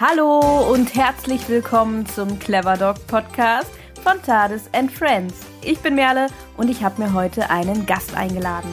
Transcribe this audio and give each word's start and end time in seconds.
Hallo 0.00 0.70
und 0.72 0.94
herzlich 0.94 1.48
willkommen 1.48 2.06
zum 2.06 2.38
Clever 2.38 2.76
Dog 2.76 3.04
Podcast 3.08 3.68
von 4.04 4.22
Tades 4.22 4.70
and 4.72 4.92
Friends. 4.92 5.34
Ich 5.64 5.80
bin 5.80 5.96
Merle 5.96 6.28
und 6.56 6.70
ich 6.70 6.84
habe 6.84 7.02
mir 7.02 7.12
heute 7.14 7.50
einen 7.50 7.84
Gast 7.84 8.14
eingeladen. 8.14 8.70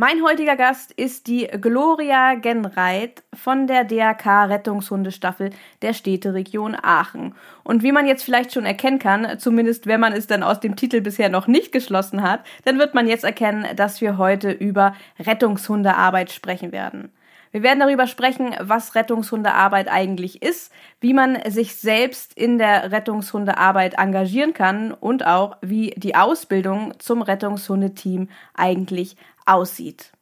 Mein 0.00 0.22
heutiger 0.22 0.56
Gast 0.56 0.92
ist 0.92 1.26
die 1.26 1.46
Gloria 1.60 2.32
Genreit 2.32 3.22
von 3.34 3.66
der 3.66 3.84
DRK 3.84 4.46
Rettungshundestaffel 4.46 5.50
der 5.82 5.92
Städteregion 5.92 6.74
Aachen. 6.74 7.34
Und 7.64 7.82
wie 7.82 7.92
man 7.92 8.06
jetzt 8.06 8.22
vielleicht 8.22 8.54
schon 8.54 8.64
erkennen 8.64 8.98
kann, 8.98 9.38
zumindest 9.38 9.86
wenn 9.86 10.00
man 10.00 10.14
es 10.14 10.26
dann 10.26 10.42
aus 10.42 10.58
dem 10.58 10.74
Titel 10.74 11.02
bisher 11.02 11.28
noch 11.28 11.48
nicht 11.48 11.70
geschlossen 11.70 12.22
hat, 12.22 12.46
dann 12.64 12.78
wird 12.78 12.94
man 12.94 13.08
jetzt 13.08 13.24
erkennen, 13.24 13.66
dass 13.76 14.00
wir 14.00 14.16
heute 14.16 14.50
über 14.50 14.94
Rettungshundearbeit 15.18 16.32
sprechen 16.32 16.72
werden. 16.72 17.12
Wir 17.52 17.62
werden 17.64 17.80
darüber 17.80 18.06
sprechen, 18.06 18.54
was 18.60 18.94
Rettungshundearbeit 18.94 19.88
eigentlich 19.90 20.40
ist, 20.40 20.72
wie 21.00 21.12
man 21.12 21.36
sich 21.50 21.74
selbst 21.76 22.32
in 22.38 22.58
der 22.58 22.92
Rettungshundearbeit 22.92 23.98
engagieren 23.98 24.54
kann 24.54 24.92
und 24.92 25.26
auch, 25.26 25.56
wie 25.60 25.90
die 25.96 26.14
Ausbildung 26.14 26.94
zum 27.00 27.22
Rettungshundeteam 27.22 28.28
eigentlich 28.54 29.16
aussieht. 29.50 30.12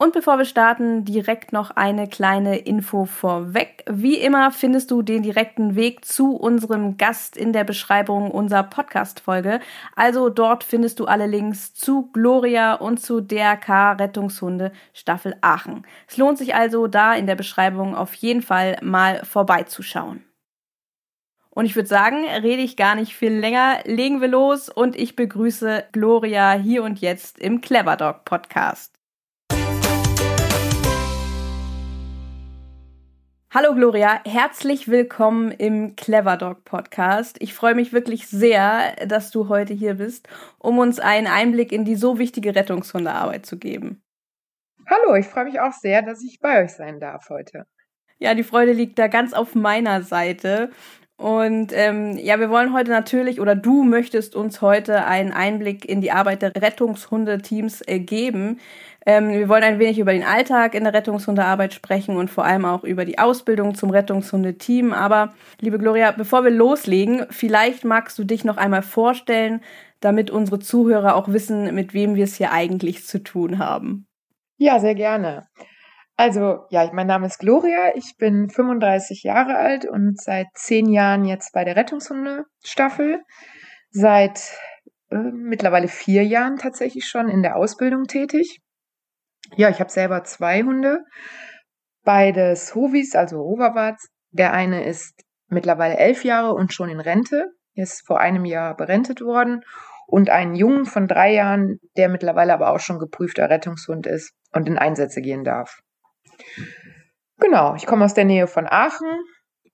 Und 0.00 0.12
bevor 0.12 0.38
wir 0.38 0.44
starten, 0.44 1.04
direkt 1.04 1.52
noch 1.52 1.72
eine 1.72 2.06
kleine 2.06 2.58
Info 2.58 3.04
vorweg. 3.04 3.82
Wie 3.90 4.14
immer 4.14 4.52
findest 4.52 4.92
du 4.92 5.02
den 5.02 5.24
direkten 5.24 5.74
Weg 5.74 6.04
zu 6.04 6.36
unserem 6.36 6.98
Gast 6.98 7.36
in 7.36 7.52
der 7.52 7.64
Beschreibung 7.64 8.30
unserer 8.30 8.62
Podcast-Folge. 8.62 9.58
Also 9.96 10.28
dort 10.28 10.62
findest 10.62 11.00
du 11.00 11.06
alle 11.06 11.26
Links 11.26 11.74
zu 11.74 12.12
Gloria 12.12 12.74
und 12.74 13.00
zu 13.00 13.20
DRK 13.20 13.94
Rettungshunde 13.94 14.70
Staffel 14.94 15.34
Aachen. 15.40 15.84
Es 16.06 16.16
lohnt 16.16 16.38
sich 16.38 16.54
also 16.54 16.86
da 16.86 17.14
in 17.14 17.26
der 17.26 17.34
Beschreibung 17.34 17.96
auf 17.96 18.14
jeden 18.14 18.42
Fall 18.42 18.78
mal 18.80 19.24
vorbeizuschauen. 19.24 20.27
Und 21.58 21.64
ich 21.64 21.74
würde 21.74 21.88
sagen, 21.88 22.24
rede 22.24 22.62
ich 22.62 22.76
gar 22.76 22.94
nicht 22.94 23.16
viel 23.16 23.32
länger, 23.32 23.80
legen 23.84 24.20
wir 24.20 24.28
los 24.28 24.68
und 24.68 24.94
ich 24.94 25.16
begrüße 25.16 25.86
Gloria 25.90 26.52
hier 26.52 26.84
und 26.84 27.00
jetzt 27.00 27.40
im 27.40 27.60
Clever 27.60 27.96
Dog 27.96 28.24
Podcast. 28.24 28.94
Hallo 33.52 33.74
Gloria, 33.74 34.20
herzlich 34.24 34.86
willkommen 34.86 35.50
im 35.50 35.96
Clever 35.96 36.36
Dog 36.36 36.62
Podcast. 36.64 37.38
Ich 37.40 37.54
freue 37.54 37.74
mich 37.74 37.92
wirklich 37.92 38.28
sehr, 38.28 38.94
dass 39.06 39.32
du 39.32 39.48
heute 39.48 39.74
hier 39.74 39.94
bist, 39.94 40.28
um 40.60 40.78
uns 40.78 41.00
einen 41.00 41.26
Einblick 41.26 41.72
in 41.72 41.84
die 41.84 41.96
so 41.96 42.20
wichtige 42.20 42.54
Rettungshundearbeit 42.54 43.46
zu 43.46 43.58
geben. 43.58 44.00
Hallo, 44.86 45.16
ich 45.16 45.26
freue 45.26 45.46
mich 45.46 45.58
auch 45.58 45.72
sehr, 45.72 46.02
dass 46.02 46.22
ich 46.22 46.38
bei 46.38 46.62
euch 46.62 46.70
sein 46.70 47.00
darf 47.00 47.28
heute. 47.30 47.66
Ja, 48.20 48.34
die 48.34 48.44
Freude 48.44 48.72
liegt 48.72 48.96
da 49.00 49.08
ganz 49.08 49.32
auf 49.32 49.56
meiner 49.56 50.02
Seite. 50.02 50.70
Und 51.18 51.72
ähm, 51.74 52.16
ja, 52.16 52.38
wir 52.38 52.48
wollen 52.48 52.72
heute 52.72 52.92
natürlich 52.92 53.40
oder 53.40 53.56
du 53.56 53.82
möchtest 53.82 54.36
uns 54.36 54.62
heute 54.62 55.04
einen 55.04 55.32
Einblick 55.32 55.84
in 55.84 56.00
die 56.00 56.12
Arbeit 56.12 56.42
der 56.42 56.54
Rettungshundeteams 56.54 57.82
äh, 57.88 57.98
geben. 57.98 58.60
Ähm, 59.04 59.30
wir 59.30 59.48
wollen 59.48 59.64
ein 59.64 59.80
wenig 59.80 59.98
über 59.98 60.12
den 60.12 60.22
Alltag 60.22 60.76
in 60.76 60.84
der 60.84 60.94
Rettungshundearbeit 60.94 61.74
sprechen 61.74 62.16
und 62.16 62.30
vor 62.30 62.44
allem 62.44 62.64
auch 62.64 62.84
über 62.84 63.04
die 63.04 63.18
Ausbildung 63.18 63.74
zum 63.74 63.90
Rettungshundeteam. 63.90 64.92
Aber 64.92 65.34
liebe 65.60 65.78
Gloria, 65.78 66.12
bevor 66.12 66.44
wir 66.44 66.52
loslegen, 66.52 67.26
vielleicht 67.30 67.84
magst 67.84 68.16
du 68.20 68.22
dich 68.22 68.44
noch 68.44 68.56
einmal 68.56 68.82
vorstellen, 68.82 69.60
damit 69.98 70.30
unsere 70.30 70.60
Zuhörer 70.60 71.16
auch 71.16 71.26
wissen, 71.26 71.74
mit 71.74 71.94
wem 71.94 72.14
wir 72.14 72.24
es 72.24 72.36
hier 72.36 72.52
eigentlich 72.52 73.04
zu 73.04 73.24
tun 73.24 73.58
haben. 73.58 74.06
Ja, 74.56 74.78
sehr 74.78 74.94
gerne. 74.94 75.48
Also, 76.20 76.66
ja, 76.70 76.90
mein 76.92 77.06
Name 77.06 77.28
ist 77.28 77.38
Gloria, 77.38 77.94
ich 77.94 78.16
bin 78.18 78.50
35 78.50 79.22
Jahre 79.22 79.54
alt 79.54 79.84
und 79.84 80.20
seit 80.20 80.48
zehn 80.54 80.88
Jahren 80.90 81.24
jetzt 81.24 81.52
bei 81.52 81.62
der 81.62 81.76
Rettungshunde-Staffel. 81.76 83.22
Seit 83.90 84.40
äh, 85.10 85.16
mittlerweile 85.16 85.86
vier 85.86 86.24
Jahren 86.24 86.56
tatsächlich 86.56 87.06
schon 87.06 87.28
in 87.28 87.44
der 87.44 87.54
Ausbildung 87.54 88.08
tätig. 88.08 88.58
Ja, 89.54 89.68
ich 89.68 89.78
habe 89.78 89.92
selber 89.92 90.24
zwei 90.24 90.64
Hunde, 90.64 91.04
beides 92.02 92.74
Hovis, 92.74 93.14
also 93.14 93.38
Oberwarts. 93.38 94.08
Der 94.32 94.52
eine 94.52 94.84
ist 94.84 95.22
mittlerweile 95.46 95.98
elf 95.98 96.24
Jahre 96.24 96.52
und 96.52 96.74
schon 96.74 96.88
in 96.88 96.98
Rente, 96.98 97.46
ist 97.74 98.04
vor 98.04 98.18
einem 98.18 98.44
Jahr 98.44 98.76
berentet 98.76 99.20
worden. 99.20 99.60
Und 100.08 100.30
einen 100.30 100.56
Jungen 100.56 100.84
von 100.84 101.06
drei 101.06 101.32
Jahren, 101.32 101.78
der 101.96 102.08
mittlerweile 102.08 102.54
aber 102.54 102.72
auch 102.72 102.80
schon 102.80 102.98
geprüfter 102.98 103.48
Rettungshund 103.48 104.08
ist 104.08 104.32
und 104.52 104.66
in 104.66 104.78
Einsätze 104.78 105.20
gehen 105.20 105.44
darf. 105.44 105.78
Genau, 107.38 107.74
ich 107.76 107.86
komme 107.86 108.04
aus 108.04 108.14
der 108.14 108.24
Nähe 108.24 108.46
von 108.46 108.66
Aachen 108.66 109.08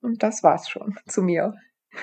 und 0.02 0.22
das 0.22 0.42
war's 0.42 0.68
schon 0.68 0.96
zu 1.06 1.22
mir. 1.22 1.54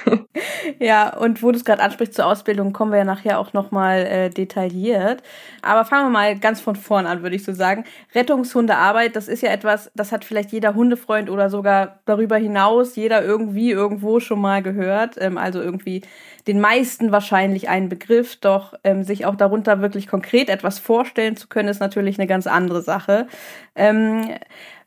ja, 0.80 1.16
und 1.16 1.44
wo 1.44 1.52
du 1.52 1.58
es 1.58 1.66
gerade 1.66 1.82
ansprichst 1.82 2.16
zur 2.16 2.26
Ausbildung, 2.26 2.74
kommen 2.74 2.92
wir 2.92 3.00
ja 3.00 3.06
nachher 3.06 3.40
auch 3.40 3.54
nochmal 3.54 4.00
äh, 4.00 4.30
detailliert. 4.30 5.22
Aber 5.62 5.86
fangen 5.86 6.08
wir 6.08 6.10
mal 6.12 6.40
ganz 6.40 6.62
von 6.62 6.76
vorn 6.76 7.06
an, 7.06 7.24
würde 7.24 7.36
ich 7.36 7.44
so 7.44 7.54
sagen. 7.54 7.86
Rettungshundearbeit, 8.16 9.16
das 9.16 9.28
ist 9.28 9.42
ja 9.42 9.52
etwas, 9.52 9.92
das 9.96 10.12
hat 10.12 10.26
vielleicht 10.26 10.52
jeder 10.52 10.76
Hundefreund 10.76 11.30
oder 11.30 11.50
sogar 11.50 12.00
darüber 12.06 12.38
hinaus 12.38 12.96
jeder 12.96 13.24
irgendwie 13.24 13.72
irgendwo 13.72 14.20
schon 14.20 14.40
mal 14.42 14.62
gehört. 14.62 15.16
Ähm, 15.20 15.38
also 15.38 15.62
irgendwie 15.62 16.02
den 16.48 16.60
meisten 16.60 17.12
wahrscheinlich 17.12 17.70
ein 17.70 17.90
Begriff, 17.90 18.36
doch 18.38 18.74
ähm, 18.84 19.04
sich 19.04 19.26
auch 19.26 19.36
darunter 19.36 19.82
wirklich 19.82 20.08
konkret 20.08 20.50
etwas 20.50 20.80
vorstellen 20.80 21.36
zu 21.36 21.48
können, 21.48 21.70
ist 21.70 21.80
natürlich 21.80 22.18
eine 22.18 22.28
ganz 22.28 22.48
andere 22.48 22.82
Sache. 22.82 23.28
Ähm, 23.76 24.30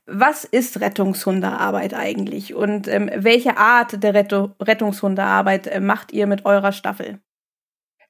was 0.06 0.44
ist 0.44 0.80
Rettungshundearbeit 0.80 1.94
eigentlich 1.94 2.54
und 2.54 2.88
ähm, 2.88 3.10
welche 3.14 3.56
Art 3.56 4.02
der 4.02 4.14
Retto 4.14 4.54
Rettungshundearbeit 4.60 5.66
äh, 5.66 5.80
macht 5.80 6.12
ihr 6.12 6.26
mit 6.26 6.44
eurer 6.44 6.72
Staffel? 6.72 7.20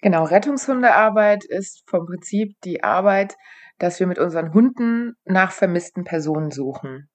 Genau, 0.00 0.24
Rettungshundearbeit 0.24 1.44
ist 1.44 1.82
vom 1.88 2.06
Prinzip 2.06 2.60
die 2.64 2.82
Arbeit, 2.82 3.36
dass 3.78 4.00
wir 4.00 4.06
mit 4.06 4.18
unseren 4.18 4.52
Hunden 4.52 5.14
nach 5.24 5.52
vermissten 5.52 6.04
Personen 6.04 6.50
suchen. 6.50 7.08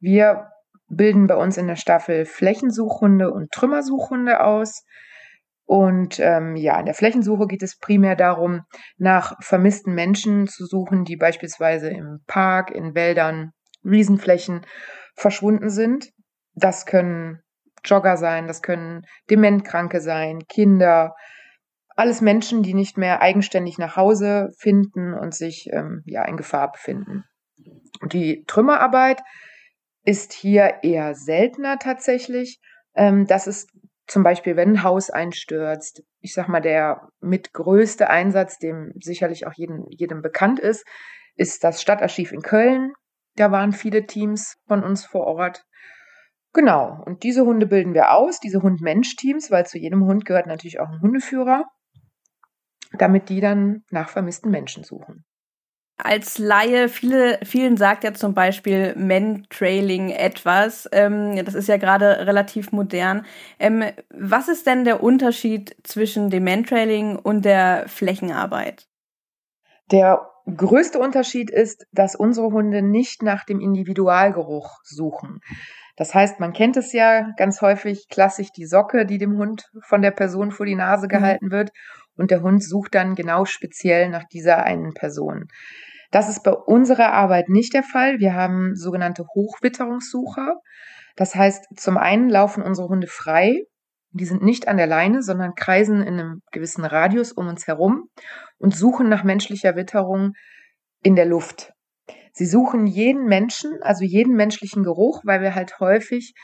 Wir 0.00 0.48
bilden 0.88 1.26
bei 1.26 1.36
uns 1.36 1.56
in 1.56 1.66
der 1.66 1.76
Staffel 1.76 2.26
Flächensuchhunde 2.26 3.32
und 3.32 3.50
Trümmersuchhunde 3.52 4.40
aus. 4.44 4.84
Und 5.64 6.20
ähm, 6.20 6.54
ja, 6.54 6.78
in 6.78 6.86
der 6.86 6.94
Flächensuche 6.94 7.46
geht 7.48 7.62
es 7.62 7.78
primär 7.78 8.14
darum, 8.14 8.62
nach 8.98 9.34
vermissten 9.40 9.94
Menschen 9.94 10.46
zu 10.46 10.64
suchen, 10.64 11.04
die 11.04 11.16
beispielsweise 11.16 11.88
im 11.88 12.20
Park, 12.26 12.70
in 12.70 12.94
Wäldern 12.94 13.52
Riesenflächen 13.88 14.66
verschwunden 15.14 15.70
sind. 15.70 16.10
Das 16.54 16.86
können 16.86 17.40
Jogger 17.84 18.16
sein, 18.16 18.46
das 18.46 18.62
können 18.62 19.06
Dementkranke 19.30 20.00
sein, 20.00 20.46
Kinder, 20.48 21.14
alles 21.96 22.20
Menschen, 22.20 22.62
die 22.62 22.74
nicht 22.74 22.98
mehr 22.98 23.22
eigenständig 23.22 23.78
nach 23.78 23.96
Hause 23.96 24.50
finden 24.58 25.14
und 25.14 25.34
sich 25.34 25.68
ähm, 25.72 26.02
ja 26.04 26.24
in 26.24 26.36
Gefahr 26.36 26.70
befinden. 26.70 27.24
Die 28.02 28.44
Trümmerarbeit 28.46 29.22
ist 30.04 30.34
hier 30.34 30.80
eher 30.82 31.14
seltener 31.14 31.78
tatsächlich. 31.78 32.60
Ähm, 32.94 33.26
das 33.26 33.46
ist 33.46 33.70
zum 34.06 34.22
Beispiel, 34.22 34.56
wenn 34.56 34.72
ein 34.72 34.82
Haus 34.82 35.10
einstürzt, 35.10 36.02
ich 36.20 36.34
sag 36.34 36.48
mal, 36.48 36.60
der 36.60 37.08
mit 37.20 37.52
größte 37.52 38.08
Einsatz, 38.10 38.58
dem 38.58 38.92
sicherlich 39.00 39.46
auch 39.46 39.54
jedem, 39.54 39.86
jedem 39.88 40.22
bekannt 40.22 40.60
ist, 40.60 40.84
ist 41.34 41.64
das 41.64 41.82
Stadtarchiv 41.82 42.32
in 42.32 42.42
Köln. 42.42 42.92
Da 43.36 43.52
waren 43.52 43.72
viele 43.72 44.06
Teams 44.06 44.56
von 44.66 44.82
uns 44.82 45.04
vor 45.04 45.26
Ort. 45.26 45.64
Genau, 46.52 47.02
und 47.04 47.22
diese 47.22 47.44
Hunde 47.44 47.66
bilden 47.66 47.92
wir 47.92 48.12
aus, 48.12 48.40
diese 48.40 48.62
Hund-Mensch-Teams, 48.62 49.50
weil 49.50 49.66
zu 49.66 49.78
jedem 49.78 50.04
Hund 50.06 50.24
gehört 50.24 50.46
natürlich 50.46 50.80
auch 50.80 50.88
ein 50.88 51.02
Hundeführer, 51.02 51.64
damit 52.98 53.28
die 53.28 53.40
dann 53.40 53.84
nach 53.90 54.08
vermissten 54.08 54.50
Menschen 54.50 54.82
suchen. 54.82 55.24
Als 55.98 56.36
Laie, 56.36 56.88
viele, 56.88 57.38
vielen 57.42 57.78
sagt 57.78 58.04
ja 58.04 58.12
zum 58.12 58.34
Beispiel 58.34 58.94
Men-Trailing 58.96 60.10
etwas. 60.10 60.86
Ähm, 60.92 61.42
das 61.42 61.54
ist 61.54 61.68
ja 61.68 61.78
gerade 61.78 62.26
relativ 62.26 62.70
modern. 62.70 63.24
Ähm, 63.58 63.82
was 64.10 64.48
ist 64.48 64.66
denn 64.66 64.84
der 64.84 65.02
Unterschied 65.02 65.74
zwischen 65.84 66.28
dem 66.28 66.44
Men-Trailing 66.44 67.16
und 67.16 67.46
der 67.46 67.84
Flächenarbeit? 67.88 68.86
Der 69.90 70.28
größte 70.46 70.98
Unterschied 70.98 71.50
ist, 71.50 71.86
dass 71.92 72.14
unsere 72.14 72.48
Hunde 72.48 72.82
nicht 72.82 73.22
nach 73.22 73.44
dem 73.44 73.60
Individualgeruch 73.60 74.78
suchen. 74.84 75.40
Das 75.96 76.14
heißt, 76.14 76.40
man 76.40 76.52
kennt 76.52 76.76
es 76.76 76.92
ja 76.92 77.32
ganz 77.36 77.62
häufig 77.62 78.08
klassisch 78.08 78.52
die 78.52 78.66
Socke, 78.66 79.06
die 79.06 79.18
dem 79.18 79.38
Hund 79.38 79.70
von 79.82 80.02
der 80.02 80.10
Person 80.10 80.50
vor 80.50 80.66
die 80.66 80.74
Nase 80.74 81.06
mhm. 81.06 81.10
gehalten 81.10 81.50
wird 81.50 81.70
und 82.16 82.30
der 82.30 82.42
Hund 82.42 82.62
sucht 82.62 82.94
dann 82.94 83.14
genau 83.14 83.44
speziell 83.44 84.08
nach 84.08 84.24
dieser 84.24 84.62
einen 84.62 84.92
Person. 84.94 85.48
Das 86.10 86.28
ist 86.28 86.44
bei 86.44 86.52
unserer 86.52 87.12
Arbeit 87.12 87.48
nicht 87.48 87.74
der 87.74 87.82
Fall. 87.82 88.20
Wir 88.20 88.34
haben 88.34 88.76
sogenannte 88.76 89.24
Hochwitterungssucher. 89.34 90.54
Das 91.16 91.34
heißt, 91.34 91.66
zum 91.76 91.96
einen 91.96 92.30
laufen 92.30 92.62
unsere 92.62 92.88
Hunde 92.88 93.06
frei 93.06 93.64
die 94.16 94.24
sind 94.24 94.42
nicht 94.42 94.68
an 94.68 94.76
der 94.76 94.86
Leine, 94.86 95.22
sondern 95.22 95.54
kreisen 95.54 96.02
in 96.02 96.14
einem 96.14 96.42
gewissen 96.52 96.84
Radius 96.84 97.32
um 97.32 97.48
uns 97.48 97.66
herum 97.66 98.08
und 98.58 98.74
suchen 98.74 99.08
nach 99.08 99.24
menschlicher 99.24 99.76
Witterung 99.76 100.32
in 101.02 101.16
der 101.16 101.26
Luft. 101.26 101.72
Sie 102.32 102.46
suchen 102.46 102.86
jeden 102.86 103.26
Menschen, 103.26 103.78
also 103.82 104.04
jeden 104.04 104.34
menschlichen 104.34 104.82
Geruch, 104.82 105.22
weil 105.24 105.40
wir 105.40 105.54
halt 105.54 105.80
häufig 105.80 106.34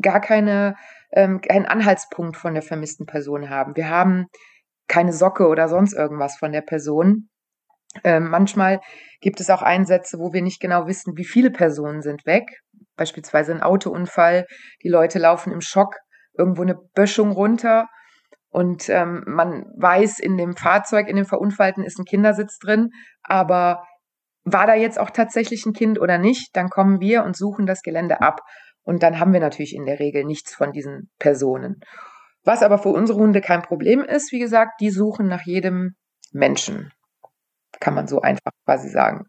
gar 0.00 0.20
keine, 0.20 0.74
ähm, 1.12 1.40
keinen 1.40 1.66
Anhaltspunkt 1.66 2.36
von 2.36 2.54
der 2.54 2.62
vermissten 2.62 3.06
Person 3.06 3.50
haben. 3.50 3.76
Wir 3.76 3.88
haben 3.88 4.26
keine 4.88 5.12
Socke 5.12 5.46
oder 5.48 5.68
sonst 5.68 5.92
irgendwas 5.92 6.36
von 6.36 6.52
der 6.52 6.62
Person. 6.62 7.28
Ähm, 8.02 8.28
manchmal 8.28 8.80
gibt 9.20 9.40
es 9.40 9.50
auch 9.50 9.62
Einsätze, 9.62 10.18
wo 10.18 10.32
wir 10.32 10.42
nicht 10.42 10.60
genau 10.60 10.86
wissen, 10.86 11.16
wie 11.16 11.24
viele 11.24 11.50
Personen 11.50 12.02
sind 12.02 12.26
weg. 12.26 12.44
Beispielsweise 12.96 13.52
ein 13.52 13.62
Autounfall. 13.62 14.46
Die 14.82 14.88
Leute 14.88 15.18
laufen 15.18 15.52
im 15.52 15.60
Schock 15.60 15.96
irgendwo 16.36 16.62
eine 16.62 16.76
Böschung 16.94 17.32
runter 17.32 17.88
und 18.54 18.88
ähm, 18.88 19.24
man 19.26 19.66
weiß, 19.76 20.20
in 20.20 20.36
dem 20.36 20.54
Fahrzeug, 20.54 21.08
in 21.08 21.16
dem 21.16 21.26
Verunfallten 21.26 21.82
ist 21.82 21.98
ein 21.98 22.04
Kindersitz 22.04 22.58
drin, 22.58 22.90
aber 23.24 23.82
war 24.44 24.68
da 24.68 24.74
jetzt 24.74 24.96
auch 25.00 25.10
tatsächlich 25.10 25.66
ein 25.66 25.72
Kind 25.72 26.00
oder 26.00 26.18
nicht, 26.18 26.54
dann 26.54 26.70
kommen 26.70 27.00
wir 27.00 27.24
und 27.24 27.36
suchen 27.36 27.66
das 27.66 27.82
Gelände 27.82 28.20
ab. 28.20 28.42
Und 28.84 29.02
dann 29.02 29.18
haben 29.18 29.32
wir 29.32 29.40
natürlich 29.40 29.74
in 29.74 29.86
der 29.86 29.98
Regel 29.98 30.24
nichts 30.24 30.54
von 30.54 30.70
diesen 30.70 31.10
Personen. 31.18 31.80
Was 32.44 32.62
aber 32.62 32.78
für 32.78 32.90
unsere 32.90 33.18
Hunde 33.18 33.40
kein 33.40 33.62
Problem 33.62 34.04
ist, 34.04 34.30
wie 34.30 34.38
gesagt, 34.38 34.80
die 34.80 34.90
suchen 34.90 35.26
nach 35.26 35.42
jedem 35.42 35.96
Menschen. 36.30 36.92
Kann 37.80 37.94
man 37.94 38.06
so 38.06 38.20
einfach 38.20 38.52
quasi 38.66 38.88
sagen. 38.88 39.24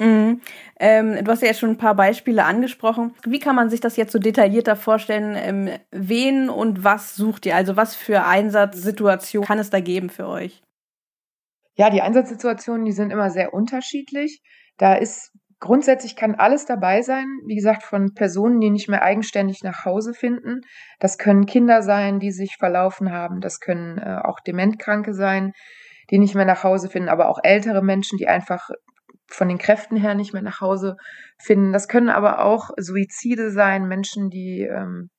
Mhm. 0.00 0.40
Ähm, 0.80 1.24
du 1.24 1.30
hast 1.30 1.42
ja 1.42 1.48
jetzt 1.48 1.60
schon 1.60 1.70
ein 1.70 1.78
paar 1.78 1.94
Beispiele 1.94 2.44
angesprochen. 2.44 3.14
Wie 3.24 3.38
kann 3.38 3.54
man 3.54 3.70
sich 3.70 3.80
das 3.80 3.96
jetzt 3.96 4.12
so 4.12 4.18
detaillierter 4.18 4.76
vorstellen? 4.76 5.36
Ähm, 5.36 5.70
wen 5.92 6.50
und 6.50 6.82
was 6.82 7.14
sucht 7.14 7.46
ihr? 7.46 7.54
Also 7.54 7.76
was 7.76 7.94
für 7.94 8.24
Einsatzsituationen 8.24 9.46
kann 9.46 9.58
es 9.58 9.70
da 9.70 9.80
geben 9.80 10.10
für 10.10 10.26
euch? 10.26 10.62
Ja, 11.76 11.90
die 11.90 12.02
Einsatzsituationen, 12.02 12.84
die 12.84 12.92
sind 12.92 13.10
immer 13.10 13.30
sehr 13.30 13.54
unterschiedlich. 13.54 14.42
Da 14.78 14.94
ist 14.94 15.32
grundsätzlich 15.60 16.16
kann 16.16 16.34
alles 16.34 16.66
dabei 16.66 17.02
sein. 17.02 17.26
Wie 17.46 17.54
gesagt, 17.54 17.84
von 17.84 18.14
Personen, 18.14 18.60
die 18.60 18.70
nicht 18.70 18.88
mehr 18.88 19.02
eigenständig 19.02 19.62
nach 19.62 19.84
Hause 19.84 20.12
finden. 20.12 20.60
Das 20.98 21.18
können 21.18 21.46
Kinder 21.46 21.82
sein, 21.82 22.18
die 22.18 22.32
sich 22.32 22.56
verlaufen 22.58 23.12
haben. 23.12 23.40
Das 23.40 23.60
können 23.60 23.98
äh, 23.98 24.18
auch 24.22 24.40
Dementkranke 24.40 25.14
sein, 25.14 25.52
die 26.10 26.18
nicht 26.18 26.34
mehr 26.34 26.44
nach 26.44 26.64
Hause 26.64 26.88
finden, 26.90 27.08
aber 27.08 27.28
auch 27.28 27.38
ältere 27.42 27.82
Menschen, 27.82 28.18
die 28.18 28.28
einfach 28.28 28.68
von 29.28 29.48
den 29.48 29.58
Kräften 29.58 29.96
her 29.96 30.14
nicht 30.14 30.32
mehr 30.32 30.42
nach 30.42 30.60
Hause 30.60 30.96
finden. 31.38 31.72
Das 31.72 31.88
können 31.88 32.08
aber 32.08 32.44
auch 32.44 32.70
Suizide 32.76 33.50
sein, 33.50 33.88
Menschen, 33.88 34.30
die 34.30 34.62
ähm, 34.62 35.10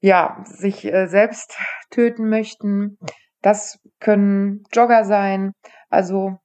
ja 0.00 0.42
sich 0.44 0.84
äh, 0.84 1.06
selbst 1.06 1.56
töten 1.90 2.28
möchten. 2.28 2.98
Das 3.42 3.78
können 4.00 4.64
Jogger 4.72 5.04
sein, 5.04 5.52
also 5.90 6.38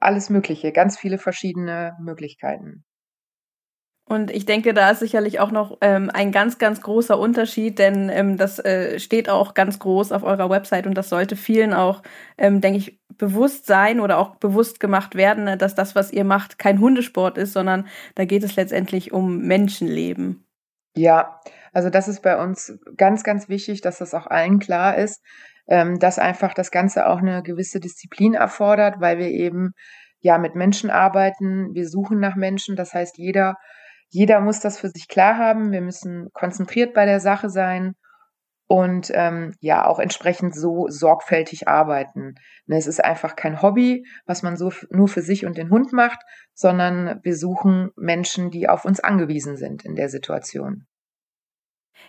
alles 0.00 0.30
Mögliche, 0.30 0.72
ganz 0.72 0.98
viele 0.98 1.18
verschiedene 1.18 1.96
Möglichkeiten. 2.00 2.84
Und 4.04 4.30
ich 4.30 4.44
denke, 4.44 4.74
da 4.74 4.90
ist 4.90 4.98
sicherlich 4.98 5.40
auch 5.40 5.52
noch 5.52 5.78
ähm, 5.80 6.10
ein 6.12 6.32
ganz, 6.32 6.58
ganz 6.58 6.80
großer 6.80 7.18
Unterschied, 7.18 7.78
denn 7.78 8.10
ähm, 8.10 8.36
das 8.36 8.58
äh, 8.58 8.98
steht 8.98 9.30
auch 9.30 9.54
ganz 9.54 9.78
groß 9.78 10.12
auf 10.12 10.24
eurer 10.24 10.50
Website 10.50 10.86
und 10.86 10.94
das 10.94 11.08
sollte 11.08 11.36
vielen 11.36 11.72
auch, 11.72 12.02
ähm, 12.36 12.60
denke 12.60 12.78
ich, 12.78 13.00
bewusst 13.18 13.66
sein 13.66 14.00
oder 14.00 14.18
auch 14.18 14.36
bewusst 14.36 14.80
gemacht 14.80 15.14
werden, 15.14 15.58
dass 15.58 15.74
das, 15.74 15.94
was 15.94 16.12
ihr 16.12 16.24
macht, 16.24 16.58
kein 16.58 16.80
Hundesport 16.80 17.38
ist, 17.38 17.52
sondern 17.52 17.86
da 18.14 18.24
geht 18.24 18.44
es 18.44 18.56
letztendlich 18.56 19.12
um 19.12 19.38
Menschenleben. 19.38 20.44
Ja, 20.94 21.40
also 21.72 21.88
das 21.88 22.08
ist 22.08 22.22
bei 22.22 22.40
uns 22.42 22.78
ganz, 22.96 23.24
ganz 23.24 23.48
wichtig, 23.48 23.80
dass 23.80 23.98
das 23.98 24.14
auch 24.14 24.26
allen 24.26 24.58
klar 24.58 24.96
ist 24.98 25.22
ähm, 25.68 25.98
dass 25.98 26.18
einfach 26.18 26.54
das 26.54 26.70
Ganze 26.70 27.06
auch 27.06 27.18
eine 27.18 27.42
gewisse 27.42 27.80
Disziplin 27.80 28.34
erfordert, 28.34 28.96
weil 29.00 29.18
wir 29.18 29.28
eben 29.28 29.72
ja 30.20 30.38
mit 30.38 30.54
Menschen 30.54 30.90
arbeiten. 30.90 31.74
Wir 31.74 31.88
suchen 31.88 32.20
nach 32.20 32.36
Menschen. 32.36 32.76
Das 32.76 32.94
heißt, 32.94 33.18
jeder, 33.18 33.56
jeder 34.08 34.40
muss 34.40 34.60
das 34.60 34.78
für 34.78 34.88
sich 34.88 35.08
klar 35.08 35.38
haben. 35.38 35.72
Wir 35.72 35.80
müssen 35.80 36.28
konzentriert 36.32 36.94
bei 36.94 37.06
der 37.06 37.20
Sache 37.20 37.50
sein 37.50 37.94
und 38.72 39.10
ähm, 39.12 39.54
ja 39.60 39.86
auch 39.86 39.98
entsprechend 39.98 40.54
so 40.54 40.86
sorgfältig 40.88 41.68
arbeiten. 41.68 42.36
Ne, 42.64 42.78
es 42.78 42.86
ist 42.86 43.04
einfach 43.04 43.36
kein 43.36 43.60
Hobby, 43.60 44.06
was 44.24 44.42
man 44.42 44.56
so 44.56 44.72
nur 44.88 45.08
für 45.08 45.20
sich 45.20 45.44
und 45.44 45.58
den 45.58 45.68
Hund 45.68 45.92
macht, 45.92 46.20
sondern 46.54 47.20
wir 47.22 47.36
suchen 47.36 47.90
Menschen, 47.96 48.50
die 48.50 48.70
auf 48.70 48.86
uns 48.86 48.98
angewiesen 48.98 49.58
sind 49.58 49.84
in 49.84 49.94
der 49.94 50.08
Situation. 50.08 50.86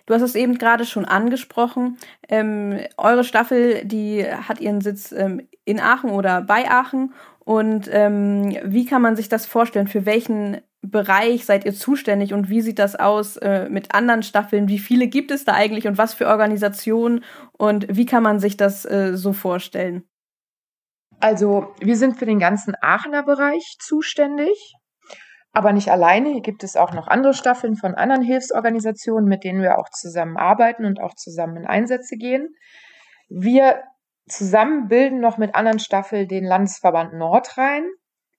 Du 0.06 0.14
hast 0.14 0.22
es 0.22 0.36
eben 0.36 0.58
gerade 0.58 0.86
schon 0.86 1.04
angesprochen. 1.04 1.98
Ähm, 2.30 2.80
eure 2.96 3.26
Staffel, 3.26 3.84
die 3.84 4.24
hat 4.26 4.62
ihren 4.62 4.80
Sitz 4.80 5.12
ähm, 5.12 5.46
in 5.66 5.82
Aachen 5.82 6.12
oder 6.12 6.42
bei 6.42 6.72
Aachen. 6.72 7.14
Und 7.40 7.90
ähm, 7.92 8.58
wie 8.64 8.86
kann 8.86 9.02
man 9.02 9.18
sich 9.18 9.28
das 9.28 9.46
vorstellen? 9.46 9.88
Für 9.90 10.06
welchen 10.06 10.62
Bereich 10.86 11.46
seid 11.46 11.64
ihr 11.64 11.74
zuständig 11.74 12.34
und 12.34 12.50
wie 12.50 12.62
sieht 12.62 12.78
das 12.78 12.96
aus 12.98 13.38
äh, 13.38 13.70
mit 13.70 13.96
anderen 13.96 14.22
Staffeln? 14.22 14.68
Wie 14.68 14.80
viele 14.80 15.08
gibt 15.08 15.32
es 15.32 15.46
da 15.46 15.54
eigentlich 15.54 15.88
und 15.88 15.98
was 15.98 16.14
für 16.14 16.28
Organisationen 16.28 17.24
und 17.54 17.88
wie 17.90 18.06
kann 18.06 18.22
man 18.22 18.40
sich 18.40 18.58
das 18.58 18.84
äh, 18.84 19.16
so 19.16 19.32
vorstellen? 19.32 20.04
Also 21.22 21.74
wir 21.80 21.96
sind 21.96 22.20
für 22.20 22.26
den 22.26 22.40
ganzen 22.40 22.76
Aachener 22.82 23.24
Bereich 23.24 23.78
zuständig. 23.80 24.74
Aber 25.54 25.72
nicht 25.72 25.90
alleine. 25.90 26.32
Hier 26.32 26.42
gibt 26.42 26.64
es 26.64 26.76
auch 26.76 26.94
noch 26.94 27.08
andere 27.08 27.34
Staffeln 27.34 27.76
von 27.76 27.94
anderen 27.94 28.24
Hilfsorganisationen, 28.24 29.30
mit 29.30 29.44
denen 29.44 29.62
wir 29.62 29.78
auch 29.78 29.90
zusammen 29.90 30.36
arbeiten 30.36 30.84
und 30.84 31.00
auch 31.00 31.14
zusammen 31.14 31.58
in 31.58 31.68
Einsätze 31.68 32.18
gehen. 32.18 32.56
Wir 33.30 33.84
zusammen 34.28 34.88
bilden 34.88 35.20
noch 35.20 35.38
mit 35.38 35.56
anderen 35.56 35.80
Staffeln 35.80 36.28
den 36.28 36.44
Landesverband 36.44 37.14
Nordrhein, 37.14 37.86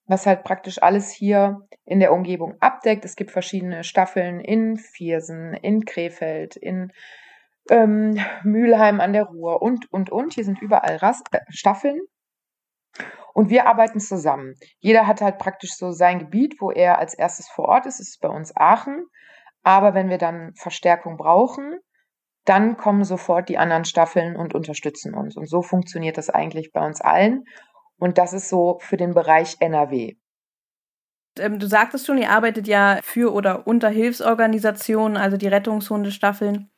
was 0.07 0.25
halt 0.25 0.43
praktisch 0.43 0.81
alles 0.81 1.11
hier 1.11 1.61
in 1.85 1.99
der 1.99 2.13
Umgebung 2.13 2.55
abdeckt. 2.59 3.05
Es 3.05 3.15
gibt 3.15 3.31
verschiedene 3.31 3.83
Staffeln 3.83 4.39
in 4.39 4.77
Viersen, 4.77 5.53
in 5.53 5.85
Krefeld, 5.85 6.55
in 6.55 6.91
ähm, 7.69 8.19
Mülheim 8.43 9.01
an 9.01 9.13
der 9.13 9.23
Ruhr 9.23 9.61
und, 9.61 9.91
und, 9.91 10.11
und. 10.11 10.33
Hier 10.33 10.45
sind 10.45 10.61
überall 10.61 10.97
Rast 10.97 11.27
äh, 11.31 11.39
Staffeln. 11.49 11.99
Und 13.33 13.49
wir 13.49 13.67
arbeiten 13.67 13.99
zusammen. 13.99 14.55
Jeder 14.79 15.07
hat 15.07 15.21
halt 15.21 15.39
praktisch 15.39 15.75
so 15.75 15.91
sein 15.91 16.19
Gebiet, 16.19 16.61
wo 16.61 16.71
er 16.71 16.99
als 16.99 17.13
erstes 17.13 17.49
vor 17.49 17.65
Ort 17.65 17.85
ist. 17.85 17.99
Das 17.99 18.07
ist 18.07 18.21
bei 18.21 18.29
uns 18.29 18.55
Aachen. 18.55 19.05
Aber 19.61 19.93
wenn 19.93 20.09
wir 20.09 20.17
dann 20.17 20.53
Verstärkung 20.55 21.17
brauchen, 21.17 21.79
dann 22.45 22.77
kommen 22.77 23.03
sofort 23.03 23.49
die 23.49 23.57
anderen 23.57 23.83
Staffeln 23.83 24.35
und 24.37 24.53
unterstützen 24.53 25.15
uns. 25.15 25.35
Und 25.35 25.49
so 25.49 25.63
funktioniert 25.63 26.17
das 26.17 26.29
eigentlich 26.29 26.71
bei 26.71 26.85
uns 26.85 27.01
allen. 27.01 27.43
Und 28.05 28.19
das 28.19 28.33
ist 28.33 28.49
so 28.49 28.77
für 28.81 28.97
den 28.97 29.15
Bereich 29.15 29.55
NRW. 29.59 30.13
Ähm, 31.39 31.57
du 31.57 31.65
sagtest 31.67 32.05
schon, 32.05 32.19
ihr 32.19 32.29
arbeitet 32.29 32.67
ja 32.67 32.99
für 33.01 33.33
oder 33.33 33.65
unter 33.65 33.89
Hilfsorganisationen, 33.89 35.17
also 35.17 35.37
die 35.37 35.47
Rettungshundestaffeln. 35.47 36.69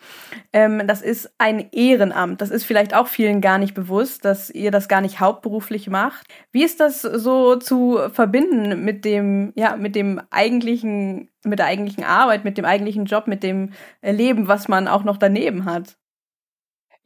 Ähm, 0.54 0.88
das 0.88 1.02
ist 1.02 1.30
ein 1.38 1.70
Ehrenamt. 1.74 2.40
Das 2.40 2.50
ist 2.50 2.64
vielleicht 2.64 2.96
auch 2.96 3.08
vielen 3.08 3.42
gar 3.42 3.58
nicht 3.58 3.74
bewusst, 3.74 4.24
dass 4.24 4.50
ihr 4.50 4.72
das 4.72 4.88
gar 4.88 5.02
nicht 5.02 5.20
hauptberuflich 5.20 5.90
macht. 5.90 6.26
Wie 6.54 6.64
ist 6.64 6.80
das 6.80 7.02
so 7.02 7.58
zu 7.58 8.00
verbinden 8.14 8.86
mit 8.86 9.04
dem, 9.04 9.52
ja, 9.58 9.76
mit 9.76 9.98
dem 9.98 10.22
eigentlichen, 10.30 11.30
mit 11.44 11.60
der 11.60 11.66
eigentlichen 11.66 12.06
Arbeit, 12.06 12.46
mit 12.46 12.58
dem 12.58 12.64
eigentlichen 12.64 13.04
Job, 13.04 13.28
mit 13.28 13.44
dem 13.44 13.74
Leben, 14.02 14.48
was 14.48 14.70
man 14.70 14.88
auch 14.88 15.04
noch 15.04 15.18
daneben 15.18 15.66
hat? 15.66 15.98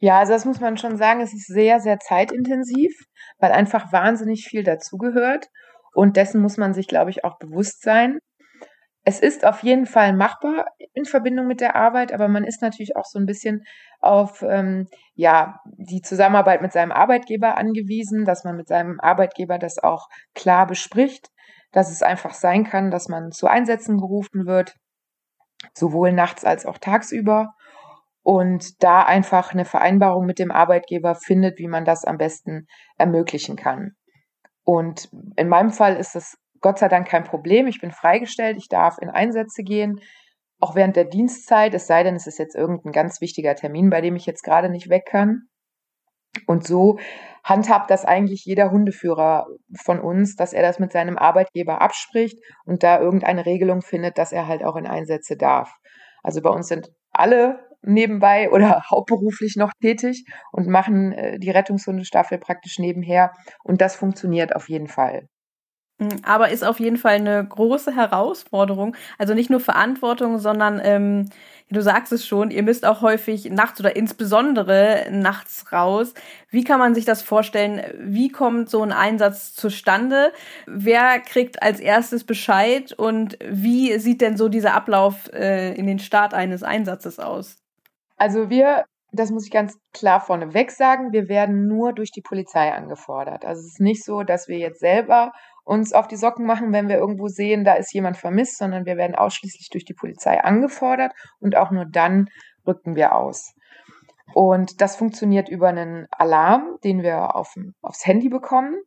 Ja, 0.02 0.18
also 0.18 0.32
das 0.32 0.44
muss 0.44 0.58
man 0.58 0.76
schon 0.78 0.96
sagen, 0.96 1.20
es 1.20 1.32
ist 1.32 1.46
sehr, 1.46 1.78
sehr 1.78 2.00
zeitintensiv, 2.00 2.92
weil 3.38 3.52
einfach 3.52 3.92
wahnsinnig 3.92 4.44
viel 4.46 4.64
dazugehört. 4.64 5.46
Und 5.94 6.16
dessen 6.16 6.42
muss 6.42 6.56
man 6.56 6.74
sich, 6.74 6.88
glaube 6.88 7.10
ich, 7.10 7.24
auch 7.24 7.38
bewusst 7.38 7.82
sein. 7.82 8.18
Es 9.04 9.20
ist 9.20 9.44
auf 9.44 9.62
jeden 9.62 9.86
Fall 9.86 10.12
machbar 10.12 10.66
in 10.92 11.04
Verbindung 11.04 11.46
mit 11.46 11.60
der 11.60 11.76
Arbeit, 11.76 12.12
aber 12.12 12.26
man 12.26 12.42
ist 12.42 12.62
natürlich 12.62 12.96
auch 12.96 13.04
so 13.04 13.20
ein 13.20 13.26
bisschen 13.26 13.62
auf 14.00 14.42
ähm, 14.42 14.88
ja 15.14 15.60
die 15.66 16.02
Zusammenarbeit 16.02 16.62
mit 16.62 16.72
seinem 16.72 16.90
Arbeitgeber 16.90 17.56
angewiesen, 17.56 18.24
dass 18.24 18.42
man 18.42 18.56
mit 18.56 18.66
seinem 18.66 18.98
Arbeitgeber 18.98 19.58
das 19.58 19.78
auch 19.78 20.08
klar 20.34 20.66
bespricht, 20.66 21.28
dass 21.70 21.92
es 21.92 22.02
einfach 22.02 22.34
sein 22.34 22.64
kann, 22.64 22.90
dass 22.90 23.08
man 23.08 23.30
zu 23.30 23.46
Einsätzen 23.46 23.98
gerufen 23.98 24.46
wird, 24.46 24.74
sowohl 25.74 26.12
nachts 26.12 26.44
als 26.44 26.66
auch 26.66 26.78
tagsüber 26.78 27.54
und 28.22 28.82
da 28.82 29.02
einfach 29.02 29.52
eine 29.52 29.64
Vereinbarung 29.64 30.26
mit 30.26 30.38
dem 30.38 30.50
Arbeitgeber 30.50 31.14
findet, 31.14 31.58
wie 31.58 31.68
man 31.68 31.84
das 31.84 32.04
am 32.04 32.18
besten 32.18 32.66
ermöglichen 32.96 33.56
kann. 33.56 33.92
Und 34.64 35.08
in 35.36 35.48
meinem 35.48 35.70
Fall 35.70 35.96
ist 35.96 36.14
es 36.14 36.36
Gott 36.60 36.78
sei 36.78 36.88
Dank 36.88 37.08
kein 37.08 37.24
Problem. 37.24 37.66
Ich 37.66 37.80
bin 37.80 37.90
freigestellt, 37.90 38.56
ich 38.56 38.68
darf 38.68 38.98
in 39.00 39.10
Einsätze 39.10 39.62
gehen, 39.64 40.00
auch 40.60 40.76
während 40.76 40.94
der 40.94 41.04
Dienstzeit, 41.04 41.74
es 41.74 41.88
sei 41.88 42.04
denn, 42.04 42.14
es 42.14 42.28
ist 42.28 42.38
jetzt 42.38 42.54
irgendein 42.54 42.92
ganz 42.92 43.20
wichtiger 43.20 43.56
Termin, 43.56 43.90
bei 43.90 44.00
dem 44.00 44.14
ich 44.14 44.26
jetzt 44.26 44.44
gerade 44.44 44.68
nicht 44.68 44.88
weg 44.88 45.06
kann. 45.10 45.48
Und 46.46 46.64
so 46.64 46.98
handhabt 47.42 47.90
das 47.90 48.04
eigentlich 48.04 48.44
jeder 48.44 48.70
Hundeführer 48.70 49.46
von 49.82 50.00
uns, 50.00 50.36
dass 50.36 50.52
er 50.52 50.62
das 50.62 50.78
mit 50.78 50.92
seinem 50.92 51.18
Arbeitgeber 51.18 51.82
abspricht 51.82 52.38
und 52.64 52.84
da 52.84 53.00
irgendeine 53.00 53.44
Regelung 53.44 53.82
findet, 53.82 54.16
dass 54.16 54.30
er 54.30 54.46
halt 54.46 54.64
auch 54.64 54.76
in 54.76 54.86
Einsätze 54.86 55.36
darf. 55.36 55.74
Also 56.22 56.40
bei 56.40 56.50
uns 56.50 56.68
sind 56.68 56.92
alle 57.10 57.58
nebenbei 57.82 58.50
oder 58.52 58.84
hauptberuflich 58.90 59.56
noch 59.56 59.72
tätig 59.80 60.24
und 60.52 60.68
machen 60.68 61.12
äh, 61.12 61.38
die 61.38 61.50
Rettungshundestaffel 61.50 62.38
praktisch 62.38 62.78
nebenher. 62.78 63.32
Und 63.64 63.80
das 63.80 63.96
funktioniert 63.96 64.54
auf 64.56 64.68
jeden 64.68 64.88
Fall. 64.88 65.28
Hm, 66.02 66.20
aber 66.24 66.50
ist 66.50 66.64
auf 66.64 66.80
jeden 66.80 66.96
Fall 66.96 67.14
eine 67.16 67.44
große 67.46 67.94
Herausforderung. 67.94 68.96
Also 69.18 69.34
nicht 69.34 69.50
nur 69.50 69.60
Verantwortung, 69.60 70.38
sondern 70.38 70.80
ähm, 70.82 71.28
du 71.70 71.80
sagst 71.80 72.12
es 72.12 72.26
schon, 72.26 72.50
ihr 72.50 72.62
müsst 72.62 72.84
auch 72.84 73.02
häufig 73.02 73.50
nachts 73.50 73.78
oder 73.80 73.94
insbesondere 73.94 75.06
nachts 75.10 75.72
raus. 75.72 76.14
Wie 76.50 76.64
kann 76.64 76.78
man 76.78 76.94
sich 76.94 77.04
das 77.04 77.22
vorstellen? 77.22 77.82
Wie 78.00 78.30
kommt 78.30 78.70
so 78.70 78.82
ein 78.82 78.92
Einsatz 78.92 79.54
zustande? 79.54 80.32
Wer 80.66 81.20
kriegt 81.20 81.62
als 81.62 81.78
erstes 81.80 82.24
Bescheid 82.24 82.92
und 82.92 83.38
wie 83.46 83.98
sieht 83.98 84.20
denn 84.20 84.36
so 84.36 84.48
dieser 84.48 84.74
Ablauf 84.74 85.30
äh, 85.32 85.74
in 85.74 85.86
den 85.86 85.98
Start 85.98 86.34
eines 86.34 86.62
Einsatzes 86.62 87.18
aus? 87.18 87.61
Also 88.22 88.50
wir 88.50 88.84
das 89.14 89.30
muss 89.30 89.44
ich 89.44 89.50
ganz 89.50 89.76
klar 89.92 90.20
vorneweg 90.20 90.70
sagen, 90.70 91.12
wir 91.12 91.28
werden 91.28 91.66
nur 91.66 91.92
durch 91.92 92.12
die 92.12 92.22
Polizei 92.22 92.72
angefordert. 92.72 93.44
Also 93.44 93.60
es 93.60 93.72
ist 93.72 93.80
nicht 93.80 94.04
so, 94.04 94.22
dass 94.22 94.48
wir 94.48 94.56
jetzt 94.56 94.80
selber 94.80 95.32
uns 95.64 95.92
auf 95.92 96.08
die 96.08 96.16
Socken 96.16 96.46
machen, 96.46 96.72
wenn 96.72 96.88
wir 96.88 96.96
irgendwo 96.96 97.28
sehen, 97.28 97.64
da 97.64 97.74
ist 97.74 97.92
jemand 97.92 98.16
vermisst, 98.16 98.56
sondern 98.56 98.86
wir 98.86 98.96
werden 98.96 99.14
ausschließlich 99.14 99.68
durch 99.70 99.84
die 99.84 99.92
Polizei 99.92 100.42
angefordert 100.42 101.12
und 101.40 101.56
auch 101.56 101.70
nur 101.70 101.84
dann 101.84 102.28
rücken 102.66 102.96
wir 102.96 103.14
aus. 103.14 103.52
Und 104.32 104.80
das 104.80 104.96
funktioniert 104.96 105.50
über 105.50 105.68
einen 105.68 106.06
Alarm, 106.10 106.78
den 106.84 107.02
wir 107.02 107.36
auf, 107.36 107.54
aufs 107.82 108.06
Handy 108.06 108.30
bekommen. 108.30 108.80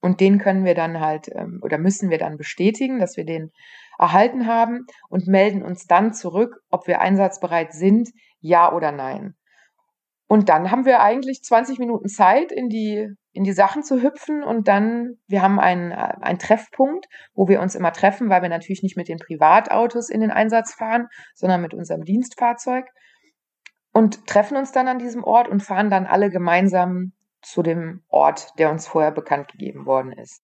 Und 0.00 0.20
den 0.20 0.38
können 0.38 0.64
wir 0.64 0.74
dann 0.74 1.00
halt 1.00 1.28
ähm, 1.32 1.60
oder 1.62 1.78
müssen 1.78 2.10
wir 2.10 2.18
dann 2.18 2.36
bestätigen, 2.36 2.98
dass 2.98 3.16
wir 3.16 3.24
den 3.24 3.50
erhalten 3.98 4.46
haben 4.46 4.86
und 5.08 5.28
melden 5.28 5.62
uns 5.62 5.86
dann 5.86 6.12
zurück, 6.12 6.60
ob 6.70 6.86
wir 6.86 7.00
einsatzbereit 7.00 7.72
sind, 7.72 8.10
ja 8.42 8.72
oder 8.72 8.92
nein. 8.92 9.34
Und 10.32 10.48
dann 10.48 10.70
haben 10.70 10.86
wir 10.86 11.00
eigentlich 11.00 11.42
20 11.42 11.78
Minuten 11.78 12.08
Zeit, 12.08 12.52
in 12.52 12.68
die, 12.68 13.06
in 13.32 13.44
die 13.44 13.52
Sachen 13.52 13.82
zu 13.82 14.02
hüpfen. 14.02 14.42
Und 14.42 14.66
dann, 14.66 15.18
wir 15.26 15.42
haben 15.42 15.60
einen, 15.60 15.92
einen 15.92 16.38
Treffpunkt, 16.38 17.06
wo 17.34 17.48
wir 17.48 17.60
uns 17.60 17.74
immer 17.74 17.92
treffen, 17.92 18.30
weil 18.30 18.40
wir 18.40 18.48
natürlich 18.48 18.82
nicht 18.82 18.96
mit 18.96 19.08
den 19.08 19.18
Privatautos 19.18 20.08
in 20.08 20.20
den 20.22 20.30
Einsatz 20.30 20.72
fahren, 20.72 21.08
sondern 21.34 21.60
mit 21.60 21.74
unserem 21.74 22.04
Dienstfahrzeug. 22.04 22.86
Und 23.92 24.26
treffen 24.26 24.56
uns 24.56 24.72
dann 24.72 24.88
an 24.88 24.98
diesem 24.98 25.22
Ort 25.22 25.48
und 25.48 25.62
fahren 25.62 25.90
dann 25.90 26.06
alle 26.06 26.30
gemeinsam 26.30 27.12
zu 27.42 27.62
dem 27.62 28.02
Ort, 28.08 28.58
der 28.58 28.70
uns 28.70 28.86
vorher 28.86 29.10
bekannt 29.10 29.48
gegeben 29.48 29.84
worden 29.84 30.12
ist. 30.12 30.42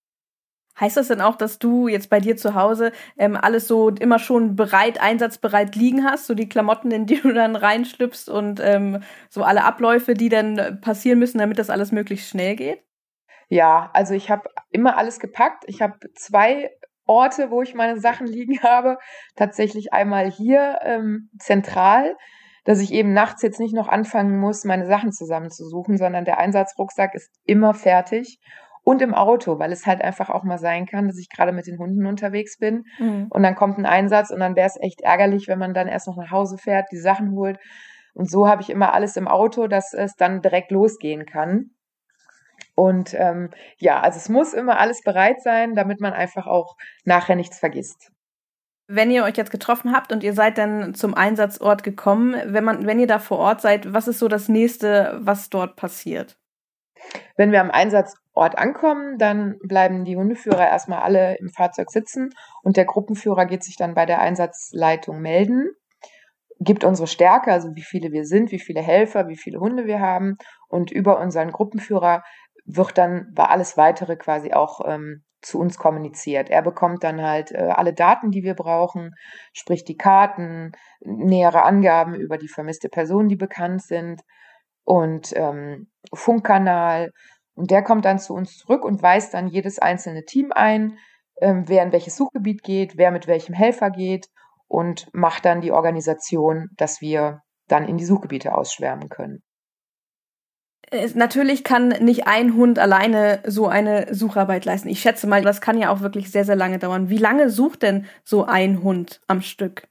Heißt 0.80 0.96
das 0.96 1.08
denn 1.08 1.20
auch, 1.20 1.36
dass 1.36 1.58
du 1.58 1.88
jetzt 1.88 2.10
bei 2.10 2.20
dir 2.20 2.36
zu 2.36 2.54
Hause 2.54 2.92
ähm, 3.16 3.36
alles 3.36 3.66
so 3.66 3.90
immer 3.90 4.18
schon 4.18 4.54
bereit, 4.54 5.00
einsatzbereit 5.00 5.74
liegen 5.74 6.04
hast, 6.04 6.26
so 6.26 6.34
die 6.34 6.48
Klamotten, 6.48 6.90
in 6.90 7.06
die 7.06 7.20
du 7.20 7.32
dann 7.32 7.56
reinschlüpfst 7.56 8.28
und 8.28 8.60
ähm, 8.60 9.02
so 9.28 9.42
alle 9.42 9.64
Abläufe, 9.64 10.14
die 10.14 10.28
dann 10.28 10.80
passieren 10.80 11.18
müssen, 11.18 11.38
damit 11.38 11.58
das 11.58 11.70
alles 11.70 11.90
möglichst 11.92 12.28
schnell 12.28 12.54
geht? 12.56 12.82
Ja, 13.48 13.90
also 13.94 14.14
ich 14.14 14.30
habe 14.30 14.50
immer 14.70 14.96
alles 14.96 15.20
gepackt. 15.20 15.64
Ich 15.66 15.82
habe 15.82 15.98
zwei 16.14 16.70
Orte, 17.06 17.50
wo 17.50 17.62
ich 17.62 17.74
meine 17.74 17.98
Sachen 17.98 18.26
liegen 18.26 18.58
habe. 18.62 18.98
Tatsächlich 19.34 19.92
einmal 19.92 20.30
hier 20.30 20.78
ähm, 20.82 21.30
zentral, 21.38 22.16
dass 22.64 22.80
ich 22.80 22.92
eben 22.92 23.14
nachts 23.14 23.42
jetzt 23.42 23.58
nicht 23.58 23.74
noch 23.74 23.88
anfangen 23.88 24.38
muss, 24.38 24.64
meine 24.64 24.86
Sachen 24.86 25.10
zusammenzusuchen, 25.10 25.96
sondern 25.96 26.24
der 26.24 26.38
Einsatzrucksack 26.38 27.14
ist 27.14 27.32
immer 27.44 27.74
fertig 27.74 28.38
und 28.88 29.02
im 29.02 29.14
Auto, 29.14 29.58
weil 29.58 29.70
es 29.70 29.84
halt 29.84 30.00
einfach 30.00 30.30
auch 30.30 30.44
mal 30.44 30.56
sein 30.56 30.86
kann, 30.86 31.08
dass 31.08 31.18
ich 31.18 31.28
gerade 31.28 31.52
mit 31.52 31.66
den 31.66 31.78
Hunden 31.78 32.06
unterwegs 32.06 32.56
bin 32.56 32.86
mhm. 32.98 33.26
und 33.28 33.42
dann 33.42 33.54
kommt 33.54 33.76
ein 33.76 33.84
Einsatz 33.84 34.30
und 34.30 34.40
dann 34.40 34.56
wäre 34.56 34.66
es 34.66 34.80
echt 34.80 35.02
ärgerlich, 35.02 35.46
wenn 35.46 35.58
man 35.58 35.74
dann 35.74 35.88
erst 35.88 36.06
noch 36.06 36.16
nach 36.16 36.30
Hause 36.30 36.56
fährt, 36.56 36.90
die 36.90 36.96
Sachen 36.96 37.32
holt. 37.32 37.58
Und 38.14 38.30
so 38.30 38.48
habe 38.48 38.62
ich 38.62 38.70
immer 38.70 38.94
alles 38.94 39.18
im 39.18 39.28
Auto, 39.28 39.66
dass 39.66 39.92
es 39.92 40.16
dann 40.16 40.40
direkt 40.40 40.70
losgehen 40.70 41.26
kann. 41.26 41.72
Und 42.76 43.12
ähm, 43.12 43.50
ja, 43.76 44.00
also 44.00 44.16
es 44.16 44.30
muss 44.30 44.54
immer 44.54 44.78
alles 44.78 45.02
bereit 45.02 45.42
sein, 45.42 45.74
damit 45.74 46.00
man 46.00 46.14
einfach 46.14 46.46
auch 46.46 46.74
nachher 47.04 47.36
nichts 47.36 47.58
vergisst. 47.58 48.10
Wenn 48.86 49.10
ihr 49.10 49.24
euch 49.24 49.36
jetzt 49.36 49.50
getroffen 49.50 49.94
habt 49.94 50.12
und 50.12 50.24
ihr 50.24 50.32
seid 50.32 50.56
dann 50.56 50.94
zum 50.94 51.12
Einsatzort 51.12 51.82
gekommen, 51.82 52.36
wenn 52.46 52.64
man, 52.64 52.86
wenn 52.86 52.98
ihr 52.98 53.06
da 53.06 53.18
vor 53.18 53.36
Ort 53.36 53.60
seid, 53.60 53.92
was 53.92 54.08
ist 54.08 54.18
so 54.18 54.28
das 54.28 54.48
nächste, 54.48 55.18
was 55.20 55.50
dort 55.50 55.76
passiert? 55.76 56.38
Wenn 57.36 57.52
wir 57.52 57.60
am 57.60 57.70
Einsatzort 58.38 58.58
ankommen, 58.58 59.18
dann 59.18 59.58
bleiben 59.62 60.04
die 60.04 60.16
Hundeführer 60.16 60.68
erstmal 60.68 61.00
alle 61.00 61.36
im 61.38 61.48
Fahrzeug 61.48 61.90
sitzen 61.90 62.30
und 62.62 62.76
der 62.76 62.84
Gruppenführer 62.84 63.46
geht 63.46 63.64
sich 63.64 63.76
dann 63.76 63.94
bei 63.94 64.06
der 64.06 64.20
Einsatzleitung 64.20 65.20
melden, 65.20 65.70
gibt 66.60 66.84
unsere 66.84 67.06
Stärke, 67.06 67.52
also 67.52 67.68
wie 67.74 67.82
viele 67.82 68.10
wir 68.12 68.24
sind, 68.24 68.50
wie 68.50 68.60
viele 68.60 68.80
Helfer, 68.80 69.28
wie 69.28 69.36
viele 69.36 69.60
Hunde 69.60 69.86
wir 69.86 70.00
haben 70.00 70.36
und 70.68 70.90
über 70.90 71.20
unseren 71.20 71.52
Gruppenführer 71.52 72.22
wird 72.64 72.98
dann 72.98 73.32
bei 73.34 73.44
alles 73.44 73.76
weitere 73.76 74.16
quasi 74.16 74.52
auch 74.52 74.80
ähm, 74.86 75.24
zu 75.40 75.58
uns 75.60 75.78
kommuniziert. 75.78 76.50
Er 76.50 76.62
bekommt 76.62 77.04
dann 77.04 77.22
halt 77.22 77.52
äh, 77.52 77.70
alle 77.70 77.94
Daten, 77.94 78.30
die 78.30 78.42
wir 78.42 78.54
brauchen, 78.54 79.12
sprich 79.52 79.84
die 79.84 79.96
Karten, 79.96 80.72
nähere 81.00 81.62
Angaben 81.62 82.14
über 82.14 82.38
die 82.38 82.48
vermisste 82.48 82.88
Person, 82.88 83.28
die 83.28 83.36
bekannt 83.36 83.82
sind 83.82 84.22
und 84.84 85.32
ähm, 85.36 85.88
Funkkanal. 86.12 87.10
Und 87.58 87.72
der 87.72 87.82
kommt 87.82 88.04
dann 88.04 88.20
zu 88.20 88.34
uns 88.34 88.56
zurück 88.56 88.84
und 88.84 89.02
weist 89.02 89.34
dann 89.34 89.48
jedes 89.48 89.80
einzelne 89.80 90.24
Team 90.24 90.52
ein, 90.52 90.96
ähm, 91.40 91.64
wer 91.66 91.82
in 91.82 91.90
welches 91.90 92.16
Suchgebiet 92.16 92.62
geht, 92.62 92.96
wer 92.96 93.10
mit 93.10 93.26
welchem 93.26 93.52
Helfer 93.52 93.90
geht 93.90 94.28
und 94.68 95.08
macht 95.12 95.44
dann 95.44 95.60
die 95.60 95.72
Organisation, 95.72 96.68
dass 96.76 97.00
wir 97.00 97.42
dann 97.66 97.88
in 97.88 97.96
die 97.96 98.04
Suchgebiete 98.04 98.54
ausschwärmen 98.54 99.08
können. 99.08 99.42
Natürlich 101.14 101.64
kann 101.64 101.88
nicht 101.88 102.28
ein 102.28 102.54
Hund 102.54 102.78
alleine 102.78 103.42
so 103.44 103.66
eine 103.66 104.14
Sucharbeit 104.14 104.64
leisten. 104.64 104.88
Ich 104.88 105.00
schätze 105.00 105.26
mal, 105.26 105.42
das 105.42 105.60
kann 105.60 105.78
ja 105.78 105.90
auch 105.90 106.00
wirklich 106.00 106.30
sehr, 106.30 106.44
sehr 106.44 106.56
lange 106.56 106.78
dauern. 106.78 107.10
Wie 107.10 107.18
lange 107.18 107.50
sucht 107.50 107.82
denn 107.82 108.06
so 108.24 108.44
ein 108.44 108.84
Hund 108.84 109.20
am 109.26 109.42
Stück? 109.42 109.88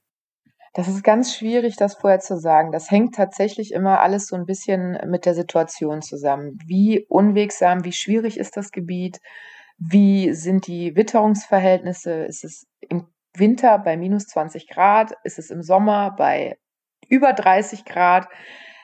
Das 0.78 0.88
ist 0.88 1.04
ganz 1.04 1.36
schwierig, 1.36 1.76
das 1.76 1.96
vorher 1.96 2.20
zu 2.20 2.38
sagen. 2.38 2.72
Das 2.72 2.92
hängt 2.92 3.16
tatsächlich 3.16 3.74
immer 3.74 4.00
alles 4.00 4.28
so 4.28 4.36
ein 4.36 4.46
bisschen 4.46 4.96
mit 5.08 5.26
der 5.26 5.34
Situation 5.34 6.04
zusammen. 6.04 6.60
Wie 6.68 7.04
unwegsam, 7.10 7.84
wie 7.84 7.94
schwierig 7.94 8.38
ist 8.38 8.58
das 8.58 8.70
Gebiet? 8.70 9.18
Wie 9.80 10.34
sind 10.34 10.68
die 10.68 10.96
Witterungsverhältnisse? 10.96 12.26
Ist 12.26 12.44
es 12.44 12.68
im 12.80 13.08
Winter 13.36 13.80
bei 13.80 13.98
minus 13.98 14.28
20 14.28 14.68
Grad? 14.68 15.14
Ist 15.24 15.40
es 15.40 15.50
im 15.50 15.64
Sommer 15.64 16.14
bei 16.16 16.60
über 17.10 17.34
30 17.34 17.84
Grad? 17.84 18.28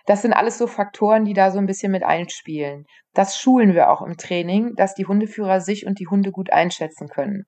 Das 0.07 0.23
sind 0.23 0.33
alles 0.33 0.57
so 0.57 0.65
Faktoren, 0.65 1.25
die 1.25 1.35
da 1.35 1.51
so 1.51 1.59
ein 1.59 1.67
bisschen 1.67 1.91
mit 1.91 2.01
einspielen. 2.01 2.87
Das 3.13 3.37
schulen 3.37 3.75
wir 3.75 3.91
auch 3.91 4.01
im 4.01 4.17
Training, 4.17 4.73
dass 4.75 4.95
die 4.95 5.05
Hundeführer 5.05 5.61
sich 5.61 5.85
und 5.85 5.99
die 5.99 6.07
Hunde 6.07 6.31
gut 6.31 6.51
einschätzen 6.51 7.07
können. 7.07 7.45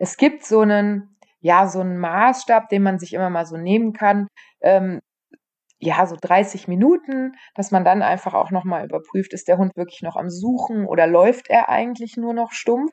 Es 0.00 0.16
gibt 0.16 0.44
so 0.44 0.58
einen 0.58 1.16
ja, 1.40 1.66
so 1.66 1.80
ein 1.80 1.96
Maßstab, 1.98 2.68
den 2.68 2.82
man 2.82 2.98
sich 2.98 3.14
immer 3.14 3.30
mal 3.30 3.46
so 3.46 3.56
nehmen 3.56 3.92
kann. 3.92 4.28
Ähm, 4.60 5.00
ja, 5.82 6.06
so 6.06 6.16
30 6.20 6.68
Minuten, 6.68 7.32
dass 7.54 7.70
man 7.70 7.84
dann 7.84 8.02
einfach 8.02 8.34
auch 8.34 8.50
nochmal 8.50 8.84
überprüft, 8.84 9.32
ist 9.32 9.48
der 9.48 9.56
Hund 9.56 9.74
wirklich 9.76 10.02
noch 10.02 10.16
am 10.16 10.28
Suchen 10.28 10.84
oder 10.84 11.06
läuft 11.06 11.48
er 11.48 11.70
eigentlich 11.70 12.18
nur 12.18 12.34
noch 12.34 12.52
stumpf? 12.52 12.92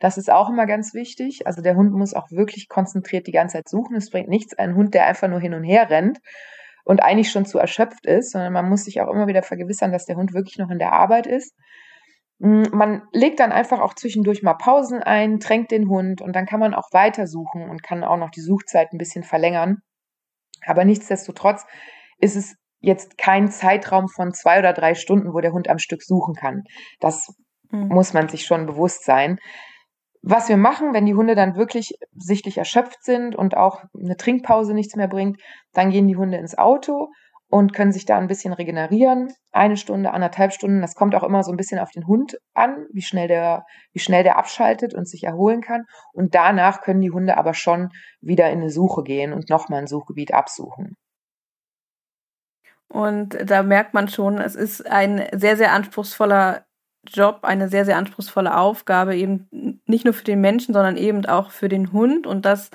Das 0.00 0.18
ist 0.18 0.30
auch 0.32 0.50
immer 0.50 0.66
ganz 0.66 0.94
wichtig. 0.94 1.46
Also 1.46 1.62
der 1.62 1.76
Hund 1.76 1.92
muss 1.92 2.12
auch 2.12 2.30
wirklich 2.32 2.68
konzentriert 2.68 3.28
die 3.28 3.32
ganze 3.32 3.58
Zeit 3.58 3.68
suchen. 3.68 3.94
Es 3.96 4.10
bringt 4.10 4.28
nichts, 4.28 4.58
ein 4.58 4.74
Hund, 4.74 4.94
der 4.94 5.06
einfach 5.06 5.28
nur 5.28 5.38
hin 5.38 5.54
und 5.54 5.62
her 5.62 5.90
rennt 5.90 6.18
und 6.84 7.02
eigentlich 7.02 7.30
schon 7.30 7.46
zu 7.46 7.58
erschöpft 7.58 8.04
ist, 8.04 8.32
sondern 8.32 8.52
man 8.52 8.68
muss 8.68 8.84
sich 8.84 9.00
auch 9.00 9.12
immer 9.12 9.28
wieder 9.28 9.44
vergewissern, 9.44 9.92
dass 9.92 10.04
der 10.06 10.16
Hund 10.16 10.34
wirklich 10.34 10.58
noch 10.58 10.70
in 10.70 10.80
der 10.80 10.92
Arbeit 10.92 11.26
ist. 11.28 11.54
Man 12.38 13.02
legt 13.12 13.40
dann 13.40 13.52
einfach 13.52 13.80
auch 13.80 13.94
zwischendurch 13.94 14.42
mal 14.42 14.54
Pausen 14.54 15.02
ein, 15.02 15.38
tränkt 15.38 15.70
den 15.70 15.88
Hund 15.88 16.20
und 16.20 16.34
dann 16.34 16.46
kann 16.46 16.60
man 16.60 16.74
auch 16.74 16.88
weitersuchen 16.92 17.70
und 17.70 17.82
kann 17.82 18.02
auch 18.02 18.16
noch 18.16 18.30
die 18.30 18.40
Suchzeit 18.40 18.92
ein 18.92 18.98
bisschen 18.98 19.22
verlängern. 19.22 19.78
Aber 20.66 20.84
nichtsdestotrotz 20.84 21.64
ist 22.18 22.36
es 22.36 22.56
jetzt 22.80 23.18
kein 23.18 23.50
Zeitraum 23.50 24.08
von 24.08 24.32
zwei 24.32 24.58
oder 24.58 24.72
drei 24.72 24.94
Stunden, 24.94 25.32
wo 25.32 25.40
der 25.40 25.52
Hund 25.52 25.68
am 25.68 25.78
Stück 25.78 26.02
suchen 26.02 26.34
kann. 26.34 26.64
Das 27.00 27.34
mhm. 27.70 27.88
muss 27.88 28.12
man 28.12 28.28
sich 28.28 28.44
schon 28.44 28.66
bewusst 28.66 29.04
sein. 29.04 29.38
Was 30.22 30.48
wir 30.48 30.56
machen, 30.56 30.94
wenn 30.94 31.06
die 31.06 31.14
Hunde 31.14 31.34
dann 31.34 31.54
wirklich 31.54 31.94
sichtlich 32.14 32.58
erschöpft 32.58 33.04
sind 33.04 33.36
und 33.36 33.56
auch 33.56 33.84
eine 33.98 34.16
Trinkpause 34.16 34.74
nichts 34.74 34.96
mehr 34.96 35.08
bringt, 35.08 35.40
dann 35.72 35.90
gehen 35.90 36.08
die 36.08 36.16
Hunde 36.16 36.38
ins 36.38 36.56
Auto 36.56 37.08
und 37.54 37.72
können 37.72 37.92
sich 37.92 38.04
da 38.04 38.18
ein 38.18 38.26
bisschen 38.26 38.52
regenerieren. 38.52 39.32
Eine 39.52 39.76
Stunde, 39.76 40.10
anderthalb 40.10 40.52
Stunden. 40.52 40.80
Das 40.80 40.96
kommt 40.96 41.14
auch 41.14 41.22
immer 41.22 41.44
so 41.44 41.52
ein 41.52 41.56
bisschen 41.56 41.78
auf 41.78 41.92
den 41.92 42.04
Hund 42.08 42.36
an, 42.52 42.88
wie 42.92 43.00
schnell 43.00 43.28
der, 43.28 43.64
wie 43.92 44.00
schnell 44.00 44.24
der 44.24 44.38
abschaltet 44.38 44.92
und 44.92 45.08
sich 45.08 45.22
erholen 45.22 45.60
kann. 45.60 45.84
Und 46.12 46.34
danach 46.34 46.80
können 46.80 47.00
die 47.00 47.12
Hunde 47.12 47.36
aber 47.36 47.54
schon 47.54 47.90
wieder 48.20 48.50
in 48.50 48.58
eine 48.58 48.70
Suche 48.70 49.04
gehen 49.04 49.32
und 49.32 49.50
nochmal 49.50 49.82
ein 49.82 49.86
Suchgebiet 49.86 50.34
absuchen. 50.34 50.96
Und 52.88 53.38
da 53.48 53.62
merkt 53.62 53.94
man 53.94 54.08
schon, 54.08 54.38
es 54.38 54.56
ist 54.56 54.90
ein 54.90 55.24
sehr, 55.30 55.56
sehr 55.56 55.72
anspruchsvoller 55.74 56.64
Job, 57.06 57.38
eine 57.42 57.68
sehr, 57.68 57.84
sehr 57.84 57.98
anspruchsvolle 57.98 58.56
Aufgabe, 58.56 59.14
eben 59.14 59.80
nicht 59.86 60.04
nur 60.04 60.14
für 60.14 60.24
den 60.24 60.40
Menschen, 60.40 60.74
sondern 60.74 60.96
eben 60.96 61.24
auch 61.26 61.52
für 61.52 61.68
den 61.68 61.92
Hund. 61.92 62.26
Und 62.26 62.46
das 62.46 62.72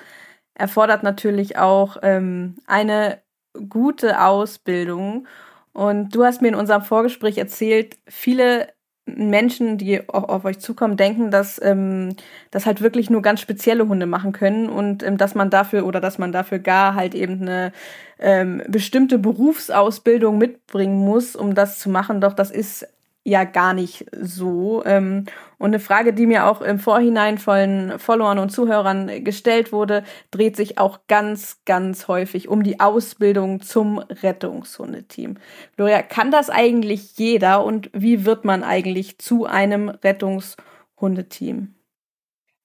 erfordert 0.54 1.04
natürlich 1.04 1.58
auch 1.58 1.98
ähm, 2.02 2.60
eine 2.66 3.22
gute 3.70 4.22
Ausbildung. 4.22 5.28
Und 5.74 6.16
du 6.16 6.24
hast 6.26 6.42
mir 6.42 6.50
in 6.50 6.56
unserem 6.56 6.82
Vorgespräch 6.82 7.38
erzählt, 7.38 7.98
viele 8.08 8.68
Menschen, 9.06 9.78
die 9.78 10.08
auf, 10.10 10.46
euch 10.46 10.60
zukommen, 10.60 10.98
denken, 10.98 11.32
dass 11.32 11.60
ähm, 11.64 12.16
das 12.52 12.66
halt 12.66 12.82
wirklich 12.82 13.10
nur 13.10 13.22
ganz 13.22 13.42
spezielle 13.42 13.88
Hunde 13.88 14.06
machen 14.06 14.34
können 14.34 14.70
und 14.70 15.04
ähm, 15.04 15.18
dass 15.18 15.36
man 15.36 15.50
dafür 15.50 15.86
oder 15.86 16.00
dass 16.00 16.18
man 16.18 16.32
dafür 16.32 16.60
gar 16.60 16.96
halt 16.96 17.16
eben 17.16 17.42
eine 17.42 17.72
ähm, 18.20 18.62
bestimmte 18.68 19.18
Berufsausbildung 19.18 20.38
mitbringen 20.38 20.98
muss, 20.98 21.36
um 21.36 21.56
das 21.56 21.80
zu 21.80 21.90
machen. 21.90 22.22
Doch 22.22 22.34
das 22.34 22.52
ist 22.52 22.88
ja 23.24 23.44
gar 23.44 23.74
nicht 23.74 24.06
so. 24.12 24.84
Ähm, 24.86 25.26
und 25.58 25.68
eine 25.68 25.80
Frage, 25.80 26.14
die 26.14 26.26
mir 26.26 26.48
auch 26.48 26.62
im 26.62 26.80
Vorhinein 26.80 27.38
von 27.38 28.00
Followern 28.00 28.40
und 28.40 28.50
Zuhörern 28.50 29.24
gestellt 29.24 29.72
wurde, 29.72 30.04
dreht 30.32 30.56
sich 30.56 30.78
auch 30.78 31.02
ganz, 31.08 31.62
ganz 31.66 32.08
häufig 32.08 32.48
um 32.48 32.64
die 32.64 32.80
Ausbildung 32.80 33.62
zum 33.62 34.00
Rettungshundeteam. 34.00 35.38
Gloria, 35.76 36.02
kann 36.02 36.32
das 36.32 36.50
eigentlich 36.50 37.18
jeder 37.18 37.64
und 37.64 37.90
wie 37.94 38.26
wird 38.26 38.46
man 38.46 38.64
eigentlich 38.64 39.20
zu 39.20 39.46
einem 39.46 39.90
Rettungshundeteam? 39.90 41.76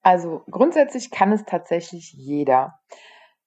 Also 0.02 0.42
grundsätzlich 0.50 1.10
kann 1.10 1.32
es 1.32 1.44
tatsächlich 1.44 2.12
jeder. 2.12 2.78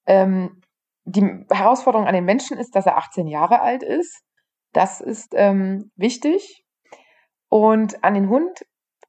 Ähm, 0.06 0.60
die 1.04 1.46
Herausforderung 1.50 2.06
an 2.06 2.14
den 2.14 2.24
Menschen 2.24 2.58
ist, 2.58 2.74
dass 2.74 2.84
er 2.84 2.98
18 2.98 3.28
Jahre 3.28 3.60
alt 3.60 3.82
ist. 3.82 4.22
Das 4.72 5.00
ist 5.00 5.32
ähm, 5.34 5.90
wichtig. 5.96 6.64
Und 7.48 8.02
an 8.04 8.14
den 8.14 8.28
Hund, 8.28 8.64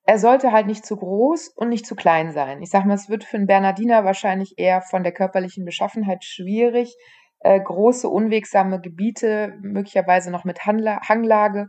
er 0.05 0.17
sollte 0.17 0.51
halt 0.51 0.65
nicht 0.65 0.85
zu 0.85 0.97
groß 0.97 1.49
und 1.49 1.69
nicht 1.69 1.85
zu 1.85 1.95
klein 1.95 2.31
sein. 2.31 2.61
Ich 2.61 2.69
sag 2.69 2.85
mal, 2.85 2.95
es 2.95 3.09
wird 3.09 3.23
für 3.23 3.37
einen 3.37 3.47
Bernardiner 3.47 4.05
wahrscheinlich 4.05 4.55
eher 4.57 4.81
von 4.81 5.03
der 5.03 5.11
körperlichen 5.11 5.65
Beschaffenheit 5.65 6.23
schwierig, 6.23 6.95
äh, 7.41 7.59
große, 7.59 8.09
unwegsame 8.09 8.81
Gebiete, 8.81 9.53
möglicherweise 9.61 10.31
noch 10.31 10.45
mit 10.45 10.65
Handla 10.65 11.01
Hanglage 11.07 11.67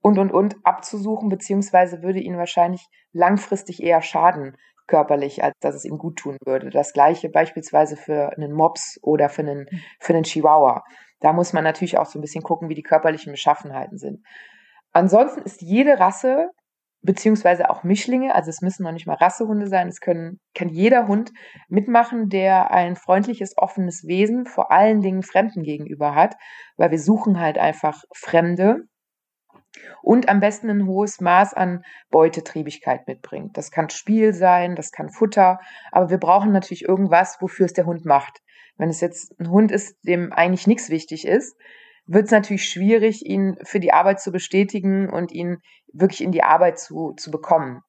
und, 0.00 0.18
und, 0.18 0.32
und 0.32 0.56
abzusuchen, 0.64 1.28
beziehungsweise 1.28 2.02
würde 2.02 2.20
ihn 2.20 2.36
wahrscheinlich 2.36 2.86
langfristig 3.12 3.82
eher 3.82 4.02
schaden, 4.02 4.56
körperlich, 4.86 5.42
als 5.42 5.54
dass 5.60 5.74
es 5.74 5.84
ihm 5.84 5.98
gut 5.98 6.16
tun 6.18 6.36
würde. 6.44 6.70
Das 6.70 6.92
gleiche 6.92 7.28
beispielsweise 7.28 7.96
für 7.96 8.36
einen 8.36 8.52
Mops 8.52 8.98
oder 9.02 9.28
für 9.28 9.42
einen, 9.42 9.66
für 10.00 10.12
einen 10.12 10.24
Chihuahua. 10.24 10.84
Da 11.20 11.32
muss 11.32 11.52
man 11.52 11.64
natürlich 11.64 11.96
auch 11.96 12.06
so 12.06 12.18
ein 12.18 12.22
bisschen 12.22 12.42
gucken, 12.42 12.68
wie 12.68 12.74
die 12.74 12.82
körperlichen 12.82 13.32
Beschaffenheiten 13.32 13.96
sind. 13.96 14.20
Ansonsten 14.94 15.42
ist 15.42 15.60
jede 15.60 15.98
Rasse, 15.98 16.50
beziehungsweise 17.02 17.68
auch 17.68 17.82
Mischlinge, 17.82 18.34
also 18.34 18.48
es 18.48 18.62
müssen 18.62 18.84
noch 18.84 18.92
nicht 18.92 19.06
mal 19.06 19.16
Rassehunde 19.16 19.66
sein, 19.66 19.88
es 19.88 20.00
können, 20.00 20.40
kann 20.54 20.68
jeder 20.70 21.08
Hund 21.08 21.32
mitmachen, 21.68 22.28
der 22.30 22.70
ein 22.70 22.96
freundliches, 22.96 23.58
offenes 23.58 24.04
Wesen 24.06 24.46
vor 24.46 24.70
allen 24.70 25.00
Dingen 25.00 25.22
Fremden 25.22 25.64
gegenüber 25.64 26.14
hat, 26.14 26.36
weil 26.76 26.92
wir 26.92 27.00
suchen 27.00 27.40
halt 27.40 27.58
einfach 27.58 28.04
Fremde 28.14 28.84
und 30.00 30.28
am 30.28 30.38
besten 30.38 30.70
ein 30.70 30.86
hohes 30.86 31.20
Maß 31.20 31.54
an 31.54 31.82
Beutetriebigkeit 32.10 33.06
mitbringt. 33.08 33.56
Das 33.56 33.72
kann 33.72 33.90
Spiel 33.90 34.32
sein, 34.32 34.76
das 34.76 34.92
kann 34.92 35.10
Futter, 35.10 35.58
aber 35.90 36.08
wir 36.10 36.18
brauchen 36.18 36.52
natürlich 36.52 36.84
irgendwas, 36.84 37.36
wofür 37.40 37.66
es 37.66 37.72
der 37.72 37.86
Hund 37.86 38.04
macht. 38.04 38.38
Wenn 38.76 38.88
es 38.88 39.00
jetzt 39.00 39.38
ein 39.40 39.50
Hund 39.50 39.72
ist, 39.72 39.96
dem 40.06 40.32
eigentlich 40.32 40.66
nichts 40.68 40.88
wichtig 40.88 41.26
ist, 41.26 41.56
wird 42.06 42.26
es 42.26 42.30
natürlich 42.30 42.68
schwierig, 42.68 43.24
ihn 43.24 43.56
für 43.62 43.80
die 43.80 43.92
Arbeit 43.92 44.20
zu 44.20 44.30
bestätigen 44.30 45.08
und 45.08 45.32
ihn 45.32 45.58
wirklich 45.92 46.22
in 46.22 46.32
die 46.32 46.42
Arbeit 46.42 46.78
zu, 46.78 47.12
zu 47.16 47.30
bekommen. 47.30 47.82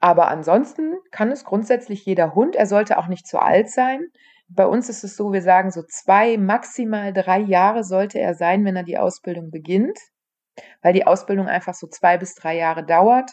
Aber 0.00 0.28
ansonsten 0.28 0.94
kann 1.10 1.30
es 1.30 1.44
grundsätzlich 1.44 2.04
jeder 2.04 2.34
Hund. 2.34 2.56
Er 2.56 2.66
sollte 2.66 2.98
auch 2.98 3.08
nicht 3.08 3.26
zu 3.26 3.38
alt 3.38 3.70
sein. 3.70 4.06
Bei 4.48 4.66
uns 4.66 4.88
ist 4.88 5.04
es 5.04 5.16
so, 5.16 5.32
wir 5.32 5.42
sagen 5.42 5.70
so 5.70 5.82
zwei, 5.82 6.36
maximal 6.36 7.12
drei 7.12 7.40
Jahre 7.40 7.82
sollte 7.82 8.20
er 8.20 8.34
sein, 8.34 8.64
wenn 8.64 8.76
er 8.76 8.84
die 8.84 8.98
Ausbildung 8.98 9.50
beginnt, 9.50 9.98
weil 10.82 10.92
die 10.92 11.06
Ausbildung 11.06 11.48
einfach 11.48 11.74
so 11.74 11.88
zwei 11.88 12.18
bis 12.18 12.34
drei 12.34 12.56
Jahre 12.56 12.84
dauert. 12.84 13.32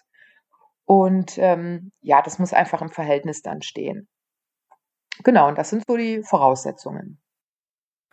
Und 0.86 1.38
ähm, 1.38 1.92
ja, 2.02 2.22
das 2.22 2.40
muss 2.40 2.54
einfach 2.54 2.82
im 2.82 2.90
Verhältnis 2.90 3.42
dann 3.42 3.62
stehen. 3.62 4.08
Genau, 5.24 5.48
und 5.48 5.58
das 5.58 5.70
sind 5.70 5.84
so 5.88 5.96
die 5.96 6.24
Voraussetzungen 6.24 7.23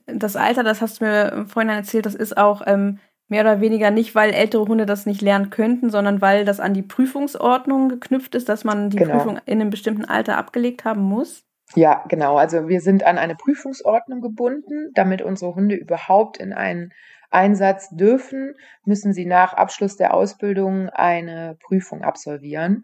das 0.07 0.37
Alter, 0.37 0.63
das 0.63 0.81
hast 0.81 1.01
du 1.01 1.05
mir 1.05 1.47
vorhin 1.49 1.71
erzählt, 1.71 2.07
das 2.07 2.15
ist 2.15 2.37
auch 2.37 2.63
ähm, 2.67 2.99
mehr 3.29 3.43
oder 3.43 3.61
weniger 3.61 3.91
nicht, 3.91 4.15
weil 4.15 4.33
ältere 4.33 4.67
Hunde 4.67 4.87
das 4.87 5.07
nicht 5.07 5.23
lernen 5.23 5.51
könnten, 5.51 5.91
sondern 5.91 6.21
weil 6.21 6.45
das 6.45 6.61
an 6.61 6.75
die 6.75 6.83
Prüfungsordnung 6.83 7.89
geknüpft 7.89 8.35
ist, 8.35 8.49
dass 8.49 8.65
man 8.65 8.91
die 8.91 8.99
genau. 8.99 9.15
Prüfung 9.15 9.39
in 9.47 9.61
einem 9.61 9.71
bestimmten 9.71 10.05
Alter 10.05 10.37
abgelegt 10.37 10.85
haben 10.85 11.03
muss. 11.03 11.45
Ja, 11.77 12.05
genau. 12.09 12.37
Also 12.37 12.69
wir 12.69 12.81
sind 12.81 13.05
an 13.05 13.19
eine 13.19 13.37
Prüfungsordnung 13.37 14.21
gebunden, 14.21 14.91
damit 14.95 15.23
unsere 15.23 15.55
Hunde 15.55 15.77
überhaupt 15.77 16.39
in 16.39 16.53
einen 16.53 16.93
Einsatz 17.31 17.89
dürfen, 17.91 18.55
müssen 18.85 19.13
sie 19.13 19.25
nach 19.25 19.55
Abschluss 19.55 19.97
der 19.97 20.15
Ausbildung 20.15 20.89
eine 20.91 21.57
Prüfung 21.63 22.03
absolvieren. 22.03 22.83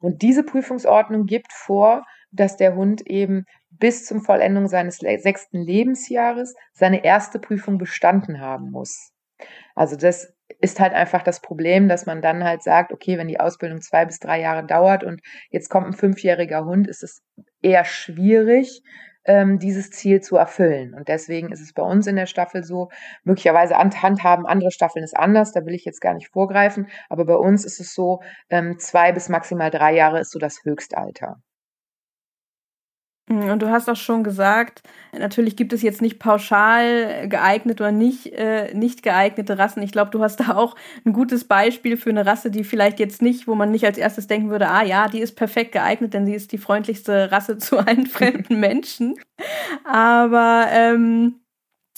Und 0.00 0.22
diese 0.22 0.42
Prüfungsordnung 0.42 1.26
gibt 1.26 1.52
vor, 1.52 2.04
dass 2.32 2.56
der 2.56 2.74
Hund 2.74 3.06
eben 3.06 3.46
bis 3.78 4.04
zum 4.06 4.22
Vollendung 4.22 4.68
seines 4.68 4.98
sechsten 4.98 5.60
Lebensjahres 5.60 6.54
seine 6.72 7.04
erste 7.04 7.38
Prüfung 7.38 7.78
bestanden 7.78 8.40
haben 8.40 8.70
muss. 8.70 9.12
Also 9.74 9.96
das 9.96 10.32
ist 10.60 10.80
halt 10.80 10.92
einfach 10.92 11.22
das 11.22 11.40
Problem, 11.40 11.88
dass 11.88 12.06
man 12.06 12.22
dann 12.22 12.44
halt 12.44 12.62
sagt, 12.62 12.92
okay, 12.92 13.18
wenn 13.18 13.28
die 13.28 13.40
Ausbildung 13.40 13.80
zwei 13.80 14.04
bis 14.04 14.18
drei 14.18 14.40
Jahre 14.40 14.64
dauert 14.64 15.04
und 15.04 15.20
jetzt 15.50 15.68
kommt 15.68 15.86
ein 15.86 15.92
fünfjähriger 15.94 16.64
Hund, 16.64 16.86
ist 16.86 17.02
es 17.02 17.22
eher 17.62 17.84
schwierig, 17.84 18.82
ähm, 19.24 19.58
dieses 19.58 19.90
Ziel 19.90 20.20
zu 20.20 20.36
erfüllen. 20.36 20.94
Und 20.94 21.08
deswegen 21.08 21.50
ist 21.50 21.60
es 21.60 21.72
bei 21.72 21.82
uns 21.82 22.06
in 22.06 22.16
der 22.16 22.26
Staffel 22.26 22.62
so, 22.62 22.90
möglicherweise 23.24 23.76
handhaben 23.76 24.46
andere 24.46 24.70
Staffeln 24.70 25.04
ist 25.04 25.16
anders, 25.16 25.52
da 25.52 25.64
will 25.64 25.74
ich 25.74 25.84
jetzt 25.84 26.00
gar 26.00 26.14
nicht 26.14 26.28
vorgreifen, 26.28 26.88
aber 27.08 27.24
bei 27.24 27.36
uns 27.36 27.64
ist 27.64 27.80
es 27.80 27.94
so, 27.94 28.20
ähm, 28.50 28.78
zwei 28.78 29.12
bis 29.12 29.28
maximal 29.28 29.70
drei 29.70 29.94
Jahre 29.94 30.20
ist 30.20 30.30
so 30.30 30.38
das 30.38 30.60
Höchstalter. 30.64 31.36
Mhm, 33.34 33.50
und 33.50 33.62
du 33.62 33.70
hast 33.70 33.88
auch 33.88 33.96
schon 33.96 34.22
gesagt, 34.22 34.82
natürlich 35.12 35.56
gibt 35.56 35.72
es 35.72 35.82
jetzt 35.82 36.00
nicht 36.02 36.18
pauschal 36.18 37.28
geeignet 37.28 37.80
oder 37.80 37.92
nicht, 37.92 38.26
äh, 38.32 38.72
nicht 38.74 39.02
geeignete 39.02 39.58
Rassen. 39.58 39.82
Ich 39.82 39.92
glaube, 39.92 40.10
du 40.10 40.22
hast 40.22 40.40
da 40.40 40.54
auch 40.56 40.76
ein 41.04 41.12
gutes 41.12 41.44
Beispiel 41.44 41.96
für 41.96 42.10
eine 42.10 42.26
Rasse, 42.26 42.50
die 42.50 42.64
vielleicht 42.64 43.00
jetzt 43.00 43.22
nicht, 43.22 43.46
wo 43.48 43.54
man 43.54 43.70
nicht 43.70 43.84
als 43.84 43.98
erstes 43.98 44.26
denken 44.26 44.50
würde, 44.50 44.68
ah 44.68 44.82
ja, 44.84 45.08
die 45.08 45.20
ist 45.20 45.34
perfekt 45.36 45.72
geeignet, 45.72 46.14
denn 46.14 46.26
sie 46.26 46.34
ist 46.34 46.52
die 46.52 46.58
freundlichste 46.58 47.32
Rasse 47.32 47.58
zu 47.58 47.78
allen 47.78 48.06
fremden 48.06 48.60
Menschen. 48.60 49.16
Aber 49.84 50.66
ähm, 50.70 51.40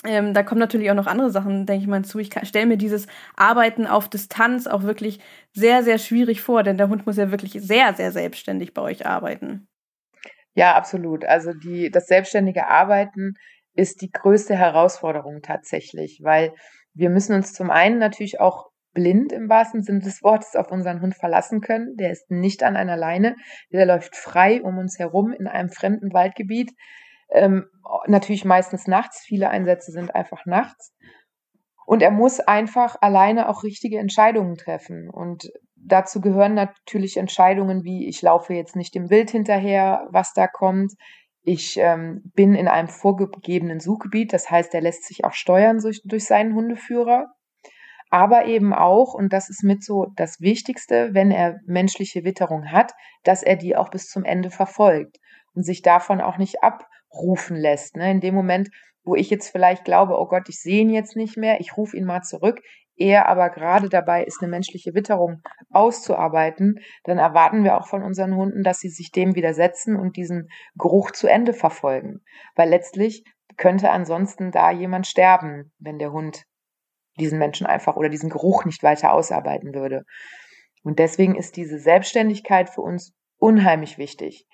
ähm, 0.04 0.34
da 0.34 0.42
kommen 0.44 0.60
natürlich 0.60 0.90
auch 0.90 0.96
noch 0.96 1.06
andere 1.08 1.30
Sachen, 1.30 1.66
denke 1.66 1.82
ich 1.82 1.88
mal, 1.88 2.04
zu. 2.04 2.18
Ich 2.20 2.30
stelle 2.44 2.66
mir 2.66 2.78
dieses 2.78 3.06
Arbeiten 3.36 3.86
auf 3.86 4.08
Distanz 4.10 4.66
auch 4.68 4.84
wirklich 4.84 5.20
sehr, 5.54 5.82
sehr 5.84 5.98
schwierig 5.98 6.42
vor, 6.42 6.62
denn 6.64 6.78
der 6.78 6.88
Hund 6.88 7.06
muss 7.06 7.16
ja 7.18 7.30
wirklich 7.32 7.54
sehr, 7.54 7.94
sehr 7.94 8.12
selbstständig 8.12 8.74
bei 8.74 8.82
euch 8.82 9.06
arbeiten. 9.06 9.68
Ja, 10.56 10.74
absolut. 10.74 11.24
Also 11.26 11.52
die, 11.52 11.90
das 11.90 12.06
selbstständige 12.06 12.66
Arbeiten 12.66 13.34
ist 13.74 14.00
die 14.00 14.10
größte 14.10 14.56
Herausforderung 14.56 15.42
tatsächlich, 15.42 16.20
weil 16.22 16.54
wir 16.94 17.10
müssen 17.10 17.34
uns 17.34 17.52
zum 17.52 17.70
einen 17.70 17.98
natürlich 17.98 18.40
auch 18.40 18.70
blind 18.94 19.32
im 19.32 19.50
wahrsten 19.50 19.82
Sinne 19.82 20.00
des 20.00 20.22
Wortes 20.22 20.56
auf 20.56 20.72
unseren 20.72 21.02
Hund 21.02 21.14
verlassen 21.14 21.60
können. 21.60 21.94
Der 21.96 22.10
ist 22.10 22.30
nicht 22.30 22.62
an 22.62 22.74
einer 22.74 22.96
Leine, 22.96 23.36
der 23.70 23.84
läuft 23.84 24.16
frei 24.16 24.62
um 24.62 24.78
uns 24.78 24.98
herum 24.98 25.34
in 25.38 25.46
einem 25.46 25.68
fremden 25.68 26.14
Waldgebiet. 26.14 26.72
Ähm, 27.30 27.66
natürlich 28.06 28.46
meistens 28.46 28.86
nachts, 28.86 29.20
viele 29.26 29.50
Einsätze 29.50 29.92
sind 29.92 30.14
einfach 30.14 30.46
nachts. 30.46 30.94
Und 31.84 32.02
er 32.02 32.10
muss 32.10 32.40
einfach 32.40 32.96
alleine 33.02 33.50
auch 33.50 33.62
richtige 33.62 33.98
Entscheidungen 33.98 34.56
treffen. 34.56 35.10
Und 35.10 35.50
dazu 35.76 36.20
gehören 36.20 36.54
natürlich 36.54 37.16
Entscheidungen 37.16 37.84
wie, 37.84 38.08
ich 38.08 38.22
laufe 38.22 38.54
jetzt 38.54 38.76
nicht 38.76 38.94
dem 38.94 39.10
Wild 39.10 39.30
hinterher, 39.30 40.06
was 40.10 40.32
da 40.32 40.46
kommt. 40.46 40.92
Ich 41.42 41.76
ähm, 41.78 42.22
bin 42.34 42.54
in 42.54 42.66
einem 42.66 42.88
vorgegebenen 42.88 43.80
Suchgebiet, 43.80 44.32
das 44.32 44.50
heißt, 44.50 44.74
er 44.74 44.80
lässt 44.80 45.04
sich 45.04 45.24
auch 45.24 45.32
steuern 45.32 45.78
durch, 45.78 46.02
durch 46.04 46.24
seinen 46.24 46.54
Hundeführer. 46.54 47.28
Aber 48.10 48.46
eben 48.46 48.72
auch, 48.72 49.14
und 49.14 49.32
das 49.32 49.48
ist 49.48 49.64
mit 49.64 49.82
so 49.84 50.06
das 50.16 50.40
Wichtigste, 50.40 51.12
wenn 51.12 51.30
er 51.30 51.60
menschliche 51.66 52.24
Witterung 52.24 52.70
hat, 52.70 52.92
dass 53.24 53.42
er 53.42 53.56
die 53.56 53.76
auch 53.76 53.90
bis 53.90 54.08
zum 54.08 54.24
Ende 54.24 54.50
verfolgt 54.50 55.18
und 55.54 55.64
sich 55.64 55.82
davon 55.82 56.20
auch 56.20 56.38
nicht 56.38 56.62
abrufen 56.62 57.56
lässt. 57.56 57.96
Ne? 57.96 58.10
In 58.10 58.20
dem 58.20 58.34
Moment, 58.34 58.70
wo 59.02 59.14
ich 59.14 59.30
jetzt 59.30 59.50
vielleicht 59.50 59.84
glaube, 59.84 60.18
oh 60.18 60.26
Gott, 60.26 60.48
ich 60.48 60.60
sehe 60.60 60.82
ihn 60.82 60.90
jetzt 60.90 61.16
nicht 61.16 61.36
mehr, 61.36 61.60
ich 61.60 61.76
rufe 61.76 61.96
ihn 61.96 62.04
mal 62.04 62.22
zurück, 62.22 62.60
er 62.96 63.28
aber 63.28 63.50
gerade 63.50 63.88
dabei 63.88 64.24
ist, 64.24 64.40
eine 64.40 64.50
menschliche 64.50 64.94
Witterung 64.94 65.42
auszuarbeiten, 65.70 66.80
dann 67.04 67.18
erwarten 67.18 67.64
wir 67.64 67.76
auch 67.76 67.86
von 67.86 68.02
unseren 68.02 68.34
Hunden, 68.34 68.62
dass 68.62 68.78
sie 68.78 68.88
sich 68.88 69.10
dem 69.10 69.34
widersetzen 69.34 69.96
und 69.96 70.16
diesen 70.16 70.48
Geruch 70.76 71.10
zu 71.10 71.26
Ende 71.26 71.52
verfolgen. 71.52 72.22
Weil 72.54 72.70
letztlich 72.70 73.24
könnte 73.56 73.90
ansonsten 73.90 74.50
da 74.50 74.70
jemand 74.70 75.06
sterben, 75.06 75.72
wenn 75.78 75.98
der 75.98 76.12
Hund 76.12 76.44
diesen 77.18 77.38
Menschen 77.38 77.66
einfach 77.66 77.96
oder 77.96 78.08
diesen 78.08 78.30
Geruch 78.30 78.64
nicht 78.64 78.82
weiter 78.82 79.12
ausarbeiten 79.12 79.74
würde. 79.74 80.04
Und 80.82 80.98
deswegen 80.98 81.34
ist 81.34 81.56
diese 81.56 81.78
Selbstständigkeit 81.78 82.70
für 82.70 82.82
uns 82.82 83.14
unheimlich 83.38 83.98
wichtig. 83.98 84.46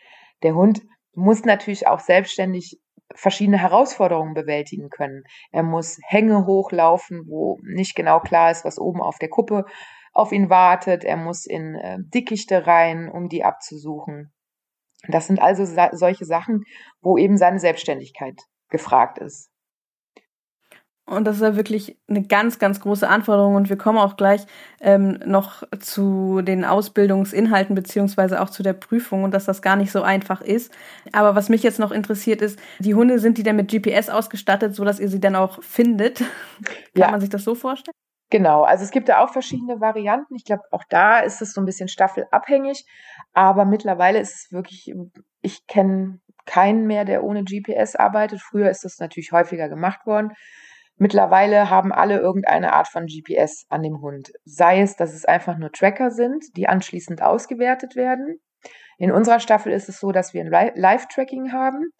Der 0.42 0.54
Hund 0.54 0.82
muss 1.14 1.44
natürlich 1.44 1.86
auch 1.86 2.00
selbstständig 2.00 2.80
verschiedene 3.14 3.58
Herausforderungen 3.58 4.34
bewältigen 4.34 4.88
können. 4.88 5.24
Er 5.50 5.62
muss 5.62 5.98
Hänge 6.06 6.46
hochlaufen, 6.46 7.24
wo 7.26 7.58
nicht 7.62 7.94
genau 7.94 8.20
klar 8.20 8.50
ist, 8.50 8.64
was 8.64 8.78
oben 8.78 9.00
auf 9.00 9.18
der 9.18 9.28
Kuppe 9.28 9.64
auf 10.12 10.32
ihn 10.32 10.50
wartet. 10.50 11.04
Er 11.04 11.16
muss 11.16 11.46
in 11.46 11.74
äh, 11.74 11.98
Dickichte 12.00 12.66
rein, 12.66 13.08
um 13.08 13.28
die 13.28 13.44
abzusuchen. 13.44 14.32
Das 15.08 15.26
sind 15.26 15.40
also 15.40 15.64
solche 15.64 16.24
Sachen, 16.24 16.62
wo 17.00 17.18
eben 17.18 17.36
seine 17.36 17.58
Selbstständigkeit 17.58 18.40
gefragt 18.68 19.18
ist. 19.18 19.51
Und 21.04 21.24
das 21.24 21.36
ist 21.36 21.42
ja 21.42 21.56
wirklich 21.56 21.98
eine 22.08 22.22
ganz, 22.22 22.58
ganz 22.60 22.80
große 22.80 23.08
Anforderung. 23.08 23.56
Und 23.56 23.68
wir 23.68 23.76
kommen 23.76 23.98
auch 23.98 24.16
gleich 24.16 24.46
ähm, 24.80 25.18
noch 25.26 25.64
zu 25.80 26.42
den 26.42 26.64
Ausbildungsinhalten 26.64 27.74
beziehungsweise 27.74 28.40
auch 28.40 28.50
zu 28.50 28.62
der 28.62 28.72
Prüfung 28.72 29.24
und 29.24 29.34
dass 29.34 29.44
das 29.44 29.62
gar 29.62 29.76
nicht 29.76 29.90
so 29.90 30.02
einfach 30.02 30.40
ist. 30.40 30.72
Aber 31.12 31.34
was 31.34 31.48
mich 31.48 31.64
jetzt 31.64 31.80
noch 31.80 31.90
interessiert 31.90 32.40
ist, 32.40 32.58
die 32.78 32.94
Hunde, 32.94 33.18
sind 33.18 33.36
die 33.36 33.42
denn 33.42 33.56
mit 33.56 33.70
GPS 33.70 34.10
ausgestattet, 34.10 34.76
sodass 34.76 35.00
ihr 35.00 35.08
sie 35.08 35.20
dann 35.20 35.34
auch 35.34 35.62
findet? 35.62 36.18
Kann 36.18 36.26
ja. 36.94 37.10
man 37.10 37.20
sich 37.20 37.30
das 37.30 37.42
so 37.42 37.56
vorstellen? 37.56 37.94
Genau, 38.30 38.62
also 38.62 38.84
es 38.84 38.92
gibt 38.92 39.10
da 39.10 39.18
auch 39.18 39.30
verschiedene 39.30 39.80
Varianten. 39.80 40.36
Ich 40.36 40.44
glaube, 40.44 40.62
auch 40.70 40.84
da 40.88 41.18
ist 41.18 41.42
es 41.42 41.52
so 41.52 41.60
ein 41.60 41.66
bisschen 41.66 41.88
staffelabhängig. 41.88 42.86
Aber 43.34 43.64
mittlerweile 43.64 44.20
ist 44.20 44.34
es 44.34 44.52
wirklich, 44.52 44.94
ich 45.42 45.66
kenne 45.66 46.20
keinen 46.46 46.86
mehr, 46.86 47.04
der 47.04 47.24
ohne 47.24 47.44
GPS 47.44 47.96
arbeitet. 47.96 48.40
Früher 48.40 48.70
ist 48.70 48.84
das 48.84 48.98
natürlich 49.00 49.32
häufiger 49.32 49.68
gemacht 49.68 50.06
worden. 50.06 50.32
Mittlerweile 51.02 51.68
haben 51.68 51.90
alle 51.90 52.20
irgendeine 52.20 52.74
Art 52.74 52.86
von 52.86 53.06
GPS 53.06 53.66
an 53.68 53.82
dem 53.82 54.00
Hund. 54.00 54.30
Sei 54.44 54.82
es, 54.82 54.94
dass 54.94 55.12
es 55.12 55.24
einfach 55.24 55.58
nur 55.58 55.72
Tracker 55.72 56.12
sind, 56.12 56.44
die 56.56 56.68
anschließend 56.68 57.22
ausgewertet 57.22 57.96
werden. 57.96 58.38
In 58.98 59.10
unserer 59.10 59.40
Staffel 59.40 59.72
ist 59.72 59.88
es 59.88 59.98
so, 59.98 60.12
dass 60.12 60.32
wir 60.32 60.44
ein 60.44 60.72
Live-Tracking 60.76 61.50
haben. 61.50 61.90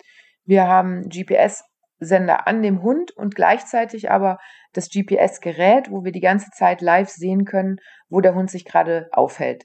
Wir 0.44 0.68
haben 0.68 1.08
GPS-Sender 1.08 2.46
an 2.46 2.62
dem 2.62 2.80
Hund 2.84 3.10
und 3.10 3.34
gleichzeitig 3.34 4.08
aber 4.12 4.38
das 4.72 4.88
GPS-Gerät, 4.88 5.90
wo 5.90 6.04
wir 6.04 6.12
die 6.12 6.20
ganze 6.20 6.52
Zeit 6.52 6.80
live 6.80 7.08
sehen 7.08 7.44
können, 7.44 7.78
wo 8.08 8.20
der 8.20 8.36
Hund 8.36 8.52
sich 8.52 8.64
gerade 8.64 9.08
aufhält. 9.10 9.64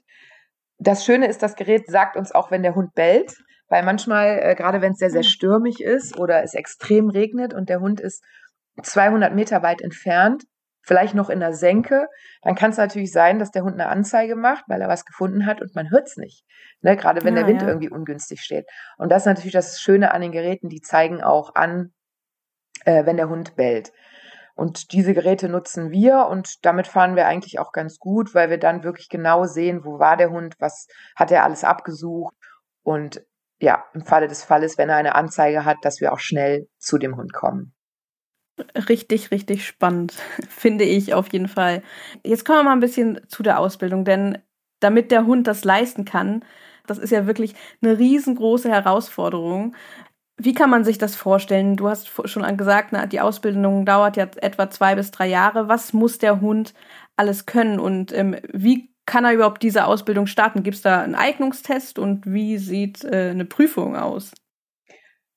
Das 0.78 1.04
Schöne 1.04 1.28
ist, 1.28 1.44
das 1.44 1.54
Gerät 1.54 1.86
sagt 1.86 2.16
uns 2.16 2.32
auch, 2.32 2.50
wenn 2.50 2.64
der 2.64 2.74
Hund 2.74 2.92
bellt, 2.94 3.36
weil 3.68 3.84
manchmal, 3.84 4.40
äh, 4.42 4.54
gerade 4.56 4.80
wenn 4.80 4.94
es 4.94 4.98
sehr, 4.98 5.10
sehr 5.10 5.22
hm. 5.22 5.28
stürmig 5.28 5.80
ist 5.80 6.18
oder 6.18 6.42
es 6.42 6.54
extrem 6.54 7.08
regnet 7.08 7.54
und 7.54 7.68
der 7.68 7.78
Hund 7.78 8.00
ist 8.00 8.24
200 8.82 9.34
Meter 9.34 9.62
weit 9.62 9.80
entfernt, 9.80 10.44
vielleicht 10.82 11.14
noch 11.14 11.28
in 11.28 11.40
der 11.40 11.52
Senke, 11.52 12.08
dann 12.42 12.54
kann 12.54 12.70
es 12.70 12.78
natürlich 12.78 13.12
sein, 13.12 13.38
dass 13.38 13.50
der 13.50 13.62
Hund 13.62 13.74
eine 13.74 13.88
Anzeige 13.88 14.36
macht, 14.36 14.64
weil 14.68 14.80
er 14.80 14.88
was 14.88 15.04
gefunden 15.04 15.46
hat 15.46 15.60
und 15.60 15.74
man 15.74 15.90
hört 15.90 16.08
es 16.08 16.16
nicht. 16.16 16.44
Ne? 16.80 16.96
Gerade 16.96 17.22
wenn 17.24 17.36
ja, 17.36 17.42
der 17.42 17.48
Wind 17.48 17.62
ja. 17.62 17.68
irgendwie 17.68 17.90
ungünstig 17.90 18.40
steht. 18.40 18.66
Und 18.96 19.10
das 19.10 19.22
ist 19.22 19.26
natürlich 19.26 19.52
das 19.52 19.80
Schöne 19.80 20.12
an 20.12 20.22
den 20.22 20.32
Geräten, 20.32 20.68
die 20.68 20.80
zeigen 20.80 21.22
auch 21.22 21.54
an, 21.54 21.92
äh, 22.84 23.04
wenn 23.04 23.16
der 23.16 23.28
Hund 23.28 23.56
bellt. 23.56 23.92
Und 24.54 24.92
diese 24.92 25.14
Geräte 25.14 25.48
nutzen 25.48 25.92
wir 25.92 26.26
und 26.26 26.64
damit 26.64 26.88
fahren 26.88 27.14
wir 27.14 27.26
eigentlich 27.26 27.60
auch 27.60 27.70
ganz 27.70 27.98
gut, 27.98 28.34
weil 28.34 28.50
wir 28.50 28.58
dann 28.58 28.82
wirklich 28.82 29.08
genau 29.08 29.44
sehen, 29.44 29.84
wo 29.84 30.00
war 30.00 30.16
der 30.16 30.30
Hund, 30.30 30.56
was 30.58 30.88
hat 31.14 31.30
er 31.30 31.44
alles 31.44 31.62
abgesucht 31.62 32.34
und 32.82 33.22
ja, 33.60 33.84
im 33.94 34.04
Falle 34.04 34.26
des 34.26 34.44
Falles, 34.44 34.78
wenn 34.78 34.88
er 34.88 34.96
eine 34.96 35.14
Anzeige 35.14 35.64
hat, 35.64 35.76
dass 35.82 36.00
wir 36.00 36.12
auch 36.12 36.18
schnell 36.18 36.68
zu 36.78 36.98
dem 36.98 37.16
Hund 37.16 37.32
kommen. 37.32 37.74
Richtig, 38.88 39.30
richtig 39.30 39.66
spannend, 39.66 40.12
finde 40.48 40.84
ich 40.84 41.14
auf 41.14 41.32
jeden 41.32 41.48
Fall. 41.48 41.82
Jetzt 42.24 42.44
kommen 42.44 42.60
wir 42.60 42.64
mal 42.64 42.72
ein 42.72 42.80
bisschen 42.80 43.20
zu 43.28 43.42
der 43.42 43.58
Ausbildung, 43.58 44.04
denn 44.04 44.38
damit 44.80 45.10
der 45.10 45.26
Hund 45.26 45.46
das 45.46 45.64
leisten 45.64 46.04
kann, 46.04 46.44
das 46.86 46.98
ist 46.98 47.10
ja 47.10 47.26
wirklich 47.26 47.54
eine 47.82 47.98
riesengroße 47.98 48.70
Herausforderung. 48.70 49.74
Wie 50.36 50.54
kann 50.54 50.70
man 50.70 50.84
sich 50.84 50.98
das 50.98 51.16
vorstellen? 51.16 51.76
Du 51.76 51.88
hast 51.88 52.08
schon 52.24 52.56
gesagt, 52.56 52.94
die 53.12 53.20
Ausbildung 53.20 53.84
dauert 53.84 54.16
ja 54.16 54.28
etwa 54.36 54.70
zwei 54.70 54.94
bis 54.94 55.10
drei 55.10 55.26
Jahre. 55.26 55.68
Was 55.68 55.92
muss 55.92 56.18
der 56.18 56.40
Hund 56.40 56.74
alles 57.16 57.46
können 57.46 57.80
und 57.80 58.12
ähm, 58.12 58.36
wie 58.52 58.94
kann 59.04 59.24
er 59.24 59.32
überhaupt 59.32 59.62
diese 59.62 59.86
Ausbildung 59.86 60.26
starten? 60.26 60.62
Gibt 60.62 60.76
es 60.76 60.82
da 60.82 61.00
einen 61.00 61.14
Eignungstest 61.14 61.98
und 61.98 62.26
wie 62.26 62.58
sieht 62.58 63.04
äh, 63.04 63.30
eine 63.30 63.46
Prüfung 63.46 63.96
aus? 63.96 64.32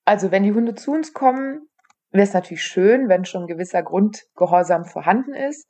Also 0.06 0.30
wenn 0.30 0.44
die 0.44 0.52
Hunde 0.52 0.76
zu 0.76 0.92
uns 0.92 1.14
kommen, 1.14 1.68
wäre 2.12 2.24
es 2.24 2.34
natürlich 2.34 2.64
schön, 2.64 3.10
wenn 3.10 3.26
schon 3.26 3.44
ein 3.44 3.48
gewisser 3.48 3.84
Grundgehorsam 3.84 4.86
vorhanden 4.86 5.34
ist. 5.34 5.68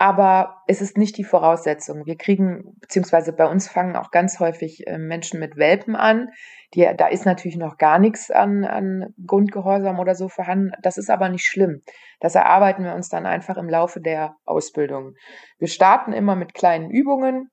Aber 0.00 0.62
es 0.68 0.80
ist 0.80 0.96
nicht 0.96 1.16
die 1.18 1.24
Voraussetzung. 1.24 2.06
Wir 2.06 2.16
kriegen, 2.16 2.76
beziehungsweise 2.80 3.32
bei 3.32 3.46
uns 3.46 3.68
fangen 3.68 3.96
auch 3.96 4.12
ganz 4.12 4.38
häufig 4.38 4.86
äh, 4.86 4.96
Menschen 4.96 5.40
mit 5.40 5.56
Welpen 5.56 5.96
an. 5.96 6.28
Die, 6.74 6.88
da 6.96 7.08
ist 7.08 7.26
natürlich 7.26 7.56
noch 7.56 7.78
gar 7.78 7.98
nichts 7.98 8.30
an, 8.30 8.64
an 8.64 9.12
Grundgehorsam 9.26 9.98
oder 9.98 10.14
so 10.14 10.28
vorhanden. 10.28 10.70
Das 10.82 10.98
ist 10.98 11.10
aber 11.10 11.28
nicht 11.28 11.46
schlimm. 11.46 11.82
Das 12.20 12.36
erarbeiten 12.36 12.84
wir 12.84 12.94
uns 12.94 13.08
dann 13.08 13.26
einfach 13.26 13.56
im 13.56 13.68
Laufe 13.68 14.00
der 14.00 14.36
Ausbildung. 14.44 15.14
Wir 15.58 15.68
starten 15.68 16.12
immer 16.12 16.36
mit 16.36 16.54
kleinen 16.54 16.90
Übungen. 16.90 17.50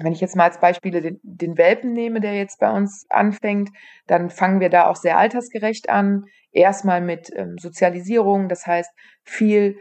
Wenn 0.00 0.12
ich 0.12 0.20
jetzt 0.20 0.36
mal 0.36 0.44
als 0.44 0.60
Beispiele 0.60 1.00
den, 1.00 1.20
den 1.22 1.56
Welpen 1.56 1.92
nehme, 1.92 2.20
der 2.20 2.34
jetzt 2.34 2.60
bei 2.60 2.70
uns 2.70 3.06
anfängt, 3.08 3.70
dann 4.06 4.28
fangen 4.30 4.60
wir 4.60 4.68
da 4.68 4.88
auch 4.88 4.96
sehr 4.96 5.16
altersgerecht 5.16 5.88
an. 5.88 6.24
Erstmal 6.52 7.00
mit 7.00 7.30
ähm, 7.34 7.56
Sozialisierung, 7.58 8.48
das 8.48 8.66
heißt 8.66 8.90
viel 9.24 9.76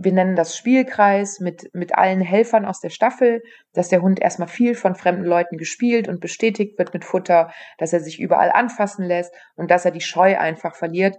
wir 0.00 0.12
nennen 0.12 0.36
das 0.36 0.56
Spielkreis 0.56 1.40
mit, 1.40 1.74
mit 1.74 1.96
allen 1.96 2.20
Helfern 2.20 2.64
aus 2.64 2.80
der 2.80 2.90
Staffel, 2.90 3.42
dass 3.72 3.88
der 3.88 4.00
Hund 4.00 4.20
erstmal 4.20 4.46
viel 4.46 4.76
von 4.76 4.94
fremden 4.94 5.24
Leuten 5.24 5.58
gespielt 5.58 6.08
und 6.08 6.20
bestätigt 6.20 6.78
wird 6.78 6.94
mit 6.94 7.04
Futter, 7.04 7.52
dass 7.78 7.92
er 7.92 8.00
sich 8.00 8.20
überall 8.20 8.52
anfassen 8.52 9.04
lässt 9.04 9.34
und 9.56 9.70
dass 9.72 9.84
er 9.84 9.90
die 9.90 10.00
Scheu 10.00 10.38
einfach 10.38 10.76
verliert, 10.76 11.16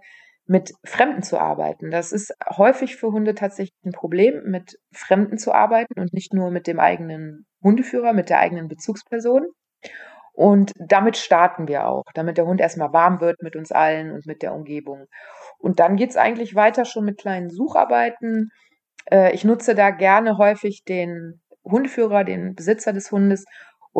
mit 0.50 0.72
Fremden 0.84 1.22
zu 1.22 1.40
arbeiten. 1.40 1.92
Das 1.92 2.12
ist 2.12 2.34
häufig 2.58 2.96
für 2.96 3.12
Hunde 3.12 3.36
tatsächlich 3.36 3.78
ein 3.86 3.92
Problem, 3.92 4.42
mit 4.46 4.80
Fremden 4.92 5.38
zu 5.38 5.54
arbeiten 5.54 6.00
und 6.00 6.12
nicht 6.12 6.34
nur 6.34 6.50
mit 6.50 6.66
dem 6.66 6.80
eigenen 6.80 7.46
Hundeführer, 7.64 8.14
mit 8.14 8.30
der 8.30 8.40
eigenen 8.40 8.68
Bezugsperson. 8.68 9.46
Und 10.34 10.74
damit 10.80 11.18
starten 11.18 11.68
wir 11.68 11.88
auch, 11.88 12.04
damit 12.16 12.38
der 12.38 12.48
Hund 12.48 12.62
erstmal 12.62 12.94
warm 12.94 13.22
wird 13.22 13.44
mit 13.44 13.56
uns 13.56 13.72
allen 13.72 14.12
und 14.12 14.26
mit 14.26 14.42
der 14.42 14.54
Umgebung. 14.56 15.06
Und 15.60 15.80
dann 15.80 15.98
geht's 15.98 16.18
eigentlich 16.18 16.56
weiter 16.56 16.86
schon 16.86 17.06
mit 17.06 17.20
kleinen 17.20 17.50
Sucharbeiten, 17.50 18.50
äh, 19.12 19.34
ich 19.34 19.44
nutze 19.44 19.76
da 19.76 19.92
gerne 19.92 20.38
häufig 20.38 20.84
den 20.84 21.42
Hundeführer, 21.64 22.24
den 22.24 22.56
Besitzer 22.56 22.94
des 22.94 23.12
Hundes 23.12 23.46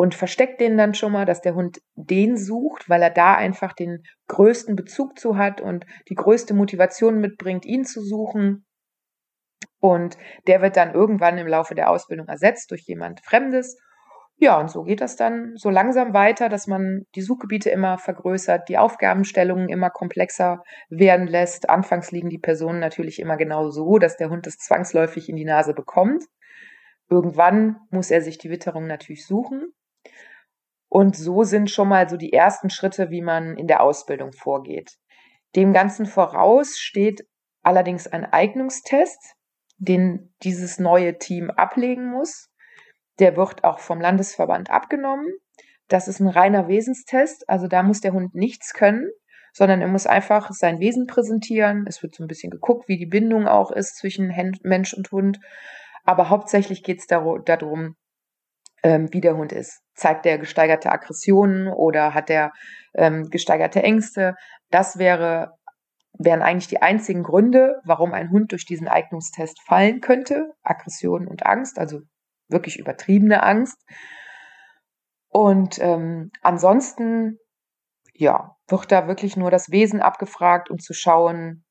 und 0.00 0.14
verstecke 0.14 0.56
den 0.56 0.78
dann 0.78 0.94
schon 0.94 1.12
mal, 1.12 1.26
dass 1.26 1.42
der 1.42 1.54
Hund 1.54 1.82
den 1.94 2.38
sucht, 2.38 2.88
weil 2.88 3.02
er 3.02 3.10
da 3.10 3.34
einfach 3.34 3.74
den 3.74 4.02
größten 4.28 4.74
Bezug 4.74 5.18
zu 5.18 5.36
hat 5.36 5.60
und 5.60 5.84
die 6.08 6.14
größte 6.14 6.54
Motivation 6.54 7.20
mitbringt, 7.20 7.66
ihn 7.66 7.84
zu 7.84 8.00
suchen. 8.00 8.64
Und 9.78 10.16
der 10.46 10.62
wird 10.62 10.78
dann 10.78 10.94
irgendwann 10.94 11.36
im 11.36 11.46
Laufe 11.46 11.74
der 11.74 11.90
Ausbildung 11.90 12.28
ersetzt 12.28 12.70
durch 12.70 12.84
jemand 12.86 13.20
Fremdes. 13.20 13.76
Ja, 14.36 14.58
und 14.58 14.70
so 14.70 14.84
geht 14.84 15.02
das 15.02 15.16
dann 15.16 15.52
so 15.56 15.68
langsam 15.68 16.14
weiter, 16.14 16.48
dass 16.48 16.66
man 16.66 17.02
die 17.14 17.20
Suchgebiete 17.20 17.68
immer 17.68 17.98
vergrößert, 17.98 18.70
die 18.70 18.78
Aufgabenstellungen 18.78 19.68
immer 19.68 19.90
komplexer 19.90 20.62
werden 20.88 21.26
lässt. 21.26 21.68
Anfangs 21.68 22.10
liegen 22.10 22.30
die 22.30 22.38
Personen 22.38 22.80
natürlich 22.80 23.20
immer 23.20 23.36
genau 23.36 23.68
so, 23.68 23.98
dass 23.98 24.16
der 24.16 24.30
Hund 24.30 24.46
es 24.46 24.56
zwangsläufig 24.56 25.28
in 25.28 25.36
die 25.36 25.44
Nase 25.44 25.74
bekommt. 25.74 26.24
Irgendwann 27.10 27.76
muss 27.90 28.10
er 28.10 28.22
sich 28.22 28.38
die 28.38 28.48
Witterung 28.48 28.86
natürlich 28.86 29.26
suchen. 29.26 29.74
Und 30.90 31.16
so 31.16 31.44
sind 31.44 31.70
schon 31.70 31.88
mal 31.88 32.08
so 32.08 32.16
die 32.16 32.32
ersten 32.32 32.68
Schritte, 32.68 33.10
wie 33.10 33.22
man 33.22 33.56
in 33.56 33.68
der 33.68 33.80
Ausbildung 33.80 34.32
vorgeht. 34.32 34.96
Dem 35.54 35.72
Ganzen 35.72 36.04
voraus 36.04 36.78
steht 36.78 37.26
allerdings 37.62 38.08
ein 38.08 38.24
Eignungstest, 38.24 39.36
den 39.78 40.34
dieses 40.42 40.80
neue 40.80 41.16
Team 41.16 41.50
ablegen 41.50 42.10
muss. 42.10 42.50
Der 43.20 43.36
wird 43.36 43.62
auch 43.62 43.78
vom 43.78 44.00
Landesverband 44.00 44.70
abgenommen. 44.70 45.28
Das 45.86 46.08
ist 46.08 46.18
ein 46.18 46.28
reiner 46.28 46.66
Wesenstest. 46.66 47.48
Also 47.48 47.68
da 47.68 47.84
muss 47.84 48.00
der 48.00 48.12
Hund 48.12 48.34
nichts 48.34 48.74
können, 48.74 49.10
sondern 49.52 49.82
er 49.82 49.88
muss 49.88 50.08
einfach 50.08 50.50
sein 50.52 50.80
Wesen 50.80 51.06
präsentieren. 51.06 51.84
Es 51.86 52.02
wird 52.02 52.16
so 52.16 52.24
ein 52.24 52.28
bisschen 52.28 52.50
geguckt, 52.50 52.88
wie 52.88 52.98
die 52.98 53.06
Bindung 53.06 53.46
auch 53.46 53.70
ist 53.70 53.96
zwischen 53.96 54.34
Mensch 54.64 54.92
und 54.92 55.12
Hund. 55.12 55.38
Aber 56.02 56.30
hauptsächlich 56.30 56.82
geht 56.82 56.98
es 56.98 57.06
darum, 57.06 57.94
ähm, 58.82 59.08
wie 59.12 59.20
der 59.20 59.36
Hund 59.36 59.52
ist. 59.52 59.80
Zeigt 59.94 60.26
er 60.26 60.38
gesteigerte 60.38 60.90
Aggressionen 60.90 61.68
oder 61.68 62.14
hat 62.14 62.30
er 62.30 62.52
ähm, 62.94 63.28
gesteigerte 63.30 63.82
Ängste? 63.82 64.34
Das 64.70 64.98
wäre, 64.98 65.52
wären 66.18 66.42
eigentlich 66.42 66.68
die 66.68 66.82
einzigen 66.82 67.22
Gründe, 67.22 67.76
warum 67.84 68.12
ein 68.12 68.30
Hund 68.30 68.52
durch 68.52 68.64
diesen 68.64 68.88
Eignungstest 68.88 69.60
fallen 69.62 70.00
könnte. 70.00 70.52
Aggression 70.62 71.26
und 71.26 71.46
Angst, 71.46 71.78
also 71.78 72.00
wirklich 72.48 72.78
übertriebene 72.78 73.42
Angst. 73.42 73.78
Und 75.28 75.78
ähm, 75.78 76.30
ansonsten, 76.42 77.38
ja, 78.14 78.56
wird 78.68 78.90
da 78.90 79.06
wirklich 79.06 79.36
nur 79.36 79.50
das 79.50 79.70
Wesen 79.70 80.00
abgefragt, 80.00 80.70
um 80.70 80.78
zu 80.78 80.92
schauen, 80.92 81.64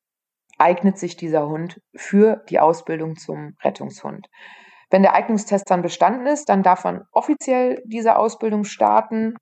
eignet 0.57 0.97
sich 0.97 1.15
dieser 1.15 1.47
Hund 1.47 1.81
für 1.95 2.43
die 2.49 2.59
Ausbildung 2.59 3.15
zum 3.15 3.55
Rettungshund. 3.63 4.27
Wenn 4.91 5.03
der 5.03 5.13
Eignungstest 5.13 5.69
dann 5.69 5.81
bestanden 5.81 6.27
ist, 6.27 6.49
dann 6.49 6.63
darf 6.63 6.83
man 6.83 7.05
offiziell 7.11 7.81
diese 7.85 8.17
Ausbildung 8.17 8.63
starten. 8.63 9.35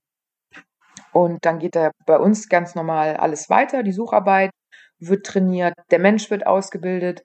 Und 1.14 1.46
dann 1.46 1.60
geht 1.60 1.76
da 1.76 1.92
bei 2.06 2.20
uns 2.20 2.50
ganz 2.50 2.76
normal 2.76 3.18
alles 3.18 3.50
weiter. 3.50 3.84
Die 3.84 3.92
Sucharbeit 3.94 4.52
wird 5.00 5.26
trainiert, 5.26 5.74
der 5.92 6.00
Mensch 6.00 6.30
wird 6.32 6.46
ausgebildet 6.48 7.24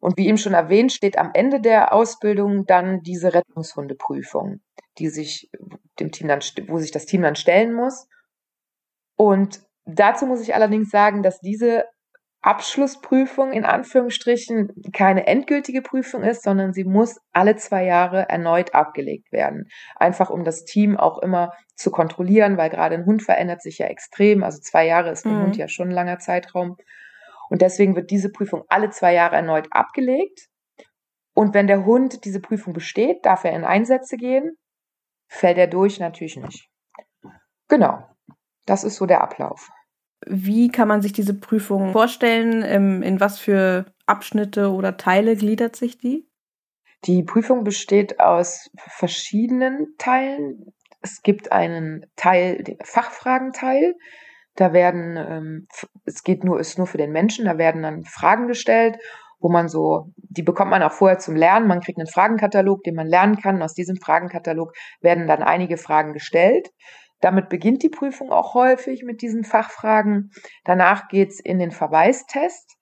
Und 0.00 0.18
wie 0.18 0.28
eben 0.28 0.38
schon 0.38 0.54
erwähnt, 0.54 0.92
steht 0.92 1.18
am 1.18 1.30
Ende 1.34 1.60
der 1.60 1.92
Ausbildung 1.92 2.66
dann 2.66 3.02
diese 3.02 3.34
Rettungshundeprüfung, 3.34 4.60
die 4.98 5.08
sich 5.08 5.50
dem 6.00 6.12
Team 6.12 6.28
dann, 6.28 6.40
wo 6.68 6.78
sich 6.78 6.92
das 6.92 7.06
Team 7.06 7.22
dann 7.22 7.36
stellen 7.36 7.74
muss. 7.74 8.08
Und 9.16 9.62
dazu 9.84 10.26
muss 10.26 10.42
ich 10.42 10.54
allerdings 10.54 10.90
sagen, 10.90 11.22
dass 11.22 11.40
diese 11.40 11.84
Abschlussprüfung 12.42 13.52
in 13.52 13.64
Anführungsstrichen 13.64 14.72
keine 14.92 15.26
endgültige 15.26 15.82
Prüfung 15.82 16.22
ist, 16.22 16.44
sondern 16.44 16.72
sie 16.72 16.84
muss 16.84 17.18
alle 17.32 17.56
zwei 17.56 17.84
Jahre 17.84 18.28
erneut 18.28 18.74
abgelegt 18.74 19.32
werden. 19.32 19.68
Einfach 19.96 20.30
um 20.30 20.44
das 20.44 20.64
Team 20.64 20.96
auch 20.96 21.18
immer 21.18 21.52
zu 21.74 21.90
kontrollieren, 21.90 22.56
weil 22.56 22.70
gerade 22.70 22.94
ein 22.94 23.04
Hund 23.04 23.22
verändert 23.22 23.62
sich 23.62 23.78
ja 23.78 23.86
extrem. 23.86 24.44
Also 24.44 24.60
zwei 24.60 24.86
Jahre 24.86 25.10
ist 25.10 25.26
ein 25.26 25.36
mhm. 25.36 25.42
Hund 25.42 25.56
ja 25.56 25.68
schon 25.68 25.88
ein 25.88 25.94
langer 25.94 26.18
Zeitraum. 26.18 26.76
Und 27.48 27.62
deswegen 27.62 27.96
wird 27.96 28.10
diese 28.10 28.30
Prüfung 28.30 28.64
alle 28.68 28.90
zwei 28.90 29.14
Jahre 29.14 29.36
erneut 29.36 29.68
abgelegt. 29.70 30.48
Und 31.34 31.52
wenn 31.52 31.66
der 31.66 31.84
Hund 31.84 32.24
diese 32.24 32.40
Prüfung 32.40 32.72
besteht, 32.72 33.26
darf 33.26 33.44
er 33.44 33.52
in 33.52 33.64
Einsätze 33.64 34.16
gehen. 34.16 34.56
Fällt 35.28 35.58
er 35.58 35.66
durch? 35.66 36.00
Natürlich 36.00 36.36
nicht. 36.36 36.68
Genau. 37.68 38.04
Das 38.64 38.84
ist 38.84 38.96
so 38.96 39.06
der 39.06 39.20
Ablauf. 39.20 39.68
Wie 40.26 40.68
kann 40.68 40.88
man 40.88 41.02
sich 41.02 41.12
diese 41.12 41.34
Prüfung 41.34 41.92
vorstellen? 41.92 42.62
Ähm, 42.64 43.02
in 43.02 43.20
was 43.20 43.38
für 43.38 43.86
Abschnitte 44.06 44.72
oder 44.72 44.96
Teile 44.96 45.36
gliedert 45.36 45.76
sich 45.76 45.98
die? 45.98 46.28
Die 47.04 47.22
Prüfung 47.22 47.62
besteht 47.62 48.18
aus 48.18 48.70
verschiedenen 48.76 49.94
Teilen. 49.98 50.72
Es 51.00 51.22
gibt 51.22 51.52
einen 51.52 52.06
Teil, 52.16 52.62
den 52.64 52.78
Fachfragenteil. 52.82 53.94
Da 54.56 54.72
werden, 54.72 55.16
ähm, 55.16 55.68
es 56.04 56.24
geht 56.24 56.42
nur, 56.42 56.58
ist 56.58 56.78
nur 56.78 56.86
für 56.86 56.98
den 56.98 57.12
Menschen, 57.12 57.44
da 57.44 57.58
werden 57.58 57.82
dann 57.82 58.04
Fragen 58.04 58.48
gestellt, 58.48 58.96
wo 59.38 59.50
man 59.50 59.68
so, 59.68 60.12
die 60.16 60.42
bekommt 60.42 60.70
man 60.70 60.82
auch 60.82 60.92
vorher 60.92 61.18
zum 61.18 61.36
Lernen. 61.36 61.68
Man 61.68 61.80
kriegt 61.80 61.98
einen 61.98 62.08
Fragenkatalog, 62.08 62.82
den 62.82 62.94
man 62.94 63.06
lernen 63.06 63.36
kann. 63.36 63.62
Aus 63.62 63.74
diesem 63.74 63.96
Fragenkatalog 63.96 64.72
werden 65.00 65.26
dann 65.26 65.42
einige 65.42 65.76
Fragen 65.76 66.14
gestellt. 66.14 66.70
Damit 67.20 67.48
beginnt 67.48 67.82
die 67.82 67.88
Prüfung 67.88 68.30
auch 68.30 68.54
häufig 68.54 69.02
mit 69.02 69.22
diesen 69.22 69.44
Fachfragen. 69.44 70.30
Danach 70.64 71.08
geht's 71.08 71.40
in 71.40 71.58
den 71.58 71.70
Verweistest. 71.70 72.76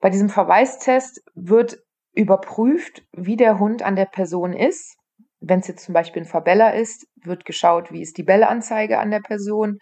Bei 0.00 0.10
diesem 0.10 0.28
Verweistest 0.28 1.22
wird 1.34 1.78
überprüft, 2.12 3.04
wie 3.12 3.36
der 3.36 3.58
Hund 3.58 3.82
an 3.82 3.96
der 3.96 4.06
Person 4.06 4.52
ist. 4.52 4.96
Wenn 5.40 5.60
es 5.60 5.68
jetzt 5.68 5.84
zum 5.84 5.92
Beispiel 5.92 6.22
ein 6.22 6.28
Verbeller 6.28 6.74
ist, 6.74 7.06
wird 7.22 7.44
geschaut, 7.44 7.92
wie 7.92 8.00
ist 8.00 8.16
die 8.16 8.22
Bellanzeige 8.22 8.98
an 8.98 9.10
der 9.10 9.20
Person. 9.20 9.78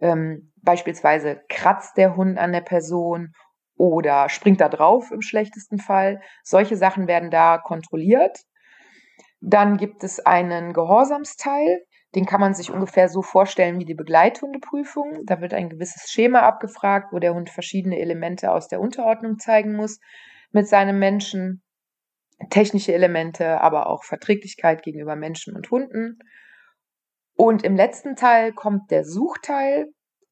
Ähm, 0.00 0.52
beispielsweise 0.62 1.42
kratzt 1.48 1.96
der 1.96 2.16
Hund 2.16 2.38
an 2.38 2.52
der 2.52 2.62
Person 2.62 3.32
oder 3.76 4.28
springt 4.28 4.60
da 4.60 4.68
drauf 4.68 5.10
im 5.10 5.20
schlechtesten 5.20 5.78
Fall. 5.78 6.20
Solche 6.42 6.76
Sachen 6.76 7.06
werden 7.06 7.30
da 7.30 7.58
kontrolliert. 7.58 8.38
Dann 9.40 9.76
gibt 9.76 10.04
es 10.04 10.24
einen 10.24 10.72
Gehorsamsteil. 10.72 11.84
Den 12.14 12.26
kann 12.26 12.40
man 12.40 12.54
sich 12.54 12.70
ungefähr 12.70 13.08
so 13.08 13.22
vorstellen 13.22 13.80
wie 13.80 13.84
die 13.84 13.94
Begleithundeprüfung. 13.94 15.24
Da 15.24 15.40
wird 15.40 15.52
ein 15.52 15.68
gewisses 15.68 16.10
Schema 16.10 16.40
abgefragt, 16.40 17.12
wo 17.12 17.18
der 17.18 17.34
Hund 17.34 17.50
verschiedene 17.50 17.98
Elemente 17.98 18.52
aus 18.52 18.68
der 18.68 18.80
Unterordnung 18.80 19.38
zeigen 19.38 19.74
muss 19.74 20.00
mit 20.52 20.68
seinem 20.68 20.98
Menschen. 20.98 21.62
Technische 22.50 22.92
Elemente, 22.92 23.60
aber 23.60 23.88
auch 23.88 24.04
Verträglichkeit 24.04 24.82
gegenüber 24.82 25.16
Menschen 25.16 25.56
und 25.56 25.70
Hunden. 25.70 26.18
Und 27.36 27.64
im 27.64 27.74
letzten 27.74 28.16
Teil 28.16 28.52
kommt 28.52 28.90
der 28.90 29.04
Suchteil. 29.04 29.86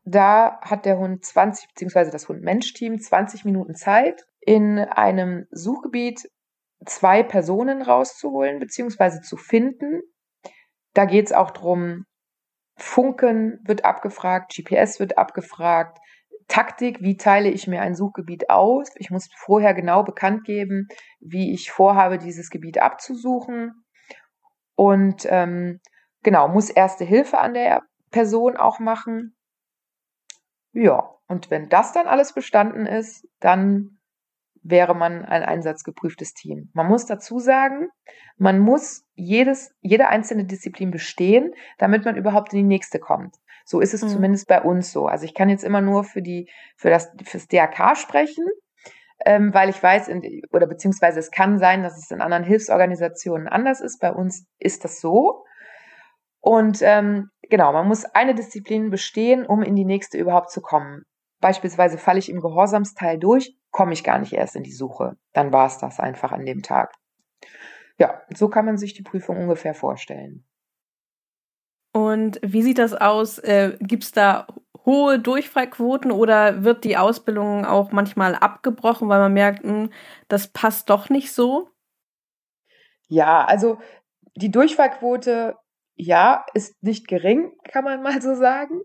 Da 0.05 0.61
hat 0.61 0.85
der 0.85 0.99
Hund 0.99 1.25
20, 1.25 1.69
beziehungsweise 1.69 2.11
das 2.11 2.29
Hund-Mensch-Team 2.29 3.01
20 3.01 3.45
Minuten 3.45 3.75
Zeit, 3.75 4.25
in 4.41 4.79
einem 4.79 5.47
Suchgebiet 5.51 6.29
zwei 6.85 7.23
Personen 7.23 7.83
rauszuholen, 7.83 8.59
beziehungsweise 8.59 9.21
zu 9.21 9.37
finden, 9.37 10.03
da 10.95 11.05
geht 11.05 11.27
es 11.27 11.33
auch 11.33 11.51
drum, 11.51 12.05
Funken 12.77 13.61
wird 13.65 13.85
abgefragt, 13.85 14.55
GPS 14.55 14.99
wird 14.99 15.19
abgefragt, 15.19 15.99
Taktik, 16.49 17.01
wie 17.01 17.17
teile 17.17 17.49
ich 17.49 17.67
mir 17.67 17.81
ein 17.81 17.95
Suchgebiet 17.95 18.51
aus? 18.51 18.91
Ich 18.97 19.11
muss 19.11 19.29
vorher 19.35 19.75
genau 19.75 20.03
bekannt 20.03 20.45
geben, 20.45 20.89
wie 21.21 21.55
ich 21.55 21.71
vorhabe, 21.71 22.19
dieses 22.19 22.51
Gebiet 22.51 22.79
abzusuchen. 22.79 23.85
Und 24.75 25.27
ähm, 25.31 25.81
genau, 26.23 26.49
muss 26.49 26.69
erste 26.69 27.05
Hilfe 27.05 27.39
an 27.39 27.55
der 27.55 27.83
Person 28.11 28.57
auch 28.57 28.81
machen. 28.81 29.35
Ja, 30.73 31.15
und 31.27 31.51
wenn 31.51 31.69
das 31.69 31.93
dann 31.93 32.07
alles 32.07 32.35
bestanden 32.35 32.87
ist, 32.87 33.27
dann 33.41 33.99
wäre 34.63 34.95
man 34.95 35.25
ein 35.25 35.43
einsatzgeprüftes 35.43 36.35
Team. 36.35 36.71
Man 36.75 36.87
muss 36.87 37.07
dazu 37.07 37.39
sagen, 37.39 37.89
man 38.37 38.59
muss 38.59 39.02
jedes, 39.15 39.75
jede 39.81 40.09
einzelne 40.09 40.45
Disziplin 40.45 40.91
bestehen, 40.91 41.55
damit 41.79 42.05
man 42.05 42.17
überhaupt 42.17 42.53
in 42.53 42.59
die 42.59 42.65
nächste 42.65 42.99
kommt. 42.99 43.37
So 43.65 43.81
ist 43.81 43.95
es 43.95 44.03
mhm. 44.03 44.09
zumindest 44.09 44.49
bei 44.49 44.61
uns 44.61 44.93
so. 44.93 45.07
Also 45.07 45.25
ich 45.25 45.35
kann 45.35 45.49
jetzt 45.49 45.65
immer 45.65 45.81
nur 45.81 46.05
für 46.05 46.23
die, 46.23 46.51
für 46.77 46.91
das, 46.91 47.13
fürs 47.25 47.47
DRK 47.47 47.97
sprechen, 47.97 48.47
ähm, 49.25 49.55
weil 49.55 49.69
ich 49.69 49.81
weiß, 49.81 50.09
in, 50.09 50.43
oder 50.53 50.67
beziehungsweise 50.67 51.21
es 51.21 51.31
kann 51.31 51.59
sein, 51.59 51.83
dass 51.83 51.97
es 51.97 52.11
in 52.11 52.21
anderen 52.21 52.45
Hilfsorganisationen 52.45 53.49
anders 53.49 53.81
ist. 53.81 54.01
Bei 54.01 54.13
uns 54.13 54.47
ist 54.59 54.85
das 54.85 55.01
so. 55.01 55.45
Und 56.41 56.81
ähm, 56.83 57.31
genau, 57.49 57.73
man 57.73 57.87
muss 57.87 58.05
eine 58.05 58.35
Disziplin 58.35 58.91
bestehen, 58.91 59.47
um 59.47 59.63
in 59.63 59.77
die 59.77 59.85
nächste 59.85 60.19
überhaupt 60.19 60.51
zu 60.51 60.61
kommen. 60.61 61.05
Beispielsweise 61.41 61.99
falle 61.99 62.19
ich 62.19 62.31
im 62.31 62.41
Gehorsamsteil 62.41 63.19
durch, 63.19 63.57
komme 63.71 63.93
ich 63.93 64.05
gar 64.05 64.19
nicht 64.19 64.33
erst 64.33 64.57
in 64.57 64.63
die 64.63 64.73
Suche. 64.73 65.17
Dann 65.33 65.53
war 65.53 65.67
es 65.67 65.79
das 65.79 66.01
einfach 66.01 66.33
an 66.33 66.45
dem 66.45 66.63
Tag. 66.63 66.93
Ja, 67.99 68.23
so 68.35 68.49
kann 68.49 68.65
man 68.65 68.79
sich 68.79 68.95
die 68.95 69.03
Prüfung 69.03 69.39
ungefähr 69.39 69.75
vorstellen. 69.75 70.45
Und 71.93 72.41
wie 72.43 72.63
sieht 72.63 72.79
das 72.79 72.95
aus? 72.95 73.39
Äh, 73.39 73.77
Gibt 73.81 74.05
es 74.05 74.13
da 74.13 74.47
hohe 74.85 75.19
Durchfallquoten 75.19 76.11
oder 76.11 76.65
wird 76.65 76.85
die 76.85 76.97
Ausbildung 76.97 77.65
auch 77.65 77.93
manchmal 77.93 78.35
abgebrochen, 78.35 79.09
weil 79.09 79.21
man 79.21 79.33
merkt, 79.33 79.65
mh, 79.65 79.71
hm, 79.71 79.91
das 80.29 80.49
passt 80.49 80.91
doch 80.91 81.09
nicht 81.11 81.33
so? 81.33 81.69
Ja, 83.09 83.45
also 83.45 83.79
die 84.37 84.51
Durchfallquote, 84.51 85.57
ja, 85.95 86.47
ist 86.55 86.83
nicht 86.83 87.07
gering, 87.07 87.53
kann 87.71 87.85
man 87.85 88.03
mal 88.03 88.21
so 88.23 88.35
sagen. 88.35 88.81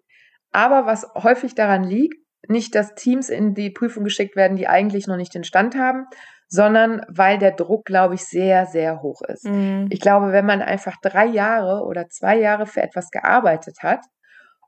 Aber 0.51 0.85
was 0.85 1.07
häufig 1.15 1.55
daran 1.55 1.83
liegt, 1.83 2.15
nicht, 2.47 2.75
dass 2.75 2.95
Teams 2.95 3.29
in 3.29 3.53
die 3.53 3.69
Prüfung 3.69 4.03
geschickt 4.03 4.35
werden, 4.35 4.57
die 4.57 4.67
eigentlich 4.67 5.07
noch 5.07 5.17
nicht 5.17 5.33
den 5.33 5.43
Stand 5.43 5.75
haben, 5.75 6.07
sondern 6.47 7.01
weil 7.09 7.37
der 7.37 7.51
Druck, 7.51 7.85
glaube 7.85 8.15
ich, 8.15 8.25
sehr, 8.25 8.65
sehr 8.65 9.01
hoch 9.01 9.21
ist. 9.21 9.45
Mhm. 9.45 9.87
Ich 9.89 9.99
glaube, 9.99 10.31
wenn 10.31 10.45
man 10.45 10.61
einfach 10.61 10.95
drei 11.01 11.25
Jahre 11.25 11.83
oder 11.85 12.07
zwei 12.07 12.37
Jahre 12.37 12.65
für 12.65 12.81
etwas 12.81 13.09
gearbeitet 13.09 13.77
hat 13.83 14.05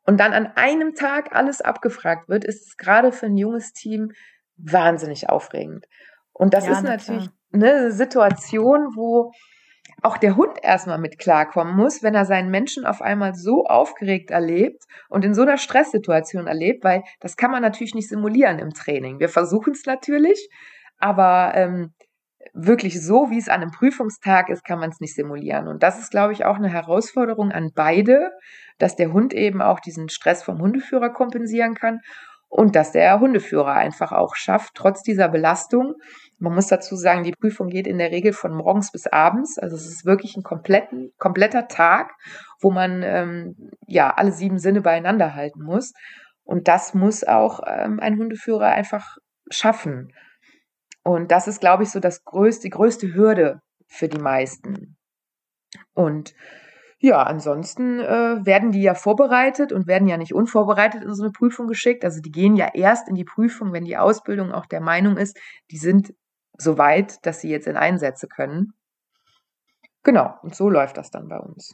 und 0.05 0.19
dann 0.19 0.33
an 0.33 0.51
einem 0.55 0.93
Tag 0.93 1.33
alles 1.35 1.61
abgefragt 1.61 2.27
wird, 2.27 2.43
ist 2.43 2.67
es 2.67 2.77
gerade 2.77 3.11
für 3.11 3.27
ein 3.27 3.37
junges 3.37 3.73
Team 3.73 4.11
wahnsinnig 4.57 5.29
aufregend. 5.29 5.85
Und 6.33 6.53
das 6.53 6.65
ja, 6.65 6.73
ist 6.73 6.83
natürlich 6.83 7.29
eine 7.53 7.91
Situation, 7.91 8.95
wo 8.95 9.31
auch 10.01 10.17
der 10.17 10.35
Hund 10.35 10.57
erstmal 10.61 10.97
mit 10.97 11.19
klarkommen 11.19 11.75
muss, 11.75 12.03
wenn 12.03 12.15
er 12.15 12.25
seinen 12.25 12.49
Menschen 12.49 12.85
auf 12.85 13.01
einmal 13.01 13.35
so 13.35 13.65
aufgeregt 13.65 14.31
erlebt 14.31 14.83
und 15.09 15.25
in 15.25 15.33
so 15.33 15.41
einer 15.41 15.57
Stresssituation 15.57 16.47
erlebt, 16.47 16.83
weil 16.83 17.03
das 17.19 17.35
kann 17.35 17.51
man 17.51 17.61
natürlich 17.61 17.95
nicht 17.95 18.09
simulieren 18.09 18.59
im 18.59 18.73
Training. 18.73 19.19
Wir 19.19 19.29
versuchen 19.29 19.73
es 19.73 19.85
natürlich, 19.85 20.49
aber 20.99 21.53
ähm, 21.55 21.93
wirklich 22.53 23.03
so, 23.03 23.29
wie 23.29 23.37
es 23.37 23.49
an 23.49 23.61
einem 23.61 23.71
Prüfungstag 23.71 24.49
ist, 24.49 24.63
kann 24.63 24.79
man 24.79 24.89
es 24.89 24.99
nicht 24.99 25.15
simulieren. 25.15 25.67
Und 25.67 25.83
das 25.83 25.99
ist, 25.99 26.11
glaube 26.11 26.33
ich, 26.33 26.45
auch 26.45 26.55
eine 26.55 26.69
Herausforderung 26.69 27.51
an 27.51 27.71
beide, 27.73 28.31
dass 28.77 28.95
der 28.95 29.11
Hund 29.11 29.33
eben 29.33 29.61
auch 29.61 29.79
diesen 29.79 30.09
Stress 30.09 30.43
vom 30.43 30.59
Hundeführer 30.59 31.09
kompensieren 31.09 31.75
kann 31.75 31.99
und 32.47 32.75
dass 32.75 32.91
der 32.91 33.19
Hundeführer 33.19 33.73
einfach 33.73 34.11
auch 34.11 34.35
schafft, 34.35 34.73
trotz 34.75 35.03
dieser 35.03 35.29
Belastung 35.29 35.95
man 36.39 36.55
muss 36.55 36.67
dazu 36.67 36.95
sagen, 36.95 37.23
die 37.23 37.33
Prüfung 37.33 37.67
geht 37.67 37.85
in 37.85 37.97
der 37.97 38.11
Regel 38.11 38.31
von 38.31 38.53
morgens 38.53 38.91
bis 38.91 39.07
abends. 39.07 39.59
Also 39.59 39.75
es 39.75 39.85
ist 39.85 40.05
wirklich 40.05 40.37
ein 40.37 40.43
kompletten, 40.43 41.11
kompletter 41.17 41.67
Tag, 41.67 42.13
wo 42.61 42.71
man 42.71 43.03
ähm, 43.03 43.71
ja 43.85 44.13
alle 44.15 44.31
sieben 44.31 44.57
Sinne 44.57 44.81
beieinander 44.81 45.35
halten 45.35 45.61
muss. 45.61 45.93
Und 46.43 46.67
das 46.67 46.93
muss 46.93 47.25
auch 47.25 47.59
ähm, 47.67 47.99
ein 47.99 48.17
Hundeführer 48.17 48.67
einfach 48.67 49.17
schaffen. 49.51 50.13
Und 51.03 51.31
das 51.31 51.47
ist, 51.47 51.59
glaube 51.59 51.83
ich, 51.83 51.91
so 51.91 51.99
das 51.99 52.23
größte, 52.23 52.63
die 52.63 52.69
größte 52.71 53.13
Hürde 53.13 53.61
für 53.87 54.07
die 54.07 54.19
meisten. 54.19 54.97
Und 55.93 56.33
ja, 57.01 57.23
ansonsten 57.23 57.99
äh, 57.99 58.45
werden 58.45 58.71
die 58.71 58.81
ja 58.81 58.93
vorbereitet 58.93 59.71
und 59.71 59.87
werden 59.87 60.07
ja 60.07 60.17
nicht 60.17 60.33
unvorbereitet 60.33 61.03
in 61.03 61.13
so 61.13 61.23
eine 61.23 61.31
Prüfung 61.31 61.67
geschickt. 61.67 62.03
Also 62.03 62.19
die 62.19 62.31
gehen 62.31 62.57
ja 62.57 62.69
erst 62.73 63.07
in 63.07 63.15
die 63.15 63.23
Prüfung, 63.23 63.71
wenn 63.71 63.85
die 63.85 63.97
Ausbildung 63.97 64.51
auch 64.51 64.65
der 64.65 64.81
Meinung 64.81 65.15
ist, 65.15 65.39
die 65.71 65.77
sind 65.77 66.13
so 66.57 66.77
weit, 66.77 67.25
dass 67.25 67.39
sie 67.39 67.49
jetzt 67.49 67.67
in 67.67 67.77
Einsätze 67.77 68.27
können. 68.27 68.73
Genau, 70.03 70.33
und 70.41 70.55
so 70.55 70.69
läuft 70.69 70.97
das 70.97 71.09
dann 71.09 71.29
bei 71.29 71.37
uns. 71.37 71.73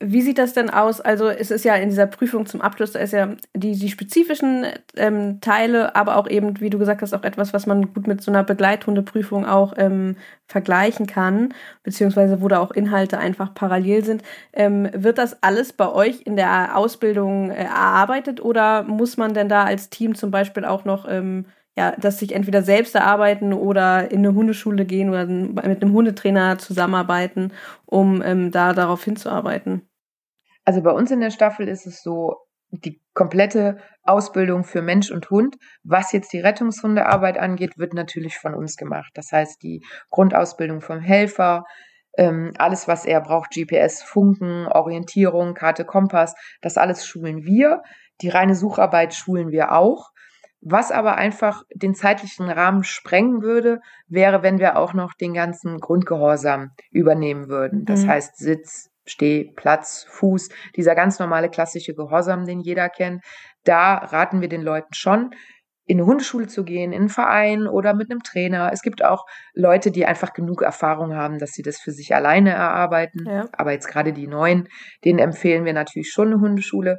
Wie 0.00 0.22
sieht 0.22 0.38
das 0.38 0.52
denn 0.52 0.70
aus? 0.70 1.00
Also 1.00 1.28
es 1.28 1.50
ist 1.50 1.64
ja 1.64 1.76
in 1.76 1.88
dieser 1.88 2.06
Prüfung 2.06 2.46
zum 2.46 2.60
Abschluss, 2.60 2.92
da 2.92 2.98
ist 2.98 3.12
ja 3.12 3.36
die, 3.54 3.78
die 3.78 3.88
spezifischen 3.88 4.66
ähm, 4.96 5.40
Teile, 5.40 5.94
aber 5.94 6.16
auch 6.16 6.28
eben, 6.28 6.60
wie 6.60 6.68
du 6.68 6.78
gesagt 6.78 7.00
hast, 7.00 7.14
auch 7.14 7.22
etwas, 7.22 7.52
was 7.54 7.66
man 7.66 7.94
gut 7.94 8.06
mit 8.08 8.20
so 8.20 8.30
einer 8.30 8.42
Begleithundeprüfung 8.42 9.46
auch 9.46 9.72
ähm, 9.76 10.16
vergleichen 10.46 11.06
kann, 11.06 11.54
beziehungsweise 11.84 12.42
wo 12.42 12.48
da 12.48 12.58
auch 12.58 12.72
Inhalte 12.72 13.18
einfach 13.18 13.54
parallel 13.54 14.04
sind. 14.04 14.22
Ähm, 14.52 14.90
wird 14.92 15.16
das 15.16 15.42
alles 15.42 15.72
bei 15.72 15.90
euch 15.90 16.22
in 16.26 16.36
der 16.36 16.76
Ausbildung 16.76 17.50
äh, 17.50 17.64
erarbeitet 17.64 18.42
oder 18.42 18.82
muss 18.82 19.16
man 19.16 19.32
denn 19.32 19.48
da 19.48 19.64
als 19.64 19.90
Team 19.90 20.16
zum 20.16 20.30
Beispiel 20.32 20.64
auch 20.64 20.84
noch 20.84 21.06
ähm, 21.08 21.46
ja, 21.76 21.92
dass 21.96 22.18
sich 22.18 22.34
entweder 22.34 22.62
selbst 22.62 22.94
erarbeiten 22.94 23.52
oder 23.52 24.10
in 24.10 24.18
eine 24.18 24.34
Hundeschule 24.34 24.84
gehen 24.84 25.08
oder 25.08 25.26
mit 25.26 25.82
einem 25.82 25.92
Hundetrainer 25.92 26.58
zusammenarbeiten, 26.58 27.52
um 27.84 28.22
ähm, 28.22 28.50
da 28.50 28.72
darauf 28.72 29.02
hinzuarbeiten? 29.04 29.88
Also 30.64 30.82
bei 30.82 30.92
uns 30.92 31.10
in 31.10 31.20
der 31.20 31.30
Staffel 31.30 31.68
ist 31.68 31.86
es 31.86 32.02
so, 32.02 32.36
die 32.70 33.00
komplette 33.12 33.78
Ausbildung 34.02 34.64
für 34.64 34.82
Mensch 34.82 35.10
und 35.10 35.30
Hund, 35.30 35.56
was 35.82 36.12
jetzt 36.12 36.32
die 36.32 36.40
Rettungshundearbeit 36.40 37.38
angeht, 37.38 37.78
wird 37.78 37.94
natürlich 37.94 38.38
von 38.38 38.54
uns 38.54 38.76
gemacht. 38.76 39.12
Das 39.14 39.32
heißt, 39.32 39.62
die 39.62 39.84
Grundausbildung 40.10 40.80
vom 40.80 41.00
Helfer, 41.00 41.64
ähm, 42.16 42.52
alles, 42.58 42.88
was 42.88 43.04
er 43.04 43.20
braucht, 43.20 43.50
GPS, 43.50 44.02
Funken, 44.02 44.66
Orientierung, 44.66 45.54
Karte, 45.54 45.84
Kompass, 45.84 46.34
das 46.60 46.76
alles 46.76 47.06
schulen 47.06 47.44
wir. 47.44 47.82
Die 48.20 48.28
reine 48.28 48.54
Sucharbeit 48.54 49.14
schulen 49.14 49.50
wir 49.50 49.72
auch. 49.72 50.10
Was 50.66 50.90
aber 50.90 51.16
einfach 51.16 51.62
den 51.74 51.94
zeitlichen 51.94 52.48
Rahmen 52.48 52.84
sprengen 52.84 53.42
würde, 53.42 53.80
wäre, 54.08 54.42
wenn 54.42 54.58
wir 54.58 54.78
auch 54.78 54.94
noch 54.94 55.12
den 55.12 55.34
ganzen 55.34 55.78
Grundgehorsam 55.78 56.70
übernehmen 56.90 57.48
würden. 57.48 57.84
Das 57.84 58.04
mhm. 58.04 58.08
heißt 58.08 58.38
Sitz, 58.38 58.90
Steh, 59.04 59.52
Platz, 59.56 60.06
Fuß, 60.08 60.48
dieser 60.76 60.94
ganz 60.94 61.18
normale 61.18 61.50
klassische 61.50 61.94
Gehorsam, 61.94 62.46
den 62.46 62.60
jeder 62.60 62.88
kennt. 62.88 63.22
Da 63.64 63.96
raten 63.96 64.40
wir 64.40 64.48
den 64.48 64.62
Leuten 64.62 64.94
schon, 64.94 65.34
in 65.86 65.98
eine 65.98 66.06
Hundeschule 66.06 66.46
zu 66.46 66.64
gehen, 66.64 66.92
in 66.92 67.00
einen 67.00 67.08
Verein 67.10 67.66
oder 67.66 67.92
mit 67.92 68.10
einem 68.10 68.22
Trainer. 68.22 68.70
Es 68.72 68.80
gibt 68.80 69.04
auch 69.04 69.26
Leute, 69.52 69.90
die 69.90 70.06
einfach 70.06 70.32
genug 70.32 70.62
Erfahrung 70.62 71.14
haben, 71.14 71.38
dass 71.38 71.50
sie 71.50 71.62
das 71.62 71.78
für 71.78 71.92
sich 71.92 72.14
alleine 72.14 72.52
erarbeiten. 72.52 73.26
Ja. 73.26 73.44
Aber 73.52 73.72
jetzt 73.72 73.88
gerade 73.88 74.14
die 74.14 74.26
Neuen, 74.26 74.68
denen 75.04 75.18
empfehlen 75.18 75.66
wir 75.66 75.74
natürlich 75.74 76.10
schon 76.10 76.28
eine 76.28 76.40
Hundeschule. 76.40 76.98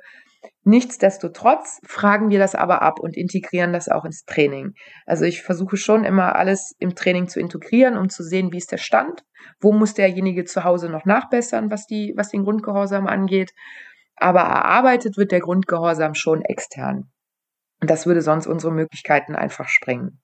Nichtsdestotrotz 0.63 1.79
fragen 1.85 2.29
wir 2.29 2.39
das 2.39 2.55
aber 2.55 2.81
ab 2.81 2.99
und 2.99 3.15
integrieren 3.15 3.73
das 3.73 3.87
auch 3.89 4.05
ins 4.05 4.25
Training. 4.25 4.73
Also 5.05 5.25
ich 5.25 5.41
versuche 5.41 5.77
schon 5.77 6.03
immer 6.03 6.35
alles 6.35 6.75
im 6.79 6.95
Training 6.95 7.27
zu 7.27 7.39
integrieren, 7.39 7.97
um 7.97 8.09
zu 8.09 8.23
sehen, 8.23 8.51
wie 8.51 8.57
ist 8.57 8.71
der 8.71 8.77
Stand, 8.77 9.23
wo 9.59 9.71
muss 9.71 9.93
derjenige 9.93 10.45
zu 10.45 10.63
Hause 10.63 10.89
noch 10.89 11.05
nachbessern, 11.05 11.71
was 11.71 11.85
die, 11.85 12.13
was 12.15 12.29
den 12.29 12.43
Grundgehorsam 12.43 13.07
angeht. 13.07 13.51
Aber 14.15 14.41
erarbeitet 14.41 15.17
wird 15.17 15.31
der 15.31 15.41
Grundgehorsam 15.41 16.15
schon 16.15 16.41
extern. 16.41 17.11
Und 17.81 17.89
das 17.89 18.05
würde 18.05 18.21
sonst 18.21 18.47
unsere 18.47 18.73
Möglichkeiten 18.73 19.35
einfach 19.35 19.67
sprengen. 19.67 20.21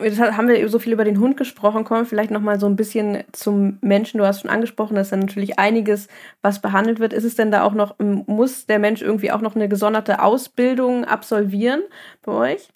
Jetzt 0.00 0.20
haben 0.20 0.48
wir 0.48 0.68
so 0.68 0.78
viel 0.78 0.92
über 0.92 1.04
den 1.04 1.18
Hund 1.18 1.36
gesprochen, 1.36 1.84
kommen 1.84 2.02
wir 2.02 2.06
vielleicht 2.06 2.30
noch 2.30 2.40
mal 2.40 2.60
so 2.60 2.66
ein 2.66 2.76
bisschen 2.76 3.24
zum 3.32 3.78
Menschen. 3.80 4.18
Du 4.18 4.26
hast 4.26 4.42
schon 4.42 4.50
angesprochen, 4.50 4.94
dass 4.94 5.10
da 5.10 5.16
natürlich 5.16 5.58
einiges, 5.58 6.06
was 6.40 6.60
behandelt 6.60 7.00
wird. 7.00 7.12
Ist 7.12 7.24
es 7.24 7.34
denn 7.34 7.50
da 7.50 7.64
auch 7.64 7.74
noch, 7.74 7.96
muss 7.98 8.66
der 8.66 8.78
Mensch 8.78 9.02
irgendwie 9.02 9.32
auch 9.32 9.40
noch 9.40 9.56
eine 9.56 9.68
gesonderte 9.68 10.22
Ausbildung 10.22 11.04
absolvieren 11.04 11.82
bei 12.22 12.32
euch? 12.32 12.68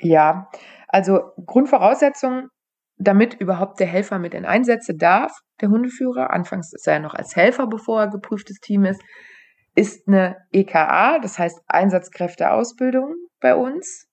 Ja, 0.00 0.50
also 0.88 1.32
Grundvoraussetzung, 1.46 2.48
damit 2.98 3.34
überhaupt 3.34 3.80
der 3.80 3.86
Helfer 3.86 4.18
mit 4.18 4.34
in 4.34 4.44
Einsätze 4.44 4.94
darf, 4.94 5.32
der 5.60 5.70
Hundeführer, 5.70 6.30
anfangs 6.30 6.72
ist 6.74 6.86
er 6.86 6.94
ja 6.94 7.00
noch 7.00 7.14
als 7.14 7.36
Helfer, 7.36 7.66
bevor 7.66 8.00
er 8.02 8.08
geprüftes 8.08 8.58
Team 8.60 8.84
ist, 8.84 9.00
ist 9.74 10.08
eine 10.08 10.36
EKA, 10.52 11.18
das 11.20 11.38
heißt 11.38 11.60
Einsatzkräfteausbildung 11.66 13.14
bei 13.40 13.54
uns. 13.54 14.06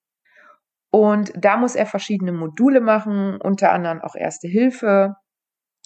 Und 0.95 1.33
da 1.35 1.57
muss 1.57 1.73
er 1.73 1.87
verschiedene 1.87 2.31
Module 2.31 2.79
machen, 2.79 3.41
unter 3.41 3.71
anderem 3.71 3.99
auch 4.01 4.13
Erste 4.13 4.47
Hilfe, 4.47 5.15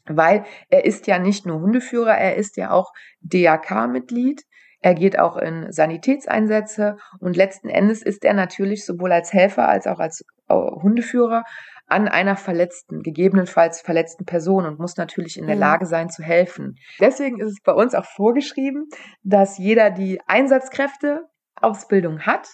weil 0.06 0.44
er 0.68 0.84
ist 0.84 1.08
ja 1.08 1.18
nicht 1.18 1.46
nur 1.46 1.62
Hundeführer, 1.62 2.18
er 2.18 2.36
ist 2.36 2.58
ja 2.58 2.72
auch 2.72 2.92
DAK-Mitglied. 3.22 4.44
Er 4.82 4.96
geht 4.96 5.18
auch 5.18 5.38
in 5.38 5.72
Sanitätseinsätze 5.72 6.98
und 7.22 7.38
letzten 7.38 7.70
Endes 7.70 8.02
ist 8.02 8.26
er 8.26 8.34
natürlich 8.34 8.86
sowohl 8.86 9.14
als 9.14 9.32
Helfer 9.32 9.70
als 9.70 9.88
auch 9.88 10.00
als 10.00 10.26
äh, 10.50 10.54
Hundeführer 10.54 11.46
an 11.86 12.10
einer 12.10 12.36
verletzten, 12.36 13.02
gegebenenfalls 13.02 13.80
verletzten 13.80 14.26
Person 14.26 14.66
und 14.66 14.78
muss 14.78 14.98
natürlich 14.98 15.38
in 15.38 15.48
der 15.48 15.56
mhm. 15.56 15.62
Lage 15.62 15.86
sein 15.86 16.10
zu 16.10 16.22
helfen. 16.22 16.76
Deswegen 17.00 17.40
ist 17.40 17.48
es 17.48 17.62
bei 17.64 17.72
uns 17.72 17.96
auch 17.96 18.06
vorgeschrieben, 18.06 18.90
dass 19.24 19.58
jeder 19.58 19.90
die 19.90 20.20
Einsatzkräfte 20.28 21.22
Ausbildung 21.56 22.20
hat, 22.26 22.50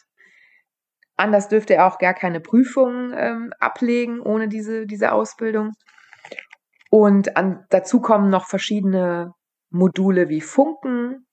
Anders 1.23 1.47
dürfte 1.47 1.75
er 1.75 1.87
auch 1.87 1.99
gar 1.99 2.13
keine 2.13 2.41
Prüfungen 2.41 3.13
ähm, 3.17 3.53
ablegen 3.57 4.19
ohne 4.19 4.49
diese, 4.49 4.85
diese 4.85 5.13
Ausbildung. 5.13 5.71
Und 6.89 7.37
an, 7.37 7.65
dazu 7.69 8.01
kommen 8.01 8.29
noch 8.29 8.45
verschiedene 8.45 9.31
Module 9.69 10.27
wie 10.27 10.41
Funken. 10.41 11.25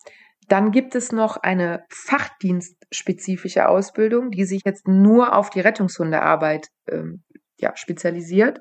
Dann 0.46 0.70
gibt 0.70 0.94
es 0.94 1.10
noch 1.10 1.38
eine 1.38 1.82
fachdienstspezifische 1.90 3.68
Ausbildung, 3.68 4.30
die 4.30 4.44
sich 4.44 4.62
jetzt 4.64 4.86
nur 4.86 5.34
auf 5.34 5.50
die 5.50 5.60
Rettungshundearbeit 5.60 6.68
ähm, 6.88 7.24
ja, 7.60 7.76
spezialisiert. 7.76 8.60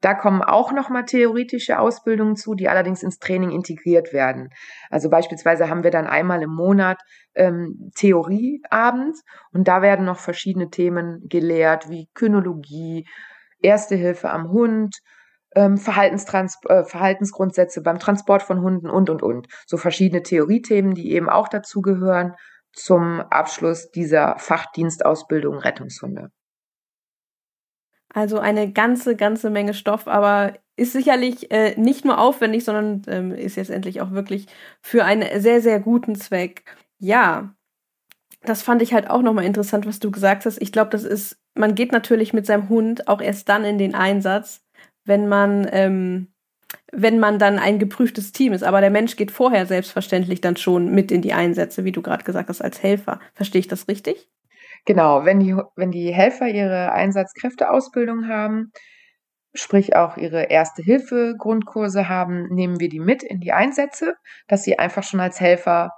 Da 0.00 0.14
kommen 0.14 0.42
auch 0.42 0.72
nochmal 0.72 1.04
theoretische 1.06 1.78
Ausbildungen 1.78 2.36
zu, 2.36 2.54
die 2.54 2.68
allerdings 2.68 3.02
ins 3.02 3.18
Training 3.18 3.50
integriert 3.50 4.12
werden. 4.12 4.50
Also 4.90 5.08
beispielsweise 5.08 5.70
haben 5.70 5.82
wir 5.82 5.90
dann 5.90 6.06
einmal 6.06 6.42
im 6.42 6.54
Monat 6.54 7.00
ähm, 7.34 7.90
Theorieabend 7.94 9.16
und 9.52 9.66
da 9.66 9.80
werden 9.80 10.04
noch 10.04 10.18
verschiedene 10.18 10.68
Themen 10.68 11.26
gelehrt, 11.28 11.88
wie 11.88 12.08
Kynologie, 12.14 13.06
Erste 13.60 13.94
Hilfe 13.94 14.28
am 14.28 14.50
Hund, 14.50 14.98
ähm, 15.54 15.78
Verhaltenstrans 15.78 16.58
äh, 16.68 16.84
Verhaltensgrundsätze 16.84 17.80
beim 17.80 17.98
Transport 17.98 18.42
von 18.42 18.60
Hunden 18.60 18.90
und, 18.90 19.08
und, 19.08 19.22
und. 19.22 19.46
So 19.66 19.78
verschiedene 19.78 20.22
Theoriethemen, 20.22 20.94
die 20.94 21.12
eben 21.12 21.30
auch 21.30 21.48
dazugehören 21.48 22.34
zum 22.74 23.20
Abschluss 23.30 23.90
dieser 23.90 24.36
Fachdienstausbildung 24.38 25.56
Rettungshunde. 25.56 26.28
Also 28.14 28.38
eine 28.38 28.70
ganze, 28.70 29.16
ganze 29.16 29.50
Menge 29.50 29.74
Stoff, 29.74 30.06
aber 30.06 30.54
ist 30.76 30.92
sicherlich 30.92 31.50
äh, 31.50 31.74
nicht 31.76 32.04
nur 32.04 32.18
aufwendig, 32.18 32.64
sondern 32.64 33.02
ähm, 33.08 33.32
ist 33.32 33.56
jetzt 33.56 33.70
endlich 33.70 34.00
auch 34.00 34.12
wirklich 34.12 34.46
für 34.80 35.04
einen 35.04 35.40
sehr, 35.40 35.60
sehr 35.60 35.80
guten 35.80 36.14
Zweck. 36.14 36.64
Ja, 37.00 37.54
das 38.42 38.62
fand 38.62 38.82
ich 38.82 38.94
halt 38.94 39.10
auch 39.10 39.22
nochmal 39.22 39.44
interessant, 39.44 39.84
was 39.84 39.98
du 39.98 40.12
gesagt 40.12 40.46
hast. 40.46 40.62
Ich 40.62 40.70
glaube, 40.70 40.90
das 40.90 41.02
ist, 41.02 41.38
man 41.54 41.74
geht 41.74 41.90
natürlich 41.90 42.32
mit 42.32 42.46
seinem 42.46 42.68
Hund 42.68 43.08
auch 43.08 43.20
erst 43.20 43.48
dann 43.48 43.64
in 43.64 43.78
den 43.78 43.96
Einsatz, 43.96 44.62
wenn 45.04 45.26
man, 45.26 45.66
ähm, 45.72 46.28
wenn 46.92 47.18
man 47.18 47.40
dann 47.40 47.58
ein 47.58 47.80
geprüftes 47.80 48.30
Team 48.30 48.52
ist. 48.52 48.62
Aber 48.62 48.80
der 48.80 48.90
Mensch 48.90 49.16
geht 49.16 49.32
vorher 49.32 49.66
selbstverständlich 49.66 50.40
dann 50.40 50.56
schon 50.56 50.94
mit 50.94 51.10
in 51.10 51.22
die 51.22 51.32
Einsätze, 51.32 51.84
wie 51.84 51.92
du 51.92 52.00
gerade 52.00 52.22
gesagt 52.22 52.48
hast, 52.48 52.62
als 52.62 52.80
Helfer. 52.80 53.18
Verstehe 53.34 53.60
ich 53.60 53.68
das 53.68 53.88
richtig? 53.88 54.28
Genau, 54.86 55.24
wenn 55.24 55.40
die, 55.40 55.56
wenn 55.76 55.90
die 55.90 56.12
Helfer 56.12 56.48
ihre 56.48 56.92
Einsatzkräfteausbildung 56.92 58.28
haben, 58.28 58.70
sprich 59.54 59.96
auch 59.96 60.16
ihre 60.16 60.44
Erste-Hilfe-Grundkurse 60.44 62.08
haben, 62.08 62.48
nehmen 62.48 62.80
wir 62.80 62.88
die 62.88 63.00
mit 63.00 63.22
in 63.22 63.40
die 63.40 63.52
Einsätze, 63.52 64.14
dass 64.48 64.64
sie 64.64 64.78
einfach 64.78 65.02
schon 65.02 65.20
als 65.20 65.40
Helfer 65.40 65.90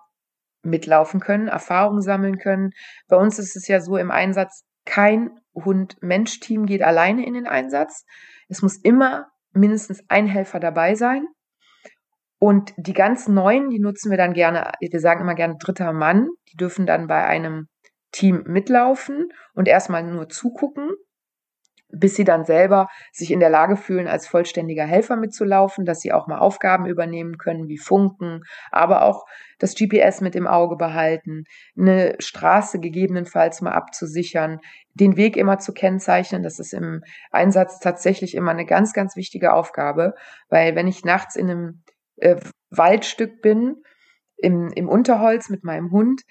mitlaufen 0.62 1.20
können, 1.20 1.49
Erfahrungen 1.49 2.03
sammeln 2.03 2.38
können. 2.38 2.70
Bei 3.09 3.16
uns 3.16 3.38
ist 3.38 3.57
es 3.57 3.66
ja 3.66 3.81
so 3.81 3.96
im 3.96 4.11
Einsatz, 4.11 4.64
kein 4.85 5.31
Hund-Mensch-Team 5.55 6.66
geht 6.66 6.83
alleine 6.83 7.27
in 7.27 7.35
den 7.35 7.46
Einsatz. 7.46 8.05
Es 8.49 8.62
muss 8.62 8.77
immer 8.77 9.27
mindestens 9.53 10.05
ein 10.09 10.27
Helfer 10.27 10.61
dabei 10.61 10.94
sein. 10.94 11.27
Und 12.38 12.75
die 12.77 12.92
ganz 12.92 13.27
neuen, 13.27 13.70
die 13.70 13.81
nutzen 13.81 14.11
wir 14.11 14.18
dann 14.18 14.35
gerne, 14.35 14.72
wir 14.79 15.01
sagen 15.01 15.22
immer 15.22 15.35
gerne 15.35 15.57
dritter 15.59 15.92
Mann, 15.92 16.29
die 16.53 16.57
dürfen 16.57 16.87
dann 16.87 17.07
bei 17.07 17.25
einem 17.25 17.68
Team 18.12 18.45
mitlaufen 18.47 19.29
und 19.55 19.69
erstmal 19.69 20.03
nur 20.03 20.29
zugucken, 20.29 20.90
bis 21.88 22.16
sie 22.16 22.25
dann 22.25 22.45
selber 22.45 22.88
sich 23.12 23.31
in 23.31 23.40
der 23.40 23.51
Lage 23.51 23.77
fühlen, 23.77 24.09
als 24.09 24.27
vollständiger 24.27 24.85
Helfer 24.85 25.16
mitzulaufen, 25.16 25.85
dass 25.85 26.01
sie 26.01 26.12
auch 26.12 26.27
mal 26.27 26.38
Aufgaben 26.38 26.87
übernehmen 26.87 27.38
können, 27.38 27.69
wie 27.69 27.79
Funken, 27.79 28.42
aber 28.71 29.02
auch 29.02 29.25
das 29.59 29.75
GPS 29.75 30.21
mit 30.21 30.35
im 30.35 30.46
Auge 30.46 30.77
behalten, 30.77 31.44
eine 31.79 32.17
Straße 32.19 32.81
gegebenenfalls 32.81 33.61
mal 33.63 33.73
abzusichern, 33.73 34.59
den 34.94 35.17
Weg 35.17 35.37
immer 35.37 35.59
zu 35.59 35.73
kennzeichnen. 35.73 36.42
Das 36.42 36.59
ist 36.59 36.75
im 36.75 37.02
Einsatz 37.31 37.79
tatsächlich 37.79 38.35
immer 38.35 38.50
eine 38.50 38.67
ganz, 38.67 38.92
ganz 38.92 39.17
wichtige 39.17 39.52
Aufgabe, 39.52 40.15
weil 40.48 40.75
wenn 40.75 40.88
ich 40.88 41.04
nachts 41.04 41.37
in 41.37 41.50
einem 41.50 41.83
äh, 42.17 42.37
Waldstück 42.71 43.42
bin, 43.42 43.77
im, 44.38 44.71
im 44.75 44.88
Unterholz 44.88 45.48
mit 45.48 45.65
meinem 45.65 45.90
Hund, 45.92 46.23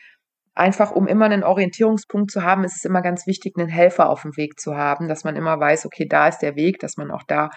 einfach 0.55 0.91
um 0.91 1.05
immer 1.07 1.25
einen 1.25 1.43
Orientierungspunkt 1.43 2.31
zu 2.31 2.43
haben, 2.43 2.63
ist 2.63 2.77
es 2.77 2.85
immer 2.85 3.01
ganz 3.01 3.27
wichtig, 3.27 3.55
einen 3.57 3.67
Helfer 3.67 4.09
auf 4.09 4.23
dem 4.23 4.35
Weg 4.37 4.59
zu 4.59 4.75
haben, 4.75 5.07
dass 5.07 5.23
man 5.23 5.35
immer 5.35 5.59
weiß, 5.59 5.85
okay, 5.85 6.07
da 6.07 6.27
ist 6.27 6.39
der 6.39 6.55
Weg, 6.55 6.79
dass 6.79 6.97
man 6.97 7.11
auch 7.11 7.23
da 7.23 7.49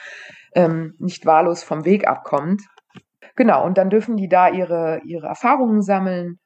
ähm, 0.54 0.94
nicht 0.98 1.24
wahllos 1.24 1.62
vom 1.62 1.84
Weg 1.84 2.06
abkommt. 2.06 2.62
Genau, 3.36 3.64
und 3.64 3.78
dann 3.78 3.88
dürfen 3.88 4.16
die 4.16 4.28
da 4.28 4.48
ihre, 4.48 5.00
ihre 5.04 5.28
Erfahrungen 5.28 5.80
sammeln 5.80 6.38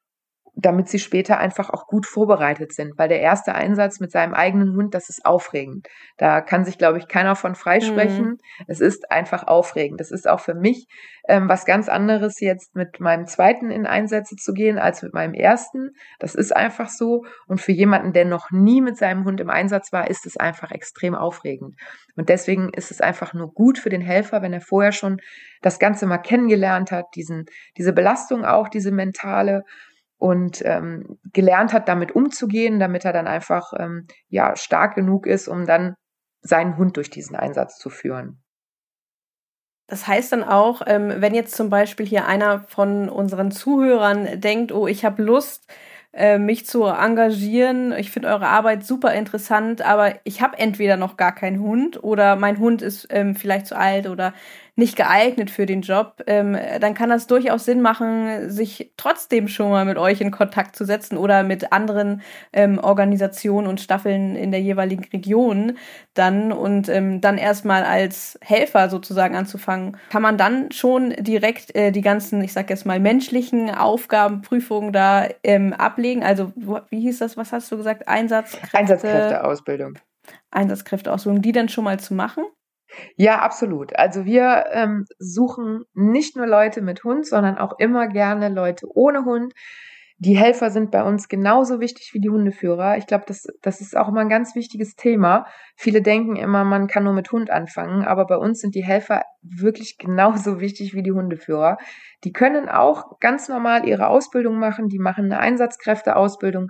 damit 0.55 0.89
sie 0.89 0.99
später 0.99 1.39
einfach 1.39 1.71
auch 1.71 1.87
gut 1.87 2.07
vorbereitet 2.07 2.73
sind. 2.75 2.99
Weil 2.99 3.09
der 3.09 3.21
erste 3.21 3.55
Einsatz 3.55 4.01
mit 4.01 4.13
seinem 4.13 4.35
eigenen 4.35 4.77
Hund, 4.77 4.95
das 4.95 5.09
ist 5.09 5.25
aufregend. 5.25 5.89
Da 6.19 6.43
kann 6.43 6.65
sich, 6.65 6.77
glaube 6.77 6.99
ich, 6.99 7.09
keiner 7.09 7.37
von 7.37 7.55
freisprechen. 7.55 8.27
Mhm. 8.27 8.39
Es 8.67 8.81
ist 8.81 9.11
einfach 9.11 9.47
aufregend. 9.47 9.99
Das 10.01 10.11
ist 10.11 10.29
auch 10.29 10.41
für 10.41 10.55
mich 10.55 10.87
ähm, 11.27 11.49
was 11.49 11.65
ganz 11.65 11.89
anderes, 11.89 12.41
jetzt 12.41 12.75
mit 12.75 13.01
meinem 13.01 13.27
zweiten 13.27 13.71
in 13.71 13.87
Einsätze 13.87 14.37
zu 14.37 14.53
gehen, 14.53 14.79
als 14.79 15.03
mit 15.03 15.15
meinem 15.15 15.33
ersten. 15.35 15.93
Das 16.19 16.35
ist 16.35 16.55
einfach 16.55 16.89
so. 16.89 17.25
Und 17.47 17.61
für 17.61 17.73
jemanden, 17.73 18.13
der 18.13 18.27
noch 18.27 18.51
nie 18.51 18.83
mit 18.83 18.99
seinem 18.99 19.25
Hund 19.25 19.41
im 19.41 19.49
Einsatz 19.49 19.93
war, 19.93 20.11
ist 20.11 20.27
es 20.27 20.37
einfach 20.37 20.71
extrem 20.71 21.15
aufregend. 21.15 21.77
Und 22.17 22.29
deswegen 22.29 22.71
ist 22.75 22.91
es 22.91 23.01
einfach 23.01 23.33
nur 23.33 23.53
gut 23.55 23.79
für 23.79 23.89
den 23.89 24.03
Helfer, 24.03 24.43
wenn 24.43 24.53
er 24.53 24.61
vorher 24.61 24.93
schon 24.93 25.21
das 25.63 25.79
Ganze 25.79 26.07
mal 26.07 26.19
kennengelernt 26.19 26.91
hat, 26.93 27.07
diesen, 27.15 27.47
diese 27.79 27.93
Belastung 27.93 28.45
auch, 28.45 28.69
diese 28.69 28.91
mentale 28.91 29.65
und 30.23 30.63
ähm, 30.65 31.19
gelernt 31.33 31.73
hat, 31.73 31.89
damit 31.89 32.13
umzugehen, 32.15 32.79
damit 32.79 33.05
er 33.05 33.13
dann 33.13 33.27
einfach 33.27 33.73
ähm, 33.77 34.07
ja 34.29 34.55
stark 34.55 34.95
genug 34.95 35.27
ist, 35.27 35.49
um 35.49 35.67
dann 35.67 35.97
seinen 36.43 36.77
Hund 36.77 36.97
durch 36.97 37.11
diesen 37.11 37.35
Einsatz 37.35 37.77
zu 37.77 37.91
führen. 37.91 38.41
Das 39.89 40.07
heißt 40.07 40.31
dann 40.31 40.45
auch, 40.45 40.83
ähm, 40.87 41.13
wenn 41.17 41.35
jetzt 41.35 41.57
zum 41.57 41.71
Beispiel 41.71 42.07
hier 42.07 42.29
einer 42.29 42.61
von 42.61 43.09
unseren 43.09 43.51
Zuhörern 43.51 44.41
denkt, 44.41 44.71
oh, 44.71 44.87
ich 44.87 45.05
habe 45.05 45.25
Lust, 45.25 45.67
äh, 46.13 46.39
mich 46.39 46.67
zu 46.67 46.85
engagieren. 46.85 47.93
Ich 47.93 48.13
finde 48.13 48.29
eure 48.29 48.47
Arbeit 48.47 48.85
super 48.85 49.15
interessant, 49.15 49.83
aber 49.83 50.15
ich 50.23 50.41
habe 50.41 50.57
entweder 50.57 50.97
noch 50.97 51.17
gar 51.17 51.35
keinen 51.35 51.59
Hund 51.61 52.03
oder 52.03 52.37
mein 52.37 52.61
Hund 52.61 52.81
ist 52.81 53.09
ähm, 53.11 53.35
vielleicht 53.35 53.67
zu 53.67 53.77
alt 53.77 54.07
oder 54.07 54.35
nicht 54.75 54.97
geeignet 54.97 55.51
für 55.51 55.67
den 55.67 55.83
Job, 55.83 56.23
ähm, 56.27 56.57
dann 56.81 56.95
kann 56.95 57.11
das 57.11 57.27
durchaus 57.27 57.67
Sinn 57.67 57.83
machen, 57.83 58.49
sich 58.49 58.93
trotzdem 58.97 59.49
schon 59.49 59.69
mal 59.71 59.85
mit 59.85 59.99
euch 59.99 60.23
in 60.23 60.31
Kontakt 60.31 60.77
zu 60.77 60.87
setzen 60.87 61.19
oder 61.19 61.43
mit 61.43 61.73
anderen 61.73 62.23
ähm, 62.55 62.79
Organisationen 62.79 63.67
und 63.67 63.83
Staffeln 63.83 64.35
in 64.35 64.51
der 64.51 64.63
jeweiligen 64.63 65.05
Region 65.13 65.77
dann 66.15 66.53
und 66.53 66.89
ähm, 66.89 67.21
dann 67.21 67.37
erstmal 67.37 67.85
als 67.85 68.39
Helfer 68.41 68.89
sozusagen 68.89 69.37
anzufangen. 69.37 69.99
Kann 70.09 70.23
man 70.23 70.39
dann 70.39 70.73
schon 70.73 71.11
direkt 71.19 71.75
äh, 71.75 71.93
die 71.93 72.01
ganzen, 72.01 72.43
ich 72.43 72.55
sag 72.55 72.71
jetzt 72.71 72.87
mal, 72.87 72.99
menschlichen 72.99 73.71
Aufgabenprüfungen 73.75 74.93
da 74.95 75.29
ähm, 75.45 75.75
ablegen? 75.75 76.23
Also, 76.23 76.53
wie 76.89 77.01
hieß 77.01 77.19
das, 77.19 77.37
was 77.37 77.53
hast 77.53 77.71
du 77.71 77.77
gesagt? 77.77 78.09
Einsatzkräfte, 78.09 78.79
Einsatzkräfteausbildung. 78.79 79.99
Einsatzkräfteausbildung, 80.51 81.43
die 81.43 81.53
dann 81.53 81.69
schon 81.69 81.85
mal 81.85 82.01
zu 82.01 82.15
machen? 82.15 82.45
Ja, 83.17 83.41
absolut. 83.41 83.97
Also 83.97 84.25
wir 84.25 84.65
ähm, 84.73 85.05
suchen 85.19 85.85
nicht 85.95 86.37
nur 86.37 86.47
Leute 86.47 86.83
mit 86.83 87.05
Hund, 87.05 87.27
sondern 87.27 87.59
auch 87.59 87.79
immer 87.79 88.09
gerne 88.09 88.49
Leute 88.49 88.87
ohne 88.95 89.25
Hund. 89.25 89.53
Die 90.19 90.37
Helfer 90.37 90.71
sind 90.71 90.93
bei 90.93 91.03
uns 91.03 91.27
genauso 91.29 91.81
wichtig 91.81 92.11
wie 92.13 92.21
die 92.21 92.31
Hundeführer. 92.31 92.97
Ich 92.97 93.09
glaube, 93.09 93.25
das, 93.27 93.45
das 93.61 93.81
ist 93.81 93.97
auch 93.97 94.09
immer 94.09 94.21
ein 94.21 94.29
ganz 94.29 94.55
wichtiges 94.55 94.95
Thema. 94.95 95.47
Viele 95.75 96.01
denken 96.01 96.37
immer, 96.37 96.63
man 96.63 96.87
kann 96.87 97.03
nur 97.03 97.13
mit 97.13 97.33
Hund 97.33 97.51
anfangen, 97.51 98.05
aber 98.05 98.27
bei 98.27 98.37
uns 98.37 98.61
sind 98.61 98.77
die 98.77 98.85
Helfer 98.85 99.23
wirklich 99.43 99.97
genauso 99.99 100.61
wichtig 100.61 100.95
wie 100.95 101.03
die 101.03 101.11
Hundeführer. 101.11 101.77
Die 102.23 102.33
können 102.33 102.69
auch 102.69 103.19
ganz 103.19 103.49
normal 103.49 103.89
ihre 103.89 104.07
Ausbildung 104.07 104.61
machen, 104.61 104.87
die 104.87 105.01
machen 105.01 105.25
eine 105.25 105.41
Einsatzkräfteausbildung, 105.41 106.69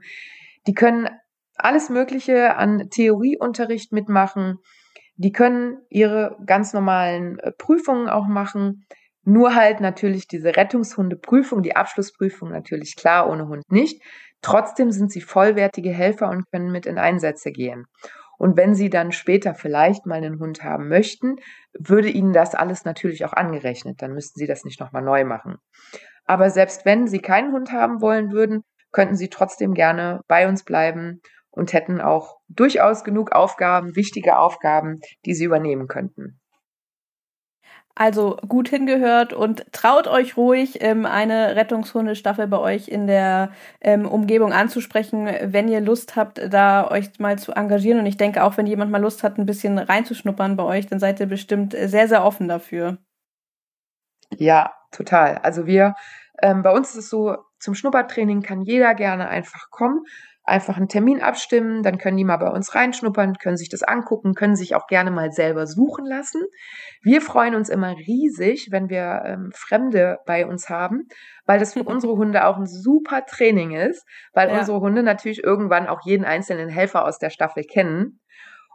die 0.67 0.73
können 0.73 1.11
alles 1.55 1.91
Mögliche 1.91 2.57
an 2.57 2.89
Theorieunterricht 2.91 3.93
mitmachen 3.93 4.61
die 5.23 5.33
können 5.33 5.79
ihre 5.89 6.37
ganz 6.47 6.73
normalen 6.73 7.39
äh, 7.39 7.53
Prüfungen 7.53 8.09
auch 8.09 8.27
machen. 8.27 8.85
Nur 9.25 9.55
halt 9.55 9.81
natürlich 9.81 10.27
diese 10.27 10.57
Rettungshundeprüfung, 10.57 11.63
die 11.63 11.77
Abschlussprüfung 11.77 12.51
natürlich 12.51 12.97
klar, 12.97 13.31
ohne 13.31 13.47
Hund 13.47 13.63
nicht. 13.71 14.03
Trotzdem 14.43 14.91
sind 14.91 15.13
sie 15.13 15.21
vollwertige 15.21 15.91
Helfer 15.91 16.29
und 16.29 16.51
können 16.51 16.73
mit 16.73 16.87
in 16.87 16.99
Einsätze 16.99 17.53
gehen. 17.53 17.87
Und 18.37 18.57
wenn 18.57 18.75
sie 18.75 18.91
dann 18.91 19.13
später 19.13 19.55
vielleicht 19.55 20.07
mal 20.07 20.17
einen 20.17 20.41
Hund 20.41 20.65
haben 20.65 20.89
möchten, 20.89 21.37
würde 21.79 22.09
ihnen 22.09 22.33
das 22.33 22.57
alles 22.57 22.85
natürlich 22.85 23.25
auch 23.25 23.33
angerechnet. 23.33 24.03
Dann 24.03 24.15
müssten 24.15 24.41
sie 24.41 24.49
das 24.49 24.65
nicht 24.65 24.81
nochmal 24.81 25.03
neu 25.03 25.25
machen. 25.25 25.59
Aber 26.25 26.51
selbst 26.51 26.85
wenn 26.85 27.07
sie 27.07 27.21
keinen 27.21 27.53
Hund 27.53 27.71
haben 27.71 28.01
wollen 28.01 28.33
würden, 28.33 28.65
könnten 28.91 29.15
sie 29.15 29.29
trotzdem 29.29 29.75
gerne 29.75 30.23
bei 30.27 30.49
uns 30.49 30.65
bleiben 30.65 31.21
und 31.53 31.73
hätten 31.73 32.01
auch 32.01 32.39
durchaus 32.49 33.05
genug 33.05 33.33
Aufgaben, 33.33 33.95
wichtige 33.95 34.39
Aufgaben, 34.39 35.01
die 35.25 35.35
sie 35.35 35.45
übernehmen 35.45 35.87
könnten. 35.87 36.41
Also 37.95 38.39
gut 38.49 38.71
hingehört 38.71 39.35
und 39.35 39.71
traut 39.71 40.09
euch 40.09 40.39
ruhig, 40.39 40.79
ähm, 40.81 41.05
eine 41.05 41.57
Rettungshundestaffel 41.57 42.47
bei 42.47 42.59
euch 42.59 42.89
in 42.89 43.07
der 43.07 43.51
ähm, 43.83 44.07
Umgebung 44.07 44.55
anzusprechen, 44.55 45.29
wenn 45.43 45.69
ihr 45.69 45.83
Lust 45.83 46.17
habt, 46.17 46.41
da 46.51 46.91
euch 46.91 47.19
mal 47.19 47.39
zu 47.39 47.53
engagieren. 47.53 47.99
Und 47.99 48.07
ich 48.07 48.17
denke 48.17 48.45
auch, 48.45 48.57
wenn 48.57 48.67
jemand 48.67 48.91
mal 48.91 49.03
Lust 49.03 49.23
hat, 49.23 49.37
ein 49.37 49.45
bisschen 49.45 49.77
reinzuschnuppern 49.79 50.57
bei 50.57 50.63
euch, 50.63 50.87
dann 50.87 51.01
seid 51.01 51.21
ihr 51.21 51.27
bestimmt 51.27 51.75
sehr, 51.75 52.09
sehr 52.09 52.25
offen 52.25 52.49
dafür. 52.49 52.97
Ja, 54.39 54.73
total. 54.91 55.37
Also 55.43 55.67
wir, 55.67 55.95
ähm, 56.41 56.63
bei 56.63 56.73
uns 56.73 56.93
ist 56.93 56.97
es 56.97 57.11
so, 57.11 57.37
zum 57.59 57.75
Schnuppertraining 57.75 58.41
kann 58.41 58.63
jeder 58.63 58.95
gerne 58.95 59.29
einfach 59.29 59.69
kommen 59.71 60.03
einfach 60.45 60.77
einen 60.77 60.89
Termin 60.89 61.21
abstimmen, 61.21 61.83
dann 61.83 61.99
können 61.99 62.17
die 62.17 62.25
mal 62.25 62.37
bei 62.37 62.51
uns 62.51 62.75
reinschnuppern, 62.75 63.35
können 63.35 63.57
sich 63.57 63.69
das 63.69 63.83
angucken, 63.83 64.35
können 64.35 64.57
sich 64.57 64.75
auch 64.75 64.87
gerne 64.87 65.11
mal 65.11 65.31
selber 65.31 65.67
suchen 65.67 66.05
lassen. 66.05 66.43
Wir 67.03 67.21
freuen 67.21 67.55
uns 67.55 67.69
immer 67.69 67.97
riesig, 67.97 68.69
wenn 68.71 68.89
wir 68.89 69.23
ähm, 69.25 69.51
Fremde 69.55 70.19
bei 70.27 70.47
uns 70.47 70.69
haben, 70.69 71.07
weil 71.47 71.61
das 71.61 71.75
für 71.75 71.83
unsere 71.85 72.15
Hunde 72.15 72.47
auch 72.47 72.57
ein 72.57 72.67
super 72.67 73.25
Training 73.25 73.73
ist, 73.73 74.05
weil 74.33 74.49
ja. 74.49 74.59
unsere 74.59 74.81
Hunde 74.81 75.03
natürlich 75.03 75.45
irgendwann 75.45 75.87
auch 75.87 76.01
jeden 76.05 76.25
einzelnen 76.25 76.69
Helfer 76.69 77.05
aus 77.05 77.19
der 77.19 77.31
Staffel 77.31 77.65
kennen 77.65 78.19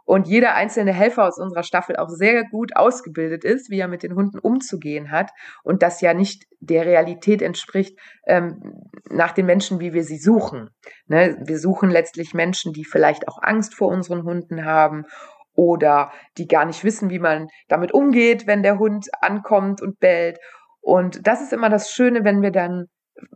und 0.08 0.26
jeder 0.26 0.54
einzelne 0.54 0.94
Helfer 0.94 1.26
aus 1.26 1.38
unserer 1.38 1.62
Staffel 1.62 1.96
auch 1.96 2.08
sehr 2.08 2.44
gut 2.44 2.74
ausgebildet 2.74 3.44
ist, 3.44 3.68
wie 3.68 3.78
er 3.78 3.88
mit 3.88 4.02
den 4.02 4.14
Hunden 4.14 4.38
umzugehen 4.38 5.10
hat 5.10 5.32
und 5.64 5.82
das 5.82 6.00
ja 6.00 6.14
nicht 6.14 6.46
der 6.60 6.86
Realität 6.86 7.42
entspricht 7.42 7.98
ähm, 8.26 8.72
nach 9.10 9.32
den 9.32 9.44
Menschen, 9.44 9.80
wie 9.80 9.92
wir 9.92 10.04
sie 10.04 10.16
suchen. 10.16 10.70
Ne? 11.08 11.36
Wir 11.44 11.58
suchen 11.58 11.90
letztlich 11.90 12.32
Menschen, 12.32 12.72
die 12.72 12.86
vielleicht 12.86 13.28
auch 13.28 13.36
Angst 13.42 13.74
vor 13.74 13.88
unseren 13.88 14.22
Hunden 14.22 14.64
haben 14.64 15.04
oder 15.52 16.10
die 16.38 16.46
gar 16.46 16.64
nicht 16.64 16.84
wissen, 16.84 17.10
wie 17.10 17.18
man 17.18 17.48
damit 17.68 17.92
umgeht, 17.92 18.46
wenn 18.46 18.62
der 18.62 18.78
Hund 18.78 19.08
ankommt 19.20 19.82
und 19.82 20.00
bellt. 20.00 20.38
Und 20.80 21.26
das 21.26 21.42
ist 21.42 21.52
immer 21.52 21.68
das 21.68 21.90
Schöne, 21.90 22.24
wenn 22.24 22.40
wir 22.40 22.50
dann 22.50 22.86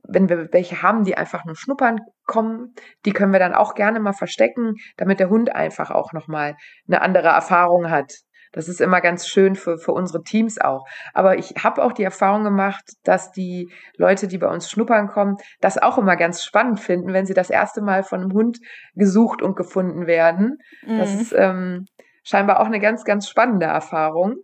wenn 0.05 0.29
wir 0.29 0.53
welche 0.53 0.83
haben, 0.83 1.05
die 1.05 1.17
einfach 1.17 1.45
nur 1.45 1.57
schnuppern 1.57 2.01
kommen, 2.27 2.75
die 3.05 3.13
können 3.13 3.33
wir 3.33 3.41
dann 3.41 3.55
auch 3.55 3.75
gerne 3.75 4.01
mal 4.01 4.13
verstecken, 4.13 4.75
damit 4.97 5.21
der 5.21 5.31
Hund 5.31 5.55
einfach 5.55 5.91
auch 5.91 6.13
nochmal 6.13 6.57
eine 6.87 7.03
andere 7.03 7.29
Erfahrung 7.29 7.91
hat. 7.91 8.13
Das 8.53 8.69
ist 8.69 8.81
immer 8.83 9.01
ganz 9.01 9.27
schön 9.27 9.55
für, 9.55 9.79
für 9.79 9.93
unsere 9.93 10.23
Teams 10.23 10.61
auch. 10.61 10.85
Aber 11.15 11.39
ich 11.39 11.55
habe 11.65 11.83
auch 11.83 11.93
die 11.93 12.03
Erfahrung 12.03 12.45
gemacht, 12.45 12.85
dass 13.03 13.33
die 13.33 13.73
Leute, 13.97 14.29
die 14.29 14.39
bei 14.39 14.49
uns 14.49 14.71
schnuppern 14.71 15.09
kommen, 15.09 15.37
das 15.61 15.79
auch 15.79 15.97
immer 15.97 16.17
ganz 16.17 16.45
spannend 16.45 16.79
finden, 16.79 17.15
wenn 17.15 17.25
sie 17.25 17.35
das 17.35 17.49
erste 17.49 17.81
Mal 17.81 18.03
von 18.03 18.21
einem 18.21 18.33
Hund 18.33 18.59
gesucht 18.95 19.41
und 19.41 19.57
gefunden 19.57 20.07
werden. 20.07 20.59
Mhm. 20.87 20.99
Das 20.99 21.15
ist 21.15 21.33
ähm, 21.33 21.87
scheinbar 22.23 22.61
auch 22.61 22.67
eine 22.67 22.81
ganz, 22.81 23.05
ganz 23.05 23.27
spannende 23.29 23.67
Erfahrung. 23.67 24.37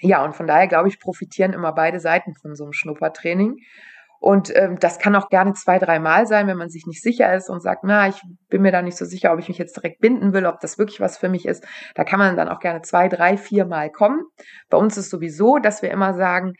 Ja, 0.00 0.24
und 0.24 0.34
von 0.34 0.48
daher 0.48 0.66
glaube 0.66 0.88
ich, 0.88 0.98
profitieren 0.98 1.52
immer 1.52 1.72
beide 1.72 2.00
Seiten 2.00 2.34
von 2.34 2.56
so 2.56 2.64
einem 2.64 2.72
Schnuppertraining. 2.72 3.56
Und 4.22 4.54
ähm, 4.54 4.78
das 4.78 5.00
kann 5.00 5.16
auch 5.16 5.30
gerne 5.30 5.52
zwei, 5.54 5.80
dreimal 5.80 6.28
sein, 6.28 6.46
wenn 6.46 6.56
man 6.56 6.68
sich 6.68 6.86
nicht 6.86 7.02
sicher 7.02 7.34
ist 7.34 7.50
und 7.50 7.60
sagt, 7.60 7.82
na, 7.82 8.06
ich 8.06 8.22
bin 8.48 8.62
mir 8.62 8.70
da 8.70 8.80
nicht 8.80 8.96
so 8.96 9.04
sicher, 9.04 9.32
ob 9.32 9.40
ich 9.40 9.48
mich 9.48 9.58
jetzt 9.58 9.76
direkt 9.76 9.98
binden 9.98 10.32
will, 10.32 10.46
ob 10.46 10.60
das 10.60 10.78
wirklich 10.78 11.00
was 11.00 11.18
für 11.18 11.28
mich 11.28 11.44
ist. 11.44 11.66
Da 11.96 12.04
kann 12.04 12.20
man 12.20 12.36
dann 12.36 12.48
auch 12.48 12.60
gerne 12.60 12.82
zwei, 12.82 13.08
drei, 13.08 13.36
vier 13.36 13.64
Mal 13.64 13.90
kommen. 13.90 14.22
Bei 14.70 14.78
uns 14.78 14.96
ist 14.96 15.10
sowieso, 15.10 15.58
dass 15.58 15.82
wir 15.82 15.90
immer 15.90 16.14
sagen, 16.14 16.52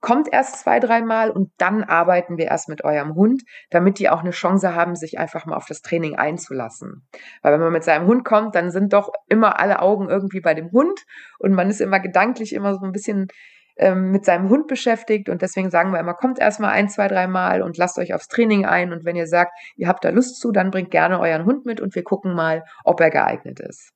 kommt 0.00 0.26
erst 0.32 0.58
zwei, 0.58 0.80
dreimal 0.80 1.30
und 1.30 1.52
dann 1.56 1.84
arbeiten 1.84 2.36
wir 2.36 2.46
erst 2.46 2.68
mit 2.68 2.82
eurem 2.82 3.14
Hund, 3.14 3.44
damit 3.70 4.00
die 4.00 4.10
auch 4.10 4.20
eine 4.20 4.32
Chance 4.32 4.74
haben, 4.74 4.96
sich 4.96 5.16
einfach 5.16 5.46
mal 5.46 5.54
auf 5.54 5.66
das 5.66 5.82
Training 5.82 6.16
einzulassen. 6.16 7.06
Weil 7.42 7.52
wenn 7.52 7.60
man 7.60 7.72
mit 7.72 7.84
seinem 7.84 8.08
Hund 8.08 8.24
kommt, 8.24 8.56
dann 8.56 8.72
sind 8.72 8.92
doch 8.92 9.12
immer 9.28 9.60
alle 9.60 9.80
Augen 9.80 10.08
irgendwie 10.08 10.40
bei 10.40 10.54
dem 10.54 10.72
Hund 10.72 11.04
und 11.38 11.52
man 11.52 11.70
ist 11.70 11.80
immer 11.80 12.00
gedanklich 12.00 12.54
immer 12.54 12.74
so 12.74 12.84
ein 12.84 12.90
bisschen 12.90 13.28
ähm, 13.76 14.10
mit 14.10 14.24
seinem 14.24 14.48
Hund 14.48 14.68
beschäftigt 14.68 15.28
und 15.28 15.42
deswegen 15.42 15.70
sagen 15.70 15.92
wir 15.92 16.00
immer, 16.00 16.14
kommt 16.14 16.38
erstmal 16.38 16.70
ein, 16.70 16.88
zwei, 16.88 17.08
drei 17.08 17.26
Mal 17.26 17.62
und 17.62 17.76
lasst 17.76 17.98
euch 17.98 18.14
aufs 18.14 18.28
Training 18.28 18.64
ein 18.64 18.92
und 18.92 19.04
wenn 19.04 19.16
ihr 19.16 19.26
sagt, 19.26 19.52
ihr 19.76 19.88
habt 19.88 20.04
da 20.04 20.10
Lust 20.10 20.40
zu, 20.40 20.52
dann 20.52 20.70
bringt 20.70 20.90
gerne 20.90 21.20
euren 21.20 21.44
Hund 21.44 21.66
mit 21.66 21.80
und 21.80 21.94
wir 21.94 22.04
gucken 22.04 22.34
mal, 22.34 22.64
ob 22.84 23.00
er 23.00 23.10
geeignet 23.10 23.60
ist. 23.60 23.94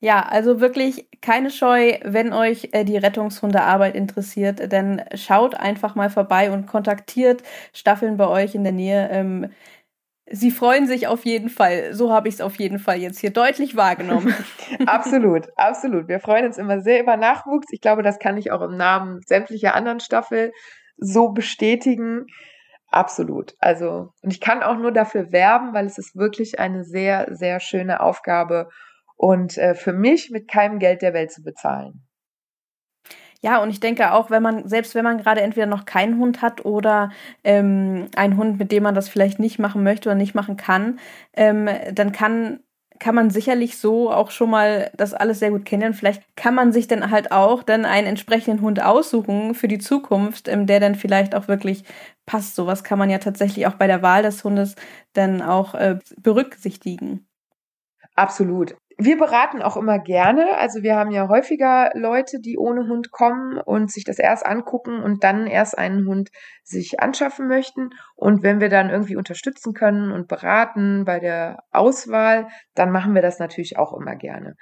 Ja, 0.00 0.22
also 0.22 0.60
wirklich 0.60 1.08
keine 1.20 1.50
Scheu, 1.50 1.98
wenn 2.04 2.32
euch 2.32 2.68
äh, 2.70 2.84
die 2.84 2.96
Rettungshundearbeit 2.96 3.96
interessiert, 3.96 4.70
denn 4.70 5.02
schaut 5.14 5.56
einfach 5.56 5.96
mal 5.96 6.08
vorbei 6.08 6.52
und 6.52 6.68
kontaktiert 6.68 7.42
Staffeln 7.72 8.16
bei 8.16 8.28
euch 8.28 8.54
in 8.54 8.62
der 8.62 8.72
Nähe. 8.72 9.08
Sie 10.30 10.50
freuen 10.50 10.86
sich 10.86 11.06
auf 11.06 11.24
jeden 11.24 11.48
Fall. 11.48 11.94
So 11.94 12.12
habe 12.12 12.28
ich 12.28 12.34
es 12.34 12.40
auf 12.40 12.56
jeden 12.56 12.78
Fall 12.78 12.98
jetzt 12.98 13.18
hier 13.18 13.30
deutlich 13.30 13.76
wahrgenommen. 13.76 14.34
absolut, 14.86 15.48
absolut. 15.56 16.08
Wir 16.08 16.20
freuen 16.20 16.46
uns 16.46 16.58
immer 16.58 16.80
sehr 16.80 17.00
über 17.00 17.16
Nachwuchs. 17.16 17.66
Ich 17.70 17.80
glaube, 17.80 18.02
das 18.02 18.18
kann 18.18 18.36
ich 18.36 18.50
auch 18.50 18.62
im 18.62 18.76
Namen 18.76 19.20
sämtlicher 19.26 19.74
anderen 19.74 20.00
Staffel 20.00 20.52
so 20.96 21.30
bestätigen. 21.30 22.26
Absolut. 22.90 23.54
Also, 23.58 24.12
und 24.22 24.32
ich 24.32 24.40
kann 24.40 24.62
auch 24.62 24.76
nur 24.76 24.92
dafür 24.92 25.32
werben, 25.32 25.74
weil 25.74 25.86
es 25.86 25.98
ist 25.98 26.16
wirklich 26.16 26.58
eine 26.58 26.84
sehr, 26.84 27.28
sehr 27.30 27.60
schöne 27.60 28.00
Aufgabe 28.00 28.68
und 29.16 29.58
äh, 29.58 29.74
für 29.74 29.92
mich 29.92 30.30
mit 30.30 30.48
keinem 30.48 30.78
Geld 30.78 31.02
der 31.02 31.12
Welt 31.12 31.32
zu 31.32 31.42
bezahlen. 31.42 32.07
Ja, 33.42 33.62
und 33.62 33.70
ich 33.70 33.78
denke 33.78 34.12
auch, 34.12 34.30
wenn 34.30 34.42
man, 34.42 34.68
selbst 34.68 34.94
wenn 34.96 35.04
man 35.04 35.18
gerade 35.18 35.40
entweder 35.42 35.66
noch 35.66 35.84
keinen 35.86 36.18
Hund 36.18 36.42
hat 36.42 36.64
oder 36.64 37.10
ähm, 37.44 38.08
einen 38.16 38.36
Hund, 38.36 38.58
mit 38.58 38.72
dem 38.72 38.82
man 38.82 38.96
das 38.96 39.08
vielleicht 39.08 39.38
nicht 39.38 39.60
machen 39.60 39.84
möchte 39.84 40.08
oder 40.08 40.16
nicht 40.16 40.34
machen 40.34 40.56
kann, 40.56 40.98
ähm, 41.34 41.68
dann 41.92 42.12
kann 42.12 42.60
kann 43.00 43.14
man 43.14 43.30
sicherlich 43.30 43.78
so 43.78 44.10
auch 44.10 44.32
schon 44.32 44.50
mal 44.50 44.90
das 44.96 45.14
alles 45.14 45.38
sehr 45.38 45.50
gut 45.50 45.64
kennenlernen. 45.64 45.96
Vielleicht 45.96 46.22
kann 46.36 46.54
man 46.56 46.72
sich 46.72 46.88
dann 46.88 47.12
halt 47.12 47.30
auch 47.30 47.62
dann 47.62 47.84
einen 47.84 48.08
entsprechenden 48.08 48.60
Hund 48.60 48.82
aussuchen 48.82 49.54
für 49.54 49.68
die 49.68 49.78
Zukunft, 49.78 50.48
ähm, 50.48 50.66
der 50.66 50.80
dann 50.80 50.96
vielleicht 50.96 51.36
auch 51.36 51.46
wirklich 51.46 51.84
passt. 52.26 52.56
Sowas 52.56 52.82
kann 52.82 52.98
man 52.98 53.08
ja 53.08 53.18
tatsächlich 53.18 53.68
auch 53.68 53.74
bei 53.74 53.86
der 53.86 54.02
Wahl 54.02 54.24
des 54.24 54.42
Hundes 54.42 54.74
dann 55.12 55.42
auch 55.42 55.74
äh, 55.74 56.00
berücksichtigen. 56.20 57.24
Absolut 58.16 58.74
wir 59.00 59.16
beraten 59.16 59.62
auch 59.62 59.76
immer 59.76 60.00
gerne. 60.00 60.58
Also 60.58 60.82
wir 60.82 60.96
haben 60.96 61.12
ja 61.12 61.28
häufiger 61.28 61.92
Leute, 61.94 62.40
die 62.40 62.58
ohne 62.58 62.88
Hund 62.88 63.12
kommen 63.12 63.58
und 63.58 63.92
sich 63.92 64.04
das 64.04 64.18
erst 64.18 64.44
angucken 64.44 65.00
und 65.00 65.22
dann 65.22 65.46
erst 65.46 65.78
einen 65.78 66.04
Hund 66.06 66.30
sich 66.64 66.98
anschaffen 66.98 67.46
möchten. 67.46 67.90
Und 68.16 68.42
wenn 68.42 68.60
wir 68.60 68.68
dann 68.68 68.90
irgendwie 68.90 69.14
unterstützen 69.14 69.72
können 69.72 70.10
und 70.10 70.26
beraten 70.26 71.04
bei 71.04 71.20
der 71.20 71.62
Auswahl, 71.70 72.48
dann 72.74 72.90
machen 72.90 73.14
wir 73.14 73.22
das 73.22 73.38
natürlich 73.38 73.78
auch 73.78 73.92
immer 73.92 74.16
gerne. 74.16 74.56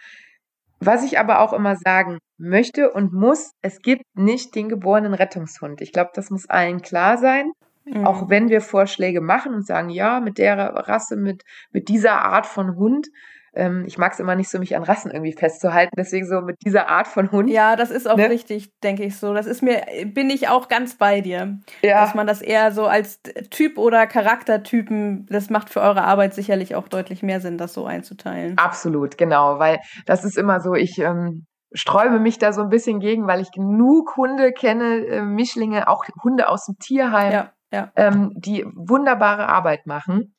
Was 0.80 1.02
ich 1.02 1.18
aber 1.18 1.40
auch 1.40 1.54
immer 1.54 1.76
sagen 1.76 2.18
möchte 2.36 2.90
und 2.90 3.14
muss, 3.14 3.52
es 3.62 3.80
gibt 3.80 4.04
nicht 4.14 4.54
den 4.54 4.68
geborenen 4.68 5.14
Rettungshund. 5.14 5.80
Ich 5.80 5.92
glaube, 5.92 6.10
das 6.12 6.28
muss 6.28 6.46
allen 6.46 6.82
klar 6.82 7.16
sein. 7.16 7.52
Mhm. 7.86 8.04
Auch 8.04 8.28
wenn 8.28 8.50
wir 8.50 8.60
Vorschläge 8.60 9.22
machen 9.22 9.54
und 9.54 9.66
sagen, 9.66 9.88
ja, 9.88 10.20
mit 10.20 10.36
der 10.36 10.58
Rasse, 10.58 11.16
mit, 11.16 11.44
mit 11.70 11.88
dieser 11.88 12.20
Art 12.20 12.44
von 12.44 12.76
Hund, 12.76 13.08
ähm, 13.56 13.84
ich 13.86 13.98
mag 13.98 14.12
es 14.12 14.20
immer 14.20 14.36
nicht 14.36 14.50
so, 14.50 14.58
mich 14.58 14.76
an 14.76 14.82
Rassen 14.82 15.10
irgendwie 15.10 15.32
festzuhalten. 15.32 15.94
Deswegen 15.96 16.26
so 16.26 16.40
mit 16.40 16.56
dieser 16.64 16.88
Art 16.88 17.08
von 17.08 17.32
Hund. 17.32 17.50
Ja, 17.50 17.74
das 17.74 17.90
ist 17.90 18.08
auch 18.08 18.16
ne? 18.16 18.28
richtig, 18.28 18.70
denke 18.82 19.02
ich 19.02 19.16
so. 19.18 19.34
Das 19.34 19.46
ist 19.46 19.62
mir, 19.62 19.82
bin 20.04 20.30
ich 20.30 20.48
auch 20.48 20.68
ganz 20.68 20.96
bei 20.96 21.20
dir. 21.20 21.58
Ja. 21.82 22.02
Dass 22.02 22.14
man 22.14 22.26
das 22.26 22.42
eher 22.42 22.70
so 22.72 22.86
als 22.86 23.20
Typ 23.50 23.78
oder 23.78 24.06
Charaktertypen, 24.06 25.26
das 25.30 25.50
macht 25.50 25.70
für 25.70 25.80
eure 25.80 26.04
Arbeit 26.04 26.34
sicherlich 26.34 26.74
auch 26.74 26.88
deutlich 26.88 27.22
mehr 27.22 27.40
Sinn, 27.40 27.58
das 27.58 27.72
so 27.72 27.86
einzuteilen. 27.86 28.58
Absolut, 28.58 29.16
genau. 29.18 29.58
Weil 29.58 29.80
das 30.04 30.24
ist 30.24 30.36
immer 30.36 30.60
so, 30.60 30.74
ich, 30.74 30.98
ähm, 30.98 31.46
sträube 31.72 32.20
mich 32.20 32.38
da 32.38 32.52
so 32.52 32.62
ein 32.62 32.68
bisschen 32.68 33.00
gegen, 33.00 33.26
weil 33.26 33.40
ich 33.40 33.50
genug 33.50 34.16
Hunde 34.16 34.52
kenne, 34.52 35.06
äh, 35.06 35.22
Mischlinge, 35.22 35.88
auch 35.88 36.04
Hunde 36.22 36.48
aus 36.48 36.66
dem 36.66 36.76
Tierheim, 36.78 37.32
ja, 37.32 37.52
ja. 37.72 37.90
Ähm, 37.96 38.32
die 38.36 38.64
wunderbare 38.74 39.48
Arbeit 39.48 39.86
machen. 39.86 40.34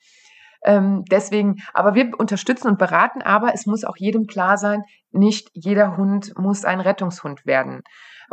Ähm, 0.63 1.03
deswegen, 1.09 1.57
aber 1.73 1.95
wir 1.95 2.11
unterstützen 2.17 2.67
und 2.67 2.77
beraten, 2.77 3.21
aber 3.21 3.53
es 3.53 3.65
muss 3.65 3.83
auch 3.83 3.97
jedem 3.97 4.27
klar 4.27 4.57
sein, 4.57 4.83
nicht 5.11 5.49
jeder 5.53 5.97
Hund 5.97 6.33
muss 6.37 6.65
ein 6.65 6.79
Rettungshund 6.79 7.45
werden. 7.45 7.83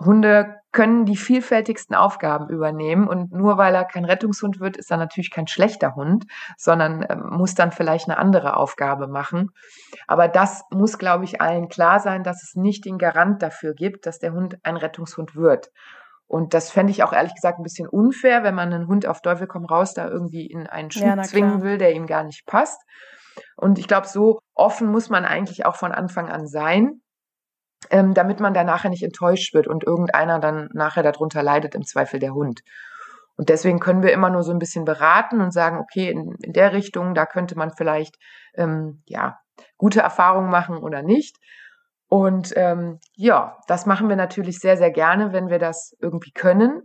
Hunde 0.01 0.57
können 0.73 1.05
die 1.05 1.17
vielfältigsten 1.17 1.95
Aufgaben 1.95 2.49
übernehmen 2.49 3.07
und 3.07 3.31
nur 3.33 3.59
weil 3.59 3.75
er 3.75 3.85
kein 3.85 4.05
Rettungshund 4.05 4.59
wird, 4.59 4.77
ist 4.77 4.91
er 4.91 4.97
natürlich 4.97 5.31
kein 5.31 5.47
schlechter 5.47 5.95
Hund, 5.95 6.25
sondern 6.57 7.03
äh, 7.03 7.17
muss 7.17 7.55
dann 7.55 7.71
vielleicht 7.71 8.09
eine 8.09 8.19
andere 8.19 8.57
Aufgabe 8.57 9.07
machen. 9.07 9.51
Aber 10.09 10.27
das 10.27 10.65
muss, 10.71 10.99
glaube 10.99 11.25
ich, 11.25 11.41
allen 11.41 11.69
klar 11.69 12.01
sein, 12.01 12.25
dass 12.25 12.43
es 12.43 12.57
nicht 12.57 12.85
den 12.85 12.99
Garant 12.99 13.41
dafür 13.41 13.73
gibt, 13.75 14.07
dass 14.07 14.19
der 14.19 14.33
Hund 14.33 14.59
ein 14.65 14.77
Rettungshund 14.77 15.37
wird. 15.37 15.71
Und 16.27 16.55
das 16.55 16.71
fände 16.71 16.91
ich 16.91 17.03
auch 17.03 17.13
ehrlich 17.13 17.35
gesagt 17.35 17.59
ein 17.59 17.63
bisschen 17.63 17.89
unfair, 17.89 18.43
wenn 18.43 18.55
man 18.55 18.73
einen 18.73 18.89
Hund 18.89 19.07
auf 19.07 19.21
Teufel 19.21 19.47
komm 19.47 19.67
raus 19.67 19.95
da 19.95 20.09
irgendwie 20.09 20.47
in 20.47 20.67
einen 20.67 20.91
Schuh 20.91 21.05
ja, 21.05 21.23
zwingen 21.23 21.63
will, 21.63 21.79
der 21.79 21.93
ihm 21.93 22.07
gar 22.07 22.25
nicht 22.25 22.47
passt. 22.47 22.81
Und 23.57 23.79
ich 23.79 23.89
glaube, 23.89 24.07
so 24.07 24.39
offen 24.55 24.91
muss 24.91 25.11
man 25.11 25.25
eigentlich 25.25 25.67
auch 25.67 25.77
von 25.77 25.93
Anfang 25.93 26.29
an 26.29 26.47
sein, 26.47 27.03
ähm, 27.91 28.15
damit 28.15 28.41
man 28.41 28.55
da 28.55 28.65
nachher 28.65 28.91
nicht 28.91 29.03
enttäuscht 29.03 29.55
wird 29.55 29.67
und 29.67 29.85
irgendeiner 29.85 30.41
dann 30.41 30.69
nachher 30.73 31.03
darunter 31.03 31.43
leidet, 31.43 31.75
im 31.75 31.85
Zweifel 31.85 32.21
der 32.21 32.35
Hund. 32.35 32.63
Und 33.37 33.49
deswegen 33.49 33.81
können 33.81 34.03
wir 34.03 34.13
immer 34.13 34.31
nur 34.31 34.43
so 34.43 34.53
ein 34.53 34.59
bisschen 34.59 34.85
beraten 34.85 35.41
und 35.41 35.53
sagen, 35.53 35.79
okay, 35.79 36.11
in, 36.11 36.35
in 36.43 36.53
der 36.53 36.73
Richtung, 36.73 37.15
da 37.15 37.27
könnte 37.27 37.57
man 37.57 37.73
vielleicht 37.77 38.17
ähm, 38.55 39.03
ja 39.07 39.39
gute 39.77 40.01
Erfahrungen 40.01 40.51
machen 40.51 40.79
oder 40.79 41.03
nicht. 41.03 41.37
Und 42.15 42.53
ähm, 42.55 43.01
ja, 43.17 43.57
das 43.67 43.87
machen 43.87 44.09
wir 44.09 44.15
natürlich 44.15 44.61
sehr, 44.61 44.77
sehr 44.77 44.93
gerne, 44.93 45.33
wenn 45.33 45.49
wir 45.49 45.59
das 45.59 45.97
irgendwie 45.99 46.31
können. 46.31 46.83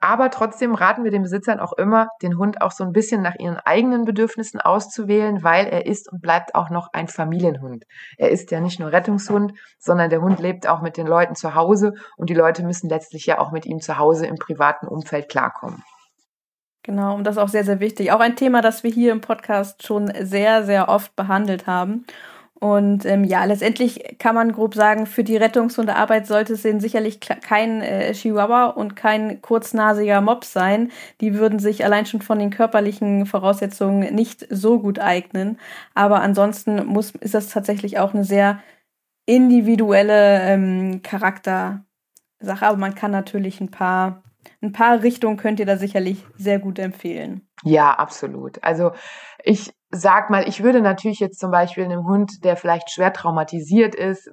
Aber 0.00 0.30
trotzdem 0.30 0.74
raten 0.74 1.04
wir 1.04 1.10
den 1.10 1.20
Besitzern 1.20 1.60
auch 1.60 1.74
immer, 1.74 2.08
den 2.22 2.38
Hund 2.38 2.62
auch 2.62 2.70
so 2.70 2.82
ein 2.82 2.92
bisschen 2.92 3.20
nach 3.20 3.34
ihren 3.38 3.58
eigenen 3.58 4.06
Bedürfnissen 4.06 4.62
auszuwählen, 4.62 5.42
weil 5.42 5.66
er 5.66 5.84
ist 5.84 6.10
und 6.10 6.22
bleibt 6.22 6.54
auch 6.54 6.70
noch 6.70 6.88
ein 6.94 7.08
Familienhund. 7.08 7.84
Er 8.16 8.30
ist 8.30 8.52
ja 8.52 8.60
nicht 8.60 8.80
nur 8.80 8.90
Rettungshund, 8.90 9.52
sondern 9.78 10.08
der 10.08 10.22
Hund 10.22 10.40
lebt 10.40 10.66
auch 10.66 10.80
mit 10.80 10.96
den 10.96 11.06
Leuten 11.06 11.34
zu 11.34 11.54
Hause 11.54 11.92
und 12.16 12.30
die 12.30 12.34
Leute 12.34 12.64
müssen 12.64 12.88
letztlich 12.88 13.26
ja 13.26 13.40
auch 13.40 13.52
mit 13.52 13.66
ihm 13.66 13.80
zu 13.80 13.98
Hause 13.98 14.26
im 14.26 14.36
privaten 14.36 14.88
Umfeld 14.88 15.28
klarkommen. 15.28 15.82
Genau, 16.82 17.16
und 17.16 17.24
das 17.24 17.36
ist 17.36 17.42
auch 17.42 17.48
sehr, 17.48 17.64
sehr 17.64 17.80
wichtig. 17.80 18.12
Auch 18.12 18.20
ein 18.20 18.36
Thema, 18.36 18.62
das 18.62 18.82
wir 18.82 18.90
hier 18.90 19.12
im 19.12 19.20
Podcast 19.20 19.86
schon 19.86 20.10
sehr, 20.22 20.64
sehr 20.64 20.88
oft 20.88 21.14
behandelt 21.16 21.66
haben. 21.66 22.06
Und 22.64 23.04
ähm, 23.04 23.24
ja, 23.24 23.44
letztendlich 23.44 24.16
kann 24.18 24.34
man 24.34 24.50
grob 24.50 24.74
sagen, 24.74 25.04
für 25.04 25.22
die 25.22 25.36
Rettungshundearbeit 25.36 26.26
sollte 26.26 26.54
es 26.54 26.62
denn 26.62 26.80
sicherlich 26.80 27.20
kein 27.20 27.82
äh, 27.82 28.14
Chihuahua 28.14 28.68
und 28.68 28.96
kein 28.96 29.42
kurznasiger 29.42 30.22
Mops 30.22 30.54
sein. 30.54 30.90
Die 31.20 31.34
würden 31.34 31.58
sich 31.58 31.84
allein 31.84 32.06
schon 32.06 32.22
von 32.22 32.38
den 32.38 32.48
körperlichen 32.48 33.26
Voraussetzungen 33.26 34.14
nicht 34.14 34.46
so 34.48 34.80
gut 34.80 34.98
eignen. 34.98 35.58
Aber 35.92 36.22
ansonsten 36.22 36.86
muss, 36.86 37.10
ist 37.10 37.34
das 37.34 37.50
tatsächlich 37.50 37.98
auch 37.98 38.14
eine 38.14 38.24
sehr 38.24 38.60
individuelle 39.26 40.40
ähm, 40.40 41.02
Charaktersache. 41.02 41.82
Aber 42.62 42.78
man 42.78 42.94
kann 42.94 43.10
natürlich 43.10 43.60
ein 43.60 43.70
paar, 43.70 44.22
ein 44.62 44.72
paar 44.72 45.02
Richtungen 45.02 45.36
könnt 45.36 45.60
ihr 45.60 45.66
da 45.66 45.76
sicherlich 45.76 46.24
sehr 46.38 46.60
gut 46.60 46.78
empfehlen. 46.78 47.46
Ja, 47.62 47.90
absolut. 47.90 48.64
Also 48.64 48.92
ich 49.42 49.74
sag 49.94 50.30
mal, 50.30 50.48
ich 50.48 50.62
würde 50.62 50.80
natürlich 50.80 51.20
jetzt 51.20 51.38
zum 51.40 51.50
Beispiel 51.50 51.84
einem 51.84 52.06
Hund, 52.06 52.44
der 52.44 52.56
vielleicht 52.56 52.90
schwer 52.90 53.12
traumatisiert 53.12 53.94
ist, 53.94 54.28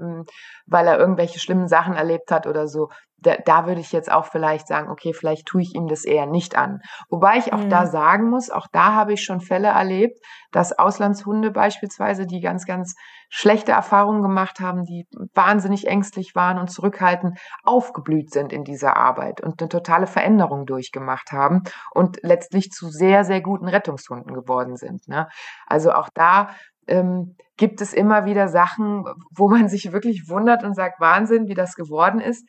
weil 0.65 0.87
er 0.87 0.99
irgendwelche 0.99 1.39
schlimmen 1.39 1.67
Sachen 1.67 1.95
erlebt 1.95 2.31
hat 2.31 2.47
oder 2.47 2.67
so, 2.67 2.89
da, 3.21 3.37
da 3.37 3.67
würde 3.67 3.81
ich 3.81 3.91
jetzt 3.91 4.11
auch 4.11 4.25
vielleicht 4.25 4.67
sagen, 4.67 4.89
okay, 4.89 5.13
vielleicht 5.13 5.47
tue 5.47 5.61
ich 5.61 5.75
ihm 5.75 5.87
das 5.87 6.03
eher 6.05 6.25
nicht 6.25 6.57
an. 6.57 6.81
Wobei 7.09 7.37
ich 7.37 7.53
auch 7.53 7.63
mhm. 7.63 7.69
da 7.69 7.85
sagen 7.85 8.29
muss, 8.29 8.49
auch 8.49 8.67
da 8.71 8.93
habe 8.93 9.13
ich 9.13 9.23
schon 9.23 9.41
Fälle 9.41 9.69
erlebt, 9.69 10.19
dass 10.51 10.77
Auslandshunde 10.77 11.51
beispielsweise, 11.51 12.25
die 12.25 12.41
ganz, 12.41 12.65
ganz 12.65 12.95
schlechte 13.29 13.71
Erfahrungen 13.71 14.21
gemacht 14.21 14.59
haben, 14.59 14.83
die 14.83 15.07
wahnsinnig 15.33 15.87
ängstlich 15.87 16.35
waren 16.35 16.57
und 16.57 16.69
zurückhaltend, 16.69 17.39
aufgeblüht 17.63 18.31
sind 18.31 18.51
in 18.51 18.63
dieser 18.63 18.97
Arbeit 18.97 19.41
und 19.41 19.61
eine 19.61 19.69
totale 19.69 20.07
Veränderung 20.07 20.65
durchgemacht 20.65 21.31
haben 21.31 21.63
und 21.91 22.17
letztlich 22.23 22.71
zu 22.71 22.89
sehr, 22.89 23.23
sehr 23.23 23.41
guten 23.41 23.67
Rettungshunden 23.67 24.33
geworden 24.33 24.75
sind. 24.75 25.07
Ne? 25.07 25.29
Also 25.65 25.93
auch 25.93 26.09
da 26.13 26.49
ähm, 26.87 27.35
gibt 27.57 27.79
es 27.79 27.93
immer 27.93 28.25
wieder 28.25 28.47
Sachen, 28.47 29.05
wo 29.33 29.47
man 29.47 29.69
sich 29.69 29.93
wirklich 29.93 30.27
wundert 30.27 30.63
und 30.63 30.75
sagt, 30.75 30.99
Wahnsinn, 30.99 31.47
wie 31.47 31.53
das 31.53 31.75
geworden 31.75 32.19
ist. 32.19 32.45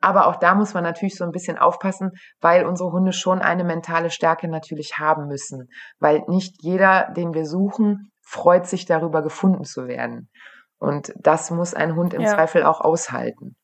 Aber 0.00 0.26
auch 0.26 0.36
da 0.36 0.54
muss 0.54 0.74
man 0.74 0.82
natürlich 0.82 1.16
so 1.16 1.24
ein 1.24 1.30
bisschen 1.30 1.58
aufpassen, 1.58 2.12
weil 2.40 2.64
unsere 2.64 2.90
Hunde 2.90 3.12
schon 3.12 3.40
eine 3.40 3.64
mentale 3.64 4.10
Stärke 4.10 4.48
natürlich 4.48 4.98
haben 4.98 5.26
müssen. 5.26 5.68
Weil 5.98 6.22
nicht 6.26 6.62
jeder, 6.62 7.12
den 7.16 7.34
wir 7.34 7.46
suchen, 7.46 8.10
freut 8.22 8.66
sich 8.66 8.86
darüber, 8.86 9.22
gefunden 9.22 9.64
zu 9.64 9.86
werden. 9.86 10.30
Und 10.78 11.12
das 11.16 11.50
muss 11.50 11.74
ein 11.74 11.94
Hund 11.94 12.14
im 12.14 12.22
ja. 12.22 12.34
Zweifel 12.34 12.64
auch 12.64 12.80
aushalten. 12.80 13.56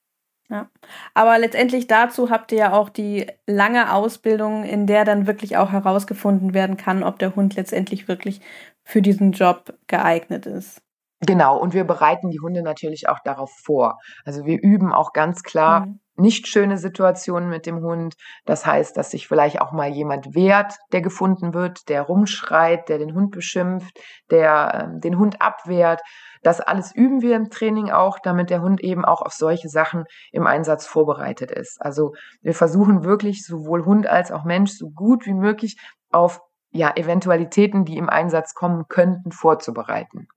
Ja, 0.49 0.69
aber 1.13 1.39
letztendlich 1.39 1.89
dazu 1.89 2.31
habt 2.31 2.53
ihr 2.53 2.59
ja 2.59 2.73
auch 2.73 2.89
die 2.89 3.27
lange 3.47 3.93
Ausbildung, 3.93 4.63
in 4.63 4.87
der 4.87 5.05
dann 5.05 5.27
wirklich 5.27 5.57
auch 5.57 5.73
herausgefunden 5.73 6.55
werden 6.55 6.77
kann, 6.77 7.03
ob 7.03 7.19
der 7.19 7.35
Hund 7.35 7.57
letztendlich 7.57 8.07
wirklich 8.07 8.41
für 8.85 9.03
diesen 9.03 9.33
Job 9.33 9.77
geeignet 9.89 10.47
ist. 10.47 10.83
Genau, 11.21 11.59
und 11.59 11.75
wir 11.75 11.85
bereiten 11.85 12.31
die 12.31 12.41
Hunde 12.41 12.63
natürlich 12.63 13.09
auch 13.09 13.19
darauf 13.25 13.51
vor. 13.65 13.99
Also 14.25 14.45
wir 14.45 14.63
üben 14.63 14.93
auch 14.93 15.13
ganz 15.13 15.43
klar 15.43 15.87
mhm. 15.87 16.01
Nicht 16.19 16.47
schöne 16.47 16.79
Situationen 16.79 17.49
mit 17.49 17.67
dem 17.67 17.83
Hund. 17.83 18.15
Das 18.45 18.67
heißt, 18.67 18.97
dass 18.97 19.11
sich 19.11 19.29
vielleicht 19.29 19.61
auch 19.61 19.73
mal 19.73 19.89
jemand 19.89 20.35
wehrt, 20.35 20.75
der 20.93 21.01
gefunden 21.01 21.55
wird, 21.55 21.89
der 21.89 22.03
rumschreit, 22.03 22.89
der 22.89 22.99
den 22.99 23.15
Hund 23.15 23.31
beschimpft, 23.31 23.99
der 24.31 24.91
äh, 24.97 25.01
den 25.01 25.19
Hund 25.19 25.43
abwehrt. 25.43 26.01
Das 26.43 26.61
alles 26.61 26.95
üben 26.95 27.23
wir 27.23 27.37
im 27.37 27.51
Training 27.51 27.91
auch, 27.91 28.19
damit 28.19 28.51
der 28.51 28.63
Hund 28.63 28.81
eben 28.81 29.05
auch 29.05 29.23
auf 29.23 29.33
solche 29.33 29.69
Sachen 29.69 30.05
im 30.33 30.47
Einsatz 30.47 30.87
vorbereitet 30.87 31.51
ist. 31.51 31.81
Also 31.81 32.15
wir 32.41 32.55
versuchen 32.55 33.05
wirklich 33.05 33.45
sowohl 33.45 33.85
Hund 33.85 34.07
als 34.07 34.31
auch 34.31 34.45
Mensch 34.45 34.73
so 34.73 34.91
gut 34.91 35.27
wie 35.27 35.35
möglich 35.35 35.77
auf 36.11 36.41
ja, 36.71 36.93
Eventualitäten, 36.95 37.85
die 37.85 37.97
im 37.97 38.09
Einsatz 38.09 38.55
kommen 38.55 38.85
könnten, 38.89 39.33
vorzubereiten. 39.33 40.29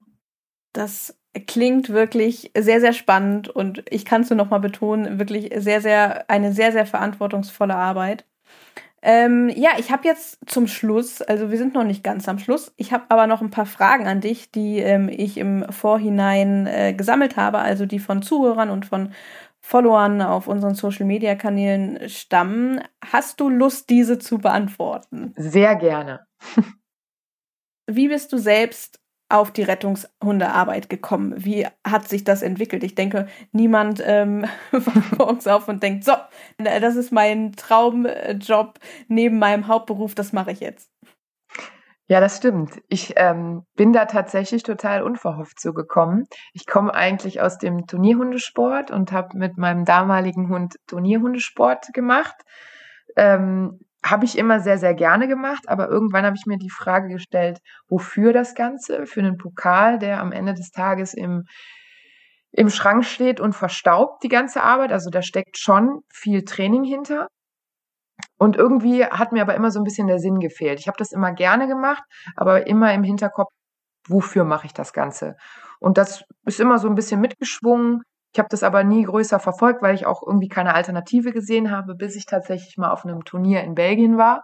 Das 0.74 1.19
klingt 1.48 1.90
wirklich 1.90 2.52
sehr, 2.58 2.82
sehr 2.82 2.94
spannend 2.94 3.50
und 3.50 3.84
ich 3.90 4.06
kann 4.06 4.22
es 4.22 4.30
nur 4.30 4.38
noch 4.38 4.50
mal 4.50 4.60
betonen, 4.60 5.20
wirklich 5.20 5.52
sehr, 5.58 5.82
sehr, 5.82 6.30
eine 6.30 6.52
sehr, 6.54 6.72
sehr 6.72 6.86
verantwortungsvolle 6.86 7.76
Arbeit. 7.76 8.26
Ähm, 9.02 9.50
ja, 9.56 9.72
ich 9.78 9.92
habe 9.92 10.06
jetzt 10.08 10.40
zum 10.46 10.68
Schluss, 10.68 11.22
also 11.22 11.52
wir 11.52 11.58
sind 11.58 11.74
noch 11.74 11.86
nicht 11.86 12.04
ganz 12.04 12.28
am 12.28 12.38
Schluss, 12.38 12.74
ich 12.76 12.92
habe 12.92 13.06
aber 13.10 13.28
noch 13.28 13.42
ein 13.42 13.52
paar 13.52 13.66
Fragen 13.66 14.08
an 14.08 14.20
dich, 14.20 14.52
die 14.52 14.80
ähm, 14.80 15.08
ich 15.08 15.38
im 15.38 15.66
Vorhinein 15.72 16.68
äh, 16.68 16.94
gesammelt 16.94 17.38
habe, 17.38 17.60
also 17.60 17.86
die 17.86 18.00
von 18.00 18.22
Zuhörern 18.22 18.70
und 18.70 18.86
von 18.86 19.14
Followern 19.62 20.22
auf 20.22 20.48
unseren 20.48 20.76
Social-Media-Kanälen 20.76 22.10
stammen. 22.10 22.82
Hast 23.06 23.40
du 23.40 23.50
Lust, 23.50 23.90
diese 23.90 24.20
zu 24.20 24.40
beantworten? 24.40 25.34
Sehr 25.38 25.76
gerne. 25.76 26.26
Wie 27.88 28.08
bist 28.08 28.32
du 28.34 28.38
selbst 28.38 28.99
auf 29.30 29.52
die 29.52 29.64
Rettungshundearbeit 29.64 30.90
gekommen? 30.90 31.34
Wie 31.38 31.68
hat 31.86 32.08
sich 32.08 32.24
das 32.24 32.42
entwickelt? 32.42 32.84
Ich 32.84 32.96
denke, 32.96 33.28
niemand 33.52 34.02
ähm, 34.06 34.46
wacht 34.72 35.18
morgens 35.18 35.48
auf 35.48 35.68
und 35.68 35.82
denkt, 35.84 36.04
so, 36.04 36.14
das 36.58 36.96
ist 36.96 37.12
mein 37.12 37.54
Traumjob 37.54 38.80
neben 39.08 39.40
meinem 39.40 39.68
Hauptberuf, 39.68 40.16
das 40.16 40.34
mache 40.34 40.52
ich 40.52 40.60
jetzt. 40.60 40.90
Ja, 42.12 42.20
das 42.20 42.38
stimmt. 42.38 42.82
Ich 42.88 43.14
ähm, 43.18 43.68
bin 43.76 43.94
da 43.94 44.06
tatsächlich 44.06 44.64
total 44.64 45.04
unverhofft 45.04 45.60
zugekommen. 45.60 46.26
Ich 46.54 46.66
komme 46.66 46.92
eigentlich 46.92 47.40
aus 47.40 47.60
dem 47.60 47.86
Turnierhundesport 47.86 48.90
und 48.90 49.12
habe 49.12 49.38
mit 49.38 49.60
meinem 49.60 49.86
damaligen 49.86 50.50
Hund 50.50 50.78
Turnierhundesport 50.88 51.94
gemacht. 51.94 52.36
Ähm, 53.16 53.80
habe 54.04 54.26
ich 54.26 54.38
immer 54.38 54.60
sehr, 54.60 54.78
sehr 54.78 54.94
gerne 54.94 55.28
gemacht, 55.28 55.68
aber 55.68 55.90
irgendwann 55.90 56.26
habe 56.26 56.36
ich 56.36 56.46
mir 56.46 56.58
die 56.58 56.70
Frage 56.70 57.10
gestellt, 57.10 57.60
wofür 57.88 58.34
das 58.34 58.56
Ganze? 58.56 59.06
Für 59.06 59.20
einen 59.20 59.38
Pokal, 59.38 60.00
der 60.00 60.22
am 60.22 60.32
Ende 60.32 60.54
des 60.54 60.72
Tages 60.72 61.14
im, 61.14 61.44
im 62.52 62.70
Schrank 62.70 63.06
steht 63.06 63.40
und 63.40 63.54
verstaubt 63.54 64.24
die 64.24 64.30
ganze 64.30 64.64
Arbeit. 64.64 64.92
Also 64.92 65.10
da 65.10 65.22
steckt 65.22 65.58
schon 65.58 66.02
viel 66.12 66.44
Training 66.46 66.84
hinter. 66.84 67.28
Und 68.38 68.56
irgendwie 68.56 69.06
hat 69.06 69.32
mir 69.32 69.42
aber 69.42 69.56
immer 69.56 69.72
so 69.72 69.80
ein 69.80 69.84
bisschen 69.84 70.08
der 70.08 70.20
Sinn 70.20 70.40
gefehlt. 70.40 70.80
Ich 70.80 70.88
habe 70.88 70.98
das 70.98 71.12
immer 71.12 71.34
gerne 71.34 71.68
gemacht, 71.68 72.04
aber 72.36 72.68
immer 72.68 72.94
im 72.94 73.04
Hinterkopf, 73.04 73.52
wofür 74.08 74.46
mache 74.46 74.66
ich 74.66 74.74
das 74.74 74.94
Ganze? 74.94 75.36
Und 75.80 75.98
das 75.98 76.24
ist 76.46 76.60
immer 76.60 76.80
so 76.80 76.88
ein 76.88 76.96
bisschen 76.96 77.22
mitgeschwungen. 77.22 78.02
Ich 78.32 78.40
habe 78.40 78.50
das 78.50 78.64
aber 78.64 78.84
nie 78.84 79.04
größer 79.04 79.40
verfolgt, 79.40 79.82
weil 79.82 79.96
ich 79.96 80.06
auch 80.06 80.22
irgendwie 80.26 80.50
keine 80.50 80.76
Alternative 80.76 81.32
gesehen 81.32 81.72
habe, 81.72 81.96
bis 81.96 82.16
ich 82.16 82.26
tatsächlich 82.26 82.78
mal 82.78 82.92
auf 82.92 83.04
einem 83.04 83.24
Turnier 83.24 83.64
in 83.64 83.74
Belgien 83.74 84.18
war, 84.18 84.44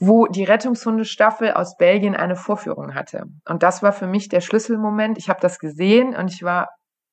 wo 0.00 0.26
die 0.26 0.44
Rettungshundestaffel 0.44 1.52
aus 1.52 1.76
Belgien 1.76 2.16
eine 2.16 2.36
Vorführung 2.36 2.94
hatte. 2.94 3.24
Und 3.46 3.62
das 3.62 3.82
war 3.82 3.92
für 3.92 4.06
mich 4.06 4.28
der 4.28 4.40
Schlüsselmoment. 4.40 5.18
Ich 5.18 5.28
habe 5.28 5.40
das 5.40 5.58
gesehen 5.58 6.16
und 6.16 6.32
ich 6.32 6.42
war 6.42 6.68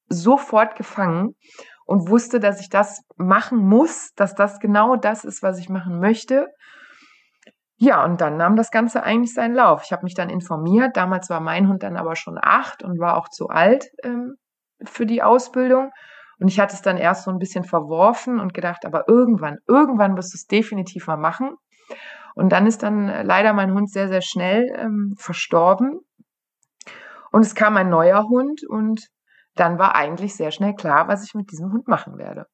sofort 0.08 0.76
gefangen 0.76 1.36
und 1.86 2.10
wusste, 2.10 2.40
dass 2.40 2.62
ich 2.62 2.70
das 2.70 3.02
machen 3.18 3.58
muss, 3.58 4.12
dass 4.16 4.36
das 4.36 4.60
genau 4.60 4.96
das 4.96 5.26
ist, 5.26 5.44
was 5.44 5.60
ich 5.60 5.70
machen 5.70 6.00
möchte. 6.00 6.48
Ja, 7.76 8.06
und 8.06 8.22
dann 8.22 8.38
nahm 8.38 8.56
das 8.56 8.72
Ganze 8.72 9.04
eigentlich 9.04 9.34
seinen 9.34 9.56
Lauf. 9.56 9.82
Ich 9.84 9.92
habe 9.92 10.04
mich 10.04 10.14
dann 10.14 10.30
informiert. 10.30 10.96
Damals 10.96 11.30
war 11.30 11.42
mein 11.42 11.68
Hund 11.68 11.84
dann 11.84 11.98
aber 11.98 12.16
schon 12.16 12.38
acht 12.42 12.84
und 12.84 13.00
war 13.00 13.18
auch 13.18 13.28
zu 13.28 13.50
alt 13.50 13.88
ähm, 14.04 14.36
für 14.84 15.06
die 15.06 15.24
Ausbildung. 15.24 15.92
Und 16.40 16.48
ich 16.48 16.60
hatte 16.60 16.76
es 16.76 16.82
dann 16.82 16.98
erst 16.98 17.24
so 17.24 17.32
ein 17.32 17.40
bisschen 17.40 17.64
verworfen 17.64 18.40
und 18.40 18.54
gedacht, 18.54 18.86
aber 18.86 19.08
irgendwann, 19.08 19.60
irgendwann 19.68 20.18
wirst 20.18 20.34
du 20.34 20.38
es 20.38 20.48
definitiv 20.48 21.08
mal 21.08 21.18
machen. 21.18 21.56
Und 22.36 22.50
dann 22.50 22.66
ist 22.66 22.84
dann 22.84 23.08
leider 23.26 23.54
mein 23.54 23.74
Hund 23.74 23.90
sehr, 23.92 24.08
sehr 24.08 24.22
schnell 24.22 24.74
ähm, 24.78 25.16
verstorben. 25.18 26.00
Und 27.32 27.42
es 27.42 27.56
kam 27.56 27.78
ein 27.78 27.90
neuer 27.90 28.28
Hund 28.28 28.62
und 28.68 29.08
dann 29.56 29.78
war 29.78 29.96
eigentlich 29.96 30.36
sehr 30.36 30.52
schnell 30.52 30.74
klar, 30.74 31.08
was 31.08 31.24
ich 31.24 31.34
mit 31.36 31.52
diesem 31.52 31.72
Hund 31.72 31.88
machen 31.88 32.18
werde. 32.18 32.48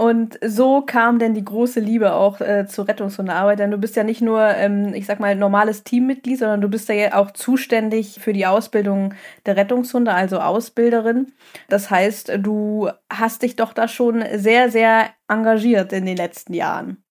Und 0.00 0.38
so 0.42 0.80
kam 0.80 1.18
denn 1.18 1.34
die 1.34 1.44
große 1.44 1.78
Liebe 1.78 2.14
auch 2.14 2.40
äh, 2.40 2.64
zur 2.66 2.88
Rettungshundearbeit, 2.88 3.58
denn 3.58 3.70
du 3.70 3.76
bist 3.76 3.96
ja 3.96 4.02
nicht 4.02 4.22
nur, 4.22 4.40
ähm, 4.42 4.94
ich 4.94 5.04
sag 5.04 5.20
mal, 5.20 5.36
normales 5.36 5.84
Teammitglied, 5.84 6.38
sondern 6.38 6.62
du 6.62 6.70
bist 6.70 6.88
ja 6.88 7.16
auch 7.16 7.32
zuständig 7.32 8.18
für 8.18 8.32
die 8.32 8.46
Ausbildung 8.46 9.12
der 9.44 9.58
Rettungshunde, 9.58 10.14
also 10.14 10.40
Ausbilderin. 10.40 11.34
Das 11.68 11.90
heißt, 11.90 12.32
du 12.38 12.88
hast 13.12 13.42
dich 13.42 13.56
doch 13.56 13.74
da 13.74 13.88
schon 13.88 14.24
sehr, 14.36 14.70
sehr 14.70 15.10
engagiert 15.28 15.92
in 15.92 16.06
den 16.06 16.16
letzten 16.16 16.54
Jahren. 16.54 17.04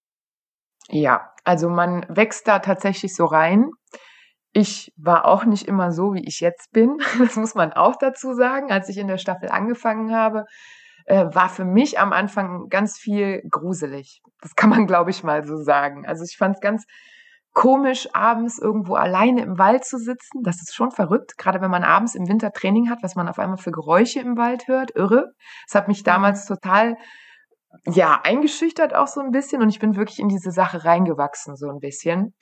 Ja, 0.88 1.32
also 1.44 1.70
man 1.70 2.08
wächst 2.10 2.48
da 2.48 2.58
tatsächlich 2.58 3.16
so 3.16 3.26
rein. 3.26 3.70
Ich 4.52 4.92
war 4.98 5.26
auch 5.26 5.46
nicht 5.46 5.68
immer 5.68 5.92
so, 5.92 6.16
wie 6.16 6.26
ich 6.28 6.40
jetzt 6.40 6.72
bin. 6.72 6.98
Das 7.20 7.36
muss 7.36 7.54
man 7.54 7.72
auch 7.72 7.98
dazu 7.98 8.34
sagen. 8.34 8.72
Als 8.72 8.90
ich 8.90 8.98
in 8.98 9.08
der 9.08 9.20
Staffel 9.20 9.50
angefangen 9.50 10.12
habe, 10.12 10.46
äh, 11.10 11.34
war 11.34 11.50
für 11.50 11.66
mich 11.66 12.00
am 12.00 12.14
Anfang 12.14 12.70
ganz 12.70 12.98
viel 12.98 13.42
gruselig. 13.50 14.22
Das 14.42 14.56
kann 14.56 14.70
man, 14.70 14.86
glaube 14.86 15.10
ich, 15.10 15.24
mal 15.24 15.44
so 15.46 15.58
sagen. 15.58 16.06
Also 16.06 16.24
ich 16.24 16.38
fand 16.38 16.56
es 16.56 16.62
ganz 16.62 16.86
komisch, 17.52 18.08
abends 18.14 18.60
irgendwo 18.60 18.94
alleine 18.94 19.42
im 19.42 19.58
Wald 19.58 19.84
zu 19.86 19.98
sitzen. 19.98 20.44
Das 20.44 20.58
ist 20.62 20.76
schon 20.76 20.92
verrückt, 20.92 21.36
gerade 21.38 21.62
wenn 21.62 21.72
man 21.72 21.84
abends 21.84 22.14
im 22.14 22.30
Winter 22.30 22.52
Training 22.52 22.92
hat, 22.92 23.00
was 23.02 23.16
man 23.16 23.28
auf 23.28 23.40
einmal 23.40 23.58
für 23.58 23.72
Geräusche 23.72 24.20
im 24.20 24.38
Wald 24.38 24.68
hört. 24.68 24.96
Irre. 24.96 25.32
Das 25.68 25.74
hat 25.74 25.88
mich 25.88 26.04
damals 26.04 26.46
total 26.46 26.96
ja, 27.86 28.22
eingeschüchtert 28.24 28.96
auch 28.96 29.08
so 29.08 29.20
ein 29.20 29.32
bisschen 29.32 29.64
und 29.64 29.70
ich 29.70 29.80
bin 29.80 29.96
wirklich 29.96 30.20
in 30.20 30.28
diese 30.28 30.52
Sache 30.52 30.86
reingewachsen, 30.86 31.56
so 31.56 31.70
ein 31.70 31.80
bisschen. 31.80 32.36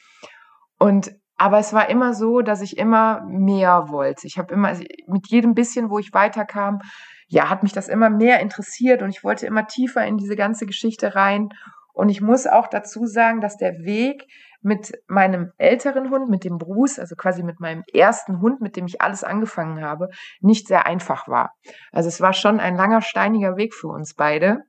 Und 0.78 1.12
aber 1.38 1.60
es 1.60 1.72
war 1.72 1.90
immer 1.90 2.14
so, 2.14 2.42
dass 2.42 2.62
ich 2.62 2.78
immer 2.78 3.22
mehr 3.28 3.90
wollte. 3.90 4.28
Ich 4.28 4.38
habe 4.38 4.54
immer 4.54 4.74
mit 5.08 5.28
jedem 5.30 5.54
bisschen, 5.54 5.90
wo 5.90 6.00
ich 6.00 6.14
weiterkam, 6.14 6.80
ja, 7.28 7.50
hat 7.50 7.64
mich 7.64 7.74
das 7.74 7.88
immer 7.88 8.10
mehr 8.10 8.40
interessiert 8.40 9.02
und 9.02 9.10
ich 9.10 9.24
wollte 9.24 9.46
immer 9.46 9.68
tiefer 9.68 10.06
in 10.06 10.18
diese 10.18 10.36
ganze 10.36 10.66
Geschichte 10.66 11.16
rein. 11.16 11.50
Und 11.94 12.10
ich 12.10 12.22
muss 12.22 12.48
auch 12.48 12.68
dazu 12.68 13.06
sagen, 13.06 13.42
dass 13.42 13.58
der 13.58 13.74
Weg 13.80 14.28
mit 14.62 14.94
meinem 15.08 15.52
älteren 15.58 16.10
Hund, 16.10 16.30
mit 16.30 16.44
dem 16.44 16.58
Bruce, 16.58 17.00
also 17.00 17.16
quasi 17.16 17.44
mit 17.44 17.60
meinem 17.60 17.84
ersten 17.94 18.40
Hund, 18.42 18.62
mit 18.62 18.76
dem 18.76 18.86
ich 18.86 19.02
alles 19.02 19.24
angefangen 19.24 19.84
habe, 19.84 20.10
nicht 20.40 20.68
sehr 20.68 20.86
einfach 20.86 21.28
war. 21.28 21.54
Also 21.92 22.08
es 22.08 22.22
war 22.22 22.34
schon 22.34 22.60
ein 22.60 22.76
langer, 22.76 23.02
steiniger 23.02 23.58
Weg 23.58 23.74
für 23.74 23.88
uns 23.88 24.14
beide 24.14 24.64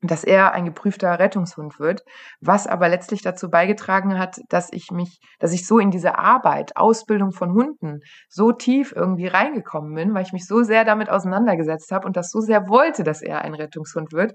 dass 0.00 0.22
er 0.22 0.52
ein 0.52 0.64
geprüfter 0.64 1.18
Rettungshund 1.18 1.80
wird, 1.80 2.02
was 2.40 2.66
aber 2.66 2.88
letztlich 2.88 3.22
dazu 3.22 3.50
beigetragen 3.50 4.18
hat, 4.18 4.40
dass 4.48 4.72
ich 4.72 4.90
mich, 4.92 5.18
dass 5.40 5.52
ich 5.52 5.66
so 5.66 5.78
in 5.78 5.90
diese 5.90 6.18
Arbeit, 6.18 6.76
Ausbildung 6.76 7.32
von 7.32 7.52
Hunden 7.52 8.00
so 8.28 8.52
tief 8.52 8.92
irgendwie 8.94 9.26
reingekommen 9.26 9.94
bin, 9.94 10.14
weil 10.14 10.22
ich 10.22 10.32
mich 10.32 10.46
so 10.46 10.62
sehr 10.62 10.84
damit 10.84 11.10
auseinandergesetzt 11.10 11.90
habe 11.90 12.06
und 12.06 12.16
das 12.16 12.30
so 12.30 12.40
sehr 12.40 12.68
wollte, 12.68 13.02
dass 13.02 13.22
er 13.22 13.42
ein 13.42 13.54
Rettungshund 13.54 14.12
wird, 14.12 14.34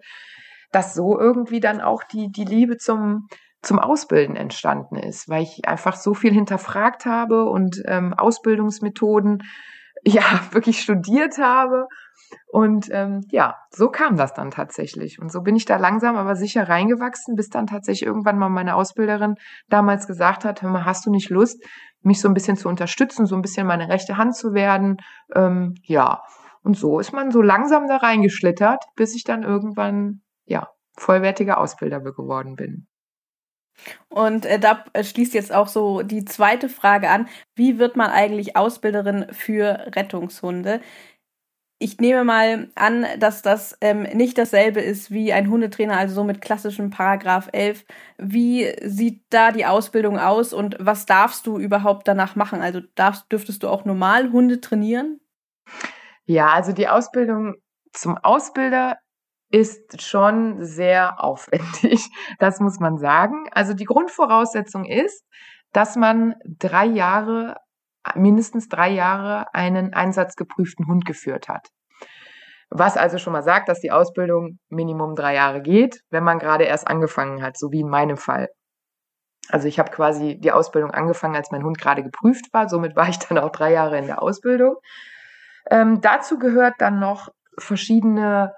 dass 0.72 0.94
so 0.94 1.18
irgendwie 1.18 1.62
dann 1.62 1.80
auch 1.80 2.04
die, 2.04 2.30
die 2.30 2.46
Liebe 2.46 2.78
zum, 2.78 3.28
zum 3.62 3.80
Ausbilden 3.80 4.36
entstanden 4.36 4.98
ist, 4.98 5.30
weil 5.30 5.44
ich 5.44 5.62
einfach 5.66 5.96
so 5.96 6.14
viel 6.14 6.34
hinterfragt 6.34 7.06
habe 7.06 7.46
und 7.46 7.82
ähm, 7.88 8.14
Ausbildungsmethoden 8.14 9.44
ja 10.22 10.42
wirklich 10.52 10.82
studiert 10.82 11.38
habe 11.38 11.88
und 12.48 12.90
ähm, 12.92 13.22
ja, 13.30 13.56
so 13.70 13.90
kam 13.90 14.18
das 14.18 14.34
dann 14.34 14.52
tatsächlich. 14.52 15.20
Und 15.20 15.32
so 15.32 15.42
bin 15.42 15.56
ich 15.56 15.66
da 15.66 15.78
langsam 15.78 16.16
aber 16.16 16.36
sicher 16.36 16.68
reingewachsen, 16.68 17.36
bis 17.36 17.50
dann 17.50 17.68
tatsächlich 17.68 18.08
irgendwann 18.08 18.38
mal 18.38 18.50
meine 18.50 18.76
Ausbilderin 18.76 19.36
damals 19.70 20.08
gesagt 20.08 20.46
hat, 20.46 20.62
hör 20.62 20.70
mal, 20.70 20.86
hast 20.86 21.06
du 21.06 21.12
nicht 21.12 21.30
Lust, 21.30 21.64
mich 22.02 22.22
so 22.22 22.28
ein 22.28 22.34
bisschen 22.34 22.58
zu 22.58 22.70
unterstützen, 22.70 23.26
so 23.26 23.36
ein 23.36 23.42
bisschen 23.42 23.68
meine 23.68 23.90
rechte 23.90 24.18
Hand 24.18 24.36
zu 24.36 24.54
werden? 24.54 24.98
Ähm, 25.36 25.76
ja. 25.84 26.22
Und 26.64 26.78
so 26.78 27.00
ist 27.00 27.12
man 27.12 27.32
so 27.32 27.42
langsam 27.42 27.88
da 27.88 27.98
reingeschlittert, 27.98 28.84
bis 28.96 29.16
ich 29.16 29.24
dann 29.24 29.44
irgendwann, 29.44 30.22
ja, 30.46 30.70
vollwertiger 30.98 31.58
Ausbilder 31.58 32.00
geworden 32.00 32.56
bin. 32.56 32.88
Und 34.10 34.46
äh, 34.46 34.60
da 34.60 34.86
schließt 35.02 35.34
jetzt 35.34 35.54
auch 35.54 35.68
so 35.68 36.02
die 36.02 36.26
zweite 36.26 36.70
Frage 36.70 37.10
an. 37.10 37.28
Wie 37.56 37.80
wird 37.80 37.96
man 37.96 38.12
eigentlich 38.12 38.56
Ausbilderin 38.56 39.28
für 39.32 39.92
Rettungshunde? 39.96 40.80
ich 41.84 42.00
nehme 42.00 42.24
mal 42.24 42.70
an, 42.76 43.06
dass 43.20 43.42
das 43.42 43.78
ähm, 43.82 44.04
nicht 44.04 44.38
dasselbe 44.38 44.80
ist 44.80 45.12
wie 45.12 45.34
ein 45.34 45.50
Hundetrainer, 45.50 45.98
also 45.98 46.16
so 46.16 46.24
mit 46.24 46.40
klassischem 46.40 46.92
Paragraph 46.92 47.50
11. 47.52 47.84
Wie 48.18 48.74
sieht 48.84 49.22
da 49.30 49.52
die 49.52 49.66
Ausbildung 49.66 50.18
aus 50.18 50.54
und 50.54 50.78
was 50.80 51.06
darfst 51.06 51.46
du 51.46 51.60
überhaupt 51.60 52.08
danach 52.08 52.38
machen? 52.38 52.62
Also 52.62 52.80
darfst, 52.96 53.30
dürftest 53.30 53.64
du 53.64 53.68
auch 53.68 53.84
normal 53.84 54.32
Hunde 54.32 54.62
trainieren? 54.62 55.20
Ja, 56.26 56.54
also 56.54 56.72
die 56.72 56.88
Ausbildung 56.88 57.56
zum 57.92 58.18
Ausbilder 58.18 58.98
ist 59.54 60.02
schon 60.02 60.64
sehr 60.64 61.24
aufwendig. 61.24 62.10
Das 62.40 62.60
muss 62.60 62.80
man 62.80 62.98
sagen. 62.98 63.46
Also 63.52 63.74
die 63.74 63.86
Grundvoraussetzung 63.86 64.86
ist, 64.86 65.24
dass 65.72 65.96
man 65.96 66.34
drei 66.44 66.86
Jahre 66.86 67.58
mindestens 68.16 68.68
drei 68.68 68.90
Jahre 68.90 69.46
einen 69.54 69.94
einsatzgeprüften 69.94 70.88
Hund 70.88 71.06
geführt 71.06 71.48
hat. 71.48 71.70
Was 72.70 72.98
also 72.98 73.20
schon 73.20 73.34
mal 73.34 73.44
sagt, 73.44 73.70
dass 73.70 73.80
die 73.80 73.92
Ausbildung 73.92 74.58
Minimum 74.70 75.16
drei 75.16 75.36
Jahre 75.36 75.62
geht, 75.62 76.02
wenn 76.10 76.24
man 76.24 76.40
gerade 76.40 76.64
erst 76.64 76.88
angefangen 76.88 77.44
hat, 77.44 77.56
so 77.56 77.72
wie 77.72 77.82
in 77.82 77.90
meinem 77.90 78.18
Fall. 78.18 78.50
Also 79.50 79.68
ich 79.68 79.78
habe 79.78 79.92
quasi 79.92 80.40
die 80.40 80.52
Ausbildung 80.52 80.92
angefangen, 80.92 81.36
als 81.36 81.52
mein 81.52 81.64
Hund 81.64 81.78
gerade 81.78 82.04
geprüft 82.04 82.52
war. 82.54 82.68
Somit 82.68 82.96
war 82.96 83.08
ich 83.08 83.20
dann 83.20 83.38
auch 83.38 83.52
drei 83.52 83.72
Jahre 83.72 84.00
in 84.00 84.08
der 84.08 84.22
Ausbildung. 84.22 84.76
Ähm, 85.70 86.02
dazu 86.02 86.40
gehört 86.40 86.76
dann 86.80 87.00
noch 87.00 87.30
verschiedene 87.60 88.52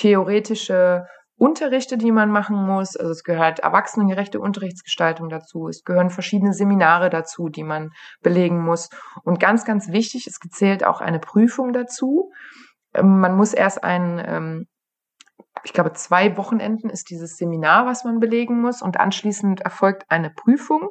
theoretische 0.00 1.04
Unterrichte, 1.36 1.98
die 1.98 2.10
man 2.10 2.30
machen 2.30 2.56
muss. 2.56 2.96
Also 2.96 3.12
es 3.12 3.22
gehört 3.22 3.60
erwachsenengerechte 3.60 4.40
Unterrichtsgestaltung 4.40 5.28
dazu. 5.28 5.68
Es 5.68 5.84
gehören 5.84 6.10
verschiedene 6.10 6.54
Seminare 6.54 7.10
dazu, 7.10 7.48
die 7.48 7.64
man 7.64 7.90
belegen 8.22 8.62
muss. 8.62 8.88
Und 9.24 9.40
ganz, 9.40 9.64
ganz 9.64 9.90
wichtig, 9.92 10.26
es 10.26 10.40
gezählt 10.40 10.84
auch 10.84 11.00
eine 11.00 11.18
Prüfung 11.18 11.72
dazu. 11.72 12.30
Ähm, 12.94 13.20
man 13.20 13.36
muss 13.36 13.52
erst 13.52 13.84
ein 13.84 14.22
ähm, 14.26 14.66
ich 15.64 15.74
glaube, 15.74 15.92
zwei 15.92 16.36
Wochenenden 16.38 16.88
ist 16.88 17.10
dieses 17.10 17.36
Seminar, 17.36 17.84
was 17.84 18.04
man 18.04 18.18
belegen 18.18 18.62
muss 18.62 18.80
und 18.80 18.98
anschließend 18.98 19.60
erfolgt 19.60 20.04
eine 20.08 20.30
Prüfung, 20.30 20.88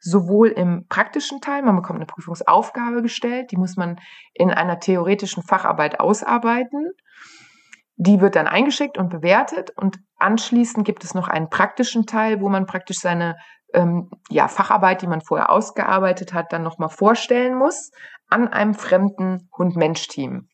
sowohl 0.00 0.48
im 0.48 0.86
praktischen 0.88 1.40
Teil, 1.40 1.62
man 1.62 1.74
bekommt 1.74 1.98
eine 1.98 2.06
Prüfungsaufgabe 2.06 3.02
gestellt, 3.02 3.50
die 3.50 3.56
muss 3.56 3.76
man 3.76 3.98
in 4.32 4.50
einer 4.50 4.78
theoretischen 4.78 5.42
Facharbeit 5.42 5.98
ausarbeiten. 5.98 6.92
Die 8.04 8.20
wird 8.20 8.34
dann 8.34 8.48
eingeschickt 8.48 8.98
und 8.98 9.10
bewertet 9.10 9.70
und 9.76 10.00
anschließend 10.18 10.84
gibt 10.84 11.04
es 11.04 11.14
noch 11.14 11.28
einen 11.28 11.48
praktischen 11.48 12.04
Teil, 12.04 12.40
wo 12.40 12.48
man 12.48 12.66
praktisch 12.66 12.98
seine 12.98 13.36
ähm, 13.74 14.10
ja, 14.28 14.48
Facharbeit, 14.48 15.02
die 15.02 15.06
man 15.06 15.20
vorher 15.20 15.50
ausgearbeitet 15.50 16.34
hat, 16.34 16.52
dann 16.52 16.64
nochmal 16.64 16.88
vorstellen 16.88 17.56
muss 17.56 17.92
an 18.28 18.48
einem 18.48 18.74
fremden 18.74 19.48
Hund-Mensch-Team. 19.56 20.48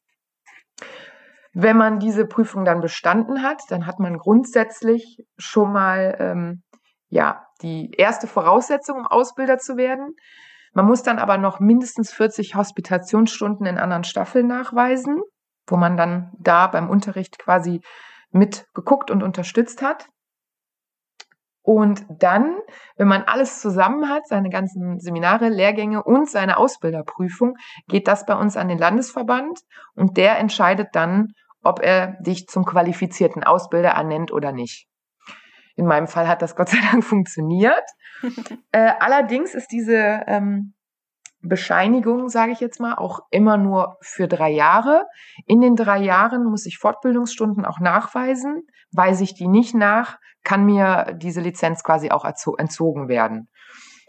Wenn 1.55 1.77
man 1.79 2.01
diese 2.01 2.27
Prüfung 2.27 2.67
dann 2.67 2.83
bestanden 2.83 3.43
hat, 3.43 3.63
dann 3.71 3.87
hat 3.87 3.99
man 3.99 4.19
grundsätzlich 4.19 5.25
schon 5.39 5.73
mal 5.73 6.17
ähm, 6.19 6.63
ja 7.09 7.47
die 7.63 7.93
erste 7.93 8.27
Voraussetzung, 8.27 8.99
um 8.99 9.07
Ausbilder 9.07 9.57
zu 9.57 9.79
werden. 9.79 10.17
Man 10.75 10.85
muss 10.85 11.03
dann 11.03 11.19
aber 11.19 11.39
noch 11.39 11.61
mindestens 11.61 12.13
40 12.13 12.57
Hospitationsstunden 12.57 13.65
in 13.65 13.79
anderen 13.79 14.05
Staffeln 14.05 14.49
nachweisen, 14.49 15.23
wo 15.71 15.77
man 15.77 15.97
dann 15.97 16.33
da 16.39 16.67
beim 16.67 16.91
Unterricht 16.91 17.39
quasi 17.39 17.81
mit 18.31 18.67
geguckt 18.75 19.11
und 19.11 19.23
unterstützt 19.23 19.83
hat. 19.83 20.09
Und 21.63 22.07
dann, 22.09 22.57
wenn 22.97 23.09
man 23.09 23.25
alles 23.25 23.61
zusammen 23.61 24.09
hat, 24.09 24.27
seine 24.27 24.49
ganzen 24.49 25.01
Seminare, 25.01 25.51
Lehrgänge 25.51 26.03
und 26.03 26.31
seine 26.31 26.57
Ausbilderprüfung, 26.57 27.57
geht 27.89 28.09
das 28.09 28.25
bei 28.25 28.35
uns 28.35 28.57
an 28.57 28.69
den 28.69 28.79
Landesverband 28.79 29.61
und 29.95 30.17
der 30.17 30.39
entscheidet 30.39 30.89
dann, 30.93 31.29
ob 31.63 31.81
er 31.83 32.17
dich 32.23 32.47
zum 32.47 32.65
qualifizierten 32.65 33.45
Ausbilder 33.45 33.91
ernennt 33.91 34.33
oder 34.33 34.53
nicht. 34.53 34.89
In 35.77 35.87
meinem 35.87 36.09
Fall 36.09 36.27
hat 36.27 36.41
das 36.41 36.57
Gott 36.57 36.71
sei 36.71 36.79
Dank 36.91 37.05
funktioniert. 37.05 37.85
äh, 38.73 38.93
allerdings 38.99 39.55
ist 39.55 39.71
diese 39.71 40.23
ähm, 40.27 40.75
Bescheinigung, 41.41 42.29
sage 42.29 42.53
ich 42.53 42.61
jetzt 42.61 42.81
mal, 42.81 42.95
auch 42.95 43.21
immer 43.31 43.57
nur 43.57 43.97
für 44.01 44.27
drei 44.27 44.51
Jahre. 44.51 45.05
In 45.47 45.61
den 45.61 45.77
drei 45.77 45.99
Jahren 45.99 46.45
muss 46.45 46.67
ich 46.67 46.79
Fortbildungsstunden 46.79 47.65
auch 47.65 47.79
nachweisen. 47.79 48.67
Weise 48.93 49.25
ich 49.25 49.35
die 49.35 49.49
nicht 49.49 49.75
nach, 49.75 50.19
kann 50.43 50.65
mir 50.65 51.17
diese 51.17 51.41
Lizenz 51.41 51.83
quasi 51.85 52.11
auch 52.11 52.25
entzogen 52.25 53.09
werden. 53.09 53.49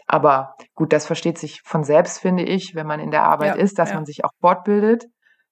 Aber 0.06 0.56
gut, 0.74 0.92
das 0.92 1.06
versteht 1.06 1.38
sich 1.38 1.62
von 1.64 1.84
selbst, 1.84 2.18
finde 2.18 2.42
ich, 2.42 2.74
wenn 2.74 2.86
man 2.86 2.98
in 2.98 3.12
der 3.12 3.22
Arbeit 3.22 3.56
ja, 3.56 3.62
ist, 3.62 3.78
dass 3.78 3.90
ja. 3.90 3.94
man 3.94 4.06
sich 4.06 4.24
auch 4.24 4.32
fortbildet. 4.40 5.04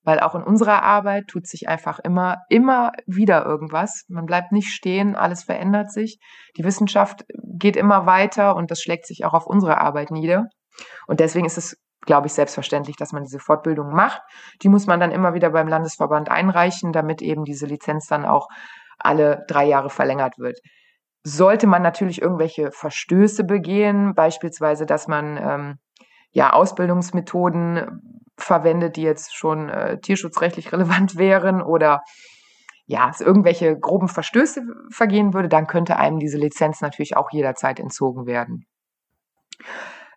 Weil 0.02 0.20
auch 0.20 0.34
in 0.34 0.42
unserer 0.42 0.82
Arbeit 0.84 1.26
tut 1.28 1.46
sich 1.46 1.68
einfach 1.68 1.98
immer, 1.98 2.38
immer 2.48 2.92
wieder 3.06 3.44
irgendwas. 3.44 4.04
Man 4.08 4.26
bleibt 4.26 4.52
nicht 4.52 4.68
stehen, 4.68 5.14
alles 5.14 5.44
verändert 5.44 5.92
sich. 5.92 6.18
Die 6.56 6.64
Wissenschaft 6.64 7.24
geht 7.58 7.76
immer 7.76 8.06
weiter 8.06 8.56
und 8.56 8.70
das 8.70 8.80
schlägt 8.80 9.06
sich 9.06 9.24
auch 9.24 9.34
auf 9.34 9.46
unsere 9.46 9.78
Arbeit 9.78 10.10
nieder. 10.10 10.46
Und 11.06 11.20
deswegen 11.20 11.46
ist 11.46 11.58
es, 11.58 11.76
glaube 12.02 12.26
ich, 12.26 12.32
selbstverständlich, 12.32 12.96
dass 12.96 13.12
man 13.12 13.24
diese 13.24 13.38
Fortbildung 13.38 13.92
macht. 13.92 14.22
Die 14.62 14.68
muss 14.68 14.86
man 14.86 15.00
dann 15.00 15.12
immer 15.12 15.34
wieder 15.34 15.50
beim 15.50 15.68
Landesverband 15.68 16.30
einreichen, 16.30 16.92
damit 16.92 17.22
eben 17.22 17.44
diese 17.44 17.66
Lizenz 17.66 18.06
dann 18.06 18.24
auch 18.24 18.48
alle 18.98 19.44
drei 19.48 19.64
Jahre 19.64 19.90
verlängert 19.90 20.38
wird 20.38 20.58
sollte 21.28 21.66
man 21.66 21.82
natürlich 21.82 22.22
irgendwelche 22.22 22.70
Verstöße 22.70 23.44
begehen, 23.44 24.14
beispielsweise, 24.14 24.86
dass 24.86 25.08
man 25.08 25.36
ähm, 25.36 25.78
ja 26.30 26.52
Ausbildungsmethoden 26.52 28.22
verwendet, 28.36 28.96
die 28.96 29.02
jetzt 29.02 29.34
schon 29.34 29.68
äh, 29.68 30.00
tierschutzrechtlich 30.00 30.72
relevant 30.72 31.16
wären 31.16 31.62
oder 31.62 32.02
ja, 32.86 33.10
es 33.10 33.20
irgendwelche 33.20 33.78
groben 33.78 34.08
Verstöße 34.08 34.62
vergehen 34.90 35.34
würde, 35.34 35.48
dann 35.50 35.66
könnte 35.66 35.96
einem 35.96 36.18
diese 36.18 36.38
Lizenz 36.38 36.80
natürlich 36.80 37.16
auch 37.18 37.30
jederzeit 37.30 37.78
entzogen 37.78 38.26
werden. 38.26 38.64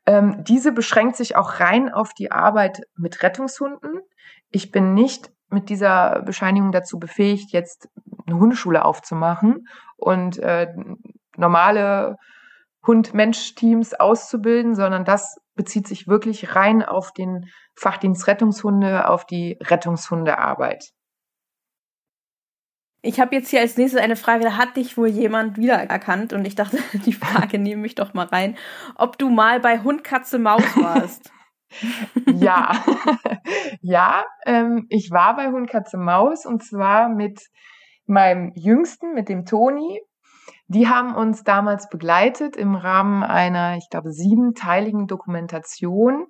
Ähm, 0.06 0.44
diese 0.44 0.72
beschränkt 0.72 1.16
sich 1.16 1.36
auch 1.36 1.60
rein 1.60 1.94
auf 1.94 2.14
die 2.14 2.32
Arbeit 2.32 2.82
mit 2.98 3.22
Rettungshunden. 3.24 4.02
Ich 4.50 4.72
bin 4.72 4.94
nicht 4.94 5.32
mit 5.50 5.70
dieser 5.70 6.22
Bescheinigung 6.22 6.72
dazu 6.72 6.98
befähigt, 6.98 7.52
jetzt 7.52 7.90
eine 8.26 8.38
Hundeschule 8.38 8.84
aufzumachen 8.86 9.68
und 9.98 10.38
äh, 10.40 10.74
normale 11.38 12.18
Hund-Mensch-Teams 12.86 13.94
auszubilden, 13.94 14.76
sondern 14.76 15.06
das 15.06 15.40
bezieht 15.56 15.88
sich 15.88 16.08
wirklich 16.08 16.56
rein 16.56 16.84
auf 16.84 17.12
den 17.12 17.46
Fachdienst 17.76 18.28
Rettungshunde, 18.28 19.08
auf 19.08 19.26
die 19.26 19.58
Rettungshundearbeit. 19.62 20.92
Ich 23.04 23.20
habe 23.20 23.36
jetzt 23.36 23.50
hier 23.50 23.62
als 23.62 23.78
nächstes 23.78 24.00
eine 24.00 24.16
Frage, 24.16 24.44
da 24.44 24.58
hat 24.58 24.78
dich 24.78 24.96
wohl 24.96 25.08
jemand 25.08 25.58
wiedererkannt 25.58 26.34
und 26.34 26.46
ich 26.46 26.56
dachte, 26.56 26.78
die 27.06 27.14
Frage 27.14 27.58
nehme 27.58 27.86
ich 27.86 27.96
doch 27.96 28.14
mal 28.14 28.28
rein, 28.28 28.56
ob 28.96 29.18
du 29.18 29.30
mal 29.30 29.60
bei 29.60 29.80
Hund, 29.80 30.04
Katze, 30.04 30.38
Maus 30.38 30.64
warst. 30.76 31.32
ja, 32.36 32.72
ja, 33.82 34.26
ähm, 34.46 34.86
ich 34.90 35.10
war 35.10 35.36
bei 35.36 35.48
Hund, 35.48 35.70
Katze, 35.70 35.98
Maus 35.98 36.46
und 36.46 36.64
zwar 36.64 37.10
mit 37.10 37.42
meinem 38.06 38.52
Jüngsten, 38.56 39.14
mit 39.14 39.30
dem 39.30 39.46
Toni. 39.46 40.02
Die 40.68 40.88
haben 40.88 41.16
uns 41.16 41.44
damals 41.44 41.90
begleitet 41.90 42.56
im 42.56 42.76
Rahmen 42.76 43.24
einer, 43.24 43.78
ich 43.78 43.90
glaube, 43.90 44.12
siebenteiligen 44.12 45.08
Dokumentation. 45.08 46.28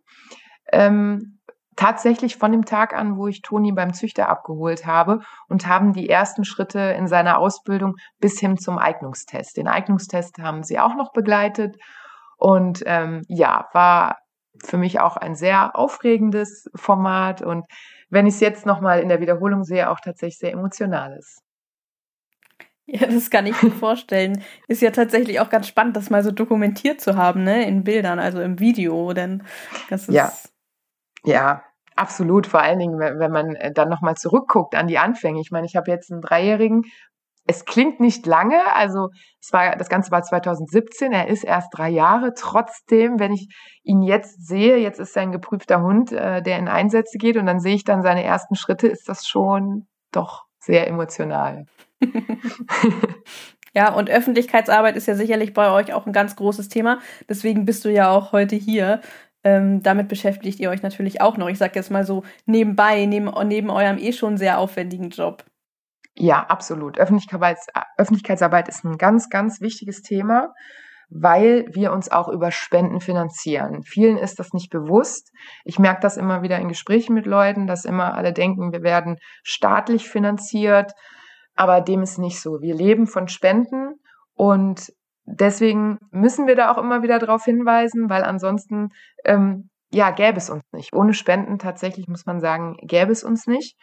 Ähm, 0.71 1.40
tatsächlich 1.75 2.37
von 2.37 2.51
dem 2.51 2.65
Tag 2.65 2.93
an, 2.93 3.17
wo 3.17 3.27
ich 3.27 3.41
Toni 3.41 3.71
beim 3.71 3.93
Züchter 3.93 4.29
abgeholt 4.29 4.85
habe 4.85 5.19
und 5.47 5.67
haben 5.67 5.93
die 5.93 6.09
ersten 6.09 6.43
Schritte 6.43 6.79
in 6.79 7.07
seiner 7.07 7.37
Ausbildung 7.37 7.95
bis 8.19 8.39
hin 8.39 8.57
zum 8.57 8.77
Eignungstest. 8.77 9.57
Den 9.57 9.67
Eignungstest 9.67 10.37
haben 10.39 10.63
sie 10.63 10.79
auch 10.79 10.95
noch 10.95 11.13
begleitet 11.13 11.77
und 12.37 12.83
ähm, 12.85 13.21
ja, 13.27 13.67
war 13.73 14.17
für 14.63 14.77
mich 14.77 14.99
auch 14.99 15.17
ein 15.17 15.35
sehr 15.35 15.75
aufregendes 15.75 16.69
Format 16.75 17.41
und 17.41 17.65
wenn 18.09 18.27
ich 18.27 18.35
es 18.35 18.39
jetzt 18.41 18.65
nochmal 18.65 18.99
in 18.99 19.07
der 19.07 19.21
Wiederholung 19.21 19.63
sehe, 19.63 19.89
auch 19.89 20.01
tatsächlich 20.01 20.37
sehr 20.37 20.51
emotionales. 20.51 21.41
Ja, 22.85 23.07
das 23.07 23.29
kann 23.29 23.45
ich 23.45 23.61
mir 23.61 23.71
vorstellen. 23.71 24.43
Ist 24.67 24.81
ja 24.81 24.91
tatsächlich 24.91 25.39
auch 25.39 25.49
ganz 25.49 25.67
spannend, 25.67 25.95
das 25.95 26.09
mal 26.09 26.23
so 26.23 26.31
dokumentiert 26.31 26.99
zu 26.99 27.15
haben, 27.15 27.43
ne, 27.43 27.65
in 27.65 27.85
Bildern, 27.85 28.19
also 28.19 28.41
im 28.41 28.59
Video, 28.59 29.13
denn 29.13 29.43
das 29.89 30.09
ist. 30.09 30.15
Ja, 30.15 30.33
ja 31.25 31.63
absolut. 31.95 32.47
Vor 32.47 32.61
allen 32.61 32.79
Dingen, 32.79 32.99
wenn 32.99 33.31
man 33.31 33.55
äh, 33.55 33.71
dann 33.71 33.89
nochmal 33.89 34.15
zurückguckt 34.15 34.75
an 34.75 34.87
die 34.87 34.97
Anfänge. 34.97 35.39
Ich 35.39 35.51
meine, 35.51 35.65
ich 35.65 35.75
habe 35.75 35.91
jetzt 35.91 36.11
einen 36.11 36.21
Dreijährigen. 36.21 36.83
Es 37.47 37.65
klingt 37.65 37.99
nicht 37.99 38.27
lange, 38.27 38.61
also 38.75 39.09
es 39.41 39.51
war, 39.51 39.75
das 39.75 39.89
Ganze 39.89 40.11
war 40.11 40.21
2017, 40.21 41.11
er 41.11 41.27
ist 41.27 41.43
erst 41.43 41.69
drei 41.75 41.89
Jahre. 41.89 42.33
Trotzdem, 42.35 43.19
wenn 43.19 43.33
ich 43.33 43.49
ihn 43.83 44.03
jetzt 44.03 44.47
sehe, 44.47 44.77
jetzt 44.77 44.99
ist 44.99 45.15
er 45.15 45.23
ein 45.23 45.31
geprüfter 45.31 45.81
Hund, 45.81 46.11
äh, 46.11 46.43
der 46.43 46.59
in 46.59 46.67
Einsätze 46.67 47.17
geht 47.17 47.37
und 47.37 47.47
dann 47.47 47.59
sehe 47.59 47.75
ich 47.75 47.83
dann 47.83 48.03
seine 48.03 48.23
ersten 48.23 48.55
Schritte, 48.55 48.87
ist 48.87 49.09
das 49.09 49.27
schon 49.27 49.87
doch 50.11 50.45
sehr 50.59 50.87
emotional. 50.87 51.65
ja, 53.73 53.91
und 53.93 54.09
Öffentlichkeitsarbeit 54.09 54.95
ist 54.95 55.07
ja 55.07 55.15
sicherlich 55.15 55.53
bei 55.53 55.71
euch 55.71 55.93
auch 55.93 56.05
ein 56.05 56.13
ganz 56.13 56.35
großes 56.35 56.69
Thema. 56.69 56.99
Deswegen 57.27 57.65
bist 57.65 57.83
du 57.85 57.91
ja 57.91 58.11
auch 58.11 58.33
heute 58.33 58.55
hier. 58.55 59.01
Ähm, 59.43 59.81
damit 59.81 60.07
beschäftigt 60.07 60.59
ihr 60.59 60.69
euch 60.69 60.83
natürlich 60.83 61.21
auch 61.21 61.37
noch. 61.37 61.47
Ich 61.47 61.57
sage 61.57 61.73
jetzt 61.75 61.91
mal 61.91 62.05
so 62.05 62.23
nebenbei, 62.45 63.05
neben, 63.05 63.31
neben 63.47 63.69
eurem 63.69 63.97
eh 63.97 64.13
schon 64.13 64.37
sehr 64.37 64.59
aufwendigen 64.59 65.09
Job. 65.09 65.43
Ja, 66.15 66.45
absolut. 66.47 66.99
Öffentlichkeits 66.99 67.67
Öffentlichkeitsarbeit 67.97 68.67
ist 68.67 68.83
ein 68.83 68.97
ganz, 68.97 69.29
ganz 69.29 69.61
wichtiges 69.61 70.01
Thema, 70.01 70.53
weil 71.09 71.65
wir 71.71 71.91
uns 71.91 72.11
auch 72.11 72.27
über 72.27 72.51
Spenden 72.51 72.99
finanzieren. 72.99 73.81
Vielen 73.83 74.17
ist 74.17 74.37
das 74.39 74.53
nicht 74.53 74.69
bewusst. 74.69 75.31
Ich 75.63 75.79
merke 75.79 76.01
das 76.01 76.17
immer 76.17 76.41
wieder 76.41 76.59
in 76.59 76.67
Gesprächen 76.67 77.13
mit 77.13 77.25
Leuten, 77.25 77.65
dass 77.65 77.85
immer 77.85 78.13
alle 78.13 78.33
denken, 78.33 78.71
wir 78.71 78.83
werden 78.83 79.17
staatlich 79.43 80.09
finanziert 80.09 80.91
aber 81.55 81.81
dem 81.81 82.01
ist 82.01 82.17
nicht 82.17 82.39
so. 82.39 82.61
Wir 82.61 82.75
leben 82.75 83.07
von 83.07 83.27
Spenden 83.27 83.99
und 84.33 84.91
deswegen 85.25 85.99
müssen 86.11 86.47
wir 86.47 86.55
da 86.55 86.71
auch 86.71 86.77
immer 86.77 87.03
wieder 87.03 87.19
darauf 87.19 87.43
hinweisen, 87.43 88.09
weil 88.09 88.23
ansonsten 88.23 88.89
ähm, 89.25 89.69
ja 89.91 90.11
gäbe 90.11 90.37
es 90.37 90.49
uns 90.49 90.63
nicht. 90.71 90.93
Ohne 90.93 91.13
Spenden 91.13 91.59
tatsächlich 91.59 92.07
muss 92.07 92.25
man 92.25 92.39
sagen, 92.39 92.77
gäbe 92.81 93.11
es 93.11 93.23
uns 93.23 93.47
nicht. 93.47 93.77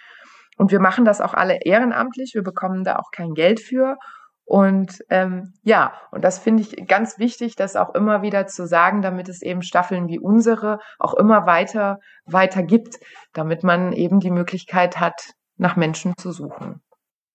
Und 0.57 0.73
wir 0.73 0.81
machen 0.81 1.05
das 1.05 1.21
auch 1.21 1.35
alle 1.35 1.61
ehrenamtlich. 1.63 2.33
Wir 2.35 2.43
bekommen 2.43 2.83
da 2.83 2.97
auch 2.97 3.11
kein 3.13 3.35
Geld 3.35 3.61
für. 3.61 3.97
Und 4.45 5.05
ähm, 5.11 5.53
ja, 5.63 5.93
und 6.11 6.25
das 6.25 6.39
finde 6.39 6.63
ich 6.63 6.89
ganz 6.89 7.19
wichtig, 7.19 7.55
das 7.55 7.77
auch 7.77 7.95
immer 7.95 8.23
wieder 8.23 8.47
zu 8.47 8.67
sagen, 8.67 9.03
damit 9.03 9.29
es 9.29 9.43
eben 9.43 9.61
Staffeln 9.61 10.09
wie 10.09 10.19
unsere 10.19 10.79
auch 10.99 11.13
immer 11.15 11.45
weiter, 11.45 11.99
weiter 12.25 12.63
gibt, 12.63 12.97
damit 13.35 13.63
man 13.63 13.93
eben 13.93 14.21
die 14.21 14.31
Möglichkeit 14.31 14.99
hat, 14.99 15.33
nach 15.59 15.77
Menschen 15.77 16.17
zu 16.17 16.33
suchen. 16.33 16.81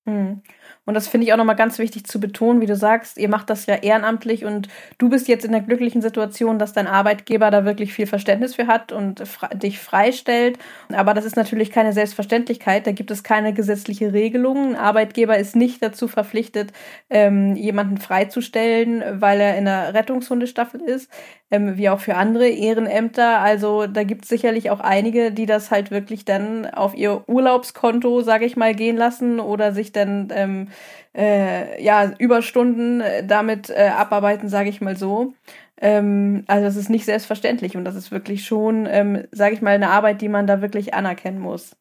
Hm. 0.06 0.42
Und 0.86 0.96
das 0.96 1.08
finde 1.08 1.26
ich 1.26 1.32
auch 1.32 1.38
nochmal 1.38 1.56
ganz 1.56 1.80
wichtig 1.80 2.06
zu 2.06 2.20
betonen, 2.20 2.60
wie 2.60 2.66
du 2.66 2.76
sagst, 2.76 3.18
ihr 3.18 3.30
macht 3.30 3.50
das 3.50 3.68
ja 3.68 3.76
ehrenamtlich 3.76 4.44
und 4.44 4.68
du 4.98 5.08
bist 5.08 5.30
jetzt 5.30 5.46
in 5.46 5.54
der 5.54 5.62
glücklichen 5.62 6.02
Situation, 6.02 6.60
dass 6.60 6.74
dein 6.74 6.88
Arbeitgeber 6.88 7.50
da 7.52 7.64
wirklich 7.64 7.94
viel 7.94 8.06
Verständnis 8.06 8.56
für 8.56 8.68
hat 8.68 8.92
und 8.92 9.24
dich 9.54 9.80
freistellt. 9.80 10.60
Aber 10.92 11.14
das 11.14 11.24
ist 11.24 11.38
natürlich 11.38 11.72
keine 11.72 11.94
Selbstverständlichkeit. 11.94 12.86
Da 12.86 12.92
gibt 12.92 13.12
es 13.12 13.24
keine 13.24 13.54
gesetzliche 13.54 14.12
Regelung. 14.12 14.72
Ein 14.72 14.76
Arbeitgeber 14.76 15.38
ist 15.38 15.56
nicht 15.56 15.82
dazu 15.82 16.10
verpflichtet, 16.10 16.74
ähm, 17.10 17.56
jemanden 17.56 17.98
freizustellen, 17.98 19.22
weil 19.22 19.40
er 19.40 19.58
in 19.58 19.64
der 19.64 19.94
Rettungshundestaffel 19.94 20.82
ist 20.82 21.10
ähm, 21.54 21.78
wie 21.78 21.88
auch 21.90 22.00
für 22.00 22.16
andere 22.16 22.48
Ehrenämter. 22.48 23.40
Also 23.40 23.86
da 23.86 24.04
gibt 24.04 24.24
es 24.24 24.30
sicherlich 24.30 24.72
auch 24.72 24.80
einige, 24.80 25.32
die 25.32 25.46
das 25.46 25.70
halt 25.70 25.92
wirklich 25.92 26.26
dann 26.26 26.66
auf 26.66 26.96
ihr 26.96 27.24
Urlaubskonto, 27.30 28.22
sage 28.22 28.46
ich 28.46 28.58
mal, 28.58 28.74
gehen 28.74 28.98
lassen 28.98 29.40
oder 29.40 29.72
sich 29.72 29.92
dann 29.96 30.30
ähm, 30.34 30.68
äh, 31.16 31.82
ja 31.84 32.12
Überstunden 32.18 33.02
äh, 33.02 33.26
damit 33.26 33.70
äh, 33.70 33.90
abarbeiten, 33.96 34.50
sage 34.50 34.70
ich 34.70 34.82
mal 34.82 34.98
so. 34.98 35.34
Ähm, 35.78 36.44
also 36.48 36.66
das 36.66 36.76
ist 36.76 36.90
nicht 36.90 37.06
selbstverständlich 37.06 37.76
und 37.78 37.86
das 37.86 37.96
ist 37.96 38.12
wirklich 38.12 38.46
schon, 38.46 38.88
ähm, 38.90 39.26
sage 39.32 39.56
ich 39.56 39.62
mal, 39.62 39.76
eine 39.76 39.90
Arbeit, 39.90 40.22
die 40.22 40.30
man 40.30 40.48
da 40.48 40.62
wirklich 40.62 40.94
anerkennen 40.94 41.40
muss. 41.40 41.76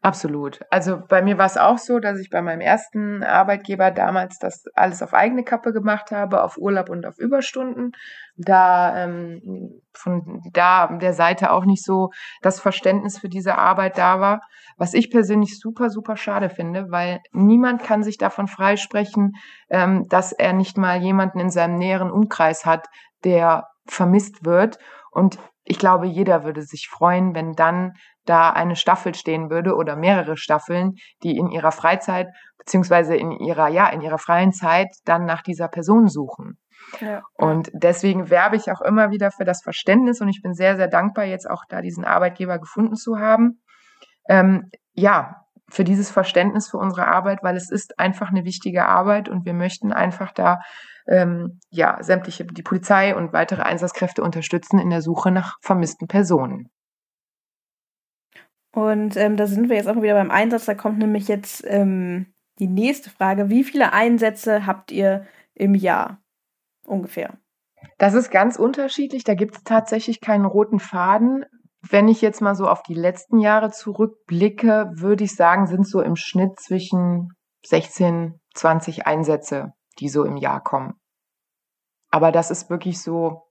Absolut. 0.00 0.60
Also 0.70 1.00
bei 1.08 1.22
mir 1.22 1.38
war 1.38 1.46
es 1.46 1.56
auch 1.56 1.78
so, 1.78 1.98
dass 1.98 2.18
ich 2.18 2.30
bei 2.30 2.42
meinem 2.42 2.60
ersten 2.60 3.22
Arbeitgeber 3.22 3.90
damals 3.90 4.38
das 4.38 4.64
alles 4.74 5.02
auf 5.02 5.14
eigene 5.14 5.44
Kappe 5.44 5.72
gemacht 5.72 6.10
habe, 6.10 6.42
auf 6.42 6.58
Urlaub 6.58 6.90
und 6.90 7.06
auf 7.06 7.18
Überstunden. 7.18 7.92
Da 8.36 9.04
ähm, 9.04 9.80
von 9.92 10.42
da 10.52 10.88
der 10.88 11.14
Seite 11.14 11.50
auch 11.52 11.64
nicht 11.64 11.84
so 11.84 12.10
das 12.42 12.60
Verständnis 12.60 13.18
für 13.18 13.28
diese 13.28 13.56
Arbeit 13.58 13.98
da 13.98 14.20
war, 14.20 14.40
was 14.76 14.94
ich 14.94 15.10
persönlich 15.10 15.58
super 15.58 15.90
super 15.90 16.16
schade 16.16 16.50
finde, 16.50 16.86
weil 16.90 17.20
niemand 17.32 17.82
kann 17.82 18.02
sich 18.02 18.18
davon 18.18 18.48
freisprechen, 18.48 19.34
ähm, 19.70 20.06
dass 20.08 20.32
er 20.32 20.52
nicht 20.52 20.76
mal 20.76 21.02
jemanden 21.02 21.40
in 21.40 21.50
seinem 21.50 21.76
näheren 21.76 22.10
Umkreis 22.10 22.66
hat, 22.66 22.88
der 23.24 23.68
vermisst 23.86 24.44
wird 24.44 24.78
und 25.10 25.38
ich 25.64 25.78
glaube, 25.78 26.06
jeder 26.06 26.44
würde 26.44 26.62
sich 26.62 26.88
freuen, 26.88 27.34
wenn 27.34 27.52
dann 27.52 27.92
da 28.24 28.50
eine 28.50 28.76
Staffel 28.76 29.14
stehen 29.14 29.50
würde 29.50 29.74
oder 29.74 29.96
mehrere 29.96 30.36
Staffeln, 30.36 30.94
die 31.22 31.36
in 31.36 31.50
ihrer 31.50 31.72
Freizeit 31.72 32.28
beziehungsweise 32.58 33.16
in 33.16 33.32
ihrer 33.32 33.68
ja 33.68 33.88
in 33.88 34.00
ihrer 34.00 34.18
freien 34.18 34.52
Zeit 34.52 34.88
dann 35.04 35.24
nach 35.24 35.42
dieser 35.42 35.68
Person 35.68 36.08
suchen. 36.08 36.58
Ja. 37.00 37.22
Und 37.34 37.70
deswegen 37.72 38.30
werbe 38.30 38.56
ich 38.56 38.70
auch 38.70 38.80
immer 38.80 39.10
wieder 39.10 39.30
für 39.30 39.44
das 39.44 39.62
Verständnis 39.62 40.20
und 40.20 40.28
ich 40.28 40.40
bin 40.42 40.54
sehr 40.54 40.76
sehr 40.76 40.88
dankbar 40.88 41.24
jetzt 41.24 41.48
auch 41.48 41.64
da 41.68 41.80
diesen 41.80 42.04
Arbeitgeber 42.04 42.58
gefunden 42.58 42.96
zu 42.96 43.18
haben. 43.18 43.62
Ähm, 44.28 44.70
ja, 44.94 45.42
für 45.68 45.84
dieses 45.84 46.10
Verständnis 46.10 46.68
für 46.70 46.76
unsere 46.76 47.08
Arbeit, 47.08 47.38
weil 47.42 47.56
es 47.56 47.70
ist 47.70 47.98
einfach 47.98 48.30
eine 48.30 48.44
wichtige 48.44 48.86
Arbeit 48.86 49.28
und 49.28 49.46
wir 49.46 49.54
möchten 49.54 49.92
einfach 49.92 50.32
da 50.32 50.60
ähm, 51.06 51.60
ja 51.70 52.02
sämtliche 52.02 52.44
die 52.44 52.62
Polizei 52.62 53.14
und 53.16 53.32
weitere 53.32 53.62
Einsatzkräfte 53.62 54.22
unterstützen 54.22 54.78
in 54.78 54.90
der 54.90 55.02
Suche 55.02 55.30
nach 55.30 55.58
vermissten 55.60 56.08
Personen. 56.08 56.68
Und 58.74 59.16
ähm, 59.16 59.36
da 59.36 59.46
sind 59.46 59.68
wir 59.68 59.76
jetzt 59.76 59.88
auch 59.88 60.00
wieder 60.00 60.14
beim 60.14 60.30
Einsatz. 60.30 60.64
Da 60.64 60.74
kommt 60.74 60.98
nämlich 60.98 61.28
jetzt 61.28 61.62
ähm, 61.66 62.32
die 62.58 62.68
nächste 62.68 63.10
Frage. 63.10 63.50
Wie 63.50 63.64
viele 63.64 63.92
Einsätze 63.92 64.66
habt 64.66 64.90
ihr 64.90 65.26
im 65.54 65.74
Jahr 65.74 66.22
ungefähr? 66.86 67.38
Das 67.98 68.14
ist 68.14 68.30
ganz 68.30 68.56
unterschiedlich. 68.56 69.24
Da 69.24 69.34
gibt 69.34 69.56
es 69.56 69.64
tatsächlich 69.64 70.20
keinen 70.20 70.46
roten 70.46 70.80
Faden. 70.80 71.44
Wenn 71.82 72.08
ich 72.08 72.22
jetzt 72.22 72.40
mal 72.40 72.54
so 72.54 72.68
auf 72.68 72.82
die 72.82 72.94
letzten 72.94 73.38
Jahre 73.38 73.70
zurückblicke, 73.70 74.90
würde 74.94 75.24
ich 75.24 75.34
sagen, 75.34 75.66
sind 75.66 75.86
so 75.86 76.00
im 76.00 76.16
Schnitt 76.16 76.58
zwischen 76.60 77.30
16, 77.66 78.40
20 78.54 79.06
Einsätze, 79.06 79.72
die 79.98 80.08
so 80.08 80.24
im 80.24 80.36
Jahr 80.36 80.62
kommen. 80.62 80.94
Aber 82.10 82.32
das 82.32 82.50
ist 82.50 82.70
wirklich 82.70 83.00
so, 83.00 83.42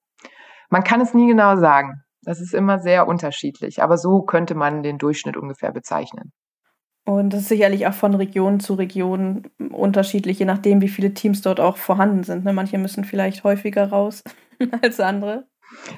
man 0.69 0.83
kann 0.83 1.01
es 1.01 1.13
nie 1.13 1.27
genau 1.27 1.57
sagen. 1.57 2.03
Das 2.23 2.39
ist 2.39 2.53
immer 2.53 2.79
sehr 2.79 3.07
unterschiedlich, 3.07 3.81
aber 3.81 3.97
so 3.97 4.21
könnte 4.21 4.53
man 4.53 4.83
den 4.83 4.99
Durchschnitt 4.99 5.37
ungefähr 5.37 5.71
bezeichnen. 5.71 6.31
Und 7.03 7.33
das 7.33 7.41
ist 7.41 7.49
sicherlich 7.49 7.87
auch 7.87 7.93
von 7.93 8.13
Region 8.13 8.59
zu 8.59 8.75
Region 8.75 9.49
unterschiedlich, 9.71 10.37
je 10.37 10.45
nachdem, 10.45 10.81
wie 10.81 10.87
viele 10.87 11.15
Teams 11.15 11.41
dort 11.41 11.59
auch 11.59 11.77
vorhanden 11.77 12.23
sind. 12.23 12.45
Ne? 12.45 12.53
Manche 12.53 12.77
müssen 12.77 13.05
vielleicht 13.05 13.43
häufiger 13.43 13.89
raus 13.89 14.21
als 14.83 14.99
andere. 14.99 15.47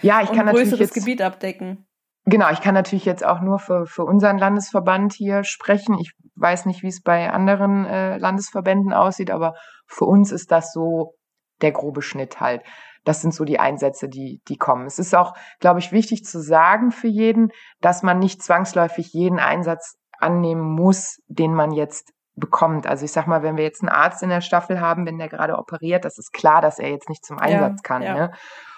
Ja, 0.01 0.21
ich 0.21 0.31
kann 0.31 0.45
natürlich 0.45 0.79
jetzt, 0.79 0.93
Gebiet 0.93 1.21
abdecken. 1.21 1.85
Genau, 2.25 2.49
ich 2.51 2.61
kann 2.61 2.73
natürlich 2.73 3.05
jetzt 3.05 3.25
auch 3.25 3.41
nur 3.41 3.59
für, 3.59 3.85
für 3.85 4.05
unseren 4.05 4.37
Landesverband 4.37 5.13
hier 5.13 5.43
sprechen. 5.43 5.97
Ich 5.99 6.13
weiß 6.35 6.65
nicht, 6.65 6.81
wie 6.81 6.87
es 6.87 7.01
bei 7.01 7.29
anderen 7.29 7.85
äh, 7.85 8.17
Landesverbänden 8.17 8.93
aussieht, 8.93 9.29
aber 9.29 9.55
für 9.87 10.05
uns 10.05 10.31
ist 10.31 10.51
das 10.51 10.71
so 10.71 11.15
der 11.61 11.71
grobe 11.71 12.01
Schnitt 12.01 12.39
halt. 12.39 12.63
Das 13.03 13.21
sind 13.21 13.33
so 13.33 13.43
die 13.43 13.59
Einsätze, 13.59 14.07
die, 14.07 14.41
die 14.47 14.57
kommen. 14.57 14.85
Es 14.85 14.99
ist 14.99 15.13
auch, 15.13 15.33
glaube 15.59 15.79
ich, 15.79 15.91
wichtig 15.91 16.23
zu 16.23 16.41
sagen 16.41 16.91
für 16.91 17.09
jeden, 17.09 17.49
dass 17.81 18.03
man 18.03 18.19
nicht 18.19 18.41
zwangsläufig 18.41 19.11
jeden 19.11 19.39
Einsatz 19.39 19.97
annehmen 20.17 20.61
muss, 20.61 21.17
den 21.27 21.53
man 21.53 21.73
jetzt 21.73 22.13
bekommt. 22.35 22.87
Also 22.87 23.03
ich 23.03 23.11
sag 23.11 23.27
mal, 23.27 23.43
wenn 23.43 23.57
wir 23.57 23.65
jetzt 23.65 23.81
einen 23.81 23.89
Arzt 23.89 24.23
in 24.23 24.29
der 24.29 24.41
Staffel 24.41 24.79
haben, 24.79 25.05
wenn 25.05 25.17
der 25.17 25.27
gerade 25.27 25.57
operiert, 25.57 26.05
das 26.05 26.17
ist 26.17 26.31
klar, 26.31 26.61
dass 26.61 26.79
er 26.79 26.89
jetzt 26.89 27.09
nicht 27.09 27.25
zum 27.25 27.37
Einsatz 27.37 27.81
ja, 27.83 27.83
kann. 27.83 28.01
Ja. 28.01 28.13
Ne? 28.13 28.31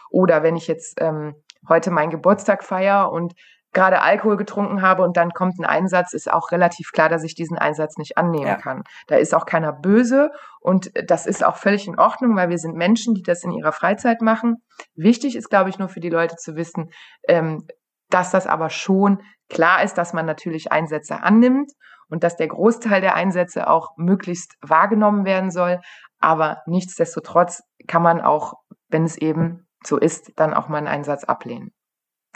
Oder 0.10 0.44
wenn 0.44 0.56
ich 0.56 0.68
jetzt 0.68 1.00
ähm, 1.00 1.36
heute 1.70 1.92
meinen 1.92 2.12
Geburtstag 2.12 2.64
feier 2.64 3.12
und 3.12 3.34
gerade 3.76 4.02
Alkohol 4.02 4.38
getrunken 4.38 4.82
habe 4.82 5.04
und 5.04 5.18
dann 5.18 5.32
kommt 5.32 5.60
ein 5.60 5.66
Einsatz, 5.66 6.14
ist 6.14 6.32
auch 6.32 6.52
relativ 6.52 6.92
klar, 6.94 7.10
dass 7.10 7.24
ich 7.24 7.36
diesen 7.36 7.58
Einsatz 7.58 7.98
nicht 7.98 8.18
annehmen 8.18 8.48
ja. 8.48 8.56
kann. 8.56 8.84
Da 9.08 9.18
ist 9.18 9.36
auch 9.36 9.46
keiner 9.46 9.74
böse 9.74 10.32
und 10.62 10.92
das 11.08 11.28
ist 11.28 11.46
auch 11.46 11.58
völlig 11.58 11.86
in 11.86 12.00
Ordnung, 12.00 12.36
weil 12.36 12.50
wir 12.50 12.58
sind 12.58 12.76
Menschen, 12.76 13.14
die 13.14 13.22
das 13.22 13.44
in 13.44 13.52
ihrer 13.52 13.74
Freizeit 13.74 14.22
machen. 14.22 14.64
Wichtig 14.96 15.36
ist, 15.36 15.50
glaube 15.50 15.70
ich, 15.70 15.78
nur 15.78 15.90
für 15.90 16.00
die 16.00 16.10
Leute 16.10 16.38
zu 16.38 16.56
wissen, 16.56 16.90
ähm, 17.28 17.68
dass 18.10 18.32
das 18.32 18.48
aber 18.48 18.70
schon 18.70 19.22
klar 19.50 19.84
ist, 19.84 19.96
dass 19.96 20.14
man 20.14 20.26
natürlich 20.26 20.72
Einsätze 20.72 21.22
annimmt 21.22 21.72
und 22.08 22.24
dass 22.24 22.38
der 22.38 22.48
Großteil 22.48 23.02
der 23.02 23.16
Einsätze 23.16 23.68
auch 23.70 23.90
möglichst 23.98 24.56
wahrgenommen 24.62 25.26
werden 25.26 25.52
soll. 25.52 25.82
Aber 26.20 26.62
nichtsdestotrotz 26.66 27.62
kann 27.88 28.02
man 28.02 28.22
auch, 28.22 28.54
wenn 28.88 29.04
es 29.04 29.18
eben 29.18 29.65
so 29.88 29.98
ist, 29.98 30.32
dann 30.36 30.54
auch 30.54 30.68
mal 30.68 30.78
einen 30.78 30.88
Einsatz 30.88 31.24
ablehnen. 31.24 31.72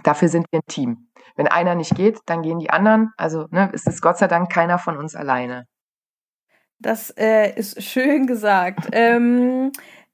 Dafür 0.04 0.30
sind 0.30 0.46
wir 0.52 0.60
ein 0.60 0.68
Team. 0.68 1.10
Wenn 1.36 1.48
einer 1.48 1.76
nicht 1.76 1.96
geht, 1.96 2.20
dann 2.26 2.42
gehen 2.42 2.60
die 2.60 2.70
anderen. 2.70 3.12
Also 3.18 3.48
ne, 3.52 3.70
es 3.74 4.02
Gott 4.02 4.18
sei 4.18 4.28
Dank 4.28 4.52
keiner 4.52 4.80
von 4.80 4.98
uns 4.98 5.16
alleine. 5.16 5.66
Das 6.80 7.10
äh, 7.18 7.54
ist 7.56 7.84
schön 7.84 8.26
gesagt. 8.26 8.90
ähm, 8.94 9.72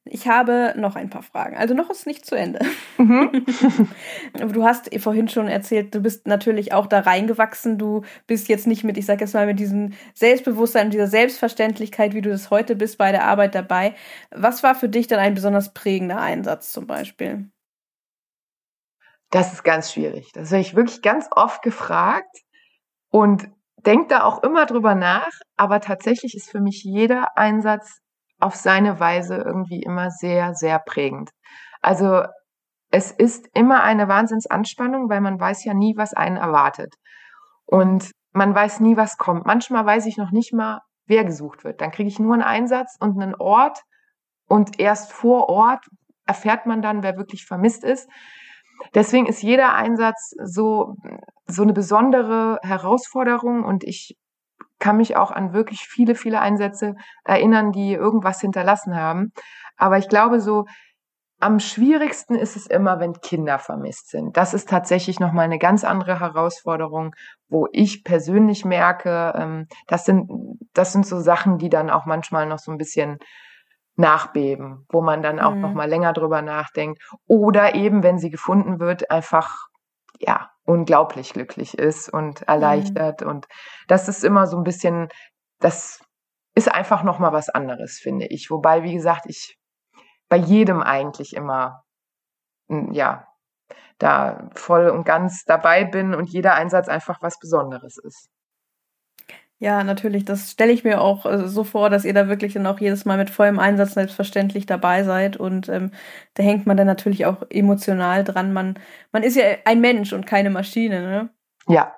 ich 0.07 0.27
habe 0.27 0.75
noch 0.77 0.95
ein 0.95 1.09
paar 1.09 1.23
Fragen. 1.23 1.57
Also 1.57 1.73
noch 1.73 1.89
ist 1.89 2.05
nicht 2.05 2.25
zu 2.25 2.35
Ende. 2.35 2.59
Mhm. 2.99 3.43
du 4.33 4.63
hast 4.63 4.93
vorhin 5.01 5.27
schon 5.27 5.47
erzählt, 5.47 5.95
du 5.95 5.99
bist 5.99 6.27
natürlich 6.27 6.73
auch 6.73 6.85
da 6.85 6.99
reingewachsen. 6.99 7.79
Du 7.79 8.03
bist 8.27 8.47
jetzt 8.47 8.67
nicht 8.67 8.83
mit, 8.83 8.97
ich 8.97 9.07
sage 9.07 9.21
jetzt 9.21 9.33
mal, 9.33 9.47
mit 9.47 9.59
diesem 9.59 9.93
Selbstbewusstsein, 10.13 10.91
dieser 10.91 11.07
Selbstverständlichkeit, 11.07 12.13
wie 12.13 12.21
du 12.21 12.29
das 12.29 12.51
heute 12.51 12.75
bist, 12.75 12.99
bei 12.99 13.11
der 13.11 13.23
Arbeit 13.23 13.55
dabei. 13.55 13.95
Was 14.29 14.61
war 14.61 14.75
für 14.75 14.89
dich 14.89 15.07
dann 15.07 15.19
ein 15.19 15.33
besonders 15.33 15.73
prägender 15.73 16.21
Einsatz 16.21 16.71
zum 16.71 16.85
Beispiel? 16.85 17.49
Das 19.31 19.53
ist 19.53 19.63
ganz 19.63 19.91
schwierig. 19.91 20.31
Das 20.33 20.51
werde 20.51 20.61
ich 20.61 20.75
wirklich 20.75 21.01
ganz 21.01 21.27
oft 21.31 21.63
gefragt 21.63 22.43
und 23.09 23.49
denke 23.77 24.07
da 24.09 24.23
auch 24.23 24.43
immer 24.43 24.67
drüber 24.67 24.93
nach. 24.93 25.31
Aber 25.57 25.81
tatsächlich 25.81 26.35
ist 26.35 26.51
für 26.51 26.61
mich 26.61 26.83
jeder 26.83 27.37
Einsatz 27.37 28.01
auf 28.39 28.55
seine 28.55 28.99
Weise 28.99 29.37
irgendwie 29.37 29.81
immer 29.81 30.11
sehr, 30.11 30.53
sehr 30.53 30.79
prägend. 30.79 31.31
Also 31.81 32.23
es 32.91 33.11
ist 33.11 33.47
immer 33.53 33.83
eine 33.83 34.07
Wahnsinnsanspannung, 34.07 35.09
weil 35.09 35.21
man 35.21 35.39
weiß 35.39 35.65
ja 35.65 35.73
nie, 35.73 35.95
was 35.97 36.13
einen 36.13 36.37
erwartet. 36.37 36.95
Und 37.65 38.11
man 38.31 38.53
weiß 38.53 38.79
nie, 38.79 38.97
was 38.97 39.17
kommt. 39.17 39.45
Manchmal 39.45 39.85
weiß 39.85 40.05
ich 40.05 40.17
noch 40.17 40.31
nicht 40.31 40.53
mal, 40.53 40.81
wer 41.07 41.23
gesucht 41.23 41.63
wird. 41.63 41.81
Dann 41.81 41.91
kriege 41.91 42.09
ich 42.09 42.19
nur 42.19 42.33
einen 42.33 42.43
Einsatz 42.43 42.95
und 42.99 43.21
einen 43.21 43.35
Ort 43.35 43.81
und 44.47 44.79
erst 44.79 45.11
vor 45.11 45.49
Ort 45.49 45.85
erfährt 46.25 46.65
man 46.65 46.81
dann, 46.81 47.03
wer 47.03 47.17
wirklich 47.17 47.45
vermisst 47.45 47.83
ist. 47.83 48.09
Deswegen 48.93 49.25
ist 49.25 49.41
jeder 49.41 49.73
Einsatz 49.73 50.33
so, 50.43 50.95
so 51.47 51.63
eine 51.63 51.73
besondere 51.73 52.59
Herausforderung 52.61 53.63
und 53.63 53.83
ich 53.83 54.15
kann 54.85 54.97
mich 54.97 55.17
auch 55.17 55.31
an 55.31 55.51
wirklich 55.51 55.87
viele, 55.87 56.13
viele 56.13 56.39
Einsätze 56.41 56.93
erinnern, 57.23 57.71
die 57.71 57.93
irgendwas 57.93 58.39
hinterlassen 58.39 58.95
haben. 58.95 59.31
Aber 59.77 59.97
ich 59.97 60.09
glaube 60.09 60.39
so, 60.39 60.65
am 61.39 61.59
schwierigsten 61.59 62.35
ist 62.35 62.55
es 62.55 62.67
immer, 62.67 62.99
wenn 62.99 63.13
Kinder 63.13 63.57
vermisst 63.57 64.11
sind. 64.11 64.37
Das 64.37 64.53
ist 64.53 64.69
tatsächlich 64.69 65.19
nochmal 65.19 65.45
eine 65.45 65.57
ganz 65.57 65.83
andere 65.83 66.19
Herausforderung, 66.19 67.15
wo 67.49 67.67
ich 67.71 68.03
persönlich 68.03 68.63
merke, 68.63 69.33
ähm, 69.35 69.65
das 69.87 70.05
sind, 70.05 70.29
das 70.75 70.93
sind 70.93 71.07
so 71.07 71.19
Sachen, 71.19 71.57
die 71.57 71.69
dann 71.69 71.89
auch 71.89 72.05
manchmal 72.05 72.45
noch 72.45 72.59
so 72.59 72.71
ein 72.71 72.77
bisschen 72.77 73.17
nachbeben, 73.95 74.85
wo 74.91 75.01
man 75.01 75.23
dann 75.23 75.39
auch 75.39 75.55
mhm. 75.55 75.61
noch 75.61 75.73
mal 75.73 75.89
länger 75.89 76.13
drüber 76.13 76.43
nachdenkt 76.43 77.01
oder 77.25 77.73
eben, 77.73 78.03
wenn 78.03 78.19
sie 78.19 78.29
gefunden 78.29 78.79
wird, 78.79 79.09
einfach 79.09 79.65
ja 80.19 80.51
unglaublich 80.65 81.33
glücklich 81.33 81.77
ist 81.77 82.09
und 82.09 82.41
mhm. 82.41 82.47
erleichtert 82.47 83.21
mhm. 83.21 83.27
und 83.27 83.47
das 83.87 84.07
ist 84.07 84.23
immer 84.23 84.47
so 84.47 84.57
ein 84.57 84.63
bisschen 84.63 85.09
das 85.59 86.01
ist 86.55 86.73
einfach 86.73 87.03
noch 87.03 87.19
mal 87.19 87.33
was 87.33 87.49
anderes, 87.49 87.99
finde 88.01 88.27
ich. 88.27 88.49
Wobei, 88.49 88.83
wie 88.83 88.93
gesagt, 88.93 89.25
ich 89.27 89.57
bei 90.29 90.37
jedem 90.37 90.81
eigentlich 90.81 91.35
immer 91.35 91.83
ja 92.69 93.27
da 93.99 94.49
voll 94.55 94.89
und 94.89 95.05
ganz 95.05 95.43
dabei 95.45 95.85
bin 95.85 96.13
und 96.13 96.29
jeder 96.29 96.55
Einsatz 96.55 96.87
einfach 96.87 97.21
was 97.21 97.39
Besonderes 97.39 97.97
ist. 97.97 98.29
Ja, 99.59 99.83
natürlich. 99.83 100.25
Das 100.25 100.51
stelle 100.51 100.73
ich 100.73 100.83
mir 100.83 100.99
auch 100.99 101.25
äh, 101.25 101.47
so 101.47 101.63
vor, 101.63 101.89
dass 101.89 102.03
ihr 102.03 102.13
da 102.13 102.27
wirklich 102.27 102.53
dann 102.53 102.67
auch 102.67 102.79
jedes 102.79 103.05
Mal 103.05 103.17
mit 103.17 103.29
vollem 103.29 103.57
Einsatz 103.57 103.93
selbstverständlich 103.93 104.65
dabei 104.65 105.03
seid. 105.03 105.37
Und 105.37 105.69
ähm, 105.69 105.91
da 106.33 106.43
hängt 106.43 106.65
man 106.65 106.75
dann 106.75 106.87
natürlich 106.87 107.25
auch 107.25 107.43
emotional 107.49 108.23
dran. 108.23 108.51
Man, 108.51 108.77
man 109.11 109.23
ist 109.23 109.37
ja 109.37 109.43
ein 109.63 109.79
Mensch 109.79 110.11
und 110.11 110.25
keine 110.25 110.49
Maschine, 110.49 111.01
ne? 111.01 111.29
Ja, 111.67 111.95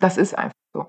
das 0.00 0.18
ist 0.18 0.36
einfach 0.36 0.54
so. 0.72 0.86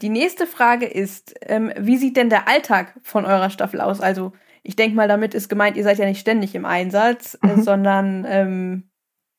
Die 0.00 0.08
nächste 0.08 0.46
Frage 0.46 0.86
ist, 0.86 1.34
ähm, 1.42 1.72
wie 1.76 1.96
sieht 1.96 2.16
denn 2.16 2.30
der 2.30 2.48
Alltag 2.48 2.98
von 3.02 3.26
eurer 3.26 3.50
Staffel 3.50 3.80
aus? 3.80 4.00
Also 4.00 4.32
ich 4.62 4.76
denke 4.76 4.96
mal, 4.96 5.08
damit 5.08 5.34
ist 5.34 5.48
gemeint, 5.48 5.76
ihr 5.76 5.84
seid 5.84 5.98
ja 5.98 6.06
nicht 6.06 6.20
ständig 6.20 6.54
im 6.54 6.64
Einsatz, 6.64 7.36
äh, 7.42 7.48
mhm. 7.48 7.62
sondern 7.62 8.24
ähm, 8.28 8.90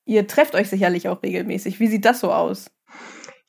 ihr 0.06 0.28
trefft 0.28 0.54
euch 0.54 0.70
sicherlich 0.70 1.08
auch 1.08 1.24
regelmäßig. 1.24 1.80
Wie 1.80 1.88
sieht 1.88 2.06
das 2.06 2.20
so 2.20 2.32
aus? 2.32 2.75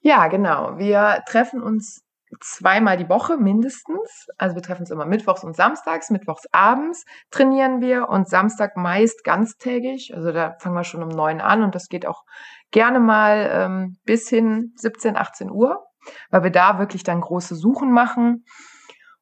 Ja, 0.07 0.29
genau. 0.29 0.79
Wir 0.79 1.25
treffen 1.27 1.61
uns 1.61 2.05
zweimal 2.41 2.97
die 2.97 3.09
Woche 3.09 3.39
mindestens. 3.39 4.29
Also 4.39 4.55
wir 4.55 4.63
treffen 4.63 4.83
uns 4.83 4.93
immer 4.93 5.05
mittwochs 5.05 5.43
und 5.43 5.57
samstags. 5.57 6.11
Mittwochs 6.11 6.45
abends 6.53 7.05
trainieren 7.33 7.81
wir 7.81 8.09
und 8.09 8.29
Samstag 8.29 8.77
meist 8.77 9.25
ganztägig. 9.25 10.15
Also 10.15 10.31
da 10.31 10.55
fangen 10.61 10.77
wir 10.77 10.85
schon 10.85 11.03
um 11.03 11.09
neun 11.09 11.41
an 11.41 11.65
und 11.65 11.75
das 11.75 11.89
geht 11.89 12.07
auch 12.07 12.23
gerne 12.71 13.01
mal 13.01 13.51
ähm, 13.51 13.97
bis 14.05 14.29
hin 14.29 14.75
17, 14.77 15.17
18 15.17 15.51
Uhr, 15.51 15.85
weil 16.31 16.45
wir 16.45 16.53
da 16.53 16.79
wirklich 16.79 17.03
dann 17.03 17.21
große 17.21 17.57
Suchen 17.57 17.91
machen. 17.91 18.45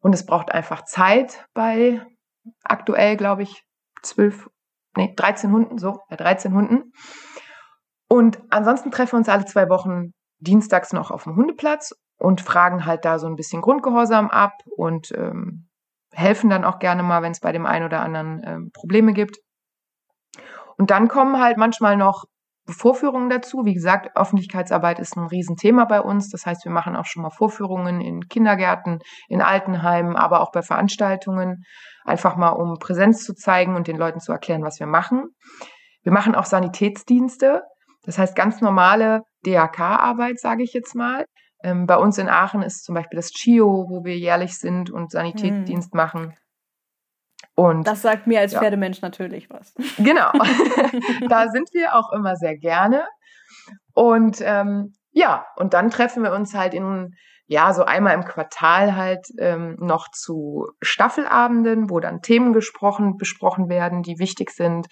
Und 0.00 0.14
es 0.14 0.26
braucht 0.26 0.52
einfach 0.52 0.84
Zeit 0.84 1.46
bei 1.54 2.02
aktuell, 2.62 3.16
glaube 3.16 3.42
ich, 3.42 3.62
zwölf, 4.02 4.50
nee, 4.98 5.14
13 5.16 5.50
Hunden, 5.50 5.78
so, 5.78 6.00
bei 6.10 6.16
13 6.16 6.52
Hunden. 6.52 6.92
Und 8.06 8.38
ansonsten 8.50 8.90
treffen 8.90 9.12
wir 9.12 9.18
uns 9.20 9.30
alle 9.30 9.46
zwei 9.46 9.70
Wochen 9.70 10.12
dienstags 10.44 10.92
noch 10.92 11.10
auf 11.10 11.24
dem 11.24 11.36
Hundeplatz 11.36 11.94
und 12.18 12.40
fragen 12.40 12.86
halt 12.86 13.04
da 13.04 13.18
so 13.18 13.26
ein 13.26 13.36
bisschen 13.36 13.62
Grundgehorsam 13.62 14.30
ab 14.30 14.52
und 14.76 15.12
ähm, 15.12 15.68
helfen 16.12 16.50
dann 16.50 16.64
auch 16.64 16.78
gerne 16.78 17.02
mal, 17.02 17.22
wenn 17.22 17.32
es 17.32 17.40
bei 17.40 17.52
dem 17.52 17.66
einen 17.66 17.86
oder 17.86 18.00
anderen 18.00 18.42
ähm, 18.44 18.70
Probleme 18.72 19.12
gibt. 19.12 19.38
Und 20.76 20.90
dann 20.90 21.08
kommen 21.08 21.40
halt 21.40 21.56
manchmal 21.56 21.96
noch 21.96 22.24
Vorführungen 22.66 23.28
dazu. 23.28 23.64
Wie 23.64 23.74
gesagt, 23.74 24.16
Öffentlichkeitsarbeit 24.16 24.98
ist 24.98 25.16
ein 25.16 25.26
Riesenthema 25.26 25.84
bei 25.84 26.00
uns. 26.00 26.30
Das 26.30 26.46
heißt, 26.46 26.64
wir 26.64 26.72
machen 26.72 26.96
auch 26.96 27.04
schon 27.04 27.22
mal 27.22 27.30
Vorführungen 27.30 28.00
in 28.00 28.28
Kindergärten, 28.28 29.00
in 29.28 29.42
Altenheimen, 29.42 30.16
aber 30.16 30.40
auch 30.40 30.50
bei 30.50 30.62
Veranstaltungen, 30.62 31.64
einfach 32.04 32.36
mal 32.36 32.50
um 32.50 32.78
Präsenz 32.78 33.22
zu 33.24 33.34
zeigen 33.34 33.76
und 33.76 33.86
den 33.86 33.96
Leuten 33.96 34.20
zu 34.20 34.32
erklären, 34.32 34.62
was 34.62 34.80
wir 34.80 34.86
machen. 34.86 35.24
Wir 36.02 36.12
machen 36.12 36.34
auch 36.34 36.46
Sanitätsdienste. 36.46 37.62
Das 38.04 38.18
heißt, 38.18 38.34
ganz 38.34 38.60
normale 38.60 39.22
DAK-Arbeit, 39.44 40.40
sage 40.40 40.62
ich 40.62 40.72
jetzt 40.72 40.94
mal. 40.94 41.26
Ähm, 41.62 41.86
bei 41.86 41.96
uns 41.96 42.18
in 42.18 42.28
Aachen 42.28 42.62
ist 42.62 42.84
zum 42.84 42.94
Beispiel 42.94 43.16
das 43.16 43.30
CHIO, 43.30 43.86
wo 43.88 44.04
wir 44.04 44.18
jährlich 44.18 44.58
sind 44.58 44.90
und 44.90 45.10
Sanitätsdienst 45.10 45.92
hm. 45.92 45.96
machen. 45.96 46.34
Und, 47.56 47.86
das 47.86 48.02
sagt 48.02 48.26
mir 48.26 48.40
als 48.40 48.52
ja. 48.52 48.60
Pferdemensch 48.60 49.00
natürlich 49.00 49.48
was. 49.48 49.74
Genau. 49.98 50.32
da 51.28 51.48
sind 51.48 51.72
wir 51.72 51.94
auch 51.94 52.12
immer 52.12 52.36
sehr 52.36 52.56
gerne. 52.56 53.06
Und 53.94 54.40
ähm, 54.40 54.94
ja, 55.12 55.46
und 55.56 55.72
dann 55.74 55.90
treffen 55.90 56.22
wir 56.24 56.32
uns 56.32 56.54
halt 56.54 56.74
in, 56.74 57.14
ja, 57.46 57.72
so 57.74 57.84
einmal 57.84 58.14
im 58.14 58.24
Quartal 58.24 58.96
halt 58.96 59.26
ähm, 59.38 59.76
noch 59.78 60.08
zu 60.10 60.66
Staffelabenden, 60.80 61.90
wo 61.90 62.00
dann 62.00 62.22
Themen 62.22 62.52
gesprochen, 62.52 63.16
besprochen 63.18 63.68
werden, 63.68 64.02
die 64.02 64.18
wichtig 64.18 64.50
sind, 64.50 64.86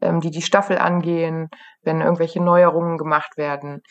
ähm, 0.00 0.20
die 0.20 0.30
die 0.30 0.42
Staffel 0.42 0.78
angehen, 0.78 1.48
wenn 1.82 2.00
irgendwelche 2.00 2.42
Neuerungen 2.42 2.96
gemacht 2.96 3.36
werden. 3.36 3.82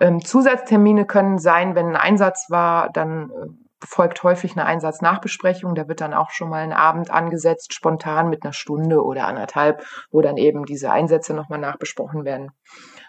Ähm, 0.00 0.24
Zusatztermine 0.24 1.06
können 1.06 1.38
sein, 1.38 1.74
wenn 1.74 1.88
ein 1.88 1.96
Einsatz 1.96 2.46
war, 2.48 2.90
dann 2.92 3.30
äh, 3.30 3.84
folgt 3.84 4.22
häufig 4.22 4.52
eine 4.52 4.64
Einsatznachbesprechung. 4.64 5.74
Da 5.74 5.88
wird 5.88 6.00
dann 6.00 6.14
auch 6.14 6.30
schon 6.30 6.50
mal 6.50 6.62
ein 6.62 6.72
Abend 6.72 7.10
angesetzt, 7.10 7.74
spontan 7.74 8.28
mit 8.28 8.44
einer 8.44 8.52
Stunde 8.52 9.02
oder 9.04 9.26
anderthalb, 9.26 9.84
wo 10.10 10.20
dann 10.20 10.36
eben 10.36 10.64
diese 10.64 10.92
Einsätze 10.92 11.34
nochmal 11.34 11.58
nachbesprochen 11.58 12.24
werden. 12.24 12.50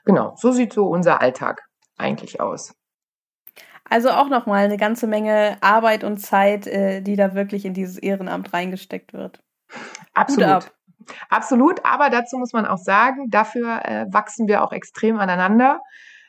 Genau, 0.06 0.34
so 0.38 0.52
sieht 0.52 0.74
so 0.74 0.88
unser 0.88 1.22
Alltag 1.22 1.62
eigentlich 1.98 2.42
aus. 2.42 2.74
Also 3.88 4.10
auch 4.10 4.30
nochmal 4.30 4.66
eine 4.66 4.78
ganze 4.78 5.08
Menge 5.08 5.58
Arbeit 5.62 6.04
und 6.04 6.18
Zeit, 6.18 6.68
äh, 6.68 7.02
die 7.02 7.16
da 7.16 7.34
wirklich 7.34 7.66
in 7.66 7.74
dieses 7.74 7.98
Ehrenamt 7.98 8.54
reingesteckt 8.54 9.14
wird. 9.14 9.42
Absolut. 10.14 10.72
Absolut, 11.30 11.84
aber 11.86 12.10
dazu 12.10 12.38
muss 12.38 12.54
man 12.54 12.66
auch 12.66 12.78
sagen, 12.78 13.30
dafür 13.30 13.84
äh, 13.84 14.06
wachsen 14.12 14.48
wir 14.48 14.64
auch 14.64 14.72
extrem 14.72 15.18
aneinander. 15.18 15.80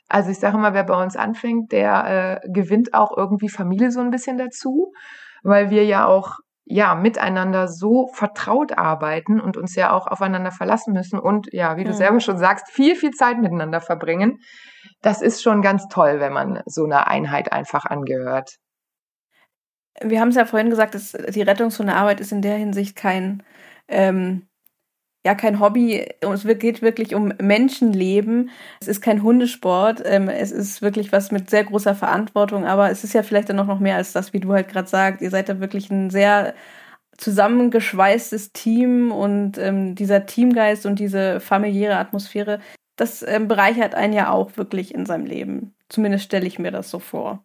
Also 0.09 0.31
ich 0.31 0.39
sage 0.39 0.57
immer, 0.57 0.75
wer 0.75 0.85
bei 0.85 1.01
uns 1.03 1.17
anfängt, 1.17 1.73
der 1.73 2.41
äh, 2.43 2.49
gewinnt 2.51 2.95
auch 2.95 3.17
irgendwie 3.17 3.49
Familie 3.49 3.91
so 3.91 4.01
ein 4.01 4.11
bisschen 4.11 4.39
dazu, 4.39 4.93
weil 5.43 5.71
wir 5.71 5.85
ja 5.85 6.07
auch 6.07 6.39
ja 6.71 6.95
miteinander 6.95 7.67
so 7.69 8.07
vertraut 8.13 8.79
arbeiten 8.79 9.41
und 9.41 9.57
uns 9.57 9.75
ja 9.75 9.93
auch 9.93 10.07
aufeinander 10.07 10.53
verlassen 10.53 10.93
müssen 10.93 11.19
und 11.19 11.53
ja, 11.53 11.77
wie 11.77 11.85
du 11.85 11.91
mhm. 11.91 11.97
selber 11.97 12.21
schon 12.21 12.39
sagst, 12.39 12.69
viel 12.71 12.95
viel 12.95 13.11
Zeit 13.11 13.39
miteinander 13.39 13.81
verbringen. 13.81 14.39
Das 15.03 15.21
ist 15.21 15.43
schon 15.43 15.63
ganz 15.63 15.89
toll, 15.89 16.21
wenn 16.21 16.33
man 16.33 16.63
so 16.67 16.85
einer 16.85 17.09
Einheit 17.09 17.53
einfach 17.53 17.85
angehört. 17.87 18.57
Wir 20.01 20.21
haben 20.21 20.29
es 20.29 20.37
ja 20.37 20.45
vorhin 20.45 20.71
gesagt, 20.71 20.95
dass 20.95 21.13
die 21.13 21.43
Rettungshundearbeit 21.43 22.21
ist 22.21 22.33
in 22.33 22.43
der 22.43 22.57
Hinsicht 22.57 22.97
kein 22.97 23.43
ähm, 23.89 24.49
ja 25.25 25.35
kein 25.35 25.61
Hobby. 25.61 26.07
Es 26.21 26.45
geht 26.59 26.83
wirklich 26.83 27.15
um 27.15 27.33
Menschenleben. 27.41 28.51
Es 28.81 28.89
ist 28.89 29.01
kein 29.03 29.23
Hundesport. 29.23 30.03
Ähm, 30.05 30.29
es 30.29 30.51
ist 30.53 30.83
wirklich 30.83 31.13
was 31.13 31.31
mit 31.31 31.51
sehr 31.51 31.65
großer 31.65 31.95
Verantwortung. 31.95 32.67
Aber 32.67 32.91
es 32.91 33.05
ist 33.05 33.15
ja 33.15 33.23
vielleicht 33.23 33.49
dann 33.49 33.57
noch, 33.57 33.67
noch 33.67 33.81
mehr 33.81 33.97
als 33.97 34.13
das, 34.13 34.33
wie 34.33 34.41
du 34.41 34.53
halt 34.53 34.69
gerade 34.69 34.89
sagst. 34.89 35.23
Ihr 35.23 35.31
seid 35.31 35.49
da 35.49 35.61
wirklich 35.61 35.91
ein 35.91 36.11
sehr 36.11 36.55
zusammengeschweißtes 37.19 38.53
Team 38.53 39.13
und 39.13 39.59
ähm, 39.59 39.95
dieser 39.95 40.27
Teamgeist 40.27 40.87
und 40.87 40.99
diese 40.99 41.41
familiäre 41.41 41.97
Atmosphäre, 41.97 42.61
das 42.97 43.23
ähm, 43.23 43.47
bereichert 43.47 43.95
einen 43.95 44.15
ja 44.15 44.31
auch 44.31 44.57
wirklich 44.57 44.95
in 44.95 45.07
seinem 45.07 45.27
Leben. 45.27 45.75
Zumindest 45.91 46.25
stelle 46.25 46.47
ich 46.47 46.59
mir 46.59 46.71
das 46.71 46.91
so 46.91 46.99
vor. 46.99 47.45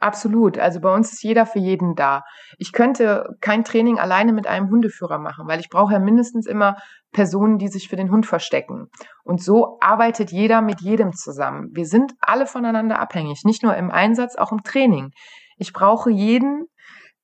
Absolut. 0.00 0.58
Also 0.58 0.80
bei 0.80 0.92
uns 0.92 1.12
ist 1.12 1.22
jeder 1.22 1.46
für 1.46 1.60
jeden 1.60 1.94
da. 1.94 2.24
Ich 2.58 2.72
könnte 2.72 3.36
kein 3.40 3.64
Training 3.64 3.98
alleine 3.98 4.32
mit 4.32 4.46
einem 4.46 4.68
Hundeführer 4.68 5.18
machen, 5.18 5.46
weil 5.46 5.60
ich 5.60 5.68
brauche 5.68 5.92
ja 5.92 5.98
mindestens 5.98 6.46
immer 6.46 6.76
Personen, 7.12 7.58
die 7.58 7.68
sich 7.68 7.88
für 7.88 7.96
den 7.96 8.10
Hund 8.10 8.26
verstecken. 8.26 8.88
Und 9.22 9.42
so 9.42 9.78
arbeitet 9.80 10.32
jeder 10.32 10.60
mit 10.60 10.80
jedem 10.80 11.12
zusammen. 11.12 11.68
Wir 11.72 11.86
sind 11.86 12.14
alle 12.20 12.46
voneinander 12.46 12.98
abhängig, 12.98 13.44
nicht 13.44 13.62
nur 13.62 13.76
im 13.76 13.90
Einsatz, 13.90 14.36
auch 14.36 14.50
im 14.50 14.62
Training. 14.64 15.10
Ich 15.56 15.72
brauche 15.72 16.10
jeden, 16.10 16.66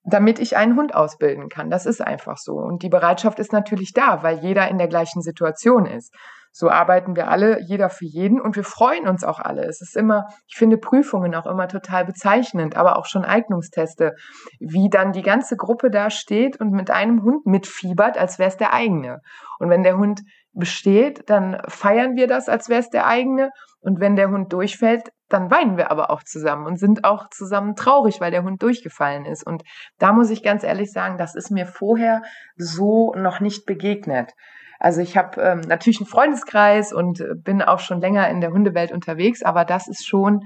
damit 0.04 0.38
ich 0.38 0.56
einen 0.56 0.76
Hund 0.76 0.94
ausbilden 0.94 1.48
kann. 1.48 1.70
Das 1.70 1.86
ist 1.86 2.00
einfach 2.00 2.36
so. 2.38 2.52
Und 2.52 2.82
die 2.82 2.88
Bereitschaft 2.88 3.38
ist 3.40 3.52
natürlich 3.52 3.92
da, 3.92 4.22
weil 4.22 4.38
jeder 4.38 4.68
in 4.68 4.78
der 4.78 4.88
gleichen 4.88 5.22
Situation 5.22 5.86
ist. 5.86 6.14
So 6.58 6.70
arbeiten 6.70 7.14
wir 7.14 7.28
alle, 7.28 7.60
jeder 7.60 7.88
für 7.88 8.04
jeden 8.04 8.40
und 8.40 8.56
wir 8.56 8.64
freuen 8.64 9.06
uns 9.06 9.22
auch 9.22 9.38
alle. 9.38 9.62
Es 9.66 9.80
ist 9.80 9.96
immer, 9.96 10.26
ich 10.48 10.56
finde 10.56 10.76
Prüfungen 10.76 11.36
auch 11.36 11.46
immer 11.46 11.68
total 11.68 12.04
bezeichnend, 12.04 12.76
aber 12.76 12.98
auch 12.98 13.06
schon 13.06 13.24
Eignungsteste, 13.24 14.16
wie 14.58 14.88
dann 14.90 15.12
die 15.12 15.22
ganze 15.22 15.56
Gruppe 15.56 15.88
da 15.88 16.10
steht 16.10 16.58
und 16.60 16.72
mit 16.72 16.90
einem 16.90 17.22
Hund 17.22 17.46
mitfiebert, 17.46 18.18
als 18.18 18.40
wäre 18.40 18.48
es 18.48 18.56
der 18.56 18.72
eigene. 18.72 19.20
Und 19.60 19.70
wenn 19.70 19.84
der 19.84 19.98
Hund 19.98 20.22
besteht, 20.52 21.30
dann 21.30 21.62
feiern 21.68 22.16
wir 22.16 22.26
das, 22.26 22.48
als 22.48 22.68
wäre 22.68 22.80
es 22.80 22.90
der 22.90 23.06
eigene. 23.06 23.50
Und 23.78 24.00
wenn 24.00 24.16
der 24.16 24.28
Hund 24.28 24.52
durchfällt, 24.52 25.12
dann 25.28 25.52
weinen 25.52 25.76
wir 25.76 25.92
aber 25.92 26.10
auch 26.10 26.24
zusammen 26.24 26.66
und 26.66 26.80
sind 26.80 27.04
auch 27.04 27.30
zusammen 27.30 27.76
traurig, 27.76 28.20
weil 28.20 28.32
der 28.32 28.42
Hund 28.42 28.60
durchgefallen 28.64 29.26
ist. 29.26 29.46
Und 29.46 29.62
da 30.00 30.12
muss 30.12 30.30
ich 30.30 30.42
ganz 30.42 30.64
ehrlich 30.64 30.90
sagen, 30.90 31.18
das 31.18 31.36
ist 31.36 31.52
mir 31.52 31.66
vorher 31.66 32.22
so 32.56 33.14
noch 33.14 33.38
nicht 33.38 33.64
begegnet. 33.64 34.32
Also 34.78 35.00
ich 35.00 35.16
habe 35.16 35.40
ähm, 35.40 35.60
natürlich 35.60 36.00
einen 36.00 36.08
Freundeskreis 36.08 36.92
und 36.92 37.20
äh, 37.20 37.34
bin 37.34 37.62
auch 37.62 37.80
schon 37.80 38.00
länger 38.00 38.28
in 38.28 38.40
der 38.40 38.52
Hundewelt 38.52 38.92
unterwegs, 38.92 39.42
aber 39.42 39.64
das 39.64 39.88
ist 39.88 40.06
schon 40.06 40.42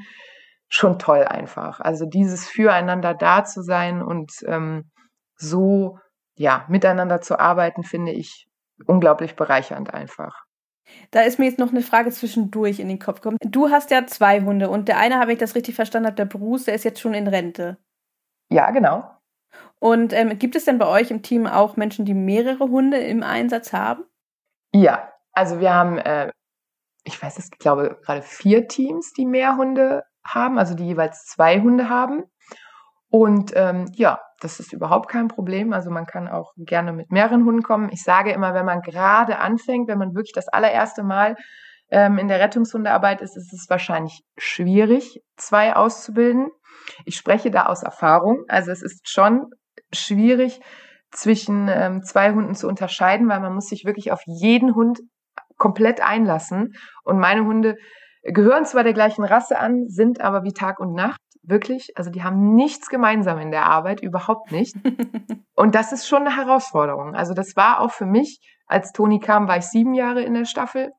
schon 0.69 0.99
toll 0.99 1.25
einfach. 1.25 1.81
Also 1.81 2.07
dieses 2.07 2.49
füreinander 2.49 3.13
da 3.13 3.45
zu 3.45 3.63
sein 3.63 4.01
und 4.03 4.33
ähm, 4.47 4.91
so 5.37 5.99
ja 6.37 6.65
miteinander 6.69 7.21
zu 7.21 7.39
arbeiten, 7.39 7.83
finde 7.83 8.13
ich 8.13 8.47
unglaublich 8.87 9.37
bereichernd 9.37 9.93
einfach. 9.93 10.45
Da 11.11 11.23
ist 11.23 11.39
mir 11.39 11.45
jetzt 11.45 11.59
noch 11.59 11.71
eine 11.71 11.83
Frage 11.83 12.11
zwischendurch 12.11 12.81
in 12.81 12.89
den 12.89 12.99
Kopf 12.99 13.21
gekommen. 13.21 13.39
Du 13.43 13.71
hast 13.71 13.91
ja 13.91 14.07
zwei 14.07 14.41
Hunde 14.41 14.71
und 14.71 14.89
der 14.89 14.99
eine, 14.99 15.19
habe 15.19 15.33
ich 15.33 15.39
das 15.39 15.55
richtig 15.55 15.75
verstanden, 15.75 16.09
hat 16.09 16.19
der 16.19 16.25
Bruce, 16.25 16.65
der 16.65 16.75
ist 16.75 16.85
jetzt 16.85 17.01
schon 17.01 17.15
in 17.15 17.29
Rente. 17.29 17.79
Ja, 18.51 18.71
genau. 18.71 19.11
Und 19.79 20.13
ähm, 20.13 20.39
gibt 20.39 20.57
es 20.57 20.65
denn 20.65 20.79
bei 20.79 20.87
euch 20.87 21.11
im 21.11 21.23
Team 21.23 21.47
auch 21.47 21.77
Menschen, 21.77 22.05
die 22.05 22.15
mehrere 22.15 22.65
Hunde 22.65 22.99
im 22.99 23.23
Einsatz 23.23 23.73
haben? 23.73 24.05
Ja, 24.73 25.11
also 25.33 25.61
wir 25.61 25.73
haben, 25.73 25.99
äh, 25.99 26.33
ich 27.05 27.23
weiß 27.23 27.39
es, 27.39 27.51
glaube, 27.51 27.99
gerade 28.05 28.23
vier 28.23 28.69
Teams, 28.69 29.13
die 29.13 29.27
mehr 29.27 29.57
Hunde 29.57 30.03
haben, 30.25 30.59
also 30.59 30.75
die 30.75 30.87
jeweils 30.87 31.25
zwei 31.27 31.61
Hunde 31.61 31.89
haben. 31.89 32.25
Und 33.11 33.53
ähm, 33.55 33.91
ja, 33.93 34.21
das 34.41 34.59
ist 34.59 34.73
überhaupt 34.73 35.11
kein 35.11 35.29
Problem. 35.29 35.73
Also 35.73 35.91
man 35.91 36.07
kann 36.07 36.29
auch 36.29 36.53
gerne 36.57 36.93
mit 36.93 37.11
mehreren 37.11 37.45
Hunden 37.45 37.63
kommen. 37.63 37.91
Ich 37.93 38.03
sage 38.03 38.33
immer, 38.33 38.55
wenn 38.55 38.65
man 38.65 38.81
gerade 38.81 39.39
anfängt, 39.39 39.89
wenn 39.89 39.99
man 39.99 40.15
wirklich 40.15 40.33
das 40.33 40.49
allererste 40.49 41.03
Mal 41.03 41.37
ähm, 41.91 42.17
in 42.17 42.29
der 42.29 42.41
Rettungshundearbeit 42.41 43.21
ist, 43.21 43.37
ist 43.37 43.53
es 43.53 43.67
wahrscheinlich 43.69 44.23
schwierig, 44.39 45.21
zwei 45.37 45.77
auszubilden. 45.77 46.49
Ich 47.05 47.17
spreche 47.17 47.51
da 47.51 47.67
aus 47.67 47.83
Erfahrung. 47.83 48.45
Also 48.49 48.71
es 48.71 48.83
ist 48.83 49.09
schon 49.09 49.51
schwierig, 49.93 50.61
zwischen 51.13 51.69
ähm, 51.69 52.03
zwei 52.03 52.33
Hunden 52.33 52.55
zu 52.55 52.67
unterscheiden, 52.67 53.29
weil 53.29 53.41
man 53.41 53.55
muss 53.55 53.69
sich 53.69 53.85
wirklich 53.85 54.13
auf 54.13 54.23
jeden 54.27 54.75
Hund 54.75 55.01
komplett 55.57 56.01
einlassen. 56.01 56.75
Und 57.05 57.19
meine 57.19 57.45
Hunde 57.45 57.77
gehören 58.23 58.65
zwar 58.65 58.83
der 58.83 58.95
gleichen 58.95 59.25
Rasse 59.25 59.59
an, 59.59 59.89
sind 59.89 60.21
aber 60.21 60.43
wie 60.43 60.53
Tag 60.53 60.81
und 60.81 60.95
Nacht 60.95 61.21
wirklich, 61.43 61.93
also 61.97 62.11
die 62.11 62.23
haben 62.23 62.55
nichts 62.55 62.89
gemeinsam 62.89 63.39
in 63.39 63.51
der 63.51 63.67
Arbeit, 63.67 64.01
überhaupt 64.01 64.53
nicht. 64.53 64.75
und 65.55 65.75
das 65.75 65.93
ist 65.93 66.07
schon 66.07 66.27
eine 66.27 66.37
Herausforderung. 66.37 67.15
Also 67.15 67.35
das 67.35 67.57
war 67.57 67.81
auch 67.81 67.91
für 67.91 68.07
mich, 68.07 68.41
als 68.67 68.93
Toni 68.93 69.21
kam, 69.21 69.49
war 69.49 69.59
ich 69.59 69.65
sieben 69.65 69.95
Jahre 69.95 70.23
in 70.23 70.35
der 70.35 70.45
Staffel 70.45 70.93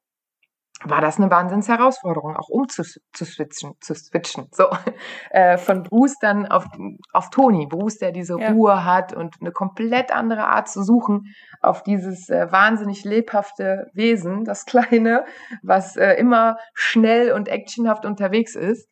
war 0.85 1.01
das 1.01 1.17
eine 1.17 1.31
Wahnsinnsherausforderung, 1.31 2.35
auch 2.35 2.49
umzuswitchen, 2.49 3.73
zu 3.79 3.95
switchen. 3.95 4.47
So 4.51 4.67
äh, 5.29 5.57
von 5.57 5.83
Bruce 5.83 6.17
dann 6.19 6.45
auf, 6.47 6.65
auf 7.11 7.29
Toni. 7.29 7.67
Bruce, 7.67 7.97
der 7.97 8.11
diese 8.11 8.39
ja. 8.39 8.51
Ruhe 8.51 8.85
hat 8.85 9.13
und 9.13 9.35
eine 9.39 9.51
komplett 9.51 10.13
andere 10.13 10.47
Art 10.47 10.67
zu 10.67 10.83
suchen 10.83 11.33
auf 11.61 11.83
dieses 11.83 12.29
äh, 12.29 12.51
wahnsinnig 12.51 13.03
lebhafte 13.05 13.89
Wesen, 13.93 14.43
das 14.43 14.65
Kleine, 14.73 15.25
was 15.61 15.95
äh, 15.95 16.13
immer 16.13 16.57
schnell 16.73 17.31
und 17.31 17.47
actionhaft 17.47 18.05
unterwegs 18.05 18.55
ist. 18.55 18.89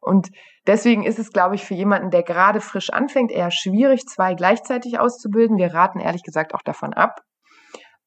Und 0.00 0.30
deswegen 0.66 1.04
ist 1.04 1.18
es, 1.18 1.32
glaube 1.32 1.54
ich, 1.54 1.64
für 1.64 1.74
jemanden, 1.74 2.10
der 2.10 2.22
gerade 2.22 2.60
frisch 2.60 2.90
anfängt, 2.90 3.30
eher 3.30 3.50
schwierig, 3.50 4.06
zwei 4.06 4.34
gleichzeitig 4.34 4.98
auszubilden. 4.98 5.58
Wir 5.58 5.74
raten 5.74 6.00
ehrlich 6.00 6.22
gesagt 6.22 6.54
auch 6.54 6.62
davon 6.62 6.94
ab. 6.94 7.22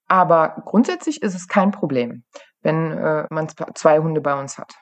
Aber 0.07 0.55
grundsätzlich 0.65 1.21
ist 1.21 1.35
es 1.35 1.47
kein 1.47 1.71
Problem 1.71 2.23
wenn 2.61 2.91
äh, 2.91 3.25
man 3.29 3.47
zwei 3.75 3.99
Hunde 3.99 4.21
bei 4.21 4.39
uns 4.39 4.57
hat. 4.57 4.73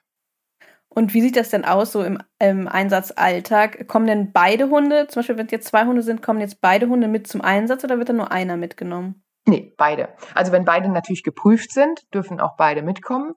Und 0.90 1.14
wie 1.14 1.22
sieht 1.22 1.38
das 1.38 1.50
denn 1.50 1.66
aus 1.66 1.92
so 1.92 2.04
im, 2.04 2.18
im 2.40 2.68
Einsatzalltag? 2.68 3.88
Kommen 3.88 4.08
denn 4.08 4.32
beide 4.34 4.70
Hunde, 4.70 5.08
zum 5.08 5.20
Beispiel 5.20 5.38
wenn 5.38 5.46
es 5.46 5.52
jetzt 5.52 5.68
zwei 5.68 5.86
Hunde 5.86 6.02
sind, 6.02 6.24
kommen 6.24 6.42
jetzt 6.42 6.62
beide 6.62 6.90
Hunde 6.90 7.08
mit 7.08 7.28
zum 7.28 7.42
Einsatz 7.42 7.84
oder 7.84 8.00
wird 8.00 8.10
dann 8.10 8.18
nur 8.18 8.32
einer 8.32 8.58
mitgenommen? 8.58 9.24
Nee, 9.46 9.74
beide. 9.78 10.10
Also 10.34 10.52
wenn 10.52 10.66
beide 10.66 10.90
natürlich 10.90 11.24
geprüft 11.24 11.72
sind, 11.72 12.02
dürfen 12.14 12.40
auch 12.40 12.56
beide 12.58 12.82
mitkommen. 12.82 13.34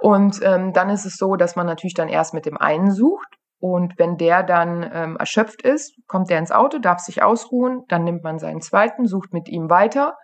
Und 0.00 0.40
ähm, 0.42 0.72
dann 0.72 0.90
ist 0.90 1.06
es 1.06 1.16
so, 1.16 1.36
dass 1.36 1.56
man 1.56 1.66
natürlich 1.66 1.94
dann 1.94 2.08
erst 2.08 2.34
mit 2.34 2.44
dem 2.46 2.58
einen 2.58 2.90
sucht. 2.90 3.28
Und 3.58 3.98
wenn 3.98 4.18
der 4.18 4.42
dann 4.42 4.88
ähm, 4.92 5.16
erschöpft 5.16 5.62
ist, 5.62 5.96
kommt 6.06 6.28
der 6.28 6.38
ins 6.38 6.50
Auto, 6.50 6.78
darf 6.78 7.00
sich 7.00 7.22
ausruhen, 7.22 7.84
dann 7.88 8.04
nimmt 8.04 8.22
man 8.22 8.38
seinen 8.38 8.60
zweiten, 8.60 9.06
sucht 9.06 9.32
mit 9.32 9.48
ihm 9.48 9.70
weiter. 9.70 10.18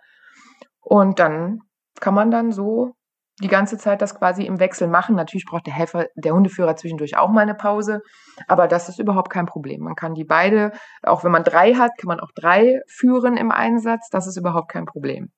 Und 0.79 1.17
dann 1.19 1.61
kann 1.99 2.13
man 2.13 2.29
dann 2.29 2.51
so 2.51 2.93
die 3.41 3.47
ganze 3.47 3.77
Zeit 3.77 4.01
das 4.01 4.15
quasi 4.15 4.43
im 4.43 4.59
Wechsel 4.59 4.87
machen. 4.87 5.15
Natürlich 5.15 5.45
braucht 5.45 5.65
der 5.65 5.73
Helfer, 5.73 6.07
der 6.15 6.33
Hundeführer 6.33 6.75
zwischendurch 6.75 7.17
auch 7.17 7.29
mal 7.29 7.41
eine 7.41 7.55
Pause, 7.55 8.01
aber 8.47 8.67
das 8.67 8.89
ist 8.89 8.99
überhaupt 8.99 9.31
kein 9.31 9.45
Problem. 9.45 9.81
Man 9.81 9.95
kann 9.95 10.13
die 10.13 10.23
beide, 10.23 10.71
auch 11.03 11.23
wenn 11.23 11.31
man 11.31 11.43
drei 11.43 11.73
hat, 11.73 11.91
kann 11.97 12.07
man 12.07 12.19
auch 12.19 12.31
drei 12.35 12.81
führen 12.87 13.37
im 13.37 13.51
Einsatz. 13.51 14.09
Das 14.09 14.27
ist 14.27 14.37
überhaupt 14.37 14.71
kein 14.71 14.85
Problem. 14.85 15.31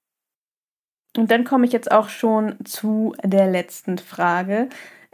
Und 1.17 1.29
dann 1.31 1.43
komme 1.43 1.65
ich 1.65 1.71
jetzt 1.71 1.91
auch 1.91 2.09
schon 2.09 2.57
zu 2.65 3.15
der 3.23 3.47
letzten 3.47 3.97
Frage, 3.99 4.69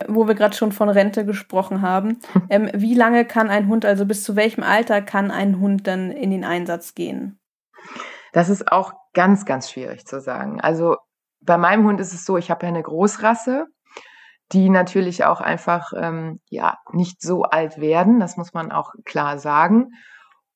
wo 0.08 0.28
wir 0.28 0.36
gerade 0.36 0.56
schon 0.56 0.72
von 0.72 0.90
Rente 0.90 1.26
gesprochen 1.26 1.82
haben. 1.82 2.20
ähm, 2.50 2.70
wie 2.74 2.96
lange 2.96 3.26
kann 3.26 3.50
ein 3.50 3.68
Hund, 3.68 3.86
also 3.86 4.06
bis 4.06 4.24
zu 4.24 4.36
welchem 4.36 4.64
Alter 4.64 5.02
kann 5.02 5.32
ein 5.32 5.60
Hund 5.60 5.88
dann 5.88 6.12
in 6.12 6.32
den 6.32 6.46
Einsatz 6.46 6.96
gehen? 6.96 7.40
Das 8.32 8.50
ist 8.50 8.72
auch 8.72 8.94
ganz, 9.14 9.46
ganz 9.46 9.72
schwierig 9.72 10.06
zu 10.06 10.22
sagen. 10.22 10.62
Also 10.62 10.98
bei 11.42 11.58
meinem 11.58 11.86
Hund 11.86 12.00
ist 12.00 12.14
es 12.14 12.26
so, 12.26 12.38
ich 12.38 12.52
habe 12.52 12.66
ja 12.66 12.70
eine 12.70 12.84
Großrasse, 12.84 13.66
die 14.52 14.70
natürlich 14.70 15.26
auch 15.26 15.42
einfach 15.42 15.92
ähm, 15.96 16.40
ja 16.50 16.78
nicht 16.92 17.22
so 17.22 17.44
alt 17.44 17.80
werden, 17.80 18.20
das 18.20 18.38
muss 18.38 18.54
man 18.54 18.72
auch 18.72 18.92
klar 19.06 19.38
sagen, 19.38 19.92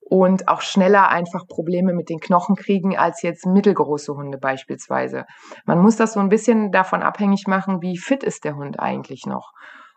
und 0.09 0.47
auch 0.47 0.61
schneller 0.61 1.09
einfach 1.09 1.47
Probleme 1.47 1.93
mit 1.93 2.09
den 2.09 2.19
Knochen 2.19 2.55
kriegen 2.55 2.97
als 2.97 3.21
jetzt 3.21 3.45
mittelgroße 3.45 4.13
Hunde 4.13 4.37
beispielsweise. 4.37 5.25
Man 5.65 5.79
muss 5.79 5.95
das 5.95 6.13
so 6.13 6.19
ein 6.19 6.29
bisschen 6.29 6.71
davon 6.71 7.01
abhängig 7.01 7.47
machen, 7.47 7.81
wie 7.81 7.97
fit 7.97 8.23
ist 8.23 8.43
der 8.43 8.55
Hund 8.55 8.79
eigentlich 8.79 9.25
noch. 9.25 9.53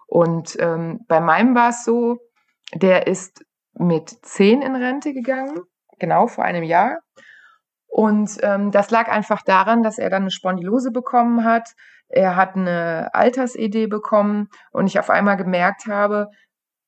Und 0.07 0.57
ähm, 0.61 1.01
bei 1.09 1.21
meinem 1.21 1.55
war 1.55 1.71
es 1.71 1.85
so, 1.85 2.19
der 2.75 3.07
ist 3.07 3.45
mit 3.75 4.09
zehn 4.25 4.63
in 4.63 4.77
Rente 4.77 5.13
gegangen, 5.13 5.61
genau 5.99 6.29
vor 6.29 6.45
einem 6.45 6.63
Jahr. 6.63 6.99
Und 7.97 8.37
ähm, 8.43 8.73
das 8.73 8.91
lag 8.91 9.09
einfach 9.09 9.41
daran, 9.41 9.83
dass 9.83 9.97
er 9.97 10.11
dann 10.11 10.25
eine 10.25 10.31
Spondylose 10.31 10.91
bekommen 10.91 11.45
hat. 11.45 11.71
Er 12.09 12.37
hat 12.37 12.55
eine 12.55 13.09
Altersidee 13.15 13.87
bekommen 13.87 14.49
und 14.71 14.87
ich 14.87 14.99
auf 14.99 15.09
einmal 15.09 15.39
gemerkt 15.39 15.87
habe, 15.87 16.29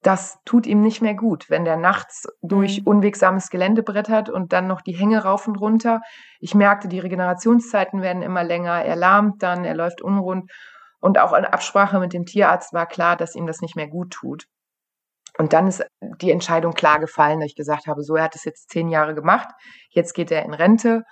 das 0.03 0.37
tut 0.45 0.67
ihm 0.67 0.83
nicht 0.83 1.01
mehr 1.01 1.15
gut, 1.15 1.49
wenn 1.49 1.65
der 1.65 1.79
nachts 1.79 2.27
durch 2.43 2.81
mhm. 2.81 2.89
unwegsames 2.89 3.49
Gelände 3.49 3.83
brettert 3.83 4.29
und 4.29 4.53
dann 4.53 4.67
noch 4.67 4.83
die 4.83 4.93
Hänge 4.93 5.25
rauf 5.25 5.49
und 5.49 5.57
runter. 5.57 6.03
Ich 6.41 6.55
merkte, 6.55 6.89
die 6.89 7.01
Regenerationszeiten 7.01 8.03
werden 8.03 8.21
immer 8.21 8.45
länger, 8.45 8.85
er 8.85 8.97
lahmt 8.97 9.43
dann, 9.43 9.65
er 9.65 9.75
läuft 9.75 10.03
unrund. 10.03 10.51
Und 11.01 11.19
auch 11.19 11.33
in 11.33 11.47
Absprache 11.47 12.01
mit 12.01 12.13
dem 12.13 12.27
Tierarzt 12.27 12.75
war 12.75 12.85
klar, 12.85 13.17
dass 13.17 13.35
ihm 13.35 13.47
das 13.47 13.63
nicht 13.63 13.77
mehr 13.77 13.89
gut 13.89 14.11
tut. 14.11 14.45
Und 15.39 15.53
dann 15.53 15.69
ist 15.69 15.87
die 16.21 16.33
Entscheidung 16.33 16.75
klar 16.75 16.99
gefallen, 16.99 17.41
dass 17.41 17.51
ich 17.51 17.57
gesagt 17.57 17.87
habe, 17.87 18.03
so, 18.03 18.17
er 18.17 18.25
hat 18.25 18.35
es 18.35 18.45
jetzt 18.45 18.71
zehn 18.71 18.89
Jahre 18.89 19.15
gemacht, 19.15 19.49
jetzt 19.91 20.13
geht 20.13 20.33
er 20.33 20.45
in 20.45 20.53
Rente 20.53 21.05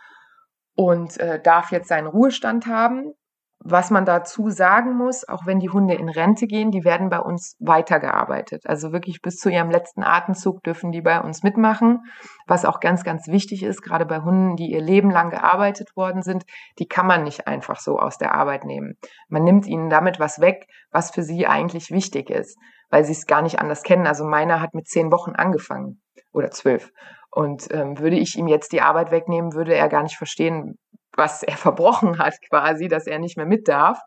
und 0.74 1.18
äh, 1.18 1.41
darf 1.41 1.70
jetzt 1.70 1.89
seinen 1.89 2.09
Ruhestand 2.09 2.66
haben. 2.66 3.12
Was 3.59 3.91
man 3.91 4.05
dazu 4.05 4.51
sagen 4.51 4.97
muss, 4.97 5.27
auch 5.27 5.47
wenn 5.47 5.61
die 5.61 5.70
Hunde 5.70 5.95
in 5.95 6.09
Rente 6.09 6.47
gehen, 6.47 6.70
die 6.70 6.85
werden 6.85 7.09
bei 7.09 7.18
uns 7.18 7.57
weitergearbeitet. 7.59 8.66
Also 8.66 8.93
wirklich 8.93 9.22
bis 9.22 9.37
zu 9.37 9.49
ihrem 9.49 9.70
letzten 9.70 10.03
Atemzug 10.03 10.62
dürfen 10.62 10.93
die 10.93 11.01
bei 11.01 11.20
uns 11.20 11.43
mitmachen. 11.43 12.01
Was 12.47 12.64
auch 12.64 12.81
ganz, 12.81 13.03
ganz 13.03 13.29
wichtig 13.29 13.62
ist, 13.62 13.81
gerade 13.81 14.07
bei 14.07 14.20
Hunden, 14.20 14.57
die 14.57 14.70
ihr 14.70 14.83
Leben 14.83 15.11
lang 15.11 15.31
gearbeitet 15.31 15.97
worden 15.97 16.22
sind, 16.22 16.45
die 16.79 16.87
kann 16.87 17.07
man 17.07 17.24
nicht 17.24 17.47
einfach 17.47 17.81
so 17.81 17.99
aus 17.99 18.18
der 18.18 18.35
Arbeit 18.35 18.64
nehmen. 18.64 18.99
Man 19.29 19.43
nimmt 19.43 19.66
ihnen 19.66 19.89
damit 19.89 20.20
was 20.20 20.39
weg, 20.41 20.66
was 20.91 21.11
für 21.11 21.22
sie 21.22 21.47
eigentlich 21.47 21.91
wichtig 21.91 22.29
ist 22.29 22.59
weil 22.91 23.05
sie 23.05 23.12
es 23.12 23.26
gar 23.26 23.43
nicht 23.43 23.59
anders 23.59 23.82
kennen. 23.82 24.07
Also 24.07 24.24
meiner 24.24 24.61
hat 24.61 24.74
mit 24.74 24.89
zehn 24.89 25.11
Wochen 25.11 25.32
angefangen 25.32 26.01
oder 26.32 26.51
zwölf. 26.51 26.93
Und 27.30 27.68
ähm, 27.70 27.99
würde 27.99 28.16
ich 28.16 28.37
ihm 28.37 28.49
jetzt 28.49 28.72
die 28.72 28.80
Arbeit 28.80 29.11
wegnehmen, 29.11 29.55
würde 29.55 29.74
er 29.74 29.89
gar 29.89 30.03
nicht 30.03 30.16
verstehen, 30.16 30.78
was 31.16 31.43
er 31.43 31.57
verbrochen 31.57 32.18
hat 32.18 32.34
quasi, 32.49 32.89
dass 32.89 33.07
er 33.07 33.18
nicht 33.18 33.37
mehr 33.37 33.47
mit 33.47 33.68
darf. 33.68 34.01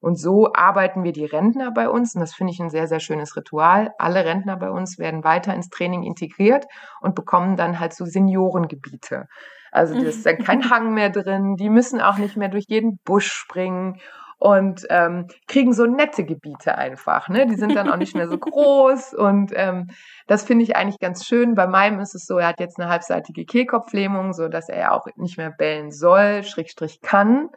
Und 0.00 0.18
so 0.18 0.50
arbeiten 0.54 1.04
wir 1.04 1.12
die 1.12 1.26
Rentner 1.26 1.72
bei 1.72 1.90
uns. 1.90 2.14
Und 2.14 2.22
das 2.22 2.34
finde 2.34 2.54
ich 2.54 2.60
ein 2.60 2.70
sehr, 2.70 2.88
sehr 2.88 3.00
schönes 3.00 3.36
Ritual. 3.36 3.92
Alle 3.98 4.24
Rentner 4.24 4.56
bei 4.56 4.70
uns 4.70 4.98
werden 4.98 5.24
weiter 5.24 5.54
ins 5.54 5.68
Training 5.68 6.04
integriert 6.04 6.64
und 7.02 7.14
bekommen 7.14 7.56
dann 7.56 7.78
halt 7.80 7.92
so 7.92 8.06
Seniorengebiete. 8.06 9.26
Also 9.72 9.94
da 9.94 10.00
ist 10.00 10.24
dann 10.24 10.38
kein 10.38 10.70
Hang 10.70 10.94
mehr 10.94 11.10
drin. 11.10 11.56
Die 11.56 11.68
müssen 11.68 12.00
auch 12.00 12.16
nicht 12.16 12.36
mehr 12.36 12.48
durch 12.48 12.64
jeden 12.68 12.98
Busch 13.04 13.30
springen 13.30 14.00
und 14.40 14.86
ähm, 14.88 15.26
kriegen 15.46 15.74
so 15.74 15.84
nette 15.84 16.24
Gebiete 16.24 16.76
einfach. 16.76 17.28
Ne? 17.28 17.46
Die 17.46 17.56
sind 17.56 17.76
dann 17.76 17.90
auch 17.90 17.98
nicht 17.98 18.16
mehr 18.16 18.26
so 18.26 18.38
groß 18.38 19.12
und 19.18 19.52
ähm, 19.54 19.88
das 20.26 20.44
finde 20.44 20.64
ich 20.64 20.76
eigentlich 20.76 20.98
ganz 20.98 21.26
schön. 21.26 21.54
Bei 21.54 21.66
meinem 21.66 22.00
ist 22.00 22.14
es 22.14 22.24
so, 22.24 22.38
er 22.38 22.48
hat 22.48 22.58
jetzt 22.58 22.80
eine 22.80 22.90
halbseitige 22.90 23.44
Kehlkopflähmung, 23.44 24.32
so 24.32 24.48
dass 24.48 24.70
er 24.70 24.94
auch 24.94 25.06
nicht 25.16 25.36
mehr 25.36 25.50
bellen 25.50 25.92
soll, 25.92 26.42
Schrägstrich 26.42 27.02
kann, 27.02 27.50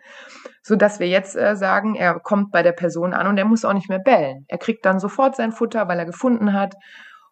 so 0.62 0.76
dass 0.76 1.00
wir 1.00 1.08
jetzt 1.08 1.38
äh, 1.38 1.56
sagen, 1.56 1.96
er 1.96 2.20
kommt 2.20 2.52
bei 2.52 2.64
der 2.64 2.74
Person 2.74 3.14
an 3.14 3.28
und 3.28 3.38
er 3.38 3.46
muss 3.46 3.64
auch 3.64 3.74
nicht 3.74 3.88
mehr 3.88 4.00
bellen. 4.00 4.44
Er 4.50 4.58
kriegt 4.58 4.86
dann 4.86 5.00
sofort 5.00 5.38
sein 5.38 5.54
Futter, 5.54 5.88
weil 5.88 6.00
er 6.00 6.06
gefunden 6.06 6.52
hat. 6.52 6.76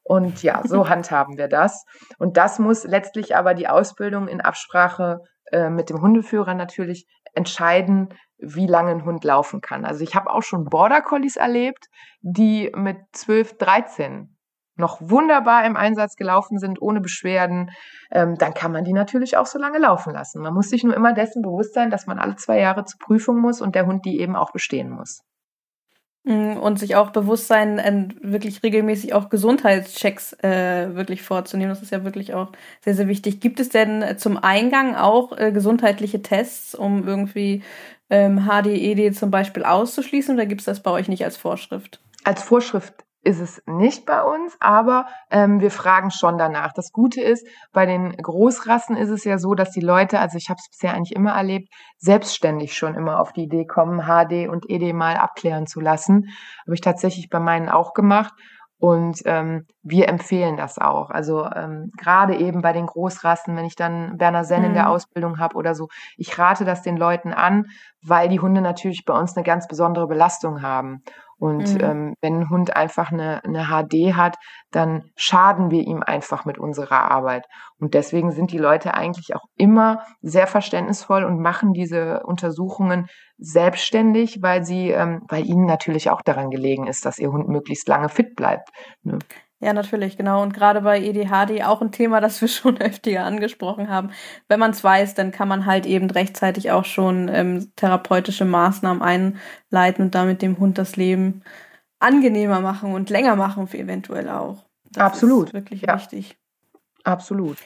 Und 0.01 0.43
ja, 0.43 0.61
so 0.63 0.87
handhaben 0.89 1.37
wir 1.37 1.49
das. 1.49 1.83
Und 2.17 2.37
das 2.37 2.57
muss 2.57 2.85
letztlich 2.85 3.35
aber 3.35 3.53
die 3.53 3.67
Ausbildung 3.67 4.29
in 4.29 4.39
Absprache 4.39 5.19
äh, 5.51 5.69
mit 5.69 5.89
dem 5.89 6.01
Hundeführer 6.01 6.53
natürlich 6.53 7.05
entscheiden, 7.33 8.09
wie 8.41 8.67
lange 8.67 8.91
ein 8.91 9.05
Hund 9.05 9.23
laufen 9.23 9.61
kann. 9.61 9.85
Also 9.85 10.03
ich 10.03 10.15
habe 10.15 10.29
auch 10.29 10.43
schon 10.43 10.65
Border 10.65 11.01
Collies 11.01 11.35
erlebt, 11.35 11.87
die 12.21 12.71
mit 12.75 12.97
12, 13.13 13.57
13 13.57 14.35
noch 14.77 14.99
wunderbar 15.01 15.65
im 15.65 15.77
Einsatz 15.77 16.15
gelaufen 16.15 16.57
sind, 16.57 16.81
ohne 16.81 17.01
Beschwerden, 17.01 17.71
ähm, 18.11 18.35
dann 18.37 18.53
kann 18.53 18.71
man 18.71 18.83
die 18.83 18.93
natürlich 18.93 19.37
auch 19.37 19.45
so 19.45 19.59
lange 19.59 19.77
laufen 19.77 20.13
lassen. 20.13 20.41
Man 20.41 20.53
muss 20.53 20.69
sich 20.69 20.83
nur 20.83 20.95
immer 20.95 21.13
dessen 21.13 21.41
bewusst 21.41 21.73
sein, 21.73 21.89
dass 21.89 22.07
man 22.07 22.19
alle 22.19 22.35
zwei 22.35 22.59
Jahre 22.59 22.83
zur 22.83 22.99
Prüfung 22.99 23.39
muss 23.39 23.61
und 23.61 23.75
der 23.75 23.85
Hund 23.85 24.05
die 24.05 24.19
eben 24.19 24.35
auch 24.35 24.51
bestehen 24.51 24.89
muss. 24.89 25.21
Mm, 26.23 26.57
und 26.57 26.77
sich 26.77 26.95
auch 26.95 27.09
bewusst 27.09 27.47
sein, 27.47 27.79
äh, 27.79 28.07
wirklich 28.21 28.61
regelmäßig 28.61 29.13
auch 29.13 29.29
Gesundheitschecks 29.29 30.33
äh, 30.43 30.93
wirklich 30.93 31.23
vorzunehmen. 31.23 31.69
Das 31.69 31.81
ist 31.81 31.91
ja 31.91 32.03
wirklich 32.03 32.35
auch 32.35 32.51
sehr, 32.81 32.93
sehr 32.93 33.07
wichtig. 33.07 33.39
Gibt 33.39 33.59
es 33.59 33.69
denn 33.69 34.17
zum 34.17 34.37
Eingang 34.37 34.95
auch 34.95 35.35
äh, 35.35 35.51
gesundheitliche 35.51 36.21
Tests, 36.21 36.75
um 36.75 37.07
irgendwie 37.07 37.63
ähm, 38.11 38.45
HDED 38.45 39.15
zum 39.15 39.31
Beispiel 39.31 39.63
auszuschließen 39.63 40.35
oder 40.35 40.45
gibt 40.45 40.61
es 40.61 40.65
das 40.65 40.83
bei 40.83 40.91
euch 40.91 41.07
nicht 41.07 41.25
als 41.25 41.37
Vorschrift? 41.37 41.99
Als 42.23 42.43
Vorschrift 42.43 43.03
ist 43.23 43.39
es 43.39 43.61
nicht 43.67 44.05
bei 44.05 44.23
uns, 44.23 44.57
aber 44.59 45.05
ähm, 45.29 45.59
wir 45.59 45.71
fragen 45.71 46.09
schon 46.09 46.37
danach. 46.37 46.73
Das 46.73 46.91
Gute 46.91 47.21
ist, 47.21 47.47
bei 47.71 47.85
den 47.85 48.15
Großrassen 48.17 48.97
ist 48.97 49.09
es 49.09 49.23
ja 49.23 49.37
so, 49.37 49.53
dass 49.53 49.71
die 49.71 49.81
Leute, 49.81 50.19
also 50.19 50.37
ich 50.37 50.49
habe 50.49 50.59
es 50.59 50.69
bisher 50.69 50.95
eigentlich 50.95 51.15
immer 51.15 51.33
erlebt, 51.33 51.69
selbstständig 51.97 52.73
schon 52.73 52.95
immer 52.95 53.19
auf 53.19 53.31
die 53.31 53.43
Idee 53.43 53.65
kommen, 53.65 54.05
HD 54.05 54.49
und 54.49 54.69
ED 54.69 54.93
mal 54.93 55.17
abklären 55.17 55.67
zu 55.67 55.79
lassen. 55.79 56.29
Habe 56.65 56.73
ich 56.73 56.81
tatsächlich 56.81 57.29
bei 57.29 57.39
meinen 57.39 57.69
auch 57.69 57.93
gemacht. 57.93 58.33
Und 58.81 59.21
ähm, 59.25 59.67
wir 59.83 60.09
empfehlen 60.09 60.57
das 60.57 60.79
auch. 60.79 61.11
Also 61.11 61.45
ähm, 61.45 61.91
gerade 61.99 62.35
eben 62.35 62.63
bei 62.63 62.73
den 62.73 62.87
Großrassen, 62.87 63.55
wenn 63.55 63.65
ich 63.65 63.75
dann 63.75 64.17
Berner 64.17 64.43
Senn 64.43 64.61
mhm. 64.61 64.69
in 64.69 64.73
der 64.73 64.85
mhm. 64.85 64.89
Ausbildung 64.89 65.39
habe 65.39 65.55
oder 65.55 65.75
so, 65.75 65.87
ich 66.17 66.39
rate 66.39 66.65
das 66.65 66.81
den 66.81 66.97
Leuten 66.97 67.31
an, 67.31 67.67
weil 68.03 68.27
die 68.27 68.39
Hunde 68.39 68.59
natürlich 68.59 69.05
bei 69.05 69.13
uns 69.13 69.37
eine 69.37 69.43
ganz 69.43 69.67
besondere 69.67 70.07
Belastung 70.07 70.63
haben. 70.63 71.03
Und 71.41 71.73
mhm. 71.73 71.81
ähm, 71.81 72.13
wenn 72.21 72.41
ein 72.41 72.49
Hund 72.51 72.75
einfach 72.75 73.11
eine, 73.11 73.43
eine 73.43 73.65
HD 73.65 74.13
hat, 74.13 74.37
dann 74.69 75.05
schaden 75.15 75.71
wir 75.71 75.81
ihm 75.81 76.03
einfach 76.03 76.45
mit 76.45 76.59
unserer 76.59 77.09
Arbeit. 77.09 77.47
Und 77.79 77.95
deswegen 77.95 78.31
sind 78.31 78.51
die 78.51 78.59
Leute 78.59 78.93
eigentlich 78.93 79.35
auch 79.35 79.45
immer 79.57 80.03
sehr 80.21 80.45
verständnisvoll 80.45 81.23
und 81.23 81.41
machen 81.41 81.73
diese 81.73 82.21
Untersuchungen 82.25 83.07
selbstständig, 83.39 84.43
weil 84.43 84.63
sie, 84.63 84.91
ähm, 84.91 85.23
weil 85.29 85.47
ihnen 85.47 85.65
natürlich 85.65 86.11
auch 86.11 86.21
daran 86.21 86.51
gelegen 86.51 86.85
ist, 86.85 87.07
dass 87.07 87.17
ihr 87.17 87.31
Hund 87.31 87.49
möglichst 87.49 87.87
lange 87.87 88.09
fit 88.09 88.35
bleibt. 88.35 88.69
Ne? 89.01 89.17
Ja, 89.61 89.73
natürlich, 89.73 90.17
genau. 90.17 90.41
Und 90.41 90.55
gerade 90.55 90.81
bei 90.81 90.99
EDHD 90.99 91.63
auch 91.63 91.81
ein 91.81 91.91
Thema, 91.91 92.19
das 92.21 92.41
wir 92.41 92.47
schon 92.47 92.77
heftiger 92.77 93.23
angesprochen 93.23 93.89
haben. 93.89 94.09
Wenn 94.47 94.59
man 94.59 94.71
es 94.71 94.83
weiß, 94.83 95.13
dann 95.13 95.31
kann 95.31 95.47
man 95.47 95.65
halt 95.65 95.85
eben 95.85 96.09
rechtzeitig 96.09 96.71
auch 96.71 96.85
schon 96.85 97.29
ähm, 97.29 97.71
therapeutische 97.75 98.45
Maßnahmen 98.45 99.01
einleiten 99.01 100.05
und 100.05 100.15
damit 100.15 100.41
dem 100.41 100.57
Hund 100.57 100.77
das 100.77 100.95
Leben 100.95 101.43
angenehmer 101.99 102.59
machen 102.59 102.93
und 102.93 103.11
länger 103.11 103.35
machen, 103.35 103.69
eventuell 103.71 104.29
auch. 104.29 104.65
Das 104.91 105.03
Absolut. 105.03 105.47
Ist 105.47 105.53
wirklich 105.53 105.81
ja. 105.83 105.95
wichtig. 105.95 106.37
Absolut. 107.03 107.57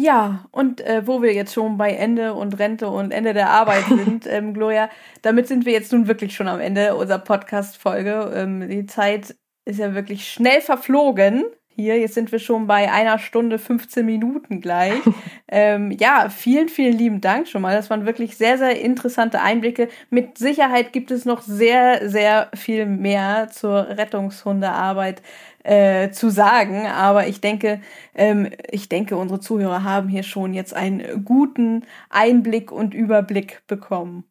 Ja, 0.00 0.44
und 0.52 0.80
äh, 0.80 1.08
wo 1.08 1.22
wir 1.22 1.34
jetzt 1.34 1.52
schon 1.52 1.76
bei 1.76 1.90
Ende 1.92 2.34
und 2.34 2.56
Rente 2.60 2.88
und 2.88 3.10
Ende 3.10 3.34
der 3.34 3.50
Arbeit 3.50 3.84
sind, 3.88 4.28
ähm, 4.28 4.54
Gloria, 4.54 4.88
damit 5.22 5.48
sind 5.48 5.66
wir 5.66 5.72
jetzt 5.72 5.92
nun 5.92 6.06
wirklich 6.06 6.36
schon 6.36 6.46
am 6.46 6.60
Ende 6.60 6.94
unserer 6.94 7.18
Podcast-Folge. 7.18 8.30
Ähm, 8.32 8.68
die 8.68 8.86
Zeit 8.86 9.34
ist 9.68 9.78
ja 9.78 9.94
wirklich 9.94 10.28
schnell 10.30 10.60
verflogen. 10.60 11.44
Hier, 11.68 11.96
jetzt 11.96 12.14
sind 12.14 12.32
wir 12.32 12.40
schon 12.40 12.66
bei 12.66 12.90
einer 12.90 13.20
Stunde 13.20 13.58
15 13.58 14.04
Minuten 14.04 14.60
gleich. 14.60 15.00
ähm, 15.48 15.92
ja, 15.92 16.28
vielen, 16.28 16.68
vielen 16.68 16.96
lieben 16.96 17.20
Dank 17.20 17.46
schon 17.46 17.62
mal. 17.62 17.76
Das 17.76 17.88
waren 17.88 18.04
wirklich 18.04 18.36
sehr, 18.36 18.58
sehr 18.58 18.80
interessante 18.80 19.40
Einblicke. 19.40 19.88
Mit 20.10 20.38
Sicherheit 20.38 20.92
gibt 20.92 21.12
es 21.12 21.24
noch 21.24 21.42
sehr, 21.42 22.08
sehr 22.08 22.50
viel 22.54 22.86
mehr 22.86 23.48
zur 23.52 23.88
Rettungshundearbeit 23.90 25.22
äh, 25.62 26.10
zu 26.10 26.30
sagen. 26.30 26.86
Aber 26.86 27.28
ich 27.28 27.40
denke, 27.40 27.80
ähm, 28.14 28.50
ich 28.70 28.88
denke, 28.88 29.16
unsere 29.16 29.38
Zuhörer 29.38 29.84
haben 29.84 30.08
hier 30.08 30.24
schon 30.24 30.54
jetzt 30.54 30.74
einen 30.74 31.24
guten 31.24 31.84
Einblick 32.10 32.72
und 32.72 32.94
Überblick 32.94 33.62
bekommen. 33.68 34.24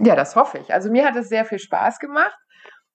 Ja, 0.00 0.14
das 0.14 0.36
hoffe 0.36 0.58
ich. 0.58 0.72
Also 0.72 0.90
mir 0.90 1.04
hat 1.04 1.16
es 1.16 1.28
sehr 1.28 1.44
viel 1.44 1.58
Spaß 1.58 1.98
gemacht. 1.98 2.38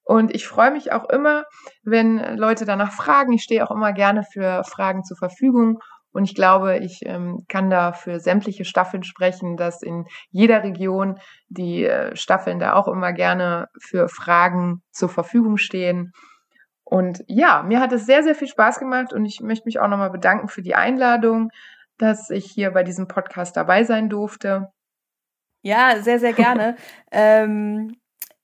Und 0.04 0.36
ich 0.36 0.48
freue 0.48 0.72
mich 0.72 0.92
auch 0.92 1.10
immer, 1.10 1.46
wenn 1.84 2.38
Leute 2.38 2.66
danach 2.66 2.92
fragen. 2.92 3.34
Ich 3.34 3.44
stehe 3.44 3.66
auch 3.66 3.72
immer 3.72 3.94
gerne 3.94 4.24
für 4.24 4.64
Fragen 4.64 5.04
zur 5.04 5.18
Verfügung. 5.18 5.80
Und 6.12 6.26
ich 6.26 6.36
glaube, 6.36 6.78
ich 6.78 7.02
ähm, 7.06 7.46
kann 7.50 7.70
da 7.70 7.92
für 7.92 8.20
sämtliche 8.20 8.66
Staffeln 8.66 9.04
sprechen, 9.04 9.58
dass 9.58 9.82
in 9.82 10.06
jeder 10.30 10.64
Region 10.64 11.20
die 11.48 11.86
äh, 11.86 12.16
Staffeln 12.16 12.60
da 12.60 12.74
auch 12.74 12.88
immer 12.88 13.14
gerne 13.14 13.68
für 13.82 14.08
Fragen 14.10 14.84
zur 14.92 15.10
Verfügung 15.10 15.58
stehen. 15.58 16.12
Und 16.84 17.24
ja, 17.28 17.64
mir 17.64 17.80
hat 17.80 17.92
es 17.94 18.06
sehr, 18.06 18.22
sehr 18.22 18.36
viel 18.36 18.48
Spaß 18.48 18.78
gemacht 18.78 19.14
und 19.14 19.26
ich 19.26 19.40
möchte 19.42 19.66
mich 19.66 19.80
auch 19.80 19.88
nochmal 19.88 20.12
bedanken 20.12 20.50
für 20.50 20.62
die 20.62 20.76
Einladung, 20.76 21.50
dass 21.98 22.30
ich 22.30 22.46
hier 22.46 22.72
bei 22.72 22.84
diesem 22.84 23.08
Podcast 23.08 23.58
dabei 23.58 23.84
sein 23.84 24.10
durfte. 24.10 24.68
Ja, 25.64 26.02
sehr, 26.02 26.20
sehr 26.20 26.34
gerne. 26.34 26.76
ähm, 27.12 27.96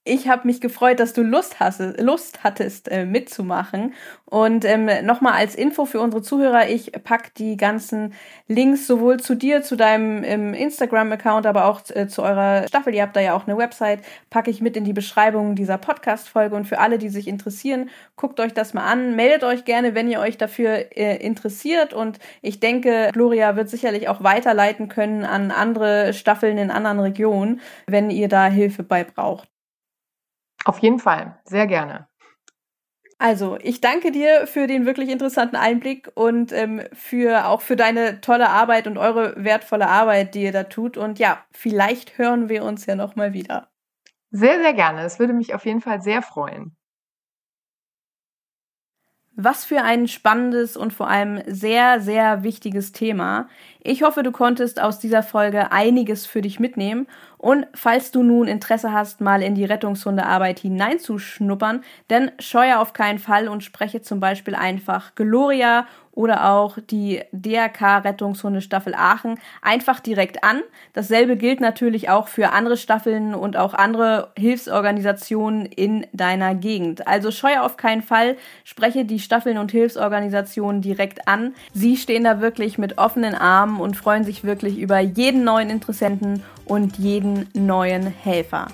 ich 0.05 0.27
habe 0.27 0.47
mich 0.47 0.61
gefreut, 0.61 0.99
dass 0.99 1.13
du 1.13 1.21
Lust, 1.21 1.59
hast, 1.59 1.79
Lust 1.99 2.43
hattest, 2.43 2.89
äh, 2.89 3.05
mitzumachen. 3.05 3.93
Und 4.25 4.65
ähm, 4.65 4.89
nochmal 5.03 5.33
als 5.33 5.55
Info 5.55 5.85
für 5.85 5.99
unsere 5.99 6.23
Zuhörer, 6.23 6.69
ich 6.69 6.91
pack 7.03 7.33
die 7.35 7.57
ganzen 7.57 8.13
Links 8.47 8.87
sowohl 8.87 9.19
zu 9.19 9.35
dir, 9.35 9.61
zu 9.61 9.75
deinem 9.75 10.23
ähm, 10.23 10.53
Instagram-Account, 10.53 11.45
aber 11.45 11.65
auch 11.65 11.81
äh, 11.89 12.07
zu 12.07 12.23
eurer 12.23 12.67
Staffel, 12.67 12.95
ihr 12.95 13.03
habt 13.03 13.15
da 13.15 13.19
ja 13.19 13.33
auch 13.35 13.45
eine 13.45 13.57
Website, 13.57 13.99
packe 14.29 14.49
ich 14.49 14.61
mit 14.61 14.77
in 14.77 14.83
die 14.83 14.93
Beschreibung 14.93 15.55
dieser 15.55 15.77
Podcast-Folge. 15.77 16.55
Und 16.55 16.65
für 16.65 16.79
alle, 16.79 16.97
die 16.97 17.09
sich 17.09 17.27
interessieren, 17.27 17.89
guckt 18.15 18.39
euch 18.39 18.53
das 18.53 18.73
mal 18.73 18.85
an. 18.85 19.15
Meldet 19.15 19.43
euch 19.43 19.65
gerne, 19.65 19.95
wenn 19.95 20.09
ihr 20.09 20.21
euch 20.21 20.37
dafür 20.37 20.97
äh, 20.97 21.17
interessiert. 21.17 21.93
Und 21.93 22.19
ich 22.41 22.59
denke, 22.59 23.09
Gloria 23.13 23.55
wird 23.55 23.69
sicherlich 23.69 24.07
auch 24.07 24.23
weiterleiten 24.23 24.87
können 24.87 25.25
an 25.25 25.51
andere 25.51 26.13
Staffeln 26.13 26.57
in 26.57 26.71
anderen 26.71 26.99
Regionen, 26.99 27.61
wenn 27.85 28.09
ihr 28.09 28.29
da 28.29 28.47
Hilfe 28.47 28.83
bei 28.83 29.03
braucht. 29.03 29.49
Auf 30.65 30.79
jeden 30.79 30.99
Fall, 30.99 31.39
sehr 31.45 31.67
gerne. 31.67 32.07
Also, 33.21 33.57
ich 33.61 33.81
danke 33.81 34.11
dir 34.13 34.47
für 34.47 34.65
den 34.65 34.85
wirklich 34.85 35.09
interessanten 35.09 35.57
Einblick 35.57 36.09
und 36.15 36.53
ähm, 36.53 36.81
für 36.93 37.47
auch 37.47 37.59
für 37.59 37.75
deine 37.75 38.21
tolle 38.21 38.49
Arbeit 38.49 38.87
und 38.87 38.97
eure 38.97 39.33
wertvolle 39.43 39.89
Arbeit, 39.89 40.35
die 40.35 40.43
ihr 40.43 40.53
da 40.53 40.63
tut. 40.63 40.95
Und 40.95 41.19
ja, 41.19 41.43
vielleicht 41.51 42.17
hören 42.17 42.47
wir 42.47 42.63
uns 42.63 42.85
ja 42.85 42.95
noch 42.95 43.17
mal 43.17 43.33
wieder. 43.33 43.69
Sehr, 44.31 44.59
sehr 44.61 44.73
gerne. 44.73 45.01
Es 45.03 45.19
würde 45.19 45.33
mich 45.33 45.53
auf 45.53 45.65
jeden 45.65 45.81
Fall 45.81 46.01
sehr 46.01 46.21
freuen. 46.21 46.77
Was 49.35 49.63
für 49.63 49.81
ein 49.81 50.07
spannendes 50.07 50.75
und 50.75 50.91
vor 50.91 51.07
allem 51.07 51.41
sehr, 51.47 52.01
sehr 52.01 52.43
wichtiges 52.43 52.91
Thema. 52.91 53.47
Ich 53.81 54.03
hoffe, 54.03 54.21
du 54.21 54.31
konntest 54.33 54.81
aus 54.81 54.99
dieser 54.99 55.23
Folge 55.23 55.71
einiges 55.71 56.25
für 56.25 56.41
dich 56.41 56.59
mitnehmen 56.59 57.07
und 57.39 57.67
falls 57.73 58.11
du 58.11 58.21
nun 58.21 58.49
Interesse 58.49 58.91
hast, 58.91 59.21
mal 59.21 59.41
in 59.41 59.55
die 59.55 59.63
Rettungshundearbeit 59.63 60.59
hineinzuschnuppern, 60.59 61.85
dann 62.09 62.31
scheue 62.37 62.77
auf 62.77 62.91
keinen 62.91 63.17
Fall 63.17 63.47
und 63.47 63.63
spreche 63.63 64.01
zum 64.01 64.19
Beispiel 64.19 64.55
einfach 64.55 65.15
Gloria 65.15 65.87
oder 66.19 66.51
auch 66.51 66.77
die 66.91 67.21
DRK 67.31 67.99
Rettungshundestaffel 67.99 68.93
Aachen 68.93 69.39
einfach 69.61 70.01
direkt 70.01 70.43
an. 70.43 70.59
Dasselbe 70.91 71.37
gilt 71.37 71.61
natürlich 71.61 72.09
auch 72.09 72.27
für 72.27 72.51
andere 72.51 72.75
Staffeln 72.75 73.33
und 73.33 73.55
auch 73.55 73.73
andere 73.73 74.33
Hilfsorganisationen 74.37 75.65
in 75.65 76.05
deiner 76.11 76.55
Gegend. 76.55 77.07
Also 77.07 77.31
scheue 77.31 77.63
auf 77.63 77.77
keinen 77.77 78.01
Fall, 78.01 78.35
spreche 78.65 79.05
die 79.05 79.19
Staffeln 79.19 79.57
und 79.57 79.71
Hilfsorganisationen 79.71 80.81
direkt 80.81 81.25
an. 81.29 81.53
Sie 81.73 81.95
stehen 81.95 82.25
da 82.25 82.41
wirklich 82.41 82.77
mit 82.77 82.97
offenen 82.97 83.33
Armen 83.33 83.79
und 83.79 83.95
freuen 83.95 84.25
sich 84.25 84.43
wirklich 84.43 84.77
über 84.77 84.99
jeden 84.99 85.45
neuen 85.45 85.69
Interessenten 85.69 86.43
und 86.65 86.97
jeden 86.97 87.47
neuen 87.53 88.07
Helfer. 88.07 88.67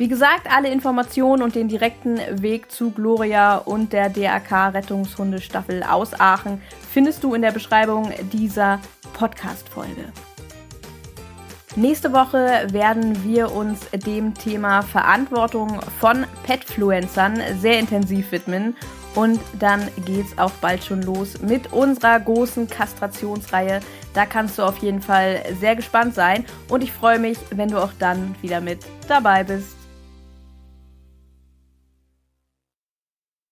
Wie 0.00 0.08
gesagt, 0.08 0.50
alle 0.50 0.70
Informationen 0.70 1.42
und 1.42 1.54
den 1.54 1.68
direkten 1.68 2.18
Weg 2.40 2.72
zu 2.72 2.90
Gloria 2.90 3.58
und 3.58 3.92
der 3.92 4.08
DRK 4.08 4.68
Rettungshundestaffel 4.68 5.82
aus 5.82 6.18
Aachen 6.18 6.62
findest 6.92 7.22
du 7.22 7.34
in 7.34 7.42
der 7.42 7.52
Beschreibung 7.52 8.12
dieser 8.32 8.80
Podcast-Folge. 9.14 10.12
Nächste 11.76 12.12
Woche 12.12 12.66
werden 12.72 13.22
wir 13.22 13.52
uns 13.52 13.80
dem 13.90 14.34
Thema 14.34 14.82
Verantwortung 14.82 15.80
von 16.00 16.26
Petfluencern 16.42 17.40
sehr 17.60 17.78
intensiv 17.78 18.32
widmen 18.32 18.76
und 19.14 19.40
dann 19.58 19.88
geht's 20.04 20.36
auch 20.36 20.50
bald 20.60 20.82
schon 20.84 21.02
los 21.02 21.40
mit 21.40 21.72
unserer 21.72 22.18
großen 22.18 22.68
Kastrationsreihe. 22.68 23.80
Da 24.14 24.26
kannst 24.26 24.58
du 24.58 24.64
auf 24.64 24.78
jeden 24.78 25.00
Fall 25.00 25.42
sehr 25.60 25.76
gespannt 25.76 26.14
sein 26.14 26.44
und 26.68 26.82
ich 26.82 26.92
freue 26.92 27.20
mich, 27.20 27.38
wenn 27.50 27.68
du 27.68 27.78
auch 27.78 27.92
dann 28.00 28.34
wieder 28.42 28.60
mit 28.60 28.80
dabei 29.06 29.44
bist. 29.44 29.79